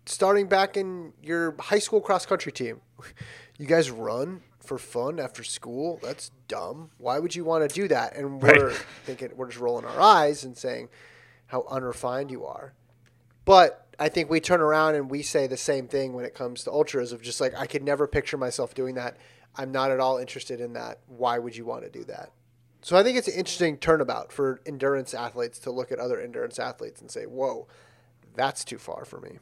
starting 0.06 0.48
back 0.48 0.78
in 0.78 1.14
your 1.24 1.56
high 1.60 1.80
school 1.80 2.02
cross 2.02 2.26
country 2.26 2.52
team. 2.52 2.82
You 3.58 3.68
guys 3.68 3.90
run 3.90 4.42
for 4.66 4.78
fun 4.78 5.20
after 5.20 5.44
school? 5.44 6.00
That's 6.02 6.32
dumb. 6.48 6.92
Why 6.98 7.20
would 7.20 7.36
you 7.36 7.44
want 7.44 7.68
to 7.68 7.74
do 7.74 7.88
that? 7.88 8.16
And 8.16 8.42
we're 8.42 8.72
thinking 9.06 9.32
we're 9.36 9.48
just 9.48 9.60
rolling 9.60 9.86
our 9.86 10.00
eyes 10.00 10.44
and 10.44 10.58
saying, 10.58 10.90
how 11.48 11.66
unrefined 11.70 12.32
you 12.32 12.46
are. 12.46 12.74
But 13.46 13.88
I 14.00 14.10
think 14.10 14.30
we 14.30 14.40
turn 14.40 14.62
around 14.62 14.96
and 14.96 15.10
we 15.10 15.22
say 15.22 15.48
the 15.48 15.58
same 15.58 15.88
thing 15.88 16.14
when 16.14 16.26
it 16.26 16.34
comes 16.34 16.64
to 16.64 16.72
ultras 16.72 17.12
of 17.12 17.22
just 17.22 17.40
like 17.40 17.54
I 17.56 17.68
could 17.68 17.84
never 17.84 18.08
picture 18.08 18.38
myself 18.38 18.74
doing 18.74 18.96
that. 18.96 19.18
I'm 19.56 19.72
not 19.72 19.92
at 19.92 20.00
all 20.00 20.18
interested 20.18 20.60
in 20.60 20.74
that. 20.74 21.00
Why 21.08 21.40
would 21.40 21.56
you 21.56 21.66
want 21.66 21.84
to 21.84 21.90
do 21.90 22.04
that? 22.06 22.32
So 22.82 22.98
I 22.98 23.04
think 23.04 23.18
it's 23.18 23.28
an 23.28 23.36
interesting 23.36 23.78
turnabout 23.78 24.32
for 24.32 24.62
endurance 24.66 25.14
athletes 25.14 25.60
to 25.60 25.72
look 25.72 25.92
at 25.92 26.00
other 26.00 26.20
endurance 26.20 26.60
athletes 26.60 27.02
and 27.02 27.10
say, 27.10 27.26
"Whoa, 27.26 27.68
that's 28.36 28.64
too 28.64 28.78
far 28.78 29.06
for 29.06 29.20
me." 29.20 29.40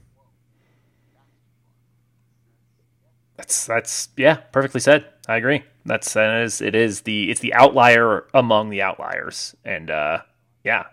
That's 3.38 3.66
that's 3.66 4.10
yeah, 4.16 4.36
perfectly 4.52 4.80
said. 4.80 5.06
I 5.28 5.38
agree. 5.38 5.64
That's 5.86 6.14
that 6.14 6.44
is 6.44 6.62
it 6.62 6.76
is 6.76 7.02
the 7.02 7.32
it's 7.32 7.40
the 7.40 7.54
outlier 7.54 8.28
among 8.34 8.70
the 8.70 8.82
outliers, 8.82 9.56
and 9.66 9.90
uh, 9.90 10.20
yeah. 10.64 10.86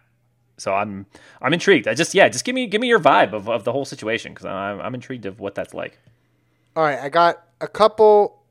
So 0.57 0.75
I'm 0.75 1.07
I'm 1.41 1.53
intrigued. 1.53 1.87
I 1.87 1.95
just 1.95 2.15
yeah, 2.15 2.29
just 2.29 2.45
give 2.45 2.55
me 2.55 2.67
give 2.67 2.81
me 2.81 2.89
your 2.89 3.01
vibe 3.01 3.33
of, 3.33 3.49
of 3.49 3.65
the 3.65 3.73
whole 3.73 3.85
situation 3.85 4.33
because 4.33 4.47
I'm 4.47 4.81
I'm 4.81 4.95
intrigued 4.95 5.27
of 5.27 5.41
what 5.41 5.55
that's 5.55 5.75
like. 5.75 5.99
All 6.77 6.83
right, 6.83 6.99
I 6.99 7.09
got 7.09 7.43
a 7.61 7.69
couple 7.69 8.43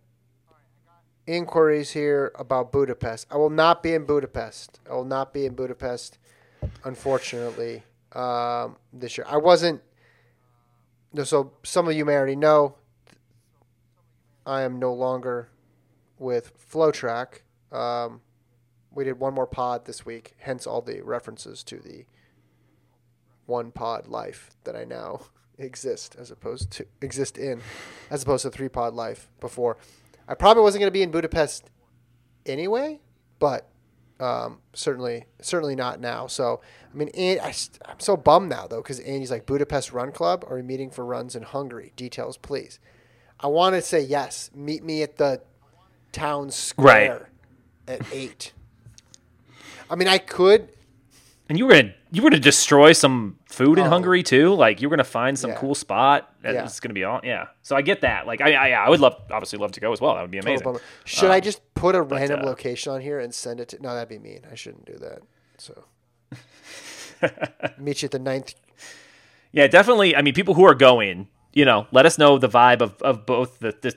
inquiries 1.25 1.91
here 1.91 2.31
about 2.35 2.71
Budapest. 2.71 3.27
I 3.31 3.37
will 3.37 3.49
not 3.49 3.83
be 3.83 3.93
in 3.93 4.05
Budapest. 4.05 4.79
I 4.89 4.93
will 4.93 5.05
not 5.05 5.33
be 5.33 5.45
in 5.45 5.53
Budapest, 5.53 6.17
unfortunately, 6.83 7.83
um, 8.13 8.77
this 8.91 9.17
year. 9.17 9.25
I 9.29 9.37
wasn't. 9.37 9.81
So 11.23 11.53
some 11.63 11.87
of 11.87 11.95
you 11.95 12.05
may 12.05 12.13
already 12.13 12.35
know. 12.35 12.75
I 14.49 14.63
am 14.63 14.79
no 14.79 14.91
longer 14.91 15.49
with 16.17 16.51
FloTrack. 16.57 17.41
Um, 17.71 18.21
we 18.91 19.03
did 19.03 19.19
one 19.19 19.35
more 19.35 19.45
pod 19.45 19.85
this 19.85 20.07
week, 20.07 20.33
hence 20.39 20.65
all 20.65 20.81
the 20.81 21.01
references 21.01 21.63
to 21.65 21.77
the 21.77 22.05
one 23.45 23.71
pod 23.71 24.07
life 24.07 24.49
that 24.63 24.75
I 24.75 24.85
now 24.85 25.21
exist 25.59 26.15
as 26.17 26.31
opposed 26.31 26.71
to 26.71 26.87
exist 26.99 27.37
in, 27.37 27.61
as 28.09 28.23
opposed 28.23 28.41
to 28.41 28.49
three 28.49 28.69
pod 28.69 28.95
life 28.95 29.29
before. 29.39 29.77
I 30.27 30.33
probably 30.33 30.63
wasn't 30.63 30.81
going 30.81 30.91
to 30.91 30.97
be 30.97 31.03
in 31.03 31.11
Budapest 31.11 31.69
anyway, 32.43 33.01
but 33.37 33.69
um, 34.19 34.61
certainly 34.73 35.25
certainly 35.41 35.75
not 35.75 35.99
now. 35.99 36.25
So 36.25 36.59
I 36.91 36.97
mean, 36.97 37.09
and 37.09 37.39
I, 37.39 37.53
am 37.87 37.99
so 37.99 38.17
bummed 38.17 38.49
now 38.49 38.65
though 38.65 38.81
because 38.81 38.99
Andy's 39.01 39.29
like 39.29 39.45
Budapest 39.45 39.93
Run 39.93 40.11
Club. 40.11 40.43
Are 40.49 40.55
we 40.55 40.63
meeting 40.63 40.89
for 40.89 41.05
runs 41.05 41.35
in 41.35 41.43
Hungary? 41.43 41.93
Details, 41.95 42.35
please. 42.35 42.79
I 43.39 43.47
want 43.47 43.75
to 43.75 43.81
say 43.81 44.01
yes. 44.01 44.49
Meet 44.53 44.83
me 44.83 45.01
at 45.03 45.17
the 45.17 45.41
town 46.11 46.51
square 46.51 47.29
at 47.87 48.01
eight. 48.11 48.53
I 49.89 49.95
mean, 49.95 50.07
I 50.07 50.17
could. 50.17 50.69
And 51.47 51.57
you 51.57 51.65
were 51.65 51.71
gonna 51.73 51.93
you 52.11 52.21
were 52.21 52.29
gonna 52.29 52.39
destroy 52.39 52.91
some 52.93 53.37
food 53.45 53.79
in 53.79 53.85
Oh. 53.87 53.89
Hungary 53.89 54.21
too. 54.21 54.53
Like 54.53 54.81
you 54.81 54.89
were 54.89 54.95
gonna 54.95 55.03
find 55.03 55.37
some 55.39 55.51
Yeah. 55.51 55.57
cool 55.57 55.73
spot 55.73 56.31
that 56.43 56.53
Yeah. 56.53 56.69
gonna 56.81 56.93
be 56.93 57.03
all 57.03 57.21
Yeah. 57.23 57.47
So 57.63 57.75
I 57.75 57.81
get 57.81 58.01
that. 58.01 58.27
Like 58.27 58.39
I 58.41 58.53
I, 58.53 58.85
I 58.85 58.89
would 58.89 58.99
love 58.99 59.15
obviously 59.31 59.57
love 59.57 59.71
to 59.71 59.79
go 59.79 59.91
as 59.91 59.99
well. 59.99 60.13
That 60.13 60.21
would 60.21 60.29
be 60.31 60.37
amazing. 60.37 60.77
Should 61.05 61.31
I 61.31 61.37
Um, 61.37 61.41
just 61.41 61.73
put 61.73 61.95
a 61.95 62.01
random 62.03 62.41
uh, 62.41 62.45
location 62.45 62.93
on 62.93 63.01
here 63.01 63.19
and 63.19 63.33
send 63.33 63.59
it 63.59 63.69
to? 63.69 63.81
No, 63.81 63.95
that'd 63.95 64.09
be 64.09 64.19
mean. 64.19 64.41
I 64.51 64.53
shouldn't 64.55 64.85
do 64.85 64.97
that. 64.99 65.21
So 65.57 65.85
meet 67.79 68.01
you 68.03 68.05
at 68.07 68.11
the 68.11 68.19
ninth. 68.19 68.53
Yeah, 69.51 69.65
definitely. 69.67 70.15
I 70.15 70.21
mean, 70.21 70.35
people 70.35 70.53
who 70.53 70.63
are 70.65 70.75
going, 70.75 71.27
you 71.53 71.65
know, 71.65 71.87
let 71.91 72.05
us 72.05 72.17
know 72.17 72.37
the 72.37 72.49
vibe 72.49 72.81
of, 72.81 73.01
of 73.01 73.25
both 73.25 73.59
the, 73.59 73.75
the 73.81 73.93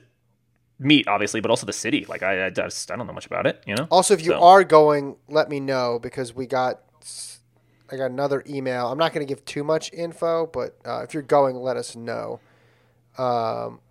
meet, 0.79 1.07
obviously, 1.07 1.39
but 1.39 1.49
also 1.49 1.65
the 1.65 1.73
city. 1.73 2.05
Like, 2.07 2.23
I, 2.23 2.47
I 2.47 2.49
just 2.49 2.91
I 2.91 2.95
don't 2.95 3.07
know 3.07 3.13
much 3.13 3.25
about 3.25 3.45
it, 3.47 3.63
you 3.65 3.75
know. 3.75 3.87
Also, 3.91 4.13
if 4.13 4.21
you 4.21 4.31
So- 4.31 4.41
are 4.43 4.63
going, 4.63 5.15
let 5.29 5.49
me 5.49 5.59
know 5.59 5.99
because 5.99 6.33
we 6.35 6.45
got. 6.47 6.79
I 7.91 7.95
got 7.97 8.09
another 8.09 8.43
email. 8.49 8.87
I'm 8.91 8.97
not 8.97 9.13
going 9.13 9.23
to 9.27 9.31
give 9.31 9.45
too 9.45 9.63
much 9.63 9.93
info, 9.93 10.47
but 10.47 10.77
uh, 10.83 11.01
if 11.03 11.13
you're 11.13 11.21
going, 11.21 11.55
let 11.57 11.77
us 11.77 11.95
know. 11.95 12.39
Um, 13.19 13.81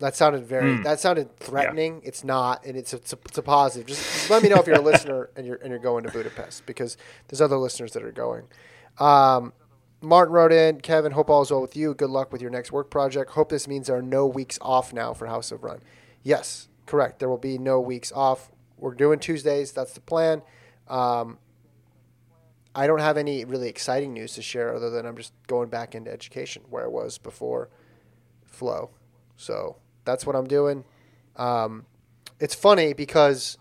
that 0.00 0.16
sounded 0.16 0.44
very. 0.44 0.82
That 0.82 0.98
sounded 0.98 1.36
threatening. 1.36 2.00
It's 2.04 2.24
not, 2.24 2.64
and 2.66 2.76
it's 2.76 2.92
a, 2.92 2.96
it's 2.96 3.12
a, 3.12 3.18
it's 3.26 3.38
a 3.38 3.42
positive. 3.42 3.86
Just, 3.86 4.02
just 4.02 4.30
let 4.30 4.42
me 4.42 4.48
know 4.48 4.56
if 4.56 4.66
you're 4.66 4.76
a 4.76 4.80
listener 4.92 5.30
and 5.36 5.46
you're 5.46 5.56
and 5.56 5.68
you're 5.70 5.78
going 5.78 6.02
to 6.04 6.10
Budapest 6.10 6.66
because 6.66 6.96
there's 7.28 7.40
other 7.40 7.56
listeners 7.56 7.92
that 7.92 8.02
are 8.02 8.10
going. 8.10 8.44
Um, 8.98 9.52
Martin 10.04 10.32
wrote 10.34 10.52
in, 10.52 10.80
Kevin, 10.80 11.12
hope 11.12 11.30
all 11.30 11.42
is 11.42 11.50
well 11.50 11.62
with 11.62 11.76
you. 11.76 11.94
Good 11.94 12.10
luck 12.10 12.32
with 12.32 12.42
your 12.42 12.50
next 12.50 12.70
work 12.72 12.90
project. 12.90 13.32
Hope 13.32 13.48
this 13.48 13.66
means 13.66 13.86
there 13.86 13.96
are 13.96 14.02
no 14.02 14.26
weeks 14.26 14.58
off 14.60 14.92
now 14.92 15.12
for 15.12 15.26
House 15.26 15.50
of 15.50 15.64
Run. 15.64 15.80
Yes, 16.22 16.68
correct. 16.86 17.18
There 17.18 17.28
will 17.28 17.38
be 17.38 17.58
no 17.58 17.80
weeks 17.80 18.12
off. 18.12 18.50
We're 18.76 18.94
doing 18.94 19.18
Tuesdays. 19.18 19.72
That's 19.72 19.94
the 19.94 20.00
plan. 20.00 20.42
Um, 20.88 21.38
I 22.74 22.86
don't 22.86 23.00
have 23.00 23.16
any 23.16 23.44
really 23.44 23.68
exciting 23.68 24.12
news 24.12 24.34
to 24.34 24.42
share 24.42 24.74
other 24.74 24.90
than 24.90 25.06
I'm 25.06 25.16
just 25.16 25.32
going 25.46 25.68
back 25.68 25.94
into 25.94 26.12
education 26.12 26.62
where 26.68 26.84
I 26.84 26.88
was 26.88 27.18
before 27.18 27.70
Flo. 28.44 28.90
So 29.36 29.76
that's 30.04 30.26
what 30.26 30.34
I'm 30.36 30.46
doing. 30.46 30.84
Um, 31.36 31.86
it's 32.40 32.54
funny 32.54 32.92
because 32.92 33.58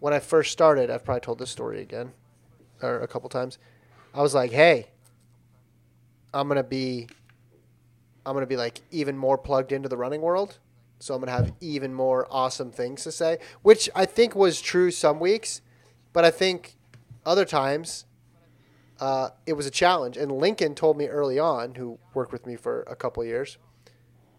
when 0.00 0.12
I 0.12 0.18
first 0.18 0.50
started, 0.50 0.90
I've 0.90 1.04
probably 1.04 1.20
told 1.20 1.38
this 1.38 1.50
story 1.50 1.80
again 1.80 2.12
or 2.82 3.00
a 3.00 3.06
couple 3.06 3.28
times. 3.28 3.58
I 4.14 4.22
was 4.22 4.34
like, 4.34 4.50
"Hey, 4.50 4.88
I'm 6.34 6.48
gonna 6.48 6.62
be, 6.62 7.08
I'm 8.26 8.34
gonna 8.34 8.46
be 8.46 8.56
like 8.56 8.80
even 8.90 9.16
more 9.16 9.38
plugged 9.38 9.72
into 9.72 9.88
the 9.88 9.96
running 9.96 10.20
world, 10.20 10.58
so 10.98 11.14
I'm 11.14 11.20
gonna 11.20 11.32
have 11.32 11.52
even 11.60 11.94
more 11.94 12.26
awesome 12.30 12.70
things 12.70 13.04
to 13.04 13.12
say," 13.12 13.38
which 13.62 13.88
I 13.94 14.06
think 14.06 14.34
was 14.34 14.60
true 14.60 14.90
some 14.90 15.20
weeks, 15.20 15.60
but 16.12 16.24
I 16.24 16.30
think 16.30 16.76
other 17.24 17.44
times 17.44 18.06
uh, 19.00 19.30
it 19.46 19.54
was 19.54 19.66
a 19.66 19.70
challenge. 19.70 20.16
And 20.16 20.30
Lincoln 20.30 20.74
told 20.74 20.96
me 20.98 21.06
early 21.06 21.38
on, 21.38 21.74
who 21.74 21.98
worked 22.12 22.32
with 22.32 22.46
me 22.46 22.56
for 22.56 22.82
a 22.82 22.94
couple 22.94 23.24
years. 23.24 23.56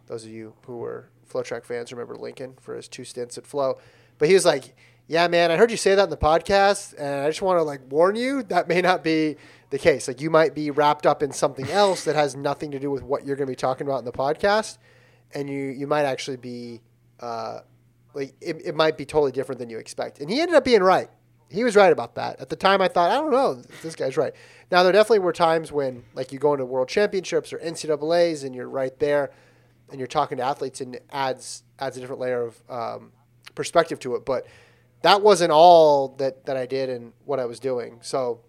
Those 0.07 0.23
of 0.23 0.29
you 0.29 0.53
who 0.65 0.77
were 0.77 1.09
FloTrack 1.27 1.65
fans 1.65 1.91
remember 1.91 2.15
Lincoln 2.15 2.55
for 2.59 2.75
his 2.75 2.87
two 2.87 3.03
stints 3.03 3.37
at 3.37 3.47
Flow, 3.47 3.79
but 4.17 4.27
he 4.27 4.33
was 4.33 4.45
like, 4.45 4.75
"Yeah, 5.07 5.27
man, 5.27 5.51
I 5.51 5.57
heard 5.57 5.71
you 5.71 5.77
say 5.77 5.95
that 5.95 6.03
in 6.03 6.09
the 6.09 6.17
podcast, 6.17 6.93
and 6.97 7.21
I 7.21 7.27
just 7.27 7.41
want 7.41 7.59
to 7.59 7.63
like 7.63 7.81
warn 7.89 8.15
you 8.15 8.43
that 8.43 8.67
may 8.67 8.81
not 8.81 9.03
be 9.03 9.37
the 9.71 9.79
case. 9.79 10.07
Like, 10.07 10.21
you 10.21 10.29
might 10.29 10.53
be 10.53 10.69
wrapped 10.69 11.07
up 11.07 11.23
in 11.23 11.31
something 11.31 11.69
else 11.69 12.03
that 12.03 12.15
has 12.15 12.35
nothing 12.35 12.71
to 12.71 12.79
do 12.79 12.91
with 12.91 13.01
what 13.01 13.25
you're 13.25 13.35
going 13.35 13.47
to 13.47 13.51
be 13.51 13.55
talking 13.55 13.87
about 13.87 13.99
in 13.99 14.05
the 14.05 14.11
podcast, 14.11 14.77
and 15.33 15.49
you 15.49 15.63
you 15.63 15.87
might 15.87 16.03
actually 16.03 16.37
be 16.37 16.81
uh, 17.19 17.61
like 18.13 18.35
it, 18.39 18.61
it 18.63 18.75
might 18.75 18.97
be 18.97 19.05
totally 19.05 19.31
different 19.31 19.59
than 19.59 19.69
you 19.69 19.79
expect." 19.79 20.19
And 20.19 20.29
he 20.29 20.39
ended 20.39 20.55
up 20.55 20.65
being 20.65 20.83
right. 20.83 21.09
He 21.49 21.63
was 21.63 21.75
right 21.75 21.91
about 21.91 22.15
that. 22.15 22.39
At 22.39 22.49
the 22.49 22.55
time, 22.55 22.81
I 22.81 22.87
thought, 22.87 23.11
I 23.11 23.15
don't 23.15 23.31
know, 23.31 23.61
this 23.81 23.93
guy's 23.93 24.15
right. 24.15 24.33
Now, 24.71 24.83
there 24.83 24.93
definitely 24.93 25.19
were 25.19 25.33
times 25.33 25.69
when, 25.69 26.05
like, 26.13 26.31
you 26.31 26.39
go 26.39 26.53
into 26.53 26.65
world 26.65 26.87
championships 26.87 27.51
or 27.51 27.57
NCAA's 27.57 28.45
and 28.45 28.55
you're 28.55 28.69
right 28.69 28.97
there 28.99 29.31
and 29.89 29.99
you're 29.99 30.07
talking 30.07 30.37
to 30.37 30.43
athletes 30.43 30.79
and 30.79 30.97
adds 31.11 31.63
adds 31.79 31.97
a 31.97 31.99
different 31.99 32.21
layer 32.21 32.43
of 32.43 32.63
um, 32.69 33.11
perspective 33.53 33.99
to 33.99 34.15
it. 34.15 34.25
But 34.25 34.47
that 35.01 35.21
wasn't 35.21 35.51
all 35.51 36.09
that, 36.19 36.45
that 36.45 36.55
I 36.55 36.65
did 36.65 36.89
and 36.89 37.11
what 37.25 37.39
I 37.39 37.45
was 37.45 37.59
doing. 37.59 37.99
So 38.01 38.41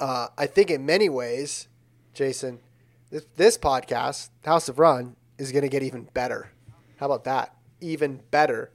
uh, 0.00 0.28
I 0.36 0.46
think 0.46 0.70
in 0.70 0.84
many 0.86 1.08
ways, 1.08 1.68
Jason, 2.14 2.60
this, 3.10 3.26
this 3.36 3.58
podcast, 3.58 4.30
House 4.44 4.68
of 4.68 4.78
Run, 4.78 5.16
is 5.38 5.52
going 5.52 5.62
to 5.62 5.68
get 5.68 5.82
even 5.82 6.08
better. 6.14 6.50
How 6.96 7.06
about 7.06 7.24
that? 7.24 7.54
Even 7.80 8.20
better 8.30 8.70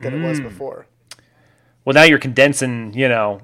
than 0.00 0.14
it 0.14 0.26
was 0.26 0.40
before. 0.40 0.86
Well, 1.84 1.94
now 1.94 2.02
you're 2.02 2.18
condensing, 2.18 2.92
you 2.94 3.08
know, 3.08 3.40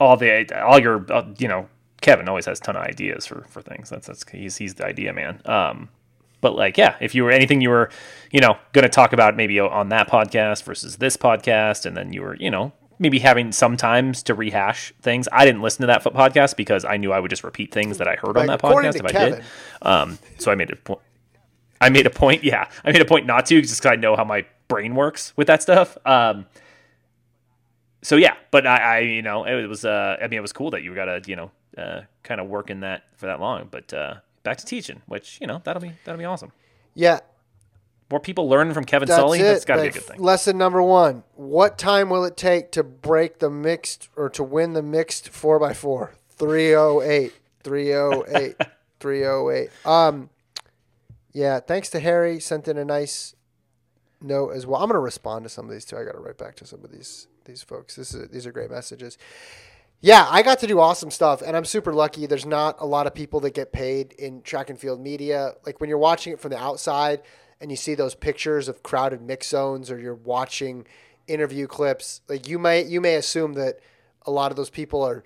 all 0.00 0.16
the 0.16 0.52
all 0.62 0.78
your, 0.78 1.10
uh, 1.12 1.26
you 1.38 1.48
know, 1.48 1.68
Kevin 2.00 2.28
always 2.28 2.46
has 2.46 2.58
a 2.60 2.62
ton 2.62 2.76
of 2.76 2.82
ideas 2.82 3.26
for 3.26 3.44
for 3.48 3.62
things. 3.62 3.90
That's 3.90 4.06
that's 4.06 4.28
he's 4.30 4.56
he's 4.56 4.74
the 4.74 4.84
idea 4.84 5.12
man. 5.12 5.40
Um, 5.44 5.88
but 6.40 6.54
like, 6.54 6.78
yeah, 6.78 6.96
if 7.00 7.14
you 7.14 7.24
were 7.24 7.30
anything 7.30 7.60
you 7.60 7.70
were, 7.70 7.90
you 8.30 8.40
know, 8.40 8.56
going 8.72 8.84
to 8.84 8.88
talk 8.88 9.12
about 9.12 9.36
maybe 9.36 9.58
on 9.58 9.88
that 9.88 10.08
podcast 10.08 10.62
versus 10.62 10.96
this 10.96 11.16
podcast, 11.16 11.84
and 11.84 11.96
then 11.96 12.12
you 12.12 12.22
were, 12.22 12.36
you 12.36 12.50
know, 12.50 12.72
maybe 12.98 13.18
having 13.18 13.52
sometimes 13.52 14.22
to 14.24 14.34
rehash 14.34 14.92
things. 15.00 15.28
I 15.32 15.44
didn't 15.44 15.62
listen 15.62 15.82
to 15.82 15.86
that 15.88 16.02
fo- 16.02 16.10
podcast 16.10 16.56
because 16.56 16.84
I 16.84 16.96
knew 16.96 17.12
I 17.12 17.20
would 17.20 17.30
just 17.30 17.44
repeat 17.44 17.72
things 17.72 17.98
that 17.98 18.08
I 18.08 18.16
heard 18.16 18.36
on 18.36 18.46
that 18.46 18.62
according 18.62 18.90
podcast 18.90 18.96
if 18.96 19.16
I 19.16 19.30
did. 19.30 19.44
Um, 19.82 20.18
so 20.38 20.50
I 20.50 20.54
made 20.54 20.70
a 20.70 20.76
point. 20.76 21.00
I 21.80 21.90
made 21.90 22.06
a 22.06 22.10
point. 22.10 22.42
Yeah, 22.44 22.68
I 22.84 22.92
made 22.92 23.02
a 23.02 23.04
point 23.04 23.26
not 23.26 23.46
to 23.46 23.60
just 23.60 23.80
because 23.80 23.92
I 23.92 23.96
know 23.96 24.16
how 24.16 24.24
my 24.24 24.44
brain 24.66 24.94
works 24.94 25.32
with 25.36 25.46
that 25.46 25.62
stuff. 25.62 25.96
Um, 26.04 26.46
so 28.02 28.16
yeah, 28.16 28.34
but 28.50 28.66
I, 28.66 28.76
I, 28.76 28.98
you 29.00 29.22
know, 29.22 29.44
it 29.44 29.66
was, 29.66 29.84
uh, 29.84 30.16
I 30.20 30.28
mean, 30.28 30.38
it 30.38 30.42
was 30.42 30.52
cool 30.52 30.70
that 30.70 30.82
you 30.82 30.94
got 30.94 31.06
to, 31.06 31.22
you 31.26 31.36
know, 31.36 31.50
uh, 31.76 32.02
kind 32.22 32.40
of 32.40 32.48
work 32.48 32.70
in 32.70 32.80
that 32.80 33.04
for 33.16 33.26
that 33.26 33.40
long. 33.40 33.68
But 33.70 33.92
uh, 33.92 34.14
back 34.42 34.58
to 34.58 34.66
teaching, 34.66 35.02
which 35.06 35.38
you 35.40 35.46
know, 35.46 35.60
that'll 35.64 35.82
be 35.82 35.92
that'll 36.04 36.18
be 36.18 36.24
awesome. 36.24 36.52
Yeah, 36.94 37.20
More 38.10 38.20
people 38.20 38.48
learn 38.48 38.72
from 38.72 38.84
Kevin 38.84 39.06
That's 39.06 39.20
Sully. 39.20 39.40
it. 39.40 39.42
That's 39.42 39.64
got 39.66 39.76
to 39.76 39.82
be 39.82 39.88
a 39.88 39.92
good 39.92 40.02
thing. 40.02 40.20
Lesson 40.20 40.56
number 40.56 40.82
one: 40.82 41.24
What 41.34 41.76
time 41.76 42.08
will 42.08 42.24
it 42.24 42.36
take 42.36 42.72
to 42.72 42.82
break 42.82 43.38
the 43.38 43.50
mixed 43.50 44.08
or 44.16 44.30
to 44.30 44.42
win 44.42 44.72
the 44.72 44.82
mixed 44.82 45.28
four 45.28 45.62
x 45.68 45.78
four? 45.78 46.14
308, 46.38 47.32
308, 47.64 48.56
308. 49.00 49.70
Um, 49.84 50.30
yeah. 51.32 51.60
Thanks 51.60 51.90
to 51.90 52.00
Harry, 52.00 52.40
sent 52.40 52.68
in 52.68 52.78
a 52.78 52.84
nice 52.84 53.34
note 54.20 54.50
as 54.50 54.66
well. 54.66 54.80
I'm 54.80 54.88
gonna 54.88 55.00
respond 55.00 55.44
to 55.44 55.48
some 55.48 55.66
of 55.66 55.72
these 55.72 55.84
too. 55.84 55.96
I 55.96 56.04
got 56.04 56.12
to 56.12 56.18
write 56.18 56.38
back 56.38 56.56
to 56.56 56.66
some 56.66 56.84
of 56.84 56.90
these 56.90 57.26
these 57.44 57.62
folks. 57.62 57.96
This 57.96 58.14
is 58.14 58.28
these 58.30 58.46
are 58.46 58.52
great 58.52 58.70
messages. 58.70 59.18
Yeah, 60.00 60.26
I 60.30 60.42
got 60.42 60.60
to 60.60 60.66
do 60.68 60.78
awesome 60.78 61.10
stuff, 61.10 61.42
and 61.42 61.56
I'm 61.56 61.64
super 61.64 61.92
lucky. 61.92 62.26
There's 62.26 62.46
not 62.46 62.76
a 62.78 62.86
lot 62.86 63.08
of 63.08 63.14
people 63.14 63.40
that 63.40 63.52
get 63.52 63.72
paid 63.72 64.12
in 64.12 64.42
track 64.42 64.70
and 64.70 64.78
field 64.78 65.00
media. 65.00 65.54
Like 65.66 65.80
when 65.80 65.88
you're 65.90 65.98
watching 65.98 66.32
it 66.32 66.40
from 66.40 66.52
the 66.52 66.58
outside 66.58 67.22
and 67.60 67.70
you 67.70 67.76
see 67.76 67.94
those 67.94 68.14
pictures 68.14 68.68
of 68.68 68.82
crowded 68.82 69.22
mix 69.22 69.48
zones, 69.48 69.90
or 69.90 69.98
you're 69.98 70.14
watching 70.14 70.86
interview 71.26 71.66
clips, 71.66 72.22
like 72.28 72.48
you 72.48 72.58
may 72.58 72.84
you 72.84 73.00
may 73.00 73.14
assume 73.14 73.54
that 73.54 73.80
a 74.26 74.30
lot 74.30 74.50
of 74.50 74.56
those 74.56 74.70
people 74.70 75.02
are 75.02 75.22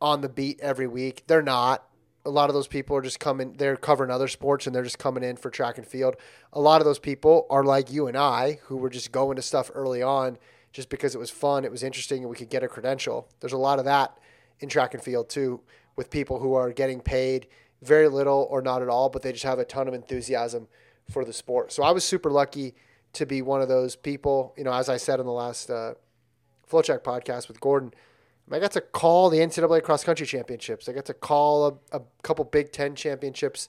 on 0.00 0.20
the 0.20 0.28
beat 0.28 0.60
every 0.60 0.86
week. 0.86 1.24
They're 1.26 1.42
not. 1.42 1.84
A 2.26 2.30
lot 2.30 2.48
of 2.48 2.54
those 2.54 2.66
people 2.66 2.96
are 2.96 3.02
just 3.02 3.20
coming. 3.20 3.54
They're 3.54 3.76
covering 3.76 4.10
other 4.10 4.28
sports, 4.28 4.66
and 4.66 4.74
they're 4.74 4.82
just 4.82 4.98
coming 4.98 5.22
in 5.22 5.36
for 5.36 5.50
track 5.50 5.76
and 5.76 5.86
field. 5.86 6.16
A 6.52 6.60
lot 6.60 6.80
of 6.80 6.86
those 6.86 6.98
people 6.98 7.46
are 7.50 7.64
like 7.64 7.92
you 7.92 8.06
and 8.06 8.16
I, 8.16 8.60
who 8.64 8.76
were 8.76 8.90
just 8.90 9.12
going 9.12 9.36
to 9.36 9.42
stuff 9.42 9.70
early 9.74 10.02
on 10.02 10.38
just 10.72 10.88
because 10.88 11.14
it 11.14 11.18
was 11.18 11.30
fun, 11.30 11.64
it 11.64 11.70
was 11.70 11.82
interesting, 11.82 12.22
and 12.22 12.30
we 12.30 12.36
could 12.36 12.50
get 12.50 12.64
a 12.64 12.68
credential. 12.68 13.28
There's 13.40 13.52
a 13.52 13.58
lot 13.58 13.78
of 13.78 13.84
that 13.84 14.18
in 14.60 14.68
track 14.68 14.92
and 14.92 15.02
field 15.02 15.28
too, 15.28 15.60
with 15.96 16.10
people 16.10 16.40
who 16.40 16.54
are 16.54 16.72
getting 16.72 17.00
paid 17.00 17.46
very 17.80 18.08
little 18.08 18.48
or 18.50 18.60
not 18.60 18.82
at 18.82 18.88
all, 18.88 19.08
but 19.08 19.22
they 19.22 19.30
just 19.30 19.44
have 19.44 19.58
a 19.58 19.64
ton 19.64 19.86
of 19.86 19.94
enthusiasm 19.94 20.66
for 21.10 21.24
the 21.24 21.32
sport. 21.32 21.72
So 21.72 21.82
I 21.82 21.90
was 21.92 22.04
super 22.04 22.30
lucky 22.30 22.74
to 23.14 23.26
be 23.26 23.42
one 23.42 23.60
of 23.60 23.68
those 23.68 23.96
people. 23.96 24.54
You 24.56 24.64
know, 24.64 24.72
as 24.72 24.88
I 24.88 24.96
said 24.96 25.20
in 25.20 25.26
the 25.26 25.32
last 25.32 25.70
uh, 25.70 25.94
FloTrack 26.70 27.02
podcast 27.02 27.48
with 27.48 27.60
Gordon, 27.60 27.92
I 28.50 28.58
got 28.58 28.72
to 28.72 28.80
call 28.80 29.30
the 29.30 29.38
NCAA 29.38 29.82
cross 29.82 30.04
country 30.04 30.26
championships. 30.26 30.88
I 30.88 30.92
got 30.92 31.06
to 31.06 31.14
call 31.14 31.80
a, 31.92 31.98
a 31.98 32.02
couple 32.22 32.44
Big 32.44 32.72
Ten 32.72 32.94
championships. 32.94 33.68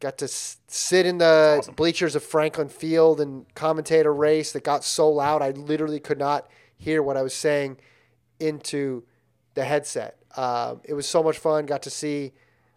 Got 0.00 0.16
to 0.18 0.24
s- 0.24 0.56
sit 0.68 1.04
in 1.04 1.18
the 1.18 1.62
bleachers 1.76 2.14
of 2.14 2.22
Franklin 2.22 2.68
Field 2.70 3.20
and 3.20 3.46
commentate 3.54 4.06
a 4.06 4.10
race 4.10 4.52
that 4.52 4.64
got 4.64 4.84
so 4.84 5.10
loud 5.10 5.42
I 5.42 5.50
literally 5.50 6.00
could 6.00 6.18
not 6.18 6.50
hear 6.78 7.02
what 7.02 7.18
I 7.18 7.22
was 7.22 7.34
saying 7.34 7.76
into 8.38 9.04
the 9.52 9.64
headset. 9.64 10.16
Um, 10.36 10.80
it 10.84 10.94
was 10.94 11.06
so 11.06 11.22
much 11.22 11.36
fun. 11.36 11.66
Got 11.66 11.82
to 11.82 11.90
see 11.90 12.32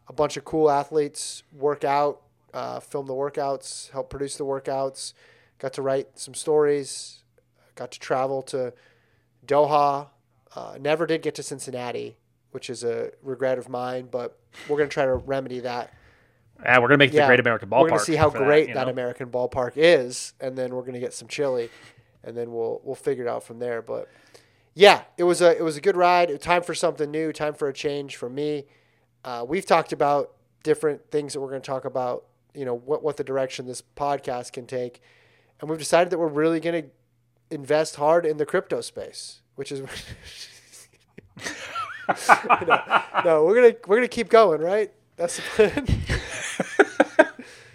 a 0.10 0.14
bunch 0.14 0.36
of 0.36 0.44
cool 0.44 0.70
athletes 0.70 1.44
work 1.54 1.86
out, 1.86 2.22
uh, 2.54 2.80
film 2.80 3.08
the 3.08 3.14
workouts, 3.14 3.89
help 3.91 4.10
produce 4.10 4.36
the 4.38 4.45
workouts. 4.45 5.14
Got 5.60 5.74
to 5.74 5.82
write 5.82 6.20
some 6.20 6.34
stories. 6.34 7.24
Got 7.76 7.91
to 7.91 7.99
travel 7.99 8.41
to 8.43 8.74
Doha. 9.45 10.08
Uh, 10.56 10.78
never 10.80 11.06
did 11.06 11.22
get 11.22 11.36
to 11.36 11.43
Cincinnati, 11.43 12.18
which 12.51 12.70
is 12.70 12.84
a 12.84 13.12
regret 13.22 13.58
of 13.58 13.70
mine, 13.70 14.08
but 14.12 14.38
we're 14.70 14.78
going 14.78 14.89
to 14.89 14.93
try 14.93 15.06
to 15.06 15.16
remedy 15.16 15.60
that. 15.62 15.93
Yeah, 16.62 16.80
we're 16.80 16.88
gonna 16.88 16.99
make 16.99 17.14
it 17.14 17.18
the 17.18 17.26
Great 17.26 17.39
American 17.39 17.70
Ballpark. 17.70 17.82
We're 17.82 17.89
going 17.89 17.99
to 17.99 18.06
see 18.06 18.16
how 18.16 18.30
great 18.30 18.70
you 18.70 18.74
that. 18.76 18.88
American 18.88 19.30
ballpark 19.30 19.74
is, 19.76 20.34
and 20.39 20.56
then 20.56 20.74
we're 20.74 20.82
going 20.82 20.93
to 20.93 20.99
get 20.99 21.14
some 21.14 21.28
chili, 21.28 21.70
and 22.24 22.38
then 22.38 22.54
we'll 22.54 22.80
we'll 22.84 22.95
figure 22.95 23.26
it 23.26 23.30
out 23.30 23.43
from 23.43 23.60
there. 23.60 23.82
But 23.82 24.08
yeah, 24.76 25.01
it 25.18 25.24
was 25.24 25.41
a 25.41 25.58
it 25.58 25.64
was 25.64 25.78
a 25.78 25.82
good 25.82 25.97
ride. 25.97 26.39
Time 26.41 26.62
for 26.62 26.76
something 26.76 27.10
new. 27.10 27.34
Time 27.34 27.54
for 27.54 27.68
a 27.68 27.74
change 27.74 28.16
for 28.16 28.30
me. 28.30 28.66
Uh, 29.26 29.43
we've 29.47 29.66
talked 29.66 29.91
about 29.91 30.34
different 30.64 31.10
things 31.12 31.34
that 31.34 31.41
we're 31.41 31.49
going 31.49 31.62
to 31.62 31.66
talk 31.66 31.86
about. 31.86 32.26
You 32.54 32.66
know 32.66 32.76
what 32.76 33.04
what 33.04 33.18
the 33.18 33.24
direction 33.24 33.66
this 33.66 33.82
podcast 33.95 34.54
can 34.54 34.66
take, 34.66 35.01
and 35.60 35.70
we've 35.70 35.80
decided 35.80 36.12
that 36.12 36.20
we're 36.20 36.28
really 36.28 36.60
going 36.60 36.84
to 36.84 36.89
invest 37.56 37.95
hard 37.95 38.26
in 38.26 38.38
the 38.38 38.45
crypto 38.45 38.82
space, 38.82 39.41
which 39.56 39.72
is. 39.72 39.82
no, 42.68 43.04
no, 43.26 43.45
we're 43.45 43.56
gonna 43.56 43.76
we're 43.88 43.97
gonna 43.97 44.08
keep 44.08 44.30
going, 44.30 44.62
right? 44.62 44.91
That's 45.16 45.38
the 45.38 45.41
plan. 45.41 45.88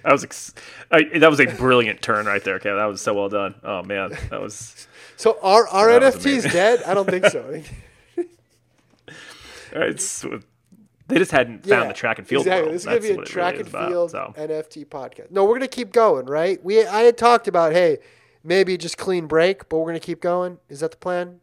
That 0.05 0.13
was 0.13 0.25
ex- 0.25 0.55
I, 0.91 1.03
that 1.19 1.29
was 1.29 1.39
a 1.39 1.45
brilliant 1.45 2.01
turn 2.01 2.25
right 2.25 2.43
there, 2.43 2.59
Kevin. 2.59 2.79
That 2.79 2.87
was 2.87 3.03
so 3.03 3.13
well 3.13 3.29
done. 3.29 3.57
Oh 3.63 3.83
man, 3.83 4.17
that 4.31 4.41
was. 4.41 4.87
So 5.19 5.37
are 5.43 5.67
are 5.67 5.99
That 5.99 6.15
NFTs 6.15 6.53
dead? 6.53 6.81
I 6.85 6.95
don't 6.95 7.11
think 7.11 7.27
so. 7.27 7.61
It's 9.73 10.25
they 11.09 11.17
just 11.19 11.31
hadn't 11.31 11.67
found 11.67 11.91
the 11.91 11.95
track 11.95 12.19
and 12.19 12.27
field. 12.29 12.43
Exactly. 12.47 12.63
world. 12.63 12.75
This 12.75 12.83
is 12.83 12.87
gonna 12.87 13.01
be 13.01 13.11
a 13.11 13.25
track 13.25 13.53
really 13.55 13.59
and 13.61 13.69
is 13.69 13.75
about, 13.75 13.89
field 13.91 14.11
so. 14.11 14.35
NFT 14.37 14.87
podcast. 14.87 15.31
No, 15.31 15.45
we're 15.45 15.55
gonna 15.55 15.69
keep 15.69 15.93
going, 15.93 16.27
right? 16.27 16.63
We 16.63 16.85
I 16.87 17.01
had 17.01 17.17
talked 17.19 17.49
about 17.49 17.73
hey, 17.73 17.99
maybe 18.45 18.77
just 18.77 18.97
clean 18.99 19.27
break, 19.27 19.69
but 19.69 19.79
we're 19.79 19.87
gonna 19.87 20.01
keep 20.01 20.21
going. 20.21 20.59
Is 20.69 20.81
that 20.81 20.91
the 20.93 20.97
plan? 20.97 21.41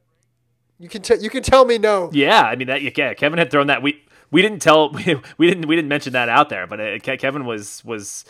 You 0.80 0.90
can 0.90 1.02
tell 1.02 1.18
you 1.20 1.30
can 1.30 1.44
tell 1.44 1.66
me 1.66 1.78
no. 1.78 2.10
Yeah, 2.14 2.42
I 2.42 2.56
mean 2.56 2.68
that. 2.68 2.82
Yeah, 2.82 3.14
Kevin 3.14 3.40
had 3.40 3.50
thrown 3.50 3.68
that. 3.68 3.82
We 3.82 4.04
we 4.32 4.42
didn't 4.42 4.62
tell. 4.62 4.90
We, 4.94 5.16
we 5.38 5.48
didn't 5.48 5.68
we 5.68 5.76
didn't 5.76 5.90
mention 5.90 6.14
that 6.14 6.30
out 6.30 6.50
there. 6.50 6.68
But 6.68 6.80
uh, 6.82 7.00
Ke- 7.00 7.20
Kevin 7.20 7.46
was 7.46 7.84
was 7.86 8.26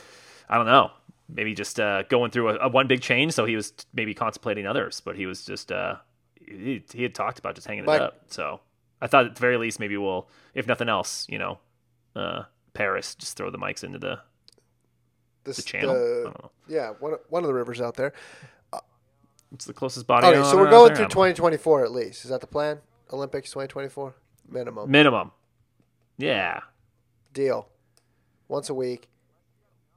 I 0.50 0.58
don't 0.58 0.68
know. 0.68 0.92
Maybe 1.28 1.56
just 1.56 1.80
uh, 1.80 2.04
going 2.04 2.30
through 2.30 2.50
a, 2.50 2.56
a 2.66 2.70
one 2.70 2.88
big 2.88 3.02
change. 3.02 3.34
So 3.34 3.46
he 3.46 3.56
was 3.56 3.74
maybe 3.94 4.14
contemplating 4.14 4.68
others. 4.68 5.02
But 5.04 5.16
he 5.16 5.26
was 5.26 5.44
just 5.44 5.72
uh, 5.72 5.96
he, 6.40 6.84
he 6.94 7.02
had 7.04 7.16
talked 7.16 7.40
about 7.40 7.56
just 7.56 7.66
hanging 7.68 7.86
Mike- 7.86 7.96
it 7.96 8.02
up. 8.04 8.22
So 8.28 8.60
I 9.02 9.08
thought 9.08 9.26
at 9.26 9.36
the 9.36 9.40
very 9.42 9.58
least 9.58 9.80
maybe 9.80 9.98
we'll 9.98 10.28
if 10.54 10.68
nothing 10.68 10.90
else, 10.90 11.26
you 11.30 11.38
know, 11.38 11.60
uh, 12.16 12.44
Paris 12.74 13.16
just 13.16 13.38
throw 13.38 13.50
the 13.50 13.58
mics 13.58 13.84
into 13.84 14.00
the 14.00 14.20
This 15.44 15.58
the 15.58 15.62
channel. 15.64 15.94
The- 15.94 16.34
yeah, 16.68 16.92
one 17.00 17.14
of- 17.14 17.20
one 17.30 17.44
of 17.44 17.48
the 17.48 17.54
rivers 17.54 17.82
out 17.82 17.96
there. 17.96 18.14
It's 19.54 19.66
the 19.66 19.74
closest 19.74 20.06
body. 20.08 20.28
Okay, 20.28 20.40
on 20.40 20.46
so 20.46 20.58
we're 20.58 20.70
going 20.70 20.88
there. 20.88 20.96
through 20.98 21.06
I 21.06 21.08
don't 21.10 21.20
know. 21.20 21.28
2024 21.30 21.86
at 21.86 21.92
least. 21.92 22.26
Is 22.26 22.32
that 22.32 22.42
the 22.42 22.48
plan? 22.48 22.80
Olympics 23.14 23.52
2024 23.52 24.16
minimum 24.50 24.90
minimum. 24.92 25.32
Yeah. 26.18 26.62
deal. 27.34 27.70
Once 28.48 28.70
a 28.70 28.74
week. 28.74 29.08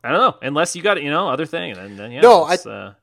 I 0.04 0.10
don't 0.10 0.18
know, 0.20 0.38
unless 0.46 0.76
you 0.76 0.82
got 0.82 1.02
you 1.02 1.10
know 1.10 1.28
other 1.28 1.46
thing, 1.46 1.72
and 1.72 1.80
then, 1.80 1.96
then 1.96 2.12
yeah. 2.12 2.20
No, 2.20 2.42
I- 2.44 2.54
uh, 2.54 2.94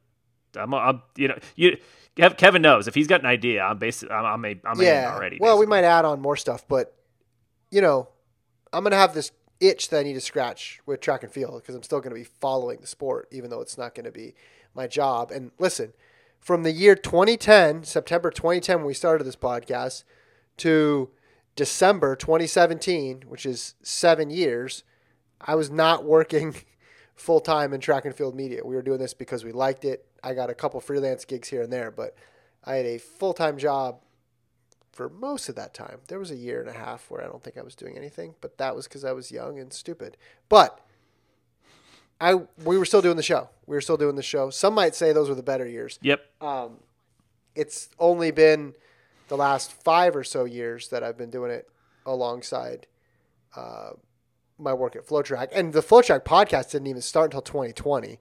I'm, 0.57 0.73
I'm 0.73 1.01
you 1.15 1.27
know 1.27 1.37
you 1.55 1.77
Kevin 2.15 2.61
knows 2.61 2.87
if 2.87 2.95
he's 2.95 3.07
got 3.07 3.21
an 3.21 3.25
idea, 3.25 3.61
I'm 3.61 3.77
basically 3.77 4.15
I'm 4.15 4.25
I'm, 4.25 4.45
a, 4.45 4.55
I'm 4.65 4.81
yeah. 4.81 5.11
already. 5.13 5.37
well, 5.39 5.57
we 5.57 5.65
might 5.65 5.83
add 5.83 6.05
on 6.05 6.21
more 6.21 6.37
stuff, 6.37 6.65
but 6.67 6.95
you 7.71 7.81
know, 7.81 8.09
I'm 8.71 8.83
gonna 8.83 8.95
have 8.95 9.13
this 9.13 9.31
itch 9.59 9.89
that 9.89 9.99
I 9.99 10.03
need 10.03 10.13
to 10.13 10.21
scratch 10.21 10.79
with 10.85 11.01
track 11.01 11.23
and 11.23 11.31
field 11.31 11.61
because 11.61 11.75
I'm 11.75 11.83
still 11.83 11.99
gonna 11.99 12.15
be 12.15 12.23
following 12.23 12.79
the 12.79 12.87
sport, 12.87 13.27
even 13.31 13.49
though 13.49 13.61
it's 13.61 13.77
not 13.77 13.95
gonna 13.95 14.11
be 14.11 14.35
my 14.73 14.87
job. 14.87 15.31
And 15.31 15.51
listen, 15.59 15.93
from 16.39 16.63
the 16.63 16.71
year 16.71 16.95
2010, 16.95 17.83
September 17.83 18.29
2010, 18.29 18.77
when 18.77 18.85
we 18.85 18.93
started 18.93 19.23
this 19.25 19.35
podcast, 19.35 20.03
to 20.57 21.09
December 21.55 22.15
2017, 22.15 23.23
which 23.27 23.45
is 23.45 23.75
seven 23.81 24.29
years, 24.29 24.83
I 25.39 25.55
was 25.55 25.69
not 25.69 26.05
working 26.05 26.55
full 27.15 27.39
time 27.39 27.73
in 27.73 27.81
track 27.81 28.05
and 28.05 28.15
field 28.15 28.35
media. 28.35 28.61
We 28.63 28.75
were 28.75 28.81
doing 28.81 28.99
this 28.99 29.13
because 29.13 29.43
we 29.43 29.51
liked 29.51 29.85
it. 29.85 30.05
I 30.25 30.33
got 30.33 30.49
a 30.49 30.55
couple 30.55 30.81
freelance 30.81 31.23
gigs 31.23 31.49
here 31.49 31.61
and 31.61 31.71
there, 31.71 31.91
but 31.91 32.15
I 32.63 32.75
had 32.75 32.85
a 32.85 32.97
full 32.97 33.33
time 33.33 33.57
job 33.57 33.99
for 34.91 35.07
most 35.07 35.49
of 35.49 35.55
that 35.55 35.73
time. 35.73 35.99
There 36.07 36.19
was 36.19 36.31
a 36.31 36.35
year 36.35 36.59
and 36.59 36.69
a 36.69 36.73
half 36.73 37.09
where 37.11 37.21
I 37.21 37.27
don't 37.27 37.43
think 37.43 37.57
I 37.57 37.61
was 37.61 37.75
doing 37.75 37.95
anything, 37.95 38.33
but 38.41 38.57
that 38.57 38.75
was 38.75 38.87
because 38.87 39.05
I 39.05 39.11
was 39.11 39.31
young 39.31 39.59
and 39.59 39.71
stupid. 39.71 40.17
But 40.49 40.81
I 42.19 42.33
we 42.63 42.77
were 42.77 42.85
still 42.85 43.03
doing 43.03 43.17
the 43.17 43.23
show. 43.23 43.49
We 43.67 43.75
were 43.75 43.81
still 43.81 43.97
doing 43.97 44.15
the 44.15 44.23
show. 44.23 44.49
Some 44.49 44.73
might 44.73 44.95
say 44.95 45.13
those 45.13 45.29
were 45.29 45.35
the 45.35 45.43
better 45.43 45.67
years. 45.67 45.99
Yep. 46.01 46.25
Um, 46.41 46.79
it's 47.53 47.89
only 47.99 48.31
been 48.31 48.73
the 49.27 49.37
last 49.37 49.71
five 49.71 50.15
or 50.15 50.23
so 50.23 50.45
years 50.45 50.89
that 50.89 51.03
I've 51.03 51.17
been 51.17 51.29
doing 51.29 51.51
it 51.51 51.69
alongside 52.05 52.87
uh, 53.55 53.91
my 54.57 54.73
work 54.73 54.95
at 54.95 55.05
FloTrack. 55.05 55.49
And 55.53 55.73
the 55.73 55.81
FloTrack 55.81 56.23
podcast 56.23 56.71
didn't 56.71 56.87
even 56.87 57.01
start 57.01 57.25
until 57.25 57.41
2020 57.41 58.19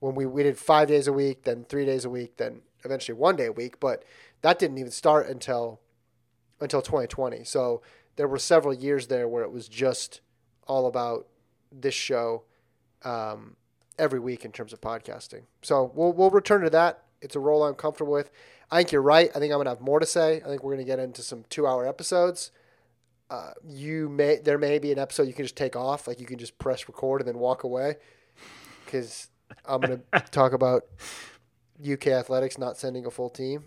when 0.00 0.14
we, 0.14 0.26
we 0.26 0.42
did 0.42 0.58
five 0.58 0.88
days 0.88 1.06
a 1.06 1.12
week, 1.12 1.44
then 1.44 1.64
three 1.68 1.84
days 1.84 2.04
a 2.04 2.10
week, 2.10 2.36
then 2.36 2.60
eventually 2.84 3.16
one 3.18 3.36
day 3.36 3.46
a 3.46 3.52
week. 3.52 3.80
But 3.80 4.04
that 4.42 4.58
didn't 4.58 4.78
even 4.78 4.92
start 4.92 5.28
until 5.28 5.80
until 6.60 6.80
2020. 6.80 7.44
So 7.44 7.82
there 8.16 8.28
were 8.28 8.38
several 8.38 8.74
years 8.74 9.08
there 9.08 9.28
where 9.28 9.42
it 9.42 9.52
was 9.52 9.68
just 9.68 10.20
all 10.66 10.86
about 10.86 11.26
this 11.70 11.94
show 11.94 12.44
um, 13.02 13.56
every 13.98 14.18
week 14.18 14.44
in 14.44 14.52
terms 14.52 14.72
of 14.72 14.80
podcasting. 14.80 15.42
So 15.62 15.92
we'll 15.94 16.12
we'll 16.12 16.30
return 16.30 16.62
to 16.62 16.70
that. 16.70 17.04
It's 17.20 17.36
a 17.36 17.40
role 17.40 17.64
I'm 17.64 17.74
comfortable 17.74 18.12
with. 18.12 18.30
I 18.70 18.78
think 18.78 18.92
you're 18.92 19.02
right. 19.02 19.30
I 19.34 19.38
think 19.38 19.52
I'm 19.52 19.58
gonna 19.58 19.70
have 19.70 19.80
more 19.80 20.00
to 20.00 20.06
say. 20.06 20.42
I 20.44 20.48
think 20.48 20.62
we're 20.62 20.72
gonna 20.72 20.84
get 20.84 20.98
into 20.98 21.22
some 21.22 21.44
two 21.48 21.66
hour 21.66 21.86
episodes. 21.86 22.50
Uh, 23.28 23.50
you 23.66 24.08
may 24.08 24.36
there 24.36 24.58
may 24.58 24.78
be 24.78 24.92
an 24.92 24.98
episode 24.98 25.24
you 25.24 25.32
can 25.32 25.44
just 25.44 25.56
take 25.56 25.74
off, 25.74 26.06
like 26.06 26.20
you 26.20 26.26
can 26.26 26.38
just 26.38 26.58
press 26.58 26.86
record 26.86 27.20
and 27.20 27.28
then 27.28 27.38
walk 27.38 27.64
away, 27.64 27.96
because 28.84 29.28
I'm 29.64 29.80
gonna 29.80 30.00
talk 30.30 30.52
about 30.52 30.82
UK 31.80 32.08
athletics 32.08 32.58
not 32.58 32.76
sending 32.76 33.06
a 33.06 33.10
full 33.10 33.30
team, 33.30 33.64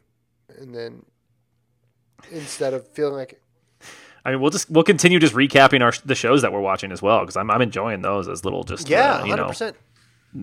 and 0.57 0.73
then 0.73 1.05
instead 2.31 2.73
of 2.73 2.87
feeling 2.89 3.15
like 3.15 3.41
I 4.25 4.31
mean, 4.31 4.41
we'll 4.41 4.51
just 4.51 4.69
we'll 4.69 4.83
continue 4.83 5.19
just 5.19 5.33
recapping 5.33 5.81
our 5.81 5.93
the 6.05 6.15
shows 6.15 6.41
that 6.41 6.51
we're 6.51 6.59
watching 6.59 6.91
as 6.91 7.01
well 7.01 7.21
because 7.21 7.37
I'm 7.37 7.49
I'm 7.49 7.61
enjoying 7.61 8.01
those 8.01 8.27
as 8.27 8.43
little 8.43 8.63
just 8.63 8.89
yeah, 8.89 9.15
uh, 9.15 9.23
you 9.23 9.29
hundred 9.31 9.43
know 9.43 9.47
percent. 9.49 9.77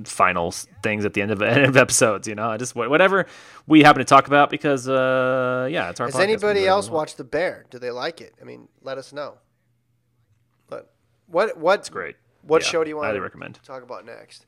final 0.04 0.50
things 0.82 1.04
at 1.04 1.12
the 1.14 1.20
end 1.22 1.30
of 1.30 1.42
end 1.42 1.66
of 1.66 1.76
episodes. 1.76 2.26
You 2.26 2.34
know, 2.34 2.48
I 2.48 2.56
just 2.56 2.74
wha- 2.74 2.88
whatever 2.88 3.26
we 3.66 3.82
happen 3.82 3.98
to 4.00 4.04
talk 4.04 4.26
about 4.26 4.48
because 4.50 4.88
uh 4.88 5.68
yeah, 5.70 5.90
it's 5.90 6.00
our. 6.00 6.06
Has 6.06 6.16
anybody 6.16 6.60
whatever 6.60 6.68
else 6.70 6.88
watched 6.90 7.18
The 7.18 7.24
Bear? 7.24 7.66
Do 7.70 7.78
they 7.78 7.90
like 7.90 8.20
it? 8.22 8.34
I 8.40 8.44
mean, 8.44 8.68
let 8.82 8.96
us 8.96 9.12
know. 9.12 9.34
But 10.68 10.92
what 11.26 11.58
what's 11.58 11.88
great. 11.90 12.16
What 12.42 12.62
Yeah, 12.62 12.68
show 12.68 12.84
do 12.84 12.88
you 12.90 12.96
want 12.96 13.06
highly 13.06 13.18
to 13.18 13.22
recommend. 13.22 13.60
talk 13.64 13.82
about 13.82 14.06
next? 14.06 14.45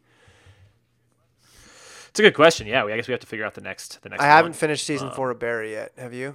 It's 2.19 2.24
a 2.24 2.27
good 2.31 2.35
question. 2.35 2.66
Yeah, 2.66 2.82
we, 2.85 2.93
I 2.93 2.97
guess 2.97 3.07
we 3.07 3.12
have 3.12 3.20
to 3.20 3.28
figure 3.28 3.47
out 3.47 3.55
the 3.55 3.61
next 3.61 4.03
the 4.03 4.09
next. 4.09 4.20
I 4.20 4.27
haven't 4.27 4.55
finished 4.55 4.85
season 4.85 5.07
Um, 5.07 5.15
four 5.15 5.31
of 5.31 5.39
Barry 5.39 5.70
yet. 5.70 5.93
Have 5.97 6.12
you? 6.12 6.35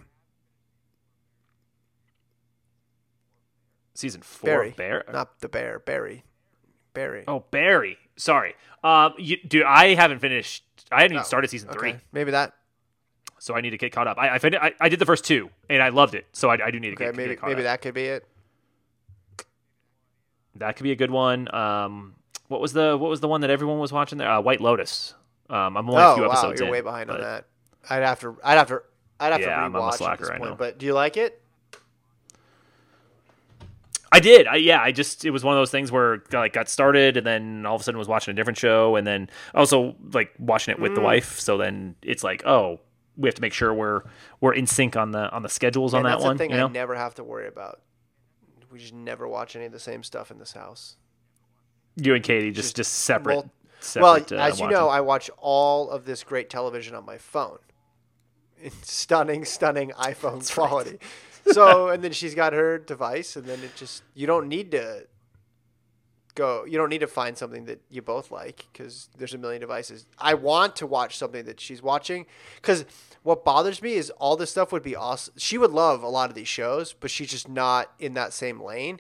season 3.94 4.22
four. 4.22 4.48
Barry, 4.50 4.72
Bear. 4.78 5.04
not 5.12 5.40
the 5.42 5.50
bear. 5.50 5.80
Barry, 5.80 6.24
Barry. 6.94 7.26
Oh, 7.28 7.44
Barry. 7.52 7.98
Sorry. 8.16 8.56
Um, 8.82 9.14
you, 9.18 9.36
dude, 9.46 9.64
I 9.64 9.94
haven't 9.96 10.20
finished. 10.20 10.64
I 10.90 11.02
haven't 11.02 11.16
even 11.16 11.22
Oh, 11.22 11.26
started 11.26 11.50
season 11.50 11.68
okay. 11.72 11.78
three, 11.80 11.96
Maybe 12.14 12.32
that. 12.32 12.54
so 13.40 13.54
I 13.54 13.60
need 13.60 13.72
to 13.72 13.78
get 13.78 13.92
caught 13.92 14.08
up. 14.08 14.18
I 14.18 14.36
I, 14.36 14.40
fin- 14.40 14.56
I, 14.56 14.72
I 14.80 14.88
did 14.88 15.00
the 15.00 15.06
first 15.06 15.26
two, 15.26 15.50
and 15.70 15.84
I 15.84 15.90
loved 15.90 16.16
it, 16.16 16.28
so 16.32 16.50
I, 16.50 16.66
I 16.66 16.72
do 16.72 16.80
need 16.80 16.92
to 16.92 16.94
Okay, 16.96 17.06
get, 17.08 17.16
maybe 17.18 17.30
get 17.32 17.40
caught 17.42 17.48
maybe 17.50 17.56
up. 17.56 17.58
Maybe 17.58 17.64
that 17.64 17.82
could 17.82 17.94
be 17.94 18.06
it. 18.06 18.26
That 20.56 20.78
could 20.78 20.84
be 20.86 20.92
a 20.94 20.96
good 20.96 21.12
one. 21.12 21.54
Um, 21.54 22.16
what 22.48 22.62
was 22.62 22.72
the 22.72 22.98
what 22.98 23.10
was 23.10 23.20
the 23.20 23.28
one 23.28 23.42
that 23.42 23.50
everyone 23.50 23.80
was 23.80 23.92
watching 23.92 24.18
there? 24.18 24.30
Uh, 24.32 24.40
White 24.40 24.62
Lotus. 24.62 25.14
Um, 25.54 25.78
I'm 25.78 25.88
only 25.90 26.02
a 26.02 26.08
Oh 26.08 26.14
few 26.16 26.24
wow, 26.24 26.30
episodes 26.32 26.60
you're 26.60 26.68
in, 26.68 26.72
way 26.72 26.82
behind 26.82 27.12
on 27.12 27.20
that. 27.22 27.46
I'd 27.90 28.02
have 28.04 28.20
to. 28.22 28.38
I'd 28.44 28.58
have 28.58 28.68
to. 28.70 28.82
I'd 29.20 29.32
have 29.34 29.42
Yeah, 29.42 29.48
to 29.48 29.52
I'm- 29.54 29.64
I'm 29.66 29.76
a 29.76 29.80
rewatch 29.86 29.92
at 29.92 29.94
slacker, 29.96 30.26
this 30.26 30.38
point. 30.40 30.58
But 30.58 30.78
do 30.80 30.86
you 30.86 30.94
like 30.94 31.16
it? 31.18 31.40
I 34.12 34.20
did. 34.20 34.46
I, 34.48 34.56
yeah, 34.58 34.80
I 34.80 34.92
just 34.92 35.26
it 35.26 35.32
was 35.32 35.44
one 35.44 35.56
of 35.56 35.60
those 35.60 35.72
things 35.72 35.92
where 35.92 36.22
like 36.32 36.54
got 36.54 36.70
started 36.70 37.18
and 37.18 37.26
then 37.26 37.66
all 37.66 37.76
of 37.76 37.82
a 37.82 37.84
sudden 37.84 37.98
was 37.98 38.08
watching 38.08 38.32
a 38.32 38.36
different 38.36 38.58
show 38.60 38.96
and 38.96 39.08
then 39.08 39.30
also 39.56 39.96
like 40.14 40.32
watching 40.38 40.72
it 40.72 40.80
with 40.80 40.94
the 40.94 41.02
Mm. 41.02 41.06
wife. 41.06 41.40
So 41.40 41.58
then 41.58 41.96
it's 42.04 42.24
like, 42.24 42.46
oh, 42.46 42.80
we 43.18 43.28
have 43.28 43.34
to 43.36 43.42
make 43.42 43.54
sure 43.54 43.74
we're 43.74 44.02
we're 44.40 44.54
in 44.54 44.68
sync 44.68 44.96
on 44.96 45.12
the 45.12 45.32
on 45.32 45.42
the 45.42 45.50
schedules 45.50 45.94
on 45.96 46.04
that 46.04 46.10
that's 46.12 46.24
one. 46.24 46.38
thing 46.38 46.52
you 46.52 46.58
know? 46.58 46.68
I 46.68 46.72
never 46.72 46.94
have 46.96 47.16
to 47.16 47.24
worry 47.24 47.48
about. 47.48 47.82
We 48.72 48.78
just 48.80 48.94
never 48.94 49.28
watch 49.28 49.56
any 49.56 49.66
of 49.66 49.72
the 49.72 49.80
same 49.80 50.04
stuff 50.04 50.30
in 50.32 50.38
this 50.38 50.54
house. 50.54 50.96
you 51.96 52.14
and 52.16 52.24
Katie 52.24 52.52
just 52.52 52.76
just 52.76 52.92
separate. 52.94 53.34
Well- 53.36 53.42
separate 53.42 53.52
well, 53.96 54.16
uh, 54.16 54.36
as 54.36 54.60
you 54.60 54.68
know. 54.68 54.90
I 54.90 55.02
watch 55.02 55.30
all 55.38 55.90
of 55.90 56.06
this 56.06 56.24
great 56.24 56.50
television 56.50 56.96
on 56.96 57.06
my 57.06 57.18
phone. 57.18 57.60
It's 58.58 58.92
stunning, 58.92 59.46
stunning 59.46 59.92
iPhone 59.92 60.50
quality. 60.54 61.00
so, 61.52 61.90
and 61.90 62.04
then 62.04 62.12
she's 62.12 62.36
got 62.36 62.54
her 62.54 62.78
device, 62.78 63.36
and 63.36 63.46
then 63.46 63.60
it 63.64 63.76
just 63.76 64.04
you 64.14 64.28
don't 64.28 64.48
need 64.48 64.72
to 64.72 65.08
go. 66.36 66.66
You 66.66 66.78
don't 66.78 66.90
need 66.90 67.02
to 67.02 67.08
find 67.08 67.38
something 67.38 67.66
that 67.66 67.82
you 67.90 68.02
both 68.02 68.32
like 68.32 68.66
because 68.72 69.10
there's 69.18 69.34
a 69.34 69.38
million 69.38 69.62
devices. 69.62 70.06
I 70.18 70.34
want 70.36 70.76
to 70.78 70.88
watch 70.88 71.18
something 71.18 71.46
that 71.46 71.60
she's 71.60 71.82
watching 71.82 72.26
because 72.56 72.86
what 73.24 73.46
bothers 73.46 73.82
me 73.82 73.94
is 73.94 74.10
all 74.12 74.36
this 74.36 74.52
stuff 74.52 74.72
would 74.72 74.84
be 74.84 74.96
awesome. 74.96 75.34
She 75.38 75.58
would 75.58 75.72
love 75.72 76.04
a 76.04 76.10
lot 76.10 76.30
of 76.30 76.36
these 76.36 76.48
shows, 76.48 76.94
but 76.94 77.12
she's 77.12 77.32
just 77.32 77.50
not 77.50 77.92
in 78.00 78.14
that 78.14 78.34
same 78.34 78.62
lane. 78.62 79.00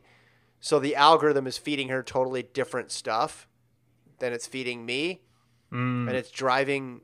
So 0.60 0.80
the 0.80 0.96
algorithm 0.96 1.46
is 1.46 1.58
feeding 1.58 1.90
her 1.90 2.02
totally 2.02 2.44
different 2.44 2.90
stuff 2.90 3.48
than 4.24 4.32
it's 4.32 4.48
feeding 4.48 4.86
me, 4.86 5.20
Mm. 5.72 6.08
and 6.08 6.12
it's 6.12 6.32
driving 6.32 7.02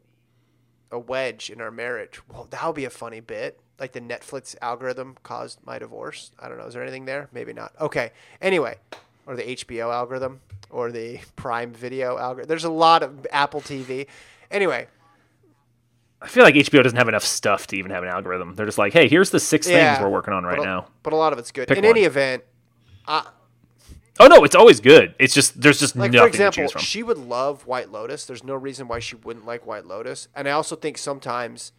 a 0.91 0.97
wedge 0.97 1.49
in 1.49 1.59
our 1.59 1.69
marriage. 1.71 2.21
Well, 2.31 2.47
that 2.49 2.65
would 2.65 2.75
be 2.75 2.85
a 2.85 2.89
funny 2.89 3.19
bit. 3.19 3.59
Like 3.77 3.91
the 3.91 3.99
Netflix 4.01 4.55
algorithm 4.61 5.17
caused 5.23 5.59
my 5.65 5.79
divorce. 5.79 6.31
I 6.39 6.47
don't 6.47 6.57
know. 6.57 6.65
Is 6.65 6.73
there 6.75 6.83
anything 6.83 7.05
there? 7.05 7.27
Maybe 7.33 7.51
not. 7.51 7.73
Okay. 7.81 8.11
Anyway, 8.41 8.77
or 9.25 9.35
the 9.35 9.43
HBO 9.49 9.91
algorithm, 9.93 10.39
or 10.69 10.91
the 10.91 11.19
Prime 11.35 11.73
Video 11.73 12.17
algorithm. 12.17 12.47
There's 12.47 12.63
a 12.63 12.69
lot 12.71 13.03
of 13.03 13.27
Apple 13.31 13.59
TV. 13.61 14.07
Anyway, 14.51 14.87
I 16.21 16.27
feel 16.27 16.43
like 16.43 16.55
HBO 16.55 16.81
doesn't 16.83 16.97
have 16.97 17.07
enough 17.09 17.23
stuff 17.25 17.67
to 17.67 17.75
even 17.77 17.91
have 17.91 18.03
an 18.03 18.09
algorithm. 18.09 18.55
They're 18.55 18.65
just 18.65 18.77
like, 18.77 18.93
hey, 18.93 19.07
here's 19.09 19.29
the 19.31 19.39
six 19.39 19.67
yeah, 19.67 19.95
things 19.95 20.03
we're 20.03 20.09
working 20.11 20.33
on 20.33 20.43
right 20.45 20.57
but 20.57 20.63
a- 20.63 20.65
now. 20.65 20.87
But 21.03 21.13
a 21.13 21.15
lot 21.15 21.33
of 21.33 21.39
it's 21.39 21.51
good. 21.51 21.67
Pick 21.67 21.77
in 21.77 21.85
any 21.85 22.01
event, 22.03 22.43
I, 23.07 23.27
Oh 24.21 24.27
no, 24.27 24.43
it's 24.43 24.55
always 24.55 24.79
good. 24.81 25.15
It's 25.17 25.33
just 25.33 25.61
there's 25.61 25.79
just 25.79 25.95
like 25.95 26.11
nothing 26.11 26.23
for 26.23 26.27
example, 26.27 26.55
to 26.55 26.61
choose 26.63 26.71
from. 26.73 26.81
she 26.81 27.03
would 27.03 27.17
love 27.17 27.65
White 27.65 27.89
Lotus. 27.89 28.25
There's 28.25 28.43
no 28.43 28.55
reason 28.55 28.87
why 28.87 28.99
she 28.99 29.15
wouldn't 29.15 29.45
like 29.45 29.65
White 29.65 29.85
Lotus. 29.85 30.27
And 30.35 30.47
I 30.47 30.51
also 30.51 30.75
think 30.75 30.97
sometimes 30.97 31.71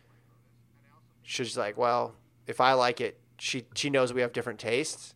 she's 1.22 1.56
like, 1.56 1.76
well, 1.76 2.14
if 2.46 2.60
I 2.60 2.72
like 2.72 3.00
it, 3.00 3.18
she 3.38 3.64
she 3.74 3.90
knows 3.90 4.12
we 4.12 4.20
have 4.22 4.32
different 4.32 4.58
tastes. 4.58 5.14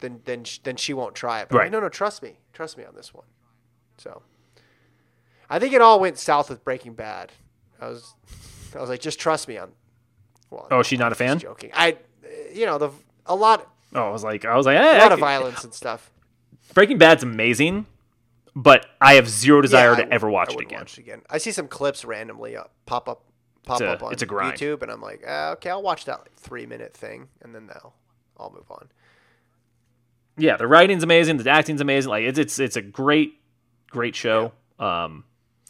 Then 0.00 0.20
then 0.26 0.44
sh- 0.44 0.58
then 0.62 0.76
she 0.76 0.92
won't 0.94 1.14
try 1.14 1.40
it. 1.40 1.48
But 1.48 1.56
I'm 1.56 1.58
like, 1.58 1.64
Right. 1.64 1.72
no, 1.72 1.80
no, 1.80 1.88
trust 1.88 2.22
me, 2.22 2.38
trust 2.52 2.76
me 2.78 2.84
on 2.84 2.94
this 2.94 3.12
one. 3.14 3.24
So, 3.96 4.22
I 5.50 5.58
think 5.58 5.72
it 5.72 5.80
all 5.80 5.98
went 5.98 6.18
south 6.18 6.50
with 6.50 6.62
Breaking 6.62 6.92
Bad. 6.94 7.32
I 7.80 7.88
was 7.88 8.14
I 8.76 8.80
was 8.80 8.90
like, 8.90 9.00
just 9.00 9.18
trust 9.18 9.48
me 9.48 9.56
on. 9.56 9.72
Well, 10.50 10.68
Oh, 10.70 10.82
she's 10.82 10.98
not 10.98 11.12
a 11.12 11.14
fan? 11.14 11.38
Joking. 11.38 11.70
I, 11.74 11.96
you 12.52 12.64
know, 12.66 12.78
the 12.78 12.90
a 13.26 13.34
lot 13.34 13.70
oh, 13.94 14.02
I 14.02 14.10
was 14.10 14.24
like, 14.24 14.44
I 14.44 14.56
was 14.56 14.66
like, 14.66 14.76
eh, 14.76 14.80
a 14.80 14.96
I 14.96 15.02
lot 15.02 15.12
of 15.12 15.18
violence 15.18 15.64
and 15.64 15.72
stuff. 15.74 16.10
Breaking 16.74 16.98
Bad's 16.98 17.22
amazing, 17.22 17.86
but 18.54 18.86
I 19.00 19.14
have 19.14 19.28
zero 19.28 19.60
desire 19.60 19.90
Yeah, 19.90 19.96
to 19.96 20.02
would- 20.04 20.12
ever 20.12 20.30
watch 20.30 20.52
it 20.54 20.60
again. 20.60 20.78
Watch 20.80 20.98
it 20.98 21.00
again. 21.02 21.22
I 21.30 21.38
see 21.38 21.50
some 21.52 21.68
clips 21.68 22.04
randomly 22.04 22.56
up, 22.56 22.72
pop 22.86 23.08
up, 23.08 23.24
pop 23.64 23.80
a- 23.80 23.88
up 23.92 24.02
on 24.02 24.12
it's 24.12 24.22
a 24.22 24.26
grind. 24.26 24.58
YouTube, 24.58 24.82
and 24.82 24.90
I'm 24.90 25.00
like, 25.00 25.22
uh, 25.26 25.52
okay, 25.56 25.70
I'll 25.70 25.82
watch 25.82 26.04
that 26.06 26.20
like, 26.20 26.34
three 26.34 26.66
minute 26.66 26.94
thing, 26.96 27.28
and 27.42 27.54
then 27.54 27.68
I'll 27.74 27.94
I'll 28.38 28.50
move 28.50 28.70
on. 28.70 28.88
Yeah, 30.36 30.56
the 30.56 30.66
writing's 30.68 31.02
amazing, 31.02 31.38
the 31.38 31.50
acting's 31.50 31.80
amazing. 31.80 32.10
Like 32.10 32.24
it's 32.24 32.38
it's 32.38 32.58
it's 32.58 32.76
a 32.76 32.82
great 32.82 33.40
great 33.90 34.14
show. 34.14 34.52
Um, 34.78 35.24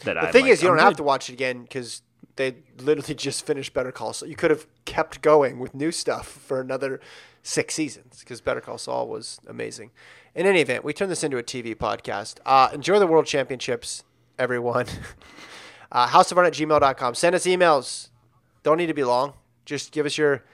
that 0.05 0.15
The 0.15 0.21
I'm 0.27 0.33
thing 0.33 0.43
like, 0.45 0.53
is, 0.53 0.63
you 0.63 0.69
I'm 0.69 0.77
don't 0.77 0.85
have 0.85 0.97
to 0.97 1.03
watch 1.03 1.31
it 1.31 1.33
again 1.33 1.63
because 1.63 2.03
they 2.37 2.57
literally 2.79 3.15
just 3.17 3.47
finished 3.47 3.73
Better 3.73 3.91
Call 3.93 4.13
so 4.13 4.27
You 4.27 4.37
could 4.37 4.51
have 4.51 4.67
kept 4.85 5.23
going 5.23 5.59
with 5.59 5.75
new 5.75 5.91
stuff 5.91 6.27
for 6.29 6.61
another 6.61 7.01
six 7.43 7.75
seasons 7.75 8.21
because 8.21 8.41
Better 8.41 8.61
Call 8.61 8.79
Saul 8.79 9.09
was 9.09 9.41
amazing. 9.47 9.91
In 10.35 10.47
any 10.47 10.61
event, 10.61 10.85
we 10.85 10.93
turn 10.93 11.09
this 11.09 11.25
into 11.25 11.39
a 11.39 11.43
TV 11.43 11.75
podcast. 11.75 12.39
Uh, 12.47 12.69
enjoy 12.73 12.99
the 12.99 13.07
World 13.07 13.27
Championships, 13.27 14.05
everyone. 14.39 14.87
uh, 15.93 16.09
houseofrun 16.09 16.47
at 16.47 16.53
gmail.com. 16.53 17.15
Send 17.15 17.35
us 17.35 17.45
emails. 17.45 18.11
Don't 18.63 18.77
need 18.77 18.87
to 18.87 18.95
be 18.95 19.05
long. 19.05 19.35
Just 19.65 19.93
give 19.93 20.07
us 20.07 20.17
your 20.19 20.45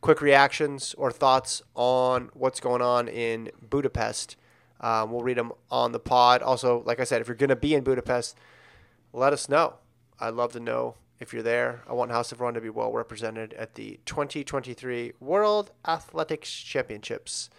quick 0.00 0.20
reactions 0.20 0.94
or 0.98 1.10
thoughts 1.10 1.62
on 1.74 2.30
what's 2.34 2.60
going 2.60 2.82
on 2.82 3.08
in 3.08 3.50
Budapest. 3.68 4.36
Um, 4.80 5.10
we'll 5.10 5.22
read 5.22 5.38
them 5.38 5.52
on 5.70 5.92
the 5.92 5.98
pod. 5.98 6.42
Also, 6.42 6.82
like 6.84 7.00
I 7.00 7.04
said, 7.04 7.20
if 7.20 7.28
you're 7.28 7.34
going 7.34 7.48
to 7.48 7.56
be 7.56 7.74
in 7.74 7.82
Budapest, 7.82 8.36
let 9.12 9.32
us 9.32 9.48
know. 9.48 9.74
I'd 10.20 10.34
love 10.34 10.52
to 10.52 10.60
know 10.60 10.96
if 11.20 11.32
you're 11.32 11.42
there. 11.42 11.82
I 11.88 11.92
want 11.92 12.10
House 12.10 12.32
of 12.32 12.40
Run 12.40 12.54
to 12.54 12.60
be 12.60 12.70
well 12.70 12.92
represented 12.92 13.52
at 13.54 13.74
the 13.74 13.98
2023 14.06 15.12
World 15.20 15.70
Athletics 15.86 16.50
Championships. 16.52 17.50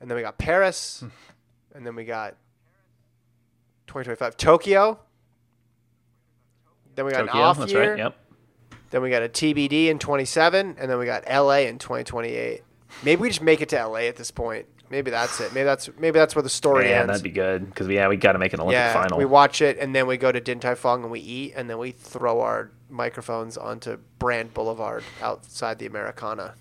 And 0.00 0.10
then 0.10 0.16
we 0.16 0.22
got 0.22 0.38
Paris, 0.38 1.02
and 1.74 1.86
then 1.86 1.94
we 1.94 2.04
got 2.04 2.36
2025 3.86 4.36
Tokyo. 4.36 4.98
Then 6.94 7.04
we 7.04 7.12
got 7.12 7.22
an 7.22 7.28
off 7.30 7.68
year. 7.68 7.90
right. 7.90 7.98
Yep. 7.98 8.16
Then 8.90 9.02
we 9.02 9.10
got 9.10 9.22
a 9.22 9.28
TBD 9.28 9.88
in 9.88 9.98
27, 9.98 10.76
and 10.78 10.90
then 10.90 10.98
we 10.98 11.06
got 11.06 11.24
LA 11.28 11.60
in 11.66 11.78
2028. 11.78 12.62
Maybe 13.04 13.20
we 13.20 13.28
just 13.28 13.42
make 13.42 13.60
it 13.60 13.68
to 13.70 13.86
LA 13.86 14.00
at 14.00 14.16
this 14.16 14.30
point. 14.30 14.66
Maybe 14.88 15.10
that's 15.10 15.40
it. 15.40 15.52
Maybe 15.52 15.64
that's 15.64 15.90
maybe 15.98 16.18
that's 16.18 16.36
where 16.36 16.44
the 16.44 16.48
story 16.48 16.88
Yeah, 16.88 17.00
ends. 17.00 17.08
that'd 17.08 17.22
be 17.24 17.30
good 17.30 17.66
because 17.66 17.88
yeah, 17.88 18.06
we 18.08 18.16
got 18.16 18.32
to 18.32 18.38
make 18.38 18.52
an 18.52 18.60
Olympic 18.60 18.76
yeah, 18.78 18.92
final. 18.92 19.18
we 19.18 19.24
watch 19.24 19.60
it, 19.60 19.78
and 19.78 19.94
then 19.94 20.06
we 20.06 20.16
go 20.16 20.30
to 20.30 20.40
Din 20.40 20.60
Tai 20.60 20.76
Fung 20.76 21.02
and 21.02 21.10
we 21.10 21.18
eat, 21.20 21.54
and 21.56 21.68
then 21.68 21.78
we 21.78 21.90
throw 21.90 22.40
our 22.40 22.70
microphones 22.88 23.56
onto 23.56 23.98
Brand 24.18 24.54
Boulevard 24.54 25.04
outside 25.22 25.78
the 25.78 25.86
Americana, 25.86 26.54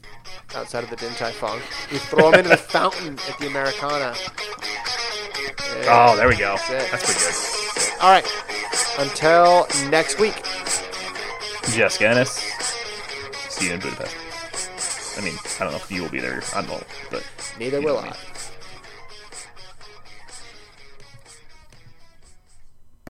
outside 0.56 0.84
of 0.84 0.89
the 0.89 0.95
Din 0.95 1.14
Tai 1.14 1.31
Fung. 1.31 1.60
We 1.91 1.97
throw 1.97 2.31
them 2.31 2.39
into 2.39 2.49
the 2.49 2.57
fountain 2.57 3.19
at 3.30 3.38
the 3.39 3.47
Americana. 3.47 4.14
Oh, 5.88 6.15
there 6.15 6.27
we 6.27 6.35
go. 6.35 6.56
That's. 6.69 6.91
That's 6.91 7.06
pretty 7.06 7.19
good. 7.19 8.02
All 8.02 8.11
right. 8.11 8.26
Until 8.97 9.68
next 9.89 10.19
week. 10.19 10.43
Jessica 11.72 12.10
Ennis. 12.10 12.31
See 13.49 13.68
you 13.68 13.73
in 13.73 13.80
Budapest. 13.80 14.15
I 15.18 15.22
mean, 15.22 15.35
I 15.60 15.64
don't 15.64 15.72
know 15.72 15.77
if 15.77 15.91
you 15.91 16.02
will 16.02 16.10
be 16.10 16.19
there. 16.19 16.41
I 16.53 16.61
don't 16.61 16.69
know, 16.69 16.84
but 17.10 17.23
Neither 17.60 17.81
will 17.81 17.97
I. 17.97 18.15